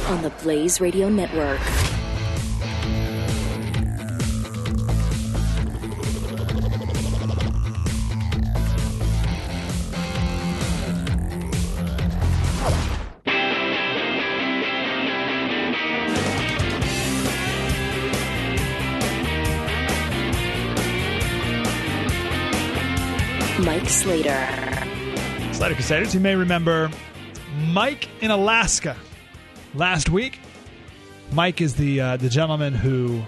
On 0.08 0.22
the 0.22 0.32
Blaze 0.42 0.80
Radio 0.80 1.10
Network. 1.10 1.60
Slater. 23.94 24.48
Slater 25.52 25.74
Crusaders, 25.74 26.14
you 26.14 26.20
may 26.20 26.34
remember 26.34 26.90
Mike 27.68 28.08
in 28.20 28.32
Alaska 28.32 28.96
last 29.72 30.10
week. 30.10 30.40
Mike 31.30 31.60
is 31.60 31.76
the 31.76 32.00
uh, 32.00 32.16
the 32.16 32.28
gentleman 32.28 32.74
who 32.74 33.22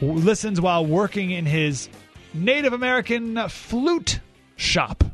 listens 0.00 0.58
while 0.58 0.86
working 0.86 1.32
in 1.32 1.44
his 1.44 1.90
Native 2.32 2.72
American 2.72 3.46
flute 3.50 4.20
shop. 4.56 5.04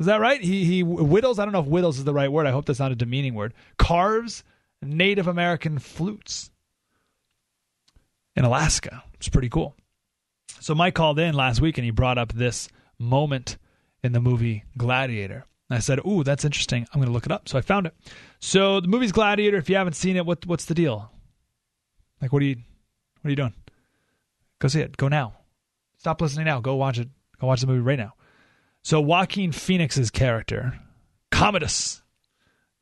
Is 0.00 0.06
that 0.06 0.20
right? 0.20 0.40
He 0.40 0.64
he 0.64 0.82
whittles. 0.82 1.38
I 1.38 1.44
don't 1.44 1.52
know 1.52 1.60
if 1.60 1.66
whittles 1.66 1.98
is 1.98 2.04
the 2.04 2.12
right 2.12 2.30
word. 2.30 2.46
I 2.46 2.50
hope 2.50 2.66
that's 2.66 2.80
not 2.80 2.90
a 2.90 2.96
demeaning 2.96 3.34
word. 3.34 3.54
Carves 3.78 4.42
Native 4.82 5.28
American 5.28 5.78
flutes 5.78 6.50
in 8.34 8.44
Alaska. 8.44 9.04
It's 9.14 9.28
pretty 9.28 9.50
cool. 9.50 9.76
So 10.58 10.74
Mike 10.74 10.96
called 10.96 11.20
in 11.20 11.36
last 11.36 11.60
week 11.60 11.78
and 11.78 11.84
he 11.84 11.92
brought 11.92 12.18
up 12.18 12.32
this 12.32 12.68
moment 12.98 13.56
in 14.02 14.12
the 14.12 14.20
movie 14.20 14.64
Gladiator. 14.76 15.44
And 15.68 15.76
I 15.76 15.80
said, 15.80 16.00
"Ooh, 16.06 16.24
that's 16.24 16.44
interesting. 16.44 16.86
I'm 16.92 17.00
going 17.00 17.08
to 17.08 17.12
look 17.12 17.26
it 17.26 17.32
up." 17.32 17.48
So 17.48 17.58
I 17.58 17.60
found 17.60 17.86
it. 17.86 17.94
So 18.40 18.80
the 18.80 18.88
movie's 18.88 19.12
Gladiator. 19.12 19.56
If 19.56 19.68
you 19.68 19.76
haven't 19.76 19.94
seen 19.94 20.16
it, 20.16 20.26
what 20.26 20.46
what's 20.46 20.64
the 20.64 20.74
deal? 20.74 21.10
Like, 22.20 22.32
what 22.32 22.42
are 22.42 22.46
you 22.46 22.56
what 23.20 23.28
are 23.28 23.30
you 23.30 23.36
doing? 23.36 23.54
Go 24.60 24.68
see 24.68 24.80
it. 24.80 24.96
Go 24.96 25.08
now. 25.08 25.34
Stop 25.98 26.20
listening 26.20 26.46
now. 26.46 26.60
Go 26.60 26.74
watch 26.74 26.98
it. 26.98 27.08
Go 27.40 27.46
watch 27.46 27.60
the 27.60 27.66
movie 27.66 27.80
right 27.80 27.98
now. 27.98 28.14
So 28.82 29.00
Joaquin 29.00 29.52
Phoenix's 29.52 30.10
character, 30.10 30.78
Commodus, 31.30 32.02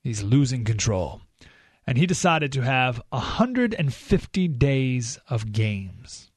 he's 0.03 0.23
losing 0.23 0.65
control, 0.65 1.23
and 1.87 1.99
he 1.99 2.07
decided 2.07 2.53
to 2.53 2.63
have 2.63 3.03
150 3.11 4.49
days 4.49 5.19
of 5.29 5.53
games. 5.53 6.31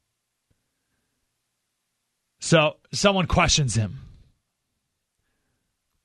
So 2.40 2.78
someone 2.94 3.28
questions 3.28 3.76
him 3.76 4.00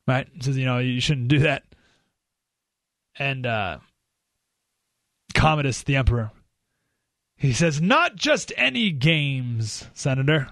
right? 0.06 0.28
Says, 0.40 0.56
you 0.56 0.66
know, 0.66 0.78
you 0.78 1.00
shouldn't 1.00 1.28
do 1.28 1.40
that. 1.40 1.64
And 3.18 3.46
uh, 3.46 3.78
Commodus, 5.34 5.82
the 5.82 5.96
emperor, 5.96 6.30
he 7.36 7.52
says, 7.52 7.80
not 7.80 8.16
just 8.16 8.52
any 8.56 8.90
games, 8.90 9.88
Senator. 9.94 10.48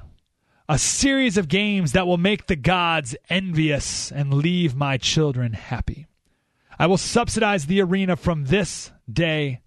A 0.68 0.78
series 0.78 1.36
of 1.36 1.48
games 1.48 1.92
that 1.92 2.06
will 2.06 2.18
make 2.18 2.46
the 2.46 2.56
gods 2.56 3.16
envious 3.28 4.10
and 4.12 4.32
leave 4.32 4.74
my 4.74 4.96
children 4.96 5.52
happy. 5.52 6.06
I 6.78 6.86
will 6.86 6.98
subsidize 6.98 7.66
the 7.66 7.82
arena 7.82 8.16
from 8.16 8.44
this 8.44 8.90
day 9.10 9.60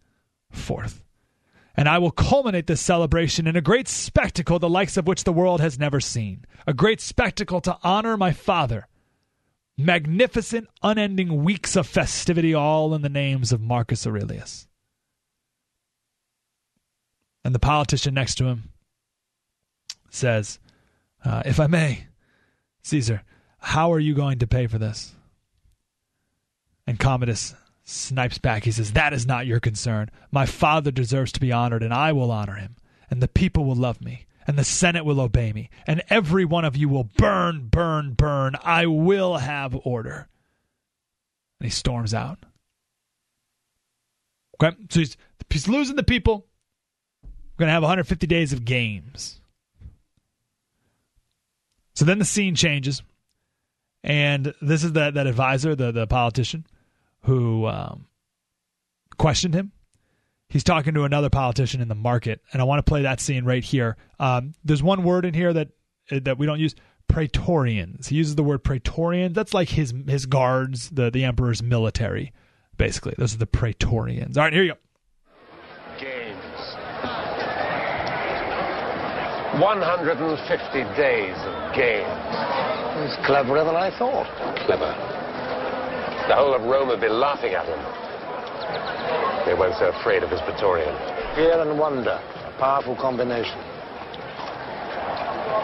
forth. 0.52 1.04
And 1.78 1.90
I 1.90 1.98
will 1.98 2.12
culminate 2.12 2.68
this 2.68 2.82
celebration 2.82 3.46
in 3.46 3.56
a 3.56 3.62
great 3.62 3.88
spectacle, 3.88 4.60
the 4.60 4.70
likes 4.70 4.96
of 4.96 5.06
which 5.06 5.26
the 5.26 5.34
world 5.34 5.60
has 5.60 5.78
never 5.78 6.00
seen. 6.00 6.46
A 6.66 6.74
great 6.74 7.02
spectacle 7.02 7.60
to 7.62 7.78
honor 7.84 8.16
my 8.16 8.32
father 8.32 8.88
magnificent, 9.78 10.68
unending 10.82 11.44
weeks 11.44 11.76
of 11.76 11.88
festivity, 11.88 12.54
all 12.54 12.94
in 12.94 13.02
the 13.02 13.10
names 13.10 13.52
of 13.52 13.62
Marcus 13.62 14.08
Aurelius. 14.08 14.68
And 17.44 17.54
the 17.54 17.60
politician 17.60 18.14
next 18.14 18.36
to 18.36 18.46
him 18.46 18.70
says, 20.10 20.60
uh, 21.24 21.44
If 21.46 21.60
I 21.60 21.68
may, 21.68 22.08
Caesar, 22.84 23.24
how 23.60 23.92
are 23.92 24.00
you 24.00 24.14
going 24.14 24.40
to 24.40 24.48
pay 24.48 24.68
for 24.68 24.78
this? 24.78 25.14
And 26.88 27.00
Commodus 27.00 27.54
snipes 27.84 28.38
back. 28.38 28.64
He 28.64 28.72
says, 28.72 28.94
That 28.94 29.14
is 29.14 29.26
not 29.26 29.46
your 29.46 29.60
concern. 29.60 30.10
My 30.32 30.46
father 30.46 30.92
deserves 30.92 31.32
to 31.34 31.40
be 31.40 31.52
honored, 31.52 31.84
and 31.84 31.94
I 31.94 32.14
will 32.14 32.32
honor 32.32 32.56
him, 32.56 32.78
and 33.10 33.22
the 33.22 33.28
people 33.28 33.66
will 33.66 33.76
love 33.76 34.02
me 34.02 34.26
and 34.48 34.58
the 34.58 34.64
Senate 34.64 35.06
will 35.06 35.20
obey 35.20 35.52
me, 35.54 35.70
and 35.88 36.04
every 36.10 36.46
one 36.46 36.66
of 36.66 36.78
you 36.78 36.88
will 36.88 37.06
burn, 37.06 37.68
burn, 37.68 38.14
burn. 38.14 38.56
I 38.64 38.86
will 38.86 39.38
have 39.38 39.76
order. 39.84 40.28
And 41.60 41.66
he 41.66 41.72
storms 41.72 42.14
out. 42.14 42.40
Okay, 44.62 44.76
so 44.90 45.00
he's, 45.00 45.18
he's 45.50 45.68
losing 45.68 45.96
the 45.96 46.04
people. 46.04 46.46
We're 47.24 47.60
going 47.60 47.68
to 47.68 47.74
have 47.74 47.84
150 47.84 48.28
days 48.28 48.54
of 48.54 48.66
games. 48.66 49.40
So 51.96 52.06
then 52.06 52.20
the 52.20 52.26
scene 52.26 52.56
changes, 52.56 53.02
and 54.04 54.54
this 54.62 54.84
is 54.84 54.94
that, 54.94 55.14
that 55.14 55.28
advisor, 55.28 55.76
the, 55.76 55.92
the 55.92 56.08
politician, 56.08 56.66
who 57.22 57.66
um, 57.66 58.06
questioned 59.18 59.54
him 59.54 59.72
he's 60.50 60.64
talking 60.64 60.94
to 60.94 61.04
another 61.04 61.30
politician 61.30 61.82
in 61.82 61.88
the 61.88 61.96
market, 61.96 62.42
and 62.52 62.62
I 62.62 62.66
want 62.66 62.80
to 62.80 62.90
play 62.90 63.04
that 63.04 63.20
scene 63.20 63.46
right 63.46 63.64
here. 63.64 63.98
Um, 64.20 64.54
there's 64.64 64.84
one 64.84 65.04
word 65.04 65.26
in 65.26 65.34
here 65.34 65.54
that 65.54 65.70
that 66.10 66.38
we 66.38 66.46
don't 66.46 66.60
use. 66.60 66.76
Praetorians. 67.08 68.08
He 68.08 68.16
uses 68.16 68.36
the 68.36 68.44
word 68.44 68.64
Praetorian. 68.64 69.34
That's 69.34 69.54
like 69.54 69.70
his 69.70 69.94
his 70.08 70.26
guards, 70.26 70.90
the 70.90 71.12
the 71.12 71.24
emperor's 71.24 71.62
military, 71.62 72.34
basically. 72.78 73.14
Those 73.18 73.36
are 73.36 73.38
the 73.38 73.46
Praetorians. 73.46 74.38
All 74.38 74.44
right, 74.44 74.54
here 74.54 74.64
you 74.64 74.74
go. 74.74 74.80
Games. 76.00 76.36
150 79.62 80.84
days 81.00 81.38
of 81.38 81.76
games. 81.76 82.26
He's 83.00 83.26
cleverer 83.26 83.64
than 83.64 83.76
I 83.76 83.90
thought. 83.98 84.28
Clever. 84.66 84.92
The 86.28 86.36
whole 86.36 86.54
of 86.54 86.64
Rome 86.64 86.90
would 86.90 87.00
be 87.00 87.08
laughing 87.08 87.54
at 87.54 87.66
him. 87.66 88.05
They 89.46 89.54
weren't 89.54 89.78
so 89.78 89.94
afraid 89.94 90.24
of 90.24 90.30
his 90.30 90.42
Praetorian. 90.42 90.94
Fear 91.36 91.62
and 91.62 91.78
wonder, 91.78 92.18
a 92.18 92.54
powerful 92.58 92.96
combination. 92.96 93.60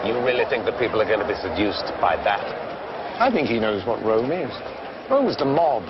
You 0.06 0.18
really 0.18 0.44
think 0.50 0.64
the 0.64 0.76
people 0.78 1.00
are 1.00 1.06
going 1.06 1.22
to 1.22 1.26
be 1.26 1.38
seduced 1.38 1.86
by 2.00 2.16
that? 2.26 2.42
I 3.22 3.30
think 3.30 3.48
he 3.48 3.60
knows 3.60 3.86
what 3.86 4.02
Rome 4.02 4.32
is. 4.32 4.50
Rome 5.10 5.28
is 5.28 5.36
the 5.36 5.44
mob. 5.44 5.84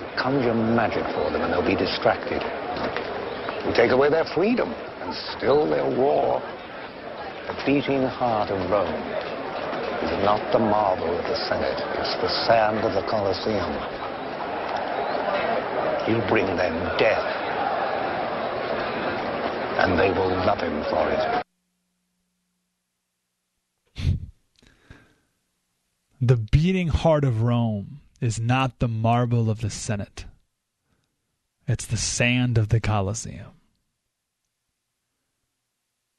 You 0.00 0.06
conjure 0.16 0.54
magic 0.54 1.04
for 1.12 1.30
them 1.30 1.42
and 1.42 1.52
they'll 1.52 1.64
be 1.64 1.76
distracted. 1.76 2.40
You 3.66 3.72
take 3.76 3.90
away 3.90 4.08
their 4.08 4.24
freedom 4.24 4.72
and 5.04 5.14
still 5.36 5.68
they'll 5.68 5.94
roar. 5.96 6.40
The 7.48 7.54
beating 7.66 8.02
heart 8.02 8.50
of 8.50 8.58
Rome 8.70 8.96
is 10.08 10.12
not 10.24 10.40
the 10.52 10.58
marble 10.58 11.12
of 11.12 11.24
the 11.24 11.36
Senate, 11.48 11.78
it's 12.00 12.16
the 12.20 12.32
sand 12.46 12.78
of 12.78 12.94
the 12.94 13.04
Colosseum. 13.08 14.01
He'll 16.06 16.26
bring 16.28 16.46
them 16.46 16.98
death. 16.98 17.24
And 19.78 19.98
they 19.98 20.10
will 20.10 20.28
love 20.28 20.60
him 20.60 20.82
for 20.84 21.08
it. 21.10 21.42
The 26.24 26.36
beating 26.36 26.86
heart 26.86 27.24
of 27.24 27.42
Rome 27.42 28.00
is 28.20 28.38
not 28.38 28.78
the 28.78 28.86
marble 28.86 29.50
of 29.50 29.60
the 29.60 29.70
Senate. 29.70 30.26
It's 31.66 31.84
the 31.84 31.96
sand 31.96 32.58
of 32.58 32.68
the 32.68 32.78
Colosseum. 32.78 33.50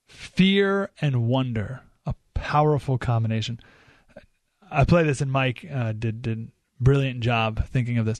Fear 0.09 0.89
and 0.99 1.27
wonder, 1.29 1.83
a 2.05 2.15
powerful 2.33 2.97
combination. 2.97 3.61
I 4.69 4.83
play 4.83 5.03
this, 5.03 5.21
and 5.21 5.31
Mike 5.31 5.65
uh, 5.71 5.93
did 5.93 6.21
did 6.21 6.51
brilliant 6.81 7.21
job 7.21 7.65
thinking 7.67 7.97
of 7.97 8.05
this. 8.05 8.19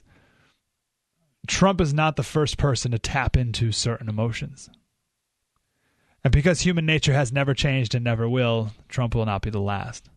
Trump 1.46 1.80
is 1.80 1.92
not 1.92 2.16
the 2.16 2.22
first 2.22 2.56
person 2.58 2.92
to 2.92 2.98
tap 2.98 3.36
into 3.36 3.72
certain 3.72 4.08
emotions. 4.08 4.70
And 6.22 6.32
because 6.32 6.60
human 6.60 6.86
nature 6.86 7.12
has 7.12 7.32
never 7.32 7.52
changed 7.52 7.94
and 7.94 8.02
never 8.02 8.28
will, 8.28 8.70
Trump 8.88 9.14
will 9.14 9.26
not 9.26 9.42
be 9.42 9.50
the 9.50 9.60
last. 9.60 10.08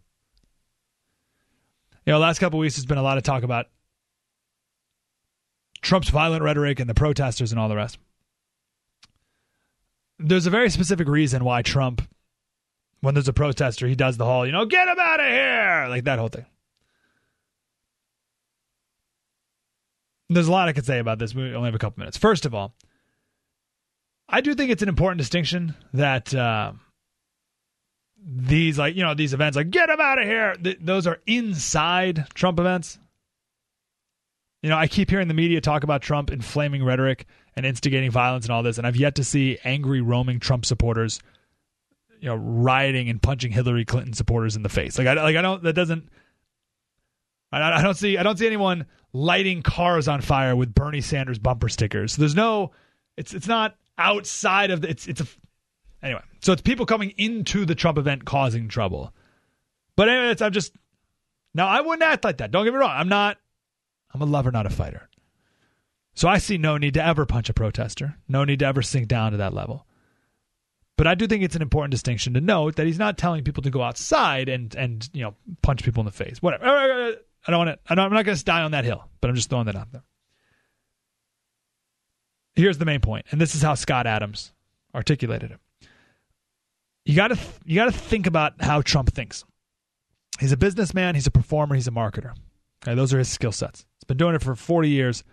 You 2.05 2.13
know, 2.13 2.19
the 2.19 2.25
last 2.25 2.39
couple 2.39 2.59
weeks 2.59 2.77
there's 2.77 2.85
been 2.85 2.97
a 2.97 3.03
lot 3.03 3.17
of 3.17 3.23
talk 3.23 3.43
about 3.43 3.65
Trump's 5.81 6.09
violent 6.09 6.43
rhetoric 6.43 6.79
and 6.79 6.89
the 6.89 6.93
protesters 6.93 7.51
and 7.51 7.59
all 7.59 7.67
the 7.67 7.75
rest. 7.75 7.97
There's 10.17 10.47
a 10.47 10.51
very 10.51 10.69
specific 10.69 11.07
reason 11.07 11.43
why 11.43 11.61
Trump, 11.61 12.01
when 13.01 13.13
there's 13.13 13.27
a 13.27 13.33
protester, 13.33 13.87
he 13.87 13.95
does 13.95 14.17
the 14.17 14.25
whole, 14.25 14.45
you 14.45 14.53
know, 14.53 14.65
get 14.65 14.87
him 14.87 14.97
out 14.97 15.19
of 15.19 15.27
here, 15.27 15.87
like 15.89 16.05
that 16.05 16.19
whole 16.19 16.29
thing. 16.29 16.45
There's 20.29 20.47
a 20.47 20.51
lot 20.51 20.67
I 20.67 20.73
could 20.73 20.85
say 20.85 20.99
about 20.99 21.19
this. 21.19 21.33
We 21.33 21.53
only 21.55 21.67
have 21.67 21.75
a 21.75 21.79
couple 21.79 22.01
minutes. 22.01 22.17
First 22.17 22.45
of 22.45 22.53
all, 22.53 22.73
I 24.27 24.41
do 24.41 24.53
think 24.55 24.71
it's 24.71 24.83
an 24.83 24.89
important 24.89 25.19
distinction 25.19 25.73
that 25.93 26.33
uh, 26.35 26.73
these, 28.25 28.77
like 28.77 28.95
you 28.95 29.03
know, 29.03 29.13
these 29.13 29.33
events, 29.33 29.55
like 29.55 29.69
get 29.69 29.87
them 29.87 30.01
out 30.01 30.19
of 30.19 30.27
here. 30.27 30.55
Th- 30.55 30.77
those 30.81 31.07
are 31.07 31.19
inside 31.25 32.27
Trump 32.33 32.59
events. 32.59 32.99
You 34.61 34.69
know, 34.69 34.77
I 34.77 34.87
keep 34.87 35.09
hearing 35.09 35.29
the 35.29 35.33
media 35.33 35.61
talk 35.61 35.83
about 35.83 36.01
Trump 36.01 36.29
inflaming 36.29 36.83
rhetoric 36.83 37.25
and 37.55 37.65
instigating 37.65 38.11
violence 38.11 38.45
and 38.45 38.51
all 38.51 38.63
this, 38.63 38.77
and 38.77 38.85
I've 38.85 38.97
yet 38.97 39.15
to 39.15 39.23
see 39.23 39.59
angry, 39.63 40.01
roaming 40.01 40.39
Trump 40.39 40.65
supporters, 40.65 41.21
you 42.19 42.27
know, 42.27 42.35
rioting 42.35 43.09
and 43.09 43.21
punching 43.21 43.51
Hillary 43.51 43.85
Clinton 43.85 44.13
supporters 44.13 44.57
in 44.57 44.63
the 44.63 44.69
face. 44.69 44.97
Like 44.97 45.07
I 45.07 45.13
like 45.13 45.37
I 45.37 45.41
don't 45.41 45.63
that 45.63 45.73
doesn't. 45.73 46.09
I, 47.49 47.61
I 47.61 47.81
don't 47.81 47.95
see 47.95 48.17
I 48.17 48.23
don't 48.23 48.37
see 48.37 48.47
anyone 48.47 48.87
lighting 49.17 49.63
cars 49.63 50.07
on 50.07 50.21
fire 50.21 50.55
with 50.55 50.73
Bernie 50.73 51.01
Sanders 51.01 51.39
bumper 51.39 51.69
stickers. 51.69 52.15
There's 52.15 52.35
no. 52.35 52.71
It's 53.17 53.33
it's 53.33 53.47
not 53.47 53.75
outside 53.97 54.71
of 54.71 54.81
the. 54.81 54.89
It's 54.89 55.07
it's 55.07 55.21
a. 55.21 55.27
Anyway, 56.03 56.21
so 56.41 56.53
it's 56.53 56.61
people 56.61 56.85
coming 56.85 57.11
into 57.17 57.65
the 57.65 57.75
Trump 57.75 57.97
event 57.97 58.25
causing 58.25 58.67
trouble. 58.67 59.13
But 59.95 60.09
anyway, 60.09 60.35
I'm 60.39 60.53
just 60.53 60.73
now 61.53 61.67
I 61.67 61.81
wouldn't 61.81 62.03
act 62.03 62.23
like 62.23 62.37
that. 62.37 62.51
Don't 62.51 62.63
get 62.63 62.73
me 62.73 62.79
wrong. 62.79 62.93
I'm 62.93 63.09
not. 63.09 63.37
I'm 64.13 64.21
a 64.21 64.25
lover, 64.25 64.51
not 64.51 64.65
a 64.65 64.69
fighter. 64.69 65.09
So 66.13 66.27
I 66.27 66.37
see 66.37 66.57
no 66.57 66.77
need 66.77 66.93
to 66.95 67.05
ever 67.05 67.25
punch 67.25 67.49
a 67.49 67.53
protester. 67.53 68.17
No 68.27 68.43
need 68.43 68.59
to 68.59 68.65
ever 68.65 68.81
sink 68.81 69.07
down 69.07 69.31
to 69.31 69.37
that 69.37 69.53
level. 69.53 69.85
But 70.95 71.05
I 71.05 71.13
do 71.13 71.27
think 71.27 71.43
it's 71.43 71.55
an 71.55 71.61
important 71.61 71.91
distinction 71.91 72.33
to 72.33 72.41
note 72.41 72.75
that 72.75 72.87
he's 72.87 72.97
not 72.97 73.19
telling 73.19 73.43
people 73.43 73.61
to 73.63 73.69
go 73.69 73.83
outside 73.83 74.49
and 74.49 74.75
and 74.75 75.09
you 75.13 75.23
know 75.23 75.35
punch 75.61 75.83
people 75.83 76.01
in 76.01 76.05
the 76.05 76.11
face. 76.11 76.41
Whatever. 76.41 77.17
I 77.47 77.51
don't 77.51 77.65
want 77.65 77.79
to. 77.85 77.91
I'm 77.91 78.11
not 78.11 78.25
going 78.25 78.37
to 78.37 78.43
die 78.43 78.61
on 78.61 78.71
that 78.71 78.83
hill. 78.83 79.07
But 79.21 79.29
I'm 79.29 79.35
just 79.35 79.49
throwing 79.49 79.65
that 79.65 79.75
out 79.75 79.91
there. 79.91 80.03
Here's 82.55 82.77
the 82.77 82.85
main 82.85 83.01
point, 83.01 83.25
and 83.31 83.39
this 83.39 83.55
is 83.55 83.61
how 83.61 83.75
Scott 83.75 84.07
Adams 84.07 84.51
articulated 84.93 85.51
it. 85.51 85.59
You 87.05 87.15
got 87.15 87.27
to 87.27 87.37
you 87.65 87.75
got 87.75 87.85
to 87.85 87.91
think 87.91 88.27
about 88.27 88.61
how 88.61 88.81
Trump 88.81 89.13
thinks. 89.13 89.45
He's 90.39 90.51
a 90.51 90.57
businessman. 90.57 91.15
He's 91.15 91.27
a 91.27 91.31
performer. 91.31 91.75
He's 91.75 91.87
a 91.87 91.91
marketer. 91.91 92.33
Okay, 92.83 92.95
those 92.95 93.13
are 93.13 93.19
his 93.19 93.29
skill 93.29 93.51
sets. 93.51 93.85
He's 93.99 94.05
been 94.05 94.17
doing 94.17 94.35
it 94.35 94.43
for 94.43 94.55
40 94.55 94.89
years. 94.89 95.23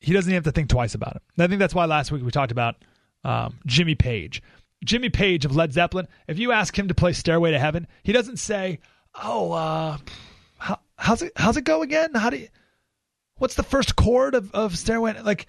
He 0.00 0.12
doesn't 0.12 0.30
even 0.30 0.36
have 0.36 0.44
to 0.44 0.52
think 0.52 0.68
twice 0.68 0.94
about 0.94 1.16
it. 1.16 1.22
And 1.36 1.44
I 1.44 1.46
think 1.46 1.60
that's 1.60 1.74
why 1.74 1.86
last 1.86 2.12
week 2.12 2.22
we 2.22 2.30
talked 2.30 2.52
about 2.52 2.76
um, 3.24 3.58
Jimmy 3.66 3.94
Page. 3.94 4.42
Jimmy 4.84 5.08
Page 5.08 5.44
of 5.44 5.56
Led 5.56 5.72
Zeppelin. 5.72 6.08
If 6.28 6.38
you 6.38 6.52
ask 6.52 6.78
him 6.78 6.88
to 6.88 6.94
play 6.94 7.12
Stairway 7.14 7.52
to 7.52 7.58
Heaven, 7.58 7.86
he 8.02 8.12
doesn't 8.12 8.38
say, 8.38 8.80
"Oh, 9.22 9.52
uh, 9.52 9.98
how's 10.96 11.22
it 11.22 11.32
how's 11.36 11.56
it 11.56 11.64
go 11.64 11.82
again? 11.82 12.10
How 12.14 12.30
do 12.30 12.38
you, 12.38 12.48
what's 13.36 13.54
the 13.54 13.62
first 13.62 13.96
chord 13.96 14.34
of, 14.34 14.52
of 14.52 14.76
Stairway?" 14.76 15.20
Like 15.20 15.46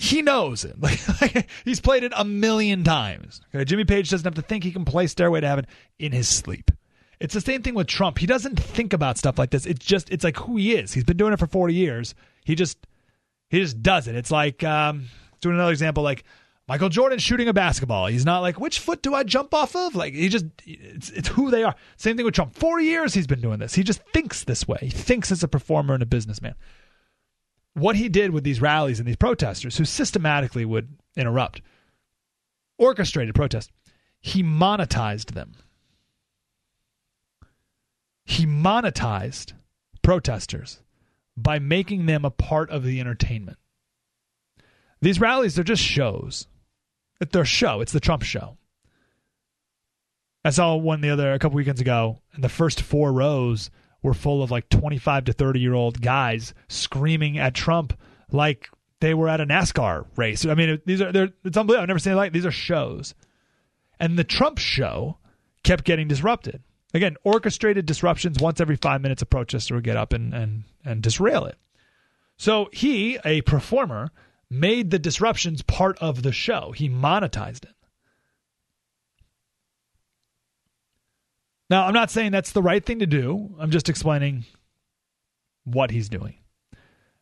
he 0.00 0.22
knows 0.22 0.64
it. 0.64 0.76
Like, 1.20 1.50
he's 1.64 1.80
played 1.80 2.02
it 2.02 2.12
a 2.16 2.24
million 2.24 2.82
times. 2.82 3.42
Okay? 3.54 3.64
Jimmy 3.64 3.84
Page 3.84 4.08
doesn't 4.08 4.24
have 4.24 4.42
to 4.42 4.48
think 4.48 4.64
he 4.64 4.72
can 4.72 4.86
play 4.86 5.06
Stairway 5.06 5.40
to 5.40 5.46
Heaven 5.46 5.66
in 5.98 6.12
his 6.12 6.28
sleep. 6.28 6.70
It's 7.20 7.34
the 7.34 7.42
same 7.42 7.62
thing 7.62 7.74
with 7.74 7.86
Trump. 7.86 8.16
He 8.16 8.26
doesn't 8.26 8.58
think 8.58 8.94
about 8.94 9.18
stuff 9.18 9.38
like 9.38 9.50
this. 9.50 9.66
It's 9.66 9.84
just 9.84 10.08
it's 10.10 10.24
like 10.24 10.38
who 10.38 10.56
he 10.56 10.74
is. 10.74 10.94
He's 10.94 11.04
been 11.04 11.18
doing 11.18 11.34
it 11.34 11.38
for 11.38 11.46
40 11.46 11.74
years. 11.74 12.14
He 12.44 12.54
just 12.54 12.78
he 13.50 13.60
just 13.60 13.82
does 13.82 14.08
it. 14.08 14.14
It's 14.14 14.30
like 14.30 14.64
um 14.64 15.08
doing 15.42 15.56
another 15.56 15.72
example 15.72 16.02
like 16.02 16.24
Michael 16.70 16.88
Jordan 16.88 17.18
shooting 17.18 17.48
a 17.48 17.52
basketball. 17.52 18.06
He's 18.06 18.24
not 18.24 18.42
like 18.42 18.60
which 18.60 18.78
foot 18.78 19.02
do 19.02 19.12
I 19.12 19.24
jump 19.24 19.52
off 19.52 19.74
of? 19.74 19.96
Like 19.96 20.14
he 20.14 20.28
just 20.28 20.46
it's 20.64 21.10
it's 21.10 21.26
who 21.26 21.50
they 21.50 21.64
are. 21.64 21.74
Same 21.96 22.16
thing 22.16 22.24
with 22.24 22.34
Trump. 22.36 22.54
40 22.54 22.84
years 22.84 23.12
he's 23.12 23.26
been 23.26 23.40
doing 23.40 23.58
this. 23.58 23.74
He 23.74 23.82
just 23.82 24.00
thinks 24.12 24.44
this 24.44 24.68
way. 24.68 24.78
He 24.80 24.90
thinks 24.90 25.32
as 25.32 25.42
a 25.42 25.48
performer 25.48 25.94
and 25.94 26.02
a 26.04 26.06
businessman. 26.06 26.54
What 27.74 27.96
he 27.96 28.08
did 28.08 28.30
with 28.30 28.44
these 28.44 28.60
rallies 28.60 29.00
and 29.00 29.08
these 29.08 29.16
protesters 29.16 29.78
who 29.78 29.84
systematically 29.84 30.64
would 30.64 30.94
interrupt 31.16 31.60
orchestrated 32.78 33.34
protest, 33.34 33.72
he 34.20 34.44
monetized 34.44 35.32
them 35.32 35.56
he 38.30 38.46
monetized 38.46 39.54
protesters 40.02 40.78
by 41.36 41.58
making 41.58 42.06
them 42.06 42.24
a 42.24 42.30
part 42.30 42.70
of 42.70 42.84
the 42.84 43.00
entertainment. 43.00 43.58
These 45.00 45.20
rallies, 45.20 45.56
they're 45.56 45.64
just 45.64 45.82
shows. 45.82 46.46
They're 47.20 47.42
a 47.42 47.46
show. 47.46 47.80
It's 47.80 47.92
the 47.92 48.00
Trump 48.00 48.22
show. 48.22 48.56
I 50.44 50.50
saw 50.50 50.74
one 50.74 51.02
the 51.02 51.10
other 51.10 51.32
a 51.32 51.38
couple 51.38 51.56
weekends 51.56 51.80
ago, 51.80 52.20
and 52.32 52.42
the 52.42 52.48
first 52.48 52.80
four 52.80 53.12
rows 53.12 53.70
were 54.02 54.14
full 54.14 54.42
of 54.42 54.50
like 54.50 54.68
25 54.70 55.26
to 55.26 55.32
30 55.32 55.60
year 55.60 55.74
old 55.74 56.00
guys 56.00 56.54
screaming 56.68 57.38
at 57.38 57.54
Trump 57.54 57.92
like 58.32 58.70
they 59.00 59.12
were 59.12 59.28
at 59.28 59.40
a 59.40 59.46
NASCAR 59.46 60.06
race. 60.16 60.46
I 60.46 60.54
mean, 60.54 60.80
these 60.86 61.02
are 61.02 61.12
they're, 61.12 61.30
it's 61.44 61.56
unbelievable. 61.56 61.82
I've 61.82 61.88
never 61.88 61.98
seen 61.98 62.14
it 62.14 62.16
like 62.16 62.32
these 62.32 62.46
are 62.46 62.50
shows, 62.50 63.14
and 63.98 64.18
the 64.18 64.24
Trump 64.24 64.58
show 64.58 65.18
kept 65.62 65.84
getting 65.84 66.08
disrupted. 66.08 66.62
Again, 66.92 67.16
orchestrated 67.22 67.86
disruptions 67.86 68.40
once 68.40 68.60
every 68.60 68.76
five 68.76 69.00
minutes, 69.00 69.22
a 69.22 69.26
protester 69.26 69.74
would 69.74 69.84
get 69.84 69.96
up 69.96 70.12
and, 70.12 70.34
and, 70.34 70.64
and 70.84 71.02
disrail 71.02 71.44
it. 71.44 71.56
So 72.36 72.68
he, 72.72 73.18
a 73.24 73.42
performer, 73.42 74.10
made 74.50 74.90
the 74.90 74.98
disruptions 74.98 75.62
part 75.62 75.96
of 75.98 76.22
the 76.22 76.32
show. 76.32 76.72
He 76.72 76.88
monetized 76.88 77.64
it. 77.64 77.74
Now, 81.68 81.86
I'm 81.86 81.94
not 81.94 82.10
saying 82.10 82.32
that's 82.32 82.50
the 82.50 82.62
right 82.62 82.84
thing 82.84 82.98
to 82.98 83.06
do. 83.06 83.54
I'm 83.60 83.70
just 83.70 83.88
explaining 83.88 84.44
what 85.62 85.92
he's 85.92 86.08
doing. 86.08 86.34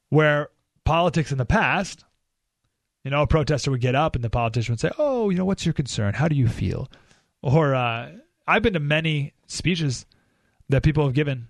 Where 0.09 0.49
politics 0.87 1.31
in 1.31 1.37
the 1.37 1.45
past, 1.45 2.05
you 3.05 3.11
know, 3.11 3.21
a 3.21 3.27
protester 3.27 3.71
would 3.71 3.83
get 3.83 3.95
up 3.95 4.15
and 4.15 4.25
the 4.25 4.31
politician 4.31 4.73
would 4.73 4.81
say, 4.81 4.91
Oh, 4.97 5.29
you 5.29 5.37
know, 5.37 5.45
what's 5.45 5.67
your 5.67 5.75
concern? 5.75 6.15
How 6.15 6.29
do 6.29 6.35
you 6.35 6.49
feel? 6.49 6.91
Or, 7.43 7.75
uh, 7.75 8.13
I've 8.47 8.63
been 8.63 8.73
to 8.73 8.81
many 8.81 9.35
speeches 9.47 10.07
that 10.71 10.83
people 10.83 11.05
have 11.05 11.13
given 11.15 11.49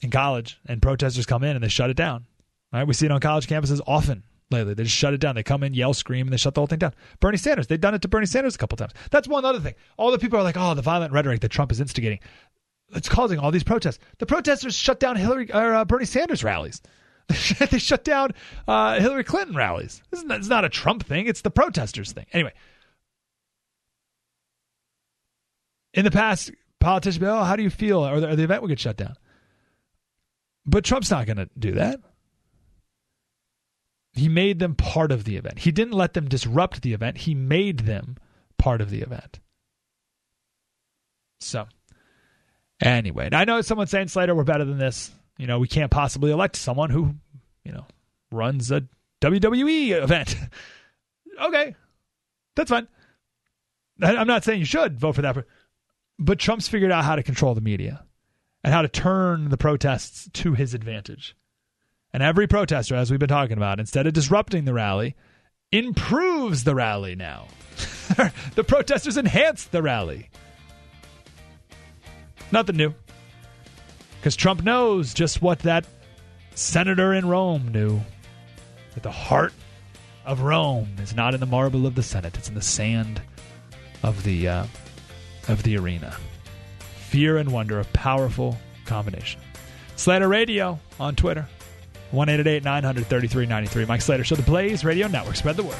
in 0.00 0.10
college, 0.10 0.58
and 0.66 0.80
protesters 0.80 1.26
come 1.26 1.44
in 1.44 1.56
and 1.56 1.64
they 1.64 1.68
shut 1.68 1.90
it 1.90 1.96
down. 1.96 2.26
Right? 2.72 2.86
We 2.86 2.94
see 2.94 3.06
it 3.06 3.12
on 3.12 3.20
college 3.20 3.48
campuses 3.48 3.80
often 3.86 4.22
lately. 4.52 4.74
They 4.74 4.84
just 4.84 4.96
shut 4.96 5.14
it 5.14 5.20
down. 5.20 5.34
They 5.34 5.42
come 5.42 5.62
in, 5.62 5.74
yell, 5.74 5.94
scream, 5.94 6.26
and 6.26 6.32
they 6.32 6.36
shut 6.36 6.54
the 6.54 6.60
whole 6.60 6.66
thing 6.66 6.78
down. 6.78 6.94
Bernie 7.20 7.38
Sanders, 7.38 7.66
they've 7.66 7.80
done 7.80 7.94
it 7.94 8.02
to 8.02 8.08
Bernie 8.08 8.26
Sanders 8.26 8.54
a 8.54 8.58
couple 8.58 8.76
times. 8.76 8.92
That's 9.10 9.28
one 9.28 9.44
other 9.44 9.60
thing. 9.60 9.74
All 9.96 10.10
the 10.10 10.18
people 10.18 10.38
are 10.38 10.42
like, 10.42 10.56
oh, 10.56 10.74
the 10.74 10.82
violent 10.82 11.12
rhetoric 11.12 11.40
that 11.40 11.50
Trump 11.50 11.72
is 11.72 11.80
instigating. 11.80 12.20
It's 12.94 13.08
causing 13.08 13.38
all 13.38 13.50
these 13.50 13.64
protests. 13.64 13.98
The 14.18 14.26
protesters 14.26 14.74
shut 14.74 15.00
down 15.00 15.16
Hillary 15.16 15.50
or 15.52 15.74
uh, 15.74 15.84
Bernie 15.84 16.04
Sanders 16.04 16.44
rallies. 16.44 16.82
they 17.70 17.78
shut 17.78 18.04
down 18.04 18.32
uh, 18.68 19.00
Hillary 19.00 19.24
Clinton 19.24 19.56
rallies. 19.56 20.02
It's 20.12 20.24
not, 20.24 20.38
it's 20.38 20.48
not 20.48 20.64
a 20.64 20.68
Trump 20.68 21.06
thing. 21.06 21.26
It's 21.26 21.40
the 21.40 21.50
protesters 21.50 22.12
thing. 22.12 22.26
Anyway, 22.32 22.52
in 25.94 26.04
the 26.04 26.10
past, 26.10 26.50
politicians 26.80 27.18
be, 27.18 27.26
oh, 27.26 27.44
how 27.44 27.56
do 27.56 27.62
you 27.62 27.70
feel? 27.70 28.06
Or 28.06 28.20
the, 28.20 28.30
or 28.30 28.36
the 28.36 28.44
event 28.44 28.62
will 28.62 28.68
get 28.68 28.80
shut 28.80 28.96
down. 28.96 29.14
But 30.66 30.84
Trump's 30.84 31.10
not 31.10 31.26
going 31.26 31.38
to 31.38 31.48
do 31.58 31.72
that. 31.72 32.00
He 34.14 34.28
made 34.28 34.58
them 34.58 34.74
part 34.74 35.10
of 35.10 35.24
the 35.24 35.36
event. 35.36 35.60
He 35.60 35.72
didn't 35.72 35.94
let 35.94 36.12
them 36.12 36.28
disrupt 36.28 36.82
the 36.82 36.92
event. 36.92 37.18
He 37.18 37.34
made 37.34 37.80
them 37.80 38.16
part 38.58 38.80
of 38.80 38.90
the 38.90 39.00
event. 39.00 39.40
So, 41.40 41.66
anyway, 42.80 43.30
I 43.32 43.44
know 43.44 43.60
someone's 43.62 43.90
saying 43.90 44.08
Slater, 44.08 44.34
we're 44.34 44.44
better 44.44 44.64
than 44.64 44.78
this. 44.78 45.10
You 45.38 45.46
know, 45.46 45.58
we 45.58 45.66
can't 45.66 45.90
possibly 45.90 46.30
elect 46.30 46.56
someone 46.56 46.90
who, 46.90 47.14
you 47.64 47.72
know, 47.72 47.86
runs 48.30 48.70
a 48.70 48.84
WWE 49.22 50.02
event. 50.02 50.36
okay, 51.42 51.74
that's 52.54 52.70
fine. 52.70 52.86
I'm 54.02 54.26
not 54.26 54.44
saying 54.44 54.58
you 54.58 54.66
should 54.66 54.98
vote 54.98 55.14
for 55.14 55.22
that. 55.22 55.44
But 56.18 56.38
Trump's 56.38 56.68
figured 56.68 56.92
out 56.92 57.04
how 57.04 57.16
to 57.16 57.22
control 57.22 57.54
the 57.54 57.60
media 57.60 58.04
and 58.62 58.72
how 58.72 58.82
to 58.82 58.88
turn 58.88 59.48
the 59.48 59.56
protests 59.56 60.28
to 60.34 60.54
his 60.54 60.74
advantage. 60.74 61.34
And 62.12 62.22
every 62.22 62.46
protester, 62.46 62.94
as 62.94 63.10
we've 63.10 63.20
been 63.20 63.28
talking 63.28 63.56
about, 63.56 63.80
instead 63.80 64.06
of 64.06 64.12
disrupting 64.12 64.64
the 64.64 64.74
rally, 64.74 65.16
improves 65.70 66.64
the 66.64 66.74
rally 66.74 67.16
now. 67.16 67.48
the 68.54 68.64
protesters 68.64 69.16
enhance 69.16 69.64
the 69.64 69.82
rally. 69.82 70.28
Nothing 72.50 72.76
new. 72.76 72.94
Because 74.20 74.36
Trump 74.36 74.62
knows 74.62 75.14
just 75.14 75.40
what 75.40 75.60
that 75.60 75.86
senator 76.54 77.14
in 77.14 77.26
Rome 77.26 77.68
knew 77.68 78.00
that 78.94 79.02
the 79.02 79.10
heart 79.10 79.54
of 80.26 80.42
Rome 80.42 80.88
is 80.98 81.16
not 81.16 81.34
in 81.34 81.40
the 81.40 81.46
marble 81.46 81.86
of 81.86 81.94
the 81.94 82.02
Senate, 82.02 82.36
it's 82.36 82.48
in 82.48 82.54
the 82.54 82.62
sand 82.62 83.22
of 84.02 84.22
the 84.22 84.48
uh, 84.48 84.66
of 85.48 85.62
the 85.62 85.76
arena. 85.76 86.14
Fear 87.08 87.38
and 87.38 87.50
wonder, 87.52 87.80
a 87.80 87.84
powerful 87.86 88.56
combination. 88.84 89.40
Slater 89.96 90.28
Radio 90.28 90.78
on 91.00 91.16
Twitter. 91.16 91.48
1 92.12 92.28
900 92.28 93.06
3393. 93.06 93.86
Mike 93.86 94.00
Slater 94.00 94.24
Show, 94.24 94.36
the 94.36 94.42
Blaze 94.42 94.84
Radio 94.84 95.08
Network. 95.08 95.36
Spread 95.36 95.56
the 95.56 95.62
word. 95.62 95.76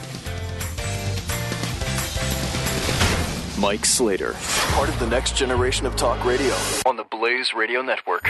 Mike 3.59 3.87
Slater, 3.87 4.35
part 4.73 4.89
of 4.89 4.99
the 4.99 5.07
next 5.07 5.37
generation 5.37 5.87
of 5.87 5.95
talk 5.95 6.25
radio 6.25 6.55
on 6.85 6.97
the 6.97 7.05
Blaze 7.05 7.55
Radio 7.55 7.81
Network. 7.81 8.29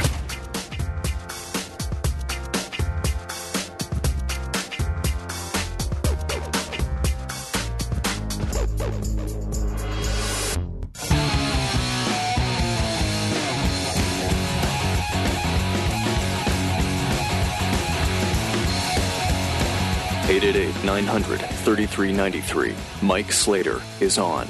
900 20.92 21.40
3393. 21.40 22.74
Mike 23.00 23.32
Slater 23.32 23.80
is 24.00 24.18
on. 24.18 24.46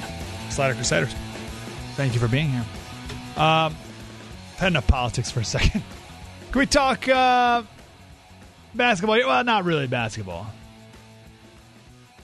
Slater 0.49 0.73
Crusaders. 0.73 1.15
Thank 1.95 2.13
you 2.13 2.19
for 2.19 2.27
being 2.27 2.49
here. 2.49 2.65
Um, 3.37 3.73
had 4.57 4.67
enough 4.67 4.85
politics 4.85 5.31
for 5.31 5.39
a 5.39 5.45
second. 5.45 5.81
Can 6.51 6.59
we 6.59 6.65
talk 6.65 7.07
uh, 7.07 7.63
basketball? 8.75 9.15
Well, 9.19 9.41
not 9.45 9.63
really 9.63 9.87
basketball, 9.87 10.47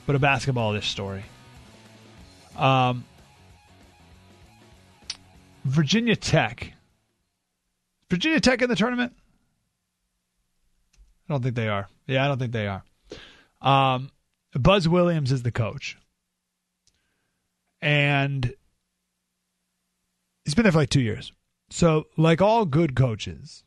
but 0.05 0.17
a 0.17 0.19
basketball-ish 0.19 0.89
story. 0.89 1.23
Um, 2.57 3.05
Virginia 5.63 6.17
Tech. 6.17 6.73
Virginia 8.09 8.41
Tech 8.41 8.61
in 8.61 8.67
the 8.67 8.75
tournament? 8.75 9.13
I 11.29 11.33
don't 11.33 11.41
think 11.41 11.55
they 11.55 11.69
are. 11.69 11.87
Yeah, 12.05 12.25
I 12.25 12.27
don't 12.27 12.37
think 12.37 12.51
they 12.51 12.67
are. 12.67 12.83
Um, 13.61 14.11
Buzz 14.53 14.87
Williams 14.87 15.31
is 15.31 15.43
the 15.43 15.51
coach. 15.51 15.97
And 17.81 18.53
he's 20.43 20.55
been 20.55 20.63
there 20.63 20.71
for 20.71 20.79
like 20.79 20.89
two 20.89 21.01
years. 21.01 21.31
So, 21.69 22.07
like 22.17 22.41
all 22.41 22.65
good 22.65 22.95
coaches, 22.95 23.63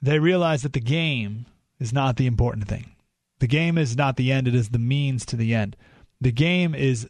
they 0.00 0.18
realize 0.18 0.62
that 0.62 0.72
the 0.72 0.80
game 0.80 1.46
is 1.78 1.92
not 1.92 2.16
the 2.16 2.26
important 2.26 2.66
thing. 2.66 2.94
The 3.40 3.46
game 3.46 3.76
is 3.76 3.96
not 3.96 4.16
the 4.16 4.32
end, 4.32 4.48
it 4.48 4.54
is 4.54 4.70
the 4.70 4.78
means 4.78 5.26
to 5.26 5.36
the 5.36 5.54
end. 5.54 5.76
The 6.20 6.32
game 6.32 6.74
is 6.74 7.08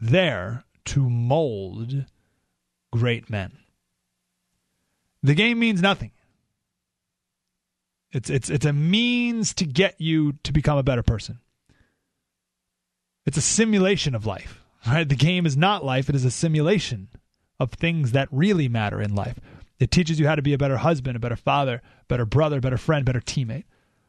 there 0.00 0.64
to 0.86 1.08
mold 1.08 2.04
great 2.92 3.28
men. 3.28 3.58
The 5.22 5.34
game 5.34 5.58
means 5.58 5.82
nothing. 5.82 6.12
It's 8.14 8.30
it's 8.30 8.48
it's 8.48 8.64
a 8.64 8.72
means 8.72 9.52
to 9.54 9.66
get 9.66 10.00
you 10.00 10.34
to 10.44 10.52
become 10.52 10.78
a 10.78 10.84
better 10.84 11.02
person. 11.02 11.40
It's 13.26 13.36
a 13.36 13.42
simulation 13.42 14.14
of 14.14 14.24
life. 14.24 14.60
Right? 14.86 15.08
The 15.08 15.16
game 15.16 15.46
is 15.46 15.56
not 15.56 15.84
life, 15.84 16.08
it 16.08 16.14
is 16.14 16.24
a 16.24 16.30
simulation 16.30 17.08
of 17.58 17.72
things 17.72 18.12
that 18.12 18.28
really 18.30 18.68
matter 18.68 19.00
in 19.00 19.14
life. 19.14 19.40
It 19.78 19.90
teaches 19.90 20.20
you 20.20 20.26
how 20.26 20.34
to 20.34 20.42
be 20.42 20.52
a 20.52 20.58
better 20.58 20.76
husband, 20.76 21.16
a 21.16 21.20
better 21.20 21.36
father, 21.36 21.82
better 22.06 22.24
brother, 22.24 22.60
better 22.60 22.76
friend, 22.76 23.04
better 23.04 23.20
teammate. 23.20 23.64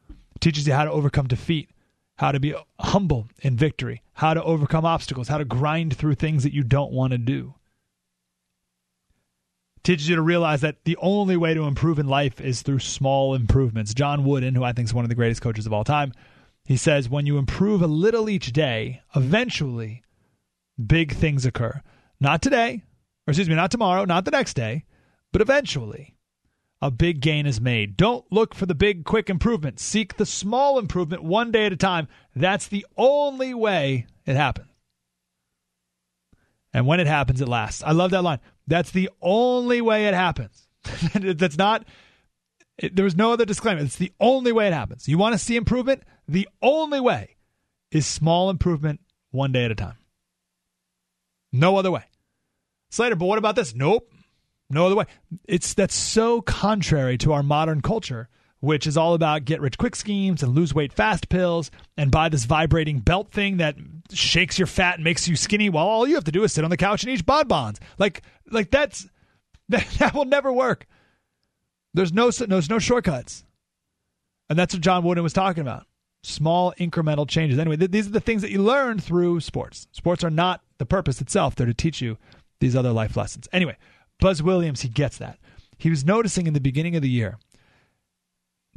It 0.08 0.40
teaches 0.40 0.66
you 0.66 0.74
how 0.74 0.84
to 0.84 0.90
overcome 0.90 1.26
defeat, 1.26 1.70
how 2.18 2.30
to 2.32 2.38
be 2.38 2.54
humble 2.78 3.28
in 3.40 3.56
victory, 3.56 4.02
how 4.14 4.34
to 4.34 4.42
overcome 4.42 4.84
obstacles, 4.84 5.28
how 5.28 5.38
to 5.38 5.44
grind 5.44 5.96
through 5.96 6.14
things 6.14 6.42
that 6.44 6.52
you 6.52 6.62
don't 6.62 6.92
want 6.92 7.12
to 7.12 7.18
do. 7.18 7.54
Teaches 9.86 10.08
you 10.08 10.16
to 10.16 10.22
realize 10.22 10.62
that 10.62 10.82
the 10.84 10.96
only 10.96 11.36
way 11.36 11.54
to 11.54 11.62
improve 11.62 12.00
in 12.00 12.08
life 12.08 12.40
is 12.40 12.62
through 12.62 12.80
small 12.80 13.36
improvements. 13.36 13.94
John 13.94 14.24
Wooden, 14.24 14.56
who 14.56 14.64
I 14.64 14.72
think 14.72 14.86
is 14.86 14.92
one 14.92 15.04
of 15.04 15.08
the 15.08 15.14
greatest 15.14 15.42
coaches 15.42 15.64
of 15.64 15.72
all 15.72 15.84
time, 15.84 16.12
he 16.64 16.76
says, 16.76 17.08
when 17.08 17.24
you 17.24 17.38
improve 17.38 17.82
a 17.82 17.86
little 17.86 18.28
each 18.28 18.52
day, 18.52 19.02
eventually 19.14 20.02
big 20.84 21.12
things 21.12 21.46
occur. 21.46 21.82
Not 22.18 22.42
today, 22.42 22.82
or 23.28 23.30
excuse 23.30 23.48
me, 23.48 23.54
not 23.54 23.70
tomorrow, 23.70 24.04
not 24.04 24.24
the 24.24 24.32
next 24.32 24.54
day, 24.54 24.86
but 25.30 25.40
eventually 25.40 26.16
a 26.82 26.90
big 26.90 27.20
gain 27.20 27.46
is 27.46 27.60
made. 27.60 27.96
Don't 27.96 28.24
look 28.32 28.56
for 28.56 28.66
the 28.66 28.74
big, 28.74 29.04
quick 29.04 29.30
improvement. 29.30 29.78
Seek 29.78 30.16
the 30.16 30.26
small 30.26 30.80
improvement 30.80 31.22
one 31.22 31.52
day 31.52 31.64
at 31.64 31.72
a 31.72 31.76
time. 31.76 32.08
That's 32.34 32.66
the 32.66 32.84
only 32.96 33.54
way 33.54 34.06
it 34.26 34.34
happens. 34.34 34.66
And 36.72 36.88
when 36.88 36.98
it 36.98 37.06
happens, 37.06 37.40
it 37.40 37.46
lasts. 37.46 37.84
I 37.84 37.92
love 37.92 38.10
that 38.10 38.24
line. 38.24 38.40
That's 38.66 38.90
the 38.90 39.10
only 39.20 39.80
way 39.80 40.06
it 40.06 40.14
happens. 40.14 40.68
That's 41.14 41.58
not, 41.58 41.84
it, 42.78 42.96
there 42.96 43.04
was 43.04 43.16
no 43.16 43.32
other 43.32 43.44
disclaimer. 43.44 43.80
It's 43.80 43.96
the 43.96 44.12
only 44.20 44.52
way 44.52 44.66
it 44.66 44.72
happens. 44.72 45.08
You 45.08 45.18
want 45.18 45.34
to 45.34 45.38
see 45.38 45.56
improvement? 45.56 46.02
The 46.28 46.48
only 46.62 47.00
way 47.00 47.36
is 47.90 48.06
small 48.06 48.50
improvement 48.50 49.00
one 49.30 49.52
day 49.52 49.64
at 49.64 49.70
a 49.70 49.76
time. 49.76 49.98
No 51.52 51.76
other 51.76 51.90
way. 51.90 52.04
Slater, 52.90 53.16
but 53.16 53.26
what 53.26 53.38
about 53.38 53.56
this? 53.56 53.74
Nope. 53.74 54.12
No 54.68 54.86
other 54.86 54.96
way. 54.96 55.04
It's 55.46 55.74
that's 55.74 55.94
so 55.94 56.40
contrary 56.40 57.18
to 57.18 57.32
our 57.32 57.42
modern 57.42 57.82
culture, 57.82 58.28
which 58.66 58.84
is 58.84 58.96
all 58.96 59.14
about 59.14 59.44
get 59.44 59.60
rich 59.60 59.78
quick 59.78 59.94
schemes 59.94 60.42
and 60.42 60.52
lose 60.52 60.74
weight 60.74 60.92
fast 60.92 61.28
pills 61.28 61.70
and 61.96 62.10
buy 62.10 62.28
this 62.28 62.46
vibrating 62.46 62.98
belt 62.98 63.30
thing 63.30 63.58
that 63.58 63.76
shakes 64.12 64.58
your 64.58 64.66
fat 64.66 64.96
and 64.96 65.04
makes 65.04 65.28
you 65.28 65.36
skinny 65.36 65.70
while 65.70 65.86
all 65.86 66.06
you 66.06 66.16
have 66.16 66.24
to 66.24 66.32
do 66.32 66.42
is 66.42 66.52
sit 66.52 66.64
on 66.64 66.70
the 66.70 66.76
couch 66.76 67.04
and 67.04 67.12
eat 67.12 67.24
bonbons. 67.24 67.78
Like 67.96 68.22
like 68.50 68.72
that's 68.72 69.06
that, 69.68 69.86
that 69.98 70.14
will 70.14 70.24
never 70.24 70.52
work. 70.52 70.86
There's 71.94 72.12
no 72.12 72.30
there's 72.30 72.68
no 72.68 72.80
shortcuts. 72.80 73.44
And 74.50 74.58
that's 74.58 74.74
what 74.74 74.82
John 74.82 75.04
Wooden 75.04 75.22
was 75.22 75.32
talking 75.32 75.60
about. 75.60 75.86
Small 76.24 76.74
incremental 76.78 77.28
changes. 77.28 77.60
Anyway, 77.60 77.76
th- 77.76 77.92
these 77.92 78.08
are 78.08 78.12
the 78.12 78.20
things 78.20 78.42
that 78.42 78.50
you 78.50 78.62
learn 78.62 78.98
through 78.98 79.40
sports. 79.40 79.86
Sports 79.92 80.24
are 80.24 80.30
not 80.30 80.60
the 80.78 80.86
purpose 80.86 81.20
itself. 81.20 81.54
They're 81.54 81.66
to 81.66 81.74
teach 81.74 82.00
you 82.00 82.18
these 82.58 82.74
other 82.74 82.90
life 82.90 83.16
lessons. 83.16 83.48
Anyway, 83.52 83.76
Buzz 84.18 84.42
Williams, 84.42 84.82
he 84.82 84.88
gets 84.88 85.18
that. 85.18 85.38
He 85.78 85.90
was 85.90 86.04
noticing 86.04 86.48
in 86.48 86.54
the 86.54 86.60
beginning 86.60 86.96
of 86.96 87.02
the 87.02 87.10
year, 87.10 87.38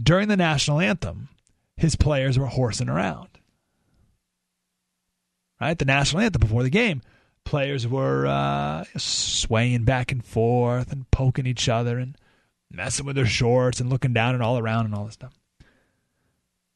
during 0.01 0.27
the 0.27 0.37
national 0.37 0.79
anthem, 0.79 1.29
his 1.75 1.95
players 1.95 2.37
were 2.37 2.45
horsing 2.45 2.89
around. 2.89 3.27
Right? 5.59 5.77
The 5.77 5.85
national 5.85 6.21
anthem 6.21 6.39
before 6.39 6.63
the 6.63 6.69
game, 6.69 7.01
players 7.43 7.87
were 7.87 8.25
uh, 8.25 8.85
swaying 8.97 9.83
back 9.83 10.11
and 10.11 10.23
forth 10.23 10.91
and 10.91 11.09
poking 11.11 11.45
each 11.45 11.67
other 11.67 11.97
and 11.97 12.15
messing 12.71 13.05
with 13.05 13.15
their 13.15 13.25
shorts 13.25 13.79
and 13.79 13.89
looking 13.89 14.13
down 14.13 14.35
and 14.35 14.43
all 14.43 14.57
around 14.57 14.85
and 14.85 14.95
all 14.95 15.05
this 15.05 15.15
stuff. 15.15 15.33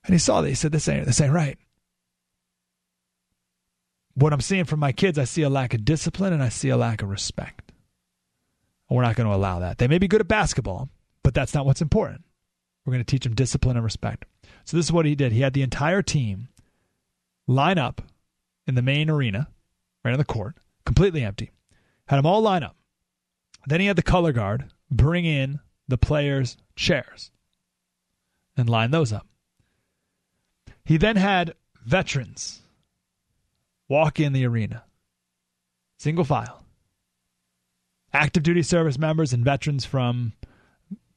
And 0.06 0.14
he 0.14 0.20
saw 0.20 0.42
that. 0.42 0.50
He 0.50 0.56
said, 0.56 0.72
This 0.72 0.88
ain't, 0.90 1.06
this 1.06 1.22
ain't 1.22 1.32
right. 1.32 1.58
What 4.16 4.34
I'm 4.34 4.42
seeing 4.42 4.66
from 4.66 4.80
my 4.80 4.92
kids, 4.92 5.18
I 5.18 5.24
see 5.24 5.44
a 5.44 5.50
lack 5.50 5.74
of 5.74 5.86
discipline 5.86 6.34
and 6.34 6.44
I 6.44 6.50
see 6.50 6.70
a 6.70 6.78
lack 6.78 7.02
of 7.02 7.10
respect. 7.10 7.72
And 8.90 8.98
we're 8.98 9.04
not 9.04 9.16
going 9.16 9.30
to 9.30 9.36
allow 9.36 9.60
that. 9.60 9.78
They 9.78 9.88
may 9.88 9.98
be 9.98 10.08
good 10.08 10.22
at 10.22 10.28
basketball, 10.28 10.90
but 11.24 11.34
that's 11.34 11.54
not 11.54 11.66
what's 11.66 11.82
important. 11.82 12.24
We're 12.86 12.92
going 12.92 13.04
to 13.04 13.10
teach 13.10 13.24
them 13.24 13.36
discipline 13.36 13.78
and 13.78 13.84
respect. 13.84 14.26
So 14.66 14.78
this 14.78 14.86
is 14.86 14.92
what 14.92 15.06
he 15.06 15.16
did. 15.16 15.32
He 15.32 15.42
had 15.42 15.54
the 15.54 15.62
entire 15.62 16.02
team 16.02 16.50
line 17.48 17.78
up 17.78 18.02
in 18.68 18.76
the 18.76 18.82
main 18.82 19.10
arena, 19.10 19.48
right 20.04 20.12
on 20.12 20.18
the 20.18 20.26
court, 20.26 20.56
completely 20.86 21.24
empty. 21.24 21.52
Had 22.08 22.18
them 22.18 22.26
all 22.26 22.42
line 22.42 22.64
up. 22.64 22.76
Then 23.68 23.80
he 23.80 23.88
had 23.88 23.96
the 23.96 24.02
color 24.02 24.34
guard 24.34 24.70
bring 24.92 25.26
in 25.26 25.60
the 25.88 25.98
players' 25.98 26.58
chairs 26.76 27.32
and 28.58 28.70
line 28.70 28.92
those 28.92 29.14
up. 29.14 29.28
He 30.86 30.98
then 30.98 31.16
had 31.16 31.56
veterans 31.86 32.62
walk 33.88 34.20
in 34.20 34.34
the 34.34 34.46
arena, 34.46 34.84
single 35.98 36.26
file. 36.26 36.64
Active 38.12 38.44
duty 38.44 38.62
service 38.62 38.98
members 38.98 39.34
and 39.34 39.44
veterans 39.44 39.86
from 39.86 40.34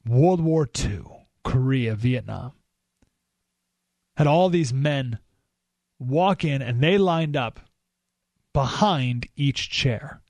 World 0.06 0.40
War 0.40 0.68
II, 0.78 1.04
Korea, 1.46 1.94
Vietnam. 1.94 2.52
Had 4.16 4.26
all 4.26 4.48
these 4.48 4.74
men 4.74 5.20
walk 6.00 6.44
in 6.44 6.60
and 6.60 6.82
they 6.82 6.98
lined 6.98 7.36
up 7.36 7.60
behind 8.52 9.28
each 9.36 9.70
chair. 9.70 10.20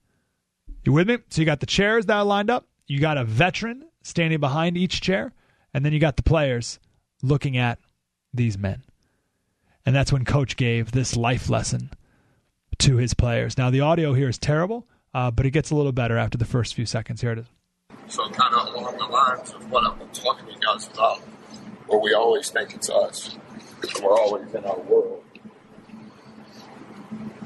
You 0.85 0.93
with 0.93 1.09
me? 1.09 1.19
So 1.31 1.41
you 1.41 1.47
got 1.47 1.61
the 1.61 1.67
chairs 1.67 2.05
that 2.07 2.17
are 2.17 2.25
lined 2.25 2.51
up, 2.51 2.67
you 2.87 3.01
got 3.01 3.17
a 3.17 3.25
veteran 3.25 3.85
standing 4.03 4.41
behind 4.41 4.77
each 4.77 5.01
chair, 5.01 5.33
and 5.73 5.85
then 5.85 5.95
you 5.95 5.99
got 5.99 6.17
the 6.17 6.23
players 6.23 6.79
looking 7.23 7.57
at 7.57 7.79
these 8.35 8.59
men. 8.59 8.83
And 9.87 9.97
that's 9.97 10.13
when 10.13 10.25
coach 10.25 10.57
gave 10.57 10.93
this 10.93 11.17
life 11.17 11.49
lesson 11.49 11.91
to 12.79 12.97
his 12.97 13.15
players. 13.15 13.57
Now, 13.57 13.71
the 13.71 13.81
audio 13.81 14.13
here 14.13 14.29
is 14.29 14.39
terrible, 14.39 14.87
uh, 15.15 15.31
but 15.31 15.47
it 15.47 15.53
gets 15.53 15.71
a 15.71 15.77
little 15.77 15.93
better 15.93 16.19
after 16.19 16.37
the 16.37 16.45
first 16.45 16.75
few 16.75 16.85
seconds. 16.85 17.23
Here 17.23 17.33
it 17.33 17.39
is. 17.39 17.47
So, 18.09 18.29
kind 18.31 18.55
of 18.55 18.75
along 18.75 18.99
the 18.99 19.05
lines 19.07 19.53
of 19.53 19.71
what 19.71 19.85
I've 19.85 19.99
been 19.99 20.09
talking 20.11 20.47
to 20.47 20.53
you 20.53 20.59
guys 20.61 20.89
about, 20.93 21.19
where 21.89 21.99
we 21.99 22.15
always 22.15 22.51
think 22.51 22.75
it's 22.75 22.89
us, 22.89 23.37
we're 24.03 24.17
always 24.17 24.55
in 24.55 24.65
our 24.65 24.79
world. 24.81 25.25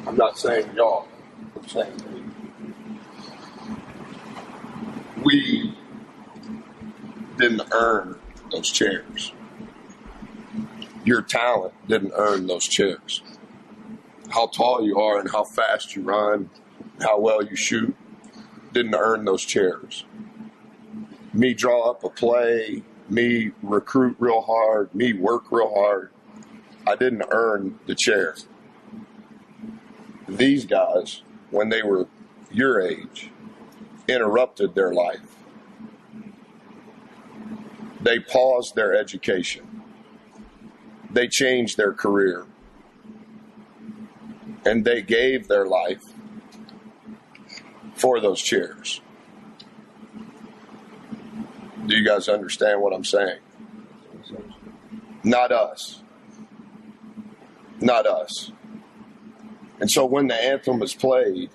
I'm 0.06 0.16
not 0.16 0.38
saying 0.38 0.70
y'all, 0.74 1.08
I'm 1.56 1.68
saying 1.68 1.94
we. 2.12 2.20
We 5.22 5.76
didn't 7.36 7.62
earn 7.72 8.18
those 8.50 8.70
chairs. 8.70 9.32
Your 11.04 11.22
talent 11.22 11.74
didn't 11.88 12.12
earn 12.14 12.46
those 12.46 12.66
chairs. 12.66 13.22
How 14.30 14.46
tall 14.46 14.84
you 14.84 14.98
are 14.98 15.18
and 15.18 15.30
how 15.30 15.44
fast 15.44 15.94
you 15.94 16.02
run, 16.02 16.48
how 17.00 17.18
well 17.18 17.44
you 17.44 17.56
shoot, 17.56 17.94
didn't 18.72 18.94
earn 18.94 19.24
those 19.24 19.44
chairs. 19.44 20.04
Me 21.32 21.54
draw 21.54 21.90
up 21.90 22.04
a 22.04 22.10
play, 22.10 22.82
me 23.08 23.52
recruit 23.62 24.16
real 24.18 24.40
hard, 24.42 24.94
me 24.94 25.12
work 25.12 25.50
real 25.50 25.72
hard, 25.74 26.10
I 26.86 26.96
didn't 26.96 27.24
earn 27.30 27.78
the 27.86 27.94
chair. 27.94 28.34
These 30.28 30.66
guys, 30.66 31.22
when 31.50 31.68
they 31.68 31.82
were 31.82 32.06
your 32.50 32.80
age, 32.80 33.30
interrupted 34.08 34.74
their 34.74 34.92
life. 34.92 35.20
They 38.00 38.18
paused 38.18 38.74
their 38.74 38.94
education. 38.94 39.66
they 41.10 41.26
changed 41.28 41.76
their 41.76 41.92
career 41.92 42.46
and 44.64 44.84
they 44.84 45.02
gave 45.02 45.48
their 45.48 45.66
life 45.66 46.04
for 47.94 48.20
those 48.20 48.40
chairs. 48.40 49.00
Do 51.90 51.96
you 51.96 52.06
guys 52.06 52.28
understand 52.28 52.80
what 52.80 52.94
I'm 52.94 53.04
saying? 53.04 53.40
Not 55.24 55.50
us. 55.50 56.00
Not 57.80 58.06
us. 58.06 58.52
And 59.80 59.90
so 59.90 60.04
when 60.04 60.28
the 60.28 60.36
anthem 60.36 60.82
is 60.82 60.94
played, 60.94 61.50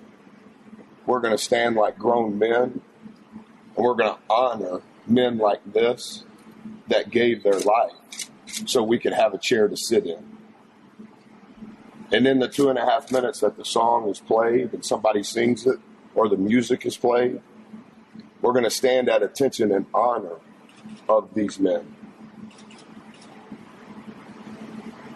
we're 1.05 1.21
going 1.21 1.31
to 1.31 1.41
stand 1.41 1.77
like 1.77 1.97
grown 1.97 2.37
men 2.37 2.81
and 3.77 3.85
we're 3.85 3.93
going 3.93 4.13
to 4.13 4.19
honor 4.29 4.81
men 5.07 5.37
like 5.37 5.61
this 5.71 6.25
that 6.89 7.11
gave 7.11 7.41
their 7.43 7.59
life 7.59 8.29
so 8.65 8.83
we 8.83 8.99
could 8.99 9.13
have 9.13 9.33
a 9.33 9.37
chair 9.37 9.69
to 9.69 9.77
sit 9.77 10.05
in. 10.05 10.37
And 12.11 12.27
in 12.27 12.39
the 12.39 12.49
two 12.49 12.69
and 12.69 12.77
a 12.77 12.85
half 12.85 13.09
minutes 13.09 13.39
that 13.39 13.55
the 13.55 13.63
song 13.63 14.09
is 14.09 14.19
played 14.19 14.73
and 14.73 14.85
somebody 14.85 15.23
sings 15.23 15.65
it 15.65 15.79
or 16.13 16.27
the 16.27 16.37
music 16.37 16.85
is 16.85 16.97
played, 16.97 17.41
we're 18.45 18.51
going 18.51 18.63
to 18.63 18.69
stand 18.69 19.09
at 19.09 19.23
attention 19.23 19.71
and 19.71 19.87
honor 19.91 20.35
of 21.09 21.33
these 21.33 21.57
men. 21.59 21.95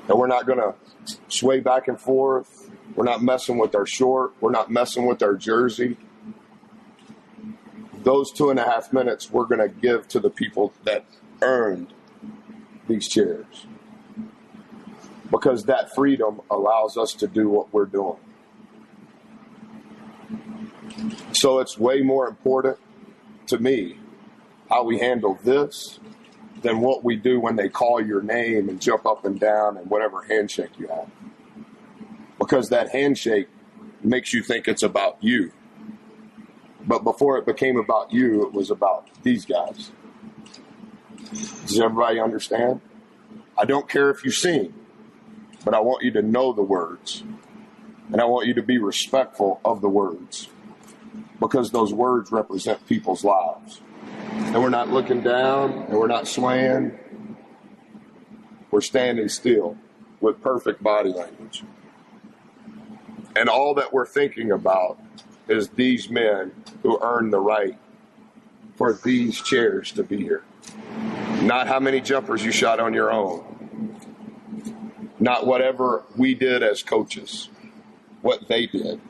And 0.08 0.18
we're 0.18 0.26
not 0.26 0.48
going 0.48 0.58
to 0.58 0.74
sway 1.28 1.60
back 1.60 1.88
and 1.88 2.02
forth. 2.02 2.72
We're 2.96 3.06
not 3.06 3.22
messing 3.22 3.60
with 3.60 3.76
our 3.76 3.86
short. 3.86 4.34
We're 4.42 4.50
not 4.50 4.72
messing 4.72 5.06
with 5.06 5.22
our 5.22 5.36
jersey. 5.36 5.96
Those 8.02 8.32
two 8.32 8.50
and 8.50 8.58
a 8.58 8.64
half 8.64 8.92
minutes 8.92 9.30
we're 9.30 9.46
going 9.46 9.62
to 9.62 9.70
give 9.70 10.08
to 10.08 10.20
the 10.20 10.32
people 10.32 10.74
that 10.86 11.06
earned 11.44 11.94
these 12.88 13.08
chairs. 13.08 13.68
Because 15.30 15.66
that 15.66 15.94
freedom 15.94 16.42
allows 16.50 16.98
us 16.98 17.14
to 17.14 17.28
do 17.28 17.48
what 17.48 17.72
we're 17.72 17.86
doing. 17.86 18.18
So 21.34 21.60
it's 21.60 21.78
way 21.78 22.02
more 22.02 22.28
important 22.28 22.80
to 23.50 23.60
me 23.60 23.98
how 24.70 24.84
we 24.84 25.00
handle 25.00 25.38
this 25.44 26.00
than 26.62 26.82
what 26.82 27.04
we 27.04 27.16
do 27.16 27.40
when 27.40 27.56
they 27.56 27.70
call 27.70 28.02
your 28.02 28.22
name 28.22 28.70
and 28.70 28.82
jump 28.82 29.06
up 29.06 29.26
and 29.26 29.40
down 29.40 29.78
and 29.78 29.90
whatever 29.90 30.22
handshake 30.24 30.72
you 30.78 30.88
have. 30.88 31.10
Because 32.38 32.70
that 32.70 32.90
handshake 32.90 33.48
makes 34.04 34.34
you 34.34 34.44
think 34.44 34.68
it's 34.68 34.84
about 34.84 35.18
you. 35.22 35.52
But 36.86 37.04
before 37.04 37.38
it 37.38 37.46
became 37.46 37.78
about 37.78 38.14
you, 38.14 38.46
it 38.46 38.54
was 38.54 38.72
about 38.72 39.08
these 39.24 39.46
guys. 39.46 39.92
Does 41.32 41.80
everybody 41.80 42.20
understand? 42.20 42.82
I 43.58 43.66
don't 43.66 43.90
care 43.90 44.10
if 44.10 44.24
you 44.24 44.32
sing, 44.32 44.74
but 45.66 45.74
I 45.74 45.80
want 45.80 46.04
you 46.04 46.12
to 46.12 46.22
know 46.22 46.54
the 46.54 46.64
words. 46.64 47.24
And 48.12 48.20
I 48.22 48.26
want 48.26 48.48
you 48.48 48.54
to 48.56 48.64
be 48.64 48.78
respectful 48.80 49.62
of 49.64 49.82
the 49.82 49.90
words 49.90 50.50
because 51.40 51.72
those 51.72 51.94
words 51.94 52.32
represent 52.32 52.86
people's 52.88 53.24
lives. 53.24 53.82
And 54.32 54.56
we're 54.56 54.70
not 54.70 54.90
looking 54.90 55.22
down 55.22 55.72
and 55.72 55.98
we're 55.98 56.08
not 56.08 56.28
swaying. 56.28 56.98
We're 58.72 58.82
standing 58.82 59.30
still 59.30 59.78
with 60.22 60.42
perfect 60.42 60.84
body 60.84 61.12
language. 61.12 61.64
And 63.36 63.48
all 63.48 63.74
that 63.76 63.94
we're 63.94 64.06
thinking 64.06 64.52
about 64.52 65.00
is 65.48 65.70
these 65.70 66.10
men 66.10 66.52
who 66.84 67.00
earned 67.02 67.32
the 67.32 67.40
right 67.40 67.78
for 68.76 68.94
these 68.94 69.42
chairs 69.42 69.92
to 69.94 70.04
be 70.04 70.18
here. 70.18 70.44
Not 71.42 71.68
how 71.68 71.80
many 71.80 72.02
jumpers 72.02 72.44
you 72.44 72.52
shot 72.52 72.80
on 72.80 72.94
your 72.94 73.12
own. 73.12 73.46
Not 75.20 75.46
whatever 75.46 76.04
we 76.16 76.34
did 76.34 76.64
as 76.64 76.82
coaches, 76.84 77.50
what 78.22 78.48
they 78.48 78.66
did 78.66 79.02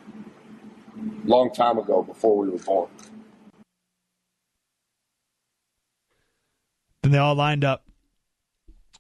long 1.26 1.52
time 1.52 1.78
ago 1.78 2.02
before 2.04 2.38
we 2.38 2.50
were 2.50 2.58
born. 2.60 2.90
Then 7.04 7.12
they 7.12 7.18
all 7.18 7.36
lined 7.36 7.64
up. 7.64 7.86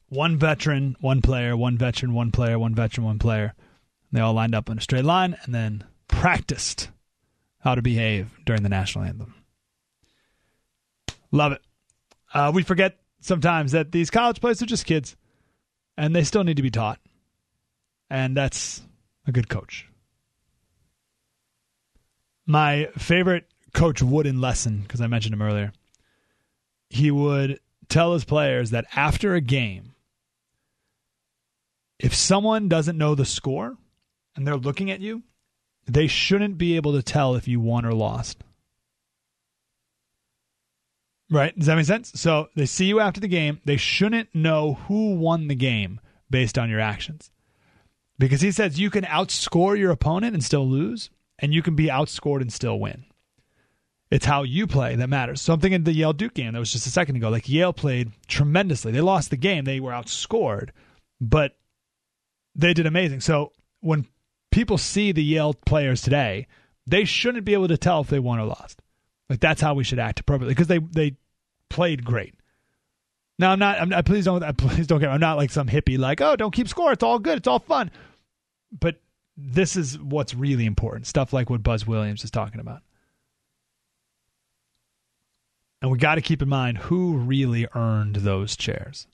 One 0.08 0.38
veteran, 0.38 0.96
one 1.00 1.22
player, 1.22 1.56
one 1.56 1.78
veteran, 1.78 2.14
one 2.14 2.32
player, 2.32 2.58
one 2.58 2.74
veteran, 2.74 3.06
one 3.06 3.20
player. 3.20 3.54
They 4.12 4.22
all 4.22 4.34
lined 4.34 4.56
up 4.56 4.70
in 4.70 4.78
a 4.78 4.82
straight 4.82 5.06
line 5.06 5.38
and 5.44 5.54
then 5.54 5.84
practiced 6.08 6.90
how 7.60 7.76
to 7.76 7.82
behave 7.82 8.32
during 8.46 8.64
the 8.64 8.70
national 8.70 9.06
anthem. 9.06 9.36
Love 11.32 11.52
it. 11.52 11.62
Uh, 12.34 12.52
we 12.54 12.64
forget 12.64 12.98
sometimes 13.22 13.72
that 13.74 13.92
these 13.92 14.10
college 14.10 14.42
players 14.42 14.62
are 14.62 14.66
just 14.66 14.86
kids 14.86 15.16
and 15.98 16.16
they 16.16 16.24
still 16.24 16.44
need 16.44 16.58
to 16.58 16.64
be 16.64 16.72
taught. 16.72 17.00
And 18.10 18.36
that's 18.36 18.82
a 19.28 19.32
good 19.32 19.50
coach. 19.50 19.89
My 22.50 22.90
favorite 22.98 23.46
Coach 23.76 24.02
Wooden 24.02 24.42
lesson, 24.42 24.80
because 24.80 25.02
I 25.02 25.08
mentioned 25.08 25.36
him 25.36 25.42
earlier, 25.44 25.72
he 26.90 27.12
would 27.12 27.60
tell 27.90 28.14
his 28.14 28.26
players 28.26 28.72
that 28.72 28.88
after 28.96 29.36
a 29.36 29.40
game, 29.40 29.94
if 32.00 32.16
someone 32.16 32.68
doesn't 32.68 32.98
know 32.98 33.14
the 33.14 33.24
score 33.24 33.78
and 34.36 34.48
they're 34.48 34.58
looking 34.58 34.90
at 34.90 35.00
you, 35.00 35.22
they 35.86 36.08
shouldn't 36.08 36.58
be 36.58 36.76
able 36.76 36.94
to 36.94 37.04
tell 37.04 37.36
if 37.36 37.48
you 37.48 37.60
won 37.60 37.86
or 37.86 37.94
lost. 37.94 38.44
Right? 41.30 41.56
Does 41.56 41.68
that 41.68 41.76
make 41.76 41.86
sense? 41.86 42.12
So 42.20 42.50
they 42.56 42.66
see 42.66 42.86
you 42.86 43.00
after 43.00 43.22
the 43.22 43.28
game. 43.28 43.62
They 43.64 43.78
shouldn't 43.78 44.34
know 44.34 44.80
who 44.88 45.14
won 45.14 45.50
the 45.50 45.56
game 45.56 46.00
based 46.32 46.58
on 46.58 46.68
your 46.68 46.80
actions. 46.80 47.30
Because 48.18 48.42
he 48.42 48.52
says 48.52 48.80
you 48.80 48.90
can 48.90 49.04
outscore 49.04 49.78
your 49.78 49.92
opponent 49.92 50.34
and 50.34 50.44
still 50.44 50.68
lose, 50.68 51.12
and 51.42 51.54
you 51.54 51.62
can 51.62 51.76
be 51.76 51.88
outscored 51.88 52.42
and 52.42 52.52
still 52.52 52.80
win. 52.80 53.06
It's 54.12 54.26
how 54.26 54.44
you 54.44 54.66
play 54.66 54.96
that 54.96 55.08
matters. 55.08 55.42
Something 55.42 55.72
in 55.72 55.84
the 55.84 55.94
Yale 55.94 56.14
Duke 56.14 56.34
game 56.34 56.54
that 56.54 56.60
was 56.60 56.72
just 56.72 56.88
a 56.88 56.92
second 56.92 57.16
ago. 57.16 57.30
Like 57.30 57.48
Yale 57.48 57.74
played 57.74 58.12
tremendously. 58.28 58.92
They 58.92 59.02
lost 59.02 59.30
the 59.30 59.38
game. 59.38 59.66
They 59.66 59.80
were 59.80 59.92
outscored, 59.92 60.70
but 61.22 61.58
they 62.56 62.74
did 62.74 62.88
amazing. 62.88 63.22
So 63.22 63.52
when 63.82 64.08
people 64.52 64.78
see 64.78 65.12
the 65.12 65.24
Yale 65.24 65.54
players 65.54 66.02
today, 66.02 66.48
they 66.88 67.06
shouldn't 67.06 67.46
be 67.46 67.54
able 67.54 67.68
to 67.68 67.78
tell 67.78 68.02
if 68.02 68.08
they 68.08 68.20
won 68.20 68.40
or 68.40 68.46
lost. 68.46 68.82
Like 69.30 69.40
that's 69.40 69.62
how 69.62 69.76
we 69.76 69.84
should 69.84 70.00
act 70.00 70.20
appropriately 70.20 70.56
because 70.56 70.68
they 70.68 70.80
they 70.80 71.16
played 71.70 72.04
great. 72.04 72.34
Now 73.38 73.52
I'm 73.52 73.60
not. 73.60 73.80
I'm 73.80 73.90
not. 73.90 74.06
Please 74.06 74.26
don't. 74.26 74.44
I 74.44 74.52
please 74.58 74.88
don't 74.88 75.00
get. 75.00 75.10
I'm 75.10 75.20
not 75.20 75.38
like 75.38 75.52
some 75.52 75.68
hippie. 75.68 76.00
Like 76.00 76.20
oh, 76.20 76.36
don't 76.36 76.54
keep 76.54 76.68
score. 76.68 76.92
It's 76.92 77.04
all 77.04 77.20
good. 77.20 77.38
It's 77.38 77.48
all 77.48 77.60
fun. 77.60 77.92
But 78.72 79.00
this 79.42 79.76
is 79.76 79.98
what's 80.00 80.34
really 80.36 80.66
important. 80.66 81.08
Stuff 81.08 81.34
like 81.34 81.50
what 81.50 81.64
Buzz 81.64 81.88
Williams 81.88 82.24
is 82.24 82.32
talking 82.32 82.60
about. 82.60 82.82
And 85.82 85.90
we 85.90 85.98
got 85.98 86.16
to 86.16 86.22
keep 86.22 86.42
in 86.42 86.50
mind 86.50 86.78
who 86.78 87.16
really 87.16 87.66
earned 87.74 88.18
those 88.18 88.58
chairs. 88.58 89.08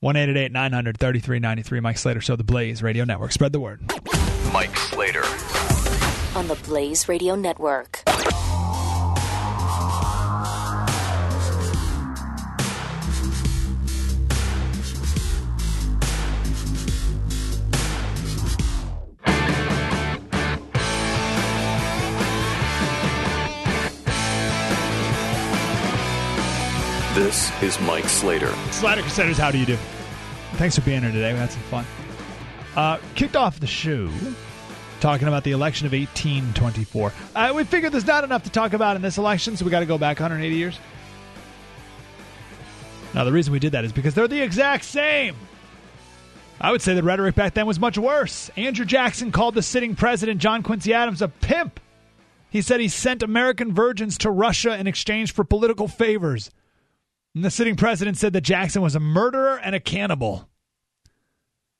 1 0.00 0.14
900 0.14 0.98
3393. 0.98 1.80
Mike 1.80 1.98
Slater 1.98 2.20
Show, 2.20 2.36
the 2.36 2.44
Blaze 2.44 2.82
Radio 2.82 3.04
Network. 3.04 3.32
Spread 3.32 3.52
the 3.52 3.60
word. 3.60 3.82
Mike 4.52 4.76
Slater. 4.76 5.24
On 6.36 6.48
the 6.48 6.58
Blaze 6.64 7.08
Radio 7.08 7.36
Network. 7.36 8.02
This 27.22 27.62
is 27.62 27.80
Mike 27.82 28.08
Slater. 28.08 28.52
Slater 28.72 29.00
Crusaders, 29.00 29.38
how 29.38 29.52
do 29.52 29.58
you 29.58 29.64
do? 29.64 29.76
Thanks 30.54 30.74
for 30.74 30.80
being 30.80 31.02
here 31.02 31.12
today. 31.12 31.32
We 31.32 31.38
had 31.38 31.52
some 31.52 31.62
fun. 31.62 31.86
Uh, 32.74 32.98
kicked 33.14 33.36
off 33.36 33.60
the 33.60 33.66
show 33.68 34.10
talking 34.98 35.28
about 35.28 35.44
the 35.44 35.52
election 35.52 35.86
of 35.86 35.92
1824. 35.92 37.12
Uh, 37.36 37.52
we 37.54 37.62
figured 37.62 37.92
there's 37.92 38.08
not 38.08 38.24
enough 38.24 38.42
to 38.42 38.50
talk 38.50 38.72
about 38.72 38.96
in 38.96 39.02
this 39.02 39.18
election, 39.18 39.56
so 39.56 39.64
we 39.64 39.70
got 39.70 39.78
to 39.78 39.86
go 39.86 39.98
back 39.98 40.18
180 40.18 40.52
years. 40.52 40.80
Now, 43.14 43.22
the 43.22 43.30
reason 43.30 43.52
we 43.52 43.60
did 43.60 43.70
that 43.70 43.84
is 43.84 43.92
because 43.92 44.14
they're 44.14 44.26
the 44.26 44.42
exact 44.42 44.82
same. 44.82 45.36
I 46.60 46.72
would 46.72 46.82
say 46.82 46.92
the 46.94 47.04
rhetoric 47.04 47.36
back 47.36 47.54
then 47.54 47.66
was 47.66 47.78
much 47.78 47.96
worse. 47.98 48.50
Andrew 48.56 48.84
Jackson 48.84 49.30
called 49.30 49.54
the 49.54 49.62
sitting 49.62 49.94
president, 49.94 50.40
John 50.40 50.64
Quincy 50.64 50.92
Adams, 50.92 51.22
a 51.22 51.28
pimp. 51.28 51.78
He 52.50 52.62
said 52.62 52.80
he 52.80 52.88
sent 52.88 53.22
American 53.22 53.72
virgins 53.72 54.18
to 54.18 54.30
Russia 54.32 54.76
in 54.76 54.88
exchange 54.88 55.32
for 55.32 55.44
political 55.44 55.86
favors. 55.86 56.50
And 57.34 57.44
the 57.44 57.50
sitting 57.50 57.76
president 57.76 58.18
said 58.18 58.32
that 58.34 58.42
Jackson 58.42 58.82
was 58.82 58.94
a 58.94 59.00
murderer 59.00 59.58
and 59.58 59.74
a 59.74 59.80
cannibal. 59.80 60.48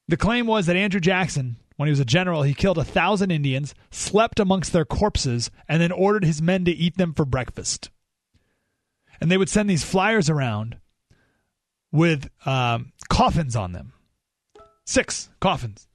The 0.09 0.17
claim 0.17 0.47
was 0.47 0.67
that 0.67 0.77
Andrew 0.77 1.01
Jackson, 1.01 1.57
when 1.77 1.87
he 1.87 1.93
was 1.93 2.01
a 2.01 2.05
general, 2.05 2.43
he 2.43 2.55
killed 2.55 2.79
a 2.79 2.85
thousand 2.85 3.31
Indians, 3.31 3.75
slept 3.91 4.41
amongst 4.41 4.73
their 4.73 4.85
corpses, 4.85 5.51
and 5.69 5.81
then 5.81 5.93
ordered 5.93 6.25
his 6.25 6.43
men 6.43 6.65
to 6.65 6.73
eat 6.73 6.97
them 6.97 7.13
for 7.13 7.25
breakfast. 7.25 7.91
And 9.21 9.31
they 9.31 9.37
would 9.37 9.49
send 9.49 9.69
these 9.69 9.85
flyers 9.85 10.29
around 10.29 10.79
with 11.93 12.29
um, 12.47 12.93
coffins 13.09 13.55
on 13.55 13.73
them. 13.73 13.93
Six 14.85 15.29
coffins. 15.41 15.87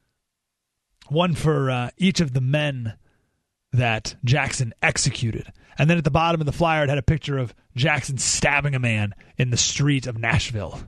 One 1.10 1.34
for 1.34 1.70
uh, 1.70 1.90
each 1.98 2.22
of 2.22 2.34
the 2.34 2.42
men 2.42 2.94
that 3.74 4.16
Jackson 4.24 4.74
executed. 4.82 5.52
And 5.78 5.90
then 5.90 5.98
at 5.98 6.04
the 6.04 6.12
bottom 6.12 6.42
of 6.42 6.46
the 6.46 6.54
flyer, 6.54 6.84
it 6.84 6.90
had 6.90 6.98
a 6.98 7.04
picture 7.04 7.38
of 7.38 7.54
Jackson 7.78 8.18
stabbing 8.18 8.76
a 8.76 8.80
man 8.80 9.14
in 9.38 9.50
the 9.50 9.58
street 9.58 10.08
of 10.08 10.18
Nashville. 10.18 10.80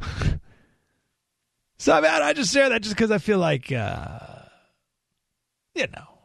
so, 1.78 1.92
I 1.92 2.00
mean, 2.00 2.10
I 2.10 2.32
just 2.32 2.52
share 2.52 2.68
that 2.68 2.82
just 2.82 2.94
because 2.94 3.10
I 3.10 3.18
feel 3.18 3.38
like, 3.38 3.70
uh, 3.70 4.18
you 5.74 5.86
know, 5.94 6.18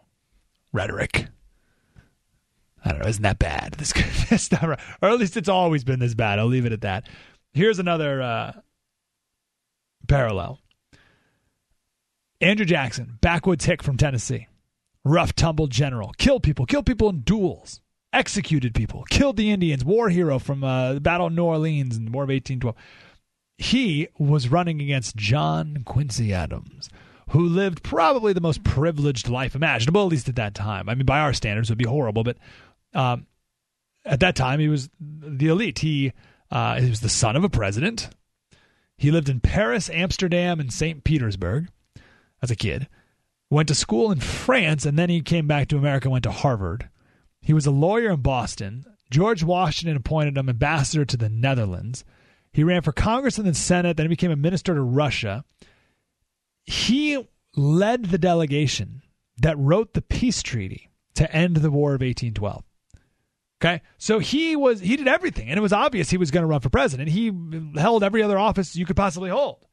rhetoric. 0.71 1.27
I 2.83 2.91
don't 2.91 3.01
know. 3.01 3.07
Isn't 3.07 3.23
that 3.23 3.39
bad? 3.39 3.75
This, 3.77 3.93
this. 4.29 4.49
Or 4.61 4.77
at 5.01 5.19
least 5.19 5.37
it's 5.37 5.49
always 5.49 5.83
been 5.83 5.99
this 5.99 6.13
bad. 6.13 6.39
I'll 6.39 6.47
leave 6.47 6.65
it 6.65 6.71
at 6.71 6.81
that. 6.81 7.07
Here's 7.53 7.79
another 7.79 8.21
uh, 8.21 8.53
parallel. 10.07 10.59
Andrew 12.39 12.65
Jackson, 12.65 13.17
backwoods 13.19 13.65
hick 13.65 13.81
from 13.81 13.97
Tennessee, 13.97 14.47
rough 15.03 15.33
tumble 15.33 15.67
general, 15.67 16.13
kill 16.17 16.39
people, 16.39 16.65
kill 16.67 16.83
people 16.83 17.09
in 17.09 17.21
duels, 17.21 17.81
executed 18.13 18.73
people, 18.73 19.03
killed 19.09 19.37
the 19.37 19.51
Indians, 19.51 19.83
war 19.83 20.09
hero 20.09 20.39
from 20.39 20.63
uh, 20.63 20.93
the 20.93 21.01
Battle 21.01 21.27
of 21.27 21.33
New 21.33 21.43
Orleans 21.43 21.97
in 21.97 22.05
the 22.05 22.11
War 22.11 22.23
of 22.23 22.29
1812. 22.29 22.75
He 23.57 24.07
was 24.17 24.49
running 24.49 24.81
against 24.81 25.15
John 25.15 25.83
Quincy 25.85 26.33
Adams, 26.33 26.89
who 27.29 27.47
lived 27.47 27.83
probably 27.83 28.33
the 28.33 28.41
most 28.41 28.63
privileged 28.63 29.27
life 29.27 29.55
imaginable, 29.55 30.01
at 30.01 30.11
least 30.11 30.29
at 30.29 30.35
that 30.35 30.53
time. 30.53 30.87
I 30.89 30.95
mean, 30.95 31.05
by 31.05 31.19
our 31.19 31.33
standards, 31.33 31.69
it 31.69 31.73
would 31.73 31.77
be 31.79 31.89
horrible, 31.89 32.23
but 32.23 32.37
um, 32.93 33.25
at 34.05 34.19
that 34.21 34.35
time, 34.35 34.59
he 34.59 34.69
was 34.69 34.89
the 34.99 35.47
elite. 35.47 35.79
He, 35.79 36.13
uh, 36.51 36.79
he 36.79 36.89
was 36.89 37.01
the 37.01 37.09
son 37.09 37.35
of 37.35 37.43
a 37.43 37.49
president. 37.49 38.09
He 38.97 39.11
lived 39.11 39.29
in 39.29 39.39
Paris, 39.39 39.89
Amsterdam, 39.89 40.59
and 40.59 40.71
St. 40.71 41.03
Petersburg 41.03 41.67
as 42.41 42.49
a 42.49 42.55
kid. 42.55 42.87
Went 43.49 43.67
to 43.69 43.75
school 43.75 44.11
in 44.11 44.19
France, 44.19 44.85
and 44.85 44.97
then 44.97 45.09
he 45.09 45.21
came 45.21 45.47
back 45.47 45.67
to 45.69 45.77
America 45.77 46.07
and 46.07 46.13
went 46.13 46.23
to 46.23 46.31
Harvard. 46.31 46.89
He 47.47 47.53
was 47.53 47.65
a 47.65 47.71
lawyer 47.71 48.11
in 48.11 48.19
Boston. 48.19 48.83
George 49.09 49.41
Washington 49.41 49.95
appointed 49.95 50.37
him 50.37 50.49
ambassador 50.49 51.05
to 51.05 51.15
the 51.15 51.29
Netherlands. 51.29 52.03
He 52.51 52.61
ran 52.61 52.81
for 52.81 52.91
Congress 52.91 53.37
and 53.37 53.47
the 53.47 53.53
Senate, 53.53 53.95
then 53.95 54.03
he 54.03 54.09
became 54.09 54.31
a 54.31 54.35
minister 54.35 54.75
to 54.75 54.81
Russia. 54.81 55.45
He 56.65 57.25
led 57.55 58.07
the 58.07 58.17
delegation 58.17 59.01
that 59.37 59.57
wrote 59.57 59.93
the 59.93 60.01
peace 60.01 60.43
treaty 60.43 60.89
to 61.15 61.33
end 61.33 61.55
the 61.55 61.71
War 61.71 61.91
of 61.91 62.01
1812. 62.01 62.65
Okay. 63.61 63.81
So 63.97 64.19
he 64.19 64.57
was 64.57 64.81
he 64.81 64.97
did 64.97 65.07
everything 65.07 65.47
and 65.47 65.57
it 65.57 65.61
was 65.61 65.71
obvious 65.71 66.09
he 66.09 66.17
was 66.17 66.31
going 66.31 66.43
to 66.43 66.47
run 66.47 66.59
for 66.59 66.69
president. 66.69 67.07
He 67.07 67.31
held 67.77 68.03
every 68.03 68.21
other 68.21 68.37
office 68.37 68.75
you 68.75 68.85
could 68.85 68.97
possibly 68.97 69.29
hold. 69.29 69.65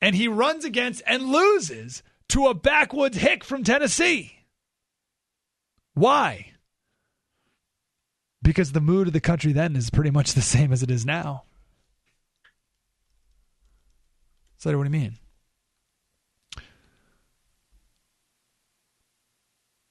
And 0.00 0.16
he 0.16 0.28
runs 0.28 0.64
against 0.64 1.02
and 1.06 1.24
loses 1.24 2.02
to 2.28 2.46
a 2.46 2.54
backwoods 2.54 3.18
hick 3.18 3.44
from 3.44 3.64
Tennessee. 3.64 4.37
Why? 5.98 6.52
Because 8.40 8.70
the 8.70 8.80
mood 8.80 9.08
of 9.08 9.12
the 9.12 9.20
country 9.20 9.52
then 9.52 9.74
is 9.74 9.90
pretty 9.90 10.10
much 10.10 10.34
the 10.34 10.42
same 10.42 10.72
as 10.72 10.82
it 10.82 10.90
is 10.90 11.04
now. 11.04 11.42
So 14.58 14.76
what 14.76 14.84
do 14.84 14.96
you 14.96 15.00
mean? 15.00 15.18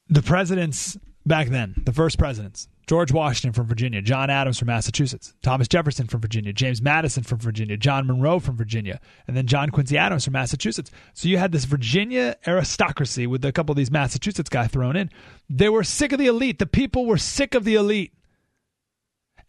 The 0.09 0.21
presidents 0.21 0.97
back 1.27 1.49
then, 1.49 1.75
the 1.85 1.93
first 1.93 2.17
presidents, 2.17 2.67
George 2.87 3.11
Washington 3.11 3.53
from 3.53 3.67
Virginia, 3.67 4.01
John 4.01 4.29
Adams 4.29 4.57
from 4.57 4.67
Massachusetts, 4.67 5.33
Thomas 5.41 5.67
Jefferson 5.67 6.07
from 6.07 6.21
Virginia, 6.21 6.53
James 6.53 6.81
Madison 6.81 7.23
from 7.23 7.39
Virginia, 7.39 7.75
John 7.75 8.07
Monroe 8.07 8.39
from 8.39 8.55
Virginia, 8.55 8.99
and 9.27 9.35
then 9.35 9.45
John 9.45 9.69
Quincy 9.69 9.97
Adams 9.97 10.23
from 10.23 10.33
Massachusetts. 10.33 10.89
So 11.13 11.27
you 11.27 11.37
had 11.37 11.51
this 11.51 11.65
Virginia 11.65 12.37
aristocracy 12.47 13.27
with 13.27 13.43
a 13.43 13.51
couple 13.51 13.73
of 13.73 13.77
these 13.77 13.91
Massachusetts 13.91 14.49
guys 14.49 14.69
thrown 14.69 14.95
in. 14.95 15.09
They 15.49 15.69
were 15.69 15.83
sick 15.83 16.13
of 16.13 16.19
the 16.19 16.27
elite. 16.27 16.59
The 16.59 16.65
people 16.65 17.05
were 17.05 17.17
sick 17.17 17.55
of 17.55 17.65
the 17.65 17.75
elite. 17.75 18.13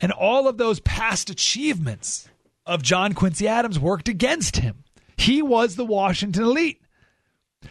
And 0.01 0.13
all 0.13 0.49
of 0.49 0.59
those 0.59 0.81
past 0.81 1.31
achievements 1.31 2.29
of 2.67 2.83
John 2.83 3.15
Quincy 3.15 3.49
Adams 3.49 3.79
worked 3.79 4.09
against 4.09 4.59
him. 4.59 4.85
He 5.17 5.43
was 5.43 5.77
the 5.77 5.85
Washington 5.85 6.45
elite. 6.45 6.81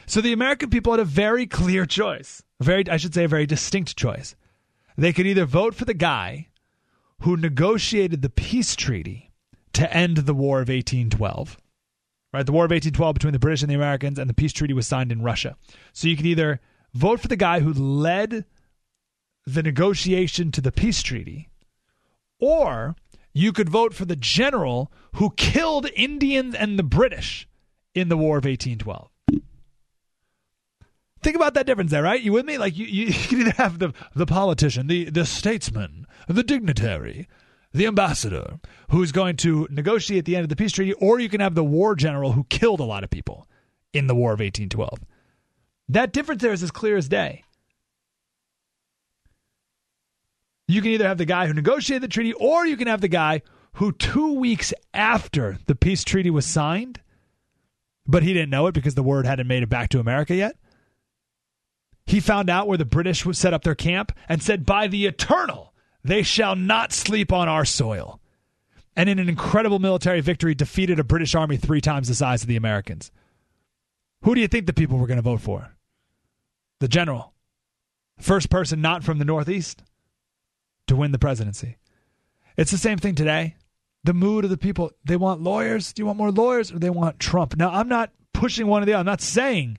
So 0.06 0.22
the 0.22 0.34
American 0.34 0.70
people 0.70 0.94
had 0.94 1.00
a 1.00 1.06
very 1.06 1.46
clear 1.46 1.86
choice. 1.86 2.44
Very 2.60 2.88
I 2.90 2.98
should 2.98 3.14
say 3.14 3.24
a 3.24 3.28
very 3.28 3.46
distinct 3.46 3.96
choice. 3.96 4.36
They 4.98 5.14
could 5.14 5.28
either 5.28 5.46
vote 5.46 5.76
for 5.76 5.86
the 5.86 5.94
guy 5.94 6.48
who 7.22 7.38
negotiated 7.38 8.22
the 8.22 8.30
peace 8.30 8.76
treaty 8.76 9.32
to 9.74 9.92
end 9.94 10.18
the 10.18 10.34
War 10.34 10.58
of 10.58 10.70
1812. 10.70 11.58
Right, 12.34 12.46
the 12.46 12.52
War 12.52 12.66
of 12.66 12.72
1812 12.72 13.14
between 13.14 13.34
the 13.34 13.40
British 13.40 13.62
and 13.62 13.70
the 13.70 13.76
Americans 13.76 14.20
and 14.20 14.30
the 14.30 14.34
peace 14.34 14.54
treaty 14.54 14.74
was 14.74 14.88
signed 14.88 15.12
in 15.12 15.22
Russia. 15.22 15.56
So 15.94 16.08
you 16.08 16.18
could 16.18 16.26
either 16.26 16.60
vote 16.94 17.20
for 17.20 17.28
the 17.28 17.36
guy 17.36 17.60
who 17.60 17.72
led 17.74 18.46
the 19.46 19.64
negotiation 19.64 20.52
to 20.52 20.62
the 20.62 20.72
peace 20.72 21.02
treaty 21.02 21.50
or 22.40 22.96
you 23.34 23.52
could 23.52 23.70
vote 23.70 23.94
for 23.94 24.06
the 24.06 24.16
general 24.16 24.92
who 25.14 25.32
killed 25.32 25.90
Indians 25.96 26.56
and 26.56 26.78
the 26.78 26.84
British 26.84 27.48
in 27.94 28.10
the 28.10 28.18
War 28.18 28.38
of 28.38 28.46
1812. 28.46 29.10
Think 31.22 31.36
about 31.36 31.54
that 31.56 31.66
difference 31.66 31.92
there, 31.92 32.04
right? 32.04 32.22
You 32.22 32.32
with 32.34 32.46
me? 32.46 32.58
Like 32.58 32.78
you, 32.78 32.86
you, 32.86 33.14
can 33.28 33.42
either 33.42 33.52
have 33.52 33.80
the 33.80 33.94
the 34.16 34.26
politician, 34.26 34.88
the 34.88 35.10
the 35.10 35.26
statesman, 35.26 36.06
the 36.28 36.44
dignitary, 36.44 37.28
the 37.74 37.88
ambassador 37.88 38.60
who's 38.90 39.12
going 39.12 39.36
to 39.38 39.68
negotiate 39.72 40.26
the 40.26 40.36
end 40.36 40.44
of 40.44 40.50
the 40.50 40.56
peace 40.56 40.72
treaty, 40.72 40.94
or 40.94 41.20
you 41.20 41.30
can 41.30 41.42
have 41.42 41.56
the 41.56 41.64
war 41.64 41.96
general 41.96 42.34
who 42.34 42.44
killed 42.46 42.80
a 42.80 42.86
lot 42.86 43.04
of 43.04 43.10
people 43.10 43.48
in 43.94 44.08
the 44.08 44.16
War 44.16 44.32
of 44.32 44.40
1812. 44.40 45.00
That 45.90 46.12
difference 46.12 46.42
there 46.42 46.54
is 46.54 46.64
as 46.64 46.72
clear 46.72 46.98
as 46.98 47.08
day. 47.08 47.44
You 50.68 50.82
can 50.82 50.92
either 50.92 51.08
have 51.08 51.18
the 51.18 51.26
guy 51.26 51.48
who 51.48 51.54
negotiated 51.54 52.04
the 52.04 52.14
treaty, 52.14 52.34
or 52.34 52.66
you 52.66 52.76
can 52.76 52.88
have 52.88 53.00
the 53.02 53.08
guy 53.08 53.42
who 53.74 53.94
two 53.94 54.34
weeks 54.34 54.74
after 54.94 55.60
the 55.66 55.76
peace 55.76 56.04
treaty 56.04 56.30
was 56.30 56.46
signed, 56.46 57.00
but 58.06 58.24
he 58.24 58.34
didn't 58.34 58.50
know 58.50 58.68
it 58.68 58.74
because 58.74 58.96
the 58.96 59.04
word 59.04 59.26
hadn't 59.26 59.48
made 59.48 59.64
it 59.64 59.70
back 59.70 59.90
to 59.90 60.00
America 60.00 60.36
yet 60.36 60.58
he 62.08 62.22
found 62.22 62.50
out 62.50 62.68
where 62.68 62.78
the 62.78 62.86
British 62.86 63.26
would 63.26 63.36
set 63.36 63.54
up 63.54 63.64
their 63.64 63.76
camp 63.76 64.14
and 64.30 64.42
said, 64.42 64.66
By 64.66 64.88
the 64.88 65.06
eternal, 65.06 65.74
they 66.04 66.24
shall 66.24 66.56
not 66.56 66.94
sleep 66.94 67.34
on 67.34 67.50
our 67.50 67.66
soil. 67.66 68.22
And 68.96 69.10
in 69.10 69.20
an 69.20 69.30
incredible 69.30 69.78
military 69.78 70.22
victory, 70.22 70.56
defeated 70.56 71.00
a 71.00 71.04
British 71.04 71.36
army 71.36 71.58
three 71.58 71.82
times 71.82 72.08
the 72.08 72.16
size 72.16 72.42
of 72.42 72.48
the 72.48 72.56
Americans. 72.56 73.12
Who 74.24 74.34
do 74.34 74.42
you 74.42 74.48
think 74.48 74.66
the 74.66 74.74
people 74.74 74.98
were 74.98 75.06
going 75.06 75.18
to 75.18 75.22
vote 75.22 75.42
for? 75.42 75.76
The 76.80 76.88
general. 76.88 77.34
First 78.18 78.50
person 78.50 78.82
not 78.82 79.04
from 79.04 79.20
the 79.20 79.26
Northeast 79.26 79.84
to 80.88 80.96
win 80.96 81.12
the 81.12 81.20
presidency. 81.20 81.78
It's 82.56 82.72
the 82.72 82.78
same 82.78 82.98
thing 82.98 83.16
today. 83.16 83.58
The 84.06 84.14
mood 84.14 84.46
of 84.46 84.50
the 84.50 84.58
people, 84.58 84.92
they 85.04 85.18
want 85.18 85.42
lawyers. 85.42 85.92
Do 85.92 86.02
you 86.02 86.06
want 86.06 86.18
more 86.18 86.32
lawyers 86.32 86.72
or 86.72 86.80
they 86.80 86.90
want 86.90 87.20
Trump? 87.20 87.58
Now, 87.58 87.70
I'm 87.70 87.90
not 87.90 88.12
pushing 88.34 88.68
one 88.68 88.82
or 88.82 88.86
the 88.86 88.94
other. 88.94 89.02
I'm 89.02 89.06
not 89.06 89.22
saying 89.22 89.78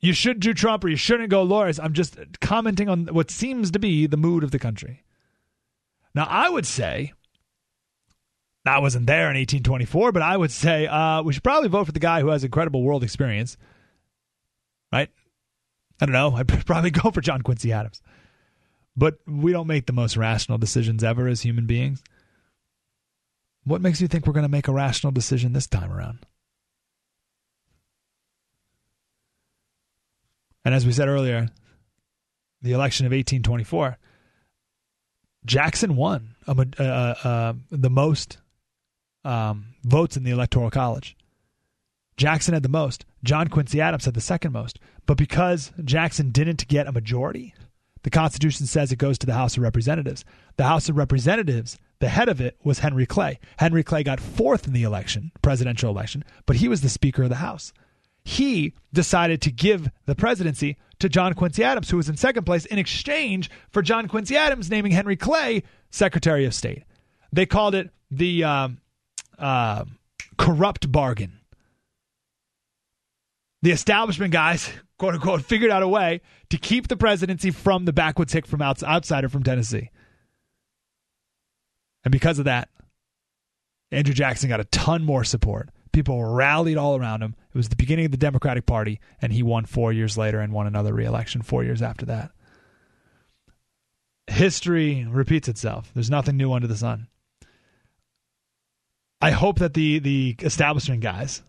you 0.00 0.12
should 0.12 0.40
do 0.40 0.54
Trump 0.54 0.84
or 0.84 0.88
you 0.88 0.96
shouldn't 0.96 1.30
go 1.30 1.42
lawyers. 1.42 1.78
I'm 1.78 1.92
just 1.92 2.16
commenting 2.40 2.88
on 2.88 3.06
what 3.08 3.30
seems 3.30 3.70
to 3.72 3.78
be 3.78 4.06
the 4.06 4.16
mood 4.16 4.42
of 4.42 4.50
the 4.50 4.58
country. 4.58 5.02
Now, 6.14 6.26
I 6.28 6.48
would 6.48 6.66
say, 6.66 7.12
I 8.66 8.78
wasn't 8.78 9.06
there 9.06 9.30
in 9.30 9.36
1824, 9.36 10.12
but 10.12 10.22
I 10.22 10.36
would 10.36 10.50
say 10.50 10.86
uh, 10.86 11.22
we 11.22 11.32
should 11.32 11.44
probably 11.44 11.68
vote 11.68 11.86
for 11.86 11.92
the 11.92 12.00
guy 12.00 12.20
who 12.20 12.28
has 12.28 12.44
incredible 12.44 12.82
world 12.82 13.02
experience. 13.02 13.56
Right? 14.92 15.10
I 16.00 16.06
don't 16.06 16.14
know. 16.14 16.32
I'd 16.36 16.66
probably 16.66 16.90
go 16.90 17.10
for 17.10 17.20
John 17.20 17.42
Quincy 17.42 17.72
Adams. 17.72 18.02
But 18.96 19.18
we 19.26 19.52
don't 19.52 19.66
make 19.66 19.86
the 19.86 19.92
most 19.92 20.16
rational 20.16 20.58
decisions 20.58 21.04
ever 21.04 21.28
as 21.28 21.42
human 21.42 21.66
beings. 21.66 22.02
What 23.64 23.82
makes 23.82 24.00
you 24.00 24.08
think 24.08 24.26
we're 24.26 24.32
going 24.32 24.42
to 24.44 24.48
make 24.48 24.68
a 24.68 24.72
rational 24.72 25.12
decision 25.12 25.52
this 25.52 25.66
time 25.66 25.92
around? 25.92 26.26
And 30.64 30.74
as 30.74 30.84
we 30.86 30.92
said 30.92 31.08
earlier, 31.08 31.48
the 32.62 32.72
election 32.72 33.06
of 33.06 33.12
1824, 33.12 33.98
Jackson 35.44 35.96
won 35.96 36.34
uh, 36.46 36.54
uh, 36.78 36.82
uh, 37.24 37.52
the 37.70 37.90
most 37.90 38.38
um, 39.24 39.74
votes 39.84 40.16
in 40.16 40.24
the 40.24 40.30
Electoral 40.30 40.70
College. 40.70 41.16
Jackson 42.16 42.52
had 42.52 42.62
the 42.62 42.68
most. 42.68 43.06
John 43.24 43.48
Quincy 43.48 43.80
Adams 43.80 44.04
had 44.04 44.14
the 44.14 44.20
second 44.20 44.52
most. 44.52 44.78
But 45.06 45.16
because 45.16 45.72
Jackson 45.82 46.30
didn't 46.30 46.68
get 46.68 46.86
a 46.86 46.92
majority, 46.92 47.54
the 48.02 48.10
Constitution 48.10 48.66
says 48.66 48.92
it 48.92 48.96
goes 48.96 49.18
to 49.18 49.26
the 49.26 49.34
House 49.34 49.56
of 49.56 49.62
Representatives. 49.62 50.24
The 50.56 50.64
House 50.64 50.90
of 50.90 50.98
Representatives, 50.98 51.78
the 51.98 52.08
head 52.08 52.28
of 52.28 52.40
it 52.40 52.58
was 52.62 52.80
Henry 52.80 53.06
Clay. 53.06 53.38
Henry 53.56 53.82
Clay 53.82 54.02
got 54.02 54.20
fourth 54.20 54.66
in 54.66 54.74
the 54.74 54.82
election, 54.82 55.32
presidential 55.40 55.90
election, 55.90 56.24
but 56.44 56.56
he 56.56 56.68
was 56.68 56.82
the 56.82 56.88
Speaker 56.90 57.22
of 57.22 57.30
the 57.30 57.36
House 57.36 57.72
he 58.24 58.74
decided 58.92 59.40
to 59.42 59.50
give 59.50 59.88
the 60.06 60.14
presidency 60.14 60.76
to 60.98 61.08
John 61.08 61.34
Quincy 61.34 61.64
Adams, 61.64 61.90
who 61.90 61.96
was 61.96 62.08
in 62.08 62.16
second 62.16 62.44
place, 62.44 62.66
in 62.66 62.78
exchange 62.78 63.50
for 63.70 63.82
John 63.82 64.08
Quincy 64.08 64.36
Adams 64.36 64.70
naming 64.70 64.92
Henry 64.92 65.16
Clay 65.16 65.62
Secretary 65.90 66.44
of 66.44 66.54
State. 66.54 66.84
They 67.32 67.46
called 67.46 67.74
it 67.74 67.90
the 68.10 68.44
uh, 69.38 69.84
corrupt 70.36 70.90
bargain. 70.92 71.40
The 73.62 73.72
establishment 73.72 74.32
guys, 74.32 74.70
quote 74.98 75.14
unquote, 75.14 75.42
figured 75.42 75.70
out 75.70 75.82
a 75.82 75.88
way 75.88 76.20
to 76.50 76.58
keep 76.58 76.88
the 76.88 76.96
presidency 76.96 77.50
from 77.50 77.84
the 77.84 77.92
backwoods 77.92 78.32
hick 78.32 78.46
from 78.46 78.62
outs- 78.62 78.84
outsider 78.84 79.28
from 79.28 79.42
Tennessee. 79.42 79.90
And 82.04 82.12
because 82.12 82.38
of 82.38 82.46
that, 82.46 82.68
Andrew 83.92 84.14
Jackson 84.14 84.48
got 84.48 84.60
a 84.60 84.64
ton 84.64 85.04
more 85.04 85.24
support. 85.24 85.70
People 85.92 86.24
rallied 86.24 86.76
all 86.76 86.96
around 86.96 87.22
him. 87.22 87.34
It 87.52 87.56
was 87.56 87.68
the 87.68 87.76
beginning 87.76 88.06
of 88.06 88.10
the 88.10 88.16
Democratic 88.16 88.66
Party, 88.66 89.00
and 89.20 89.32
he 89.32 89.42
won 89.42 89.64
four 89.64 89.92
years 89.92 90.16
later 90.16 90.40
and 90.40 90.52
won 90.52 90.66
another 90.66 90.94
reelection 90.94 91.42
four 91.42 91.64
years 91.64 91.82
after 91.82 92.06
that. 92.06 92.30
History 94.28 95.06
repeats 95.08 95.48
itself. 95.48 95.90
There's 95.92 96.10
nothing 96.10 96.36
new 96.36 96.52
under 96.52 96.68
the 96.68 96.76
sun. 96.76 97.08
I 99.20 99.32
hope 99.32 99.58
that 99.58 99.74
the 99.74 99.98
the 99.98 100.36
establishment 100.40 101.02
guys 101.02 101.42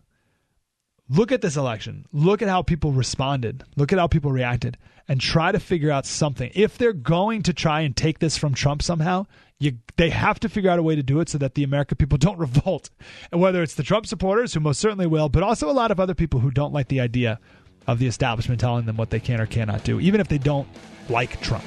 look 1.12 1.30
at 1.30 1.42
this 1.42 1.56
election, 1.56 2.06
look 2.12 2.42
at 2.42 2.48
how 2.48 2.62
people 2.62 2.92
responded, 2.92 3.64
look 3.76 3.92
at 3.92 3.98
how 3.98 4.06
people 4.06 4.32
reacted, 4.32 4.78
and 5.08 5.20
try 5.20 5.52
to 5.52 5.60
figure 5.60 5.90
out 5.90 6.06
something. 6.06 6.50
If 6.54 6.78
they're 6.78 6.92
going 6.92 7.42
to 7.42 7.52
try 7.52 7.80
and 7.80 7.94
take 7.94 8.18
this 8.18 8.36
from 8.36 8.54
Trump 8.54 8.82
somehow, 8.82 9.26
you 9.58 9.78
they 9.96 10.10
have 10.10 10.40
to 10.40 10.48
figure 10.48 10.70
out 10.70 10.78
a 10.78 10.82
way 10.82 10.96
to 10.96 11.02
do 11.02 11.20
it 11.20 11.28
so 11.28 11.38
that 11.38 11.54
the 11.54 11.64
American 11.64 11.96
people 11.96 12.18
don't 12.26 12.38
revolt. 12.38 12.90
And 13.30 13.40
whether 13.40 13.62
it's 13.62 13.74
the 13.74 13.82
Trump 13.82 14.06
supporters, 14.06 14.54
who 14.54 14.60
most 14.60 14.80
certainly 14.80 15.06
will, 15.06 15.28
but 15.28 15.42
also 15.42 15.70
a 15.70 15.72
lot 15.72 15.90
of 15.90 16.00
other 16.00 16.14
people 16.14 16.40
who 16.40 16.50
don't 16.50 16.72
like 16.72 16.88
the 16.88 17.00
idea 17.00 17.38
of 17.86 17.98
the 17.98 18.06
establishment 18.06 18.60
telling 18.60 18.86
them 18.86 18.96
what 18.96 19.10
they 19.10 19.20
can 19.20 19.40
or 19.40 19.46
cannot 19.46 19.84
do, 19.84 20.00
even 20.00 20.20
if 20.20 20.28
they 20.28 20.38
don't 20.38 20.68
like 21.08 21.40
Trump. 21.40 21.64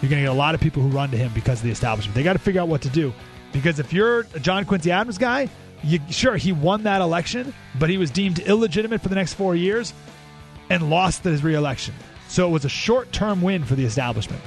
You're 0.00 0.10
going 0.10 0.22
to 0.22 0.28
get 0.28 0.30
a 0.30 0.32
lot 0.32 0.54
of 0.54 0.60
people 0.60 0.82
who 0.82 0.88
run 0.88 1.10
to 1.10 1.16
him 1.16 1.30
because 1.34 1.60
of 1.60 1.64
the 1.64 1.70
establishment. 1.70 2.14
They 2.14 2.22
got 2.22 2.32
to 2.34 2.38
figure 2.38 2.60
out 2.60 2.68
what 2.68 2.82
to 2.82 2.90
do. 2.90 3.12
Because 3.52 3.78
if 3.78 3.92
you're 3.92 4.20
a 4.34 4.40
John 4.40 4.64
Quincy 4.64 4.90
Adams 4.90 5.16
guy, 5.16 5.48
you, 5.84 6.00
sure, 6.10 6.36
he 6.36 6.52
won 6.52 6.84
that 6.84 7.00
election, 7.00 7.54
but 7.78 7.90
he 7.90 7.98
was 7.98 8.10
deemed 8.10 8.38
illegitimate 8.40 9.00
for 9.00 9.08
the 9.08 9.14
next 9.14 9.34
four 9.34 9.54
years 9.54 9.92
and 10.70 10.90
lost 10.90 11.24
his 11.24 11.44
reelection. 11.44 11.94
So 12.28 12.48
it 12.48 12.50
was 12.50 12.64
a 12.64 12.68
short 12.68 13.12
term 13.12 13.42
win 13.42 13.64
for 13.64 13.74
the 13.74 13.84
establishment. 13.84 14.42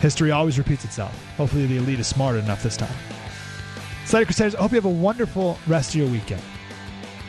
History 0.00 0.30
always 0.30 0.58
repeats 0.58 0.84
itself. 0.84 1.18
Hopefully, 1.36 1.66
the 1.66 1.78
elite 1.78 2.00
is 2.00 2.06
smart 2.06 2.36
enough 2.36 2.62
this 2.62 2.76
time. 2.76 2.94
Slater 4.04 4.26
Crusaders, 4.26 4.54
I 4.54 4.60
hope 4.60 4.72
you 4.72 4.76
have 4.76 4.84
a 4.84 4.90
wonderful 4.90 5.58
rest 5.66 5.90
of 5.90 5.96
your 5.96 6.08
weekend. 6.08 6.42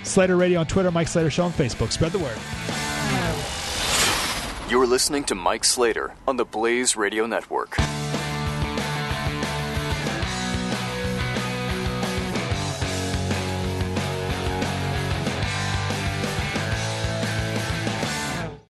Slater 0.04 0.36
Radio 0.36 0.60
on 0.60 0.68
Twitter, 0.68 0.92
Mike 0.92 1.08
Slater 1.08 1.30
Show 1.30 1.46
on 1.46 1.54
Facebook. 1.54 1.92
Spread 1.92 2.12
the 2.12 2.20
word. 2.20 2.38
You're 4.70 4.88
listening 4.88 5.24
to 5.26 5.36
Mike 5.36 5.64
Slater 5.64 6.16
on 6.28 6.38
the 6.38 6.46
Blaze 6.46 6.96
Radio 6.96 7.26
Network. 7.28 7.78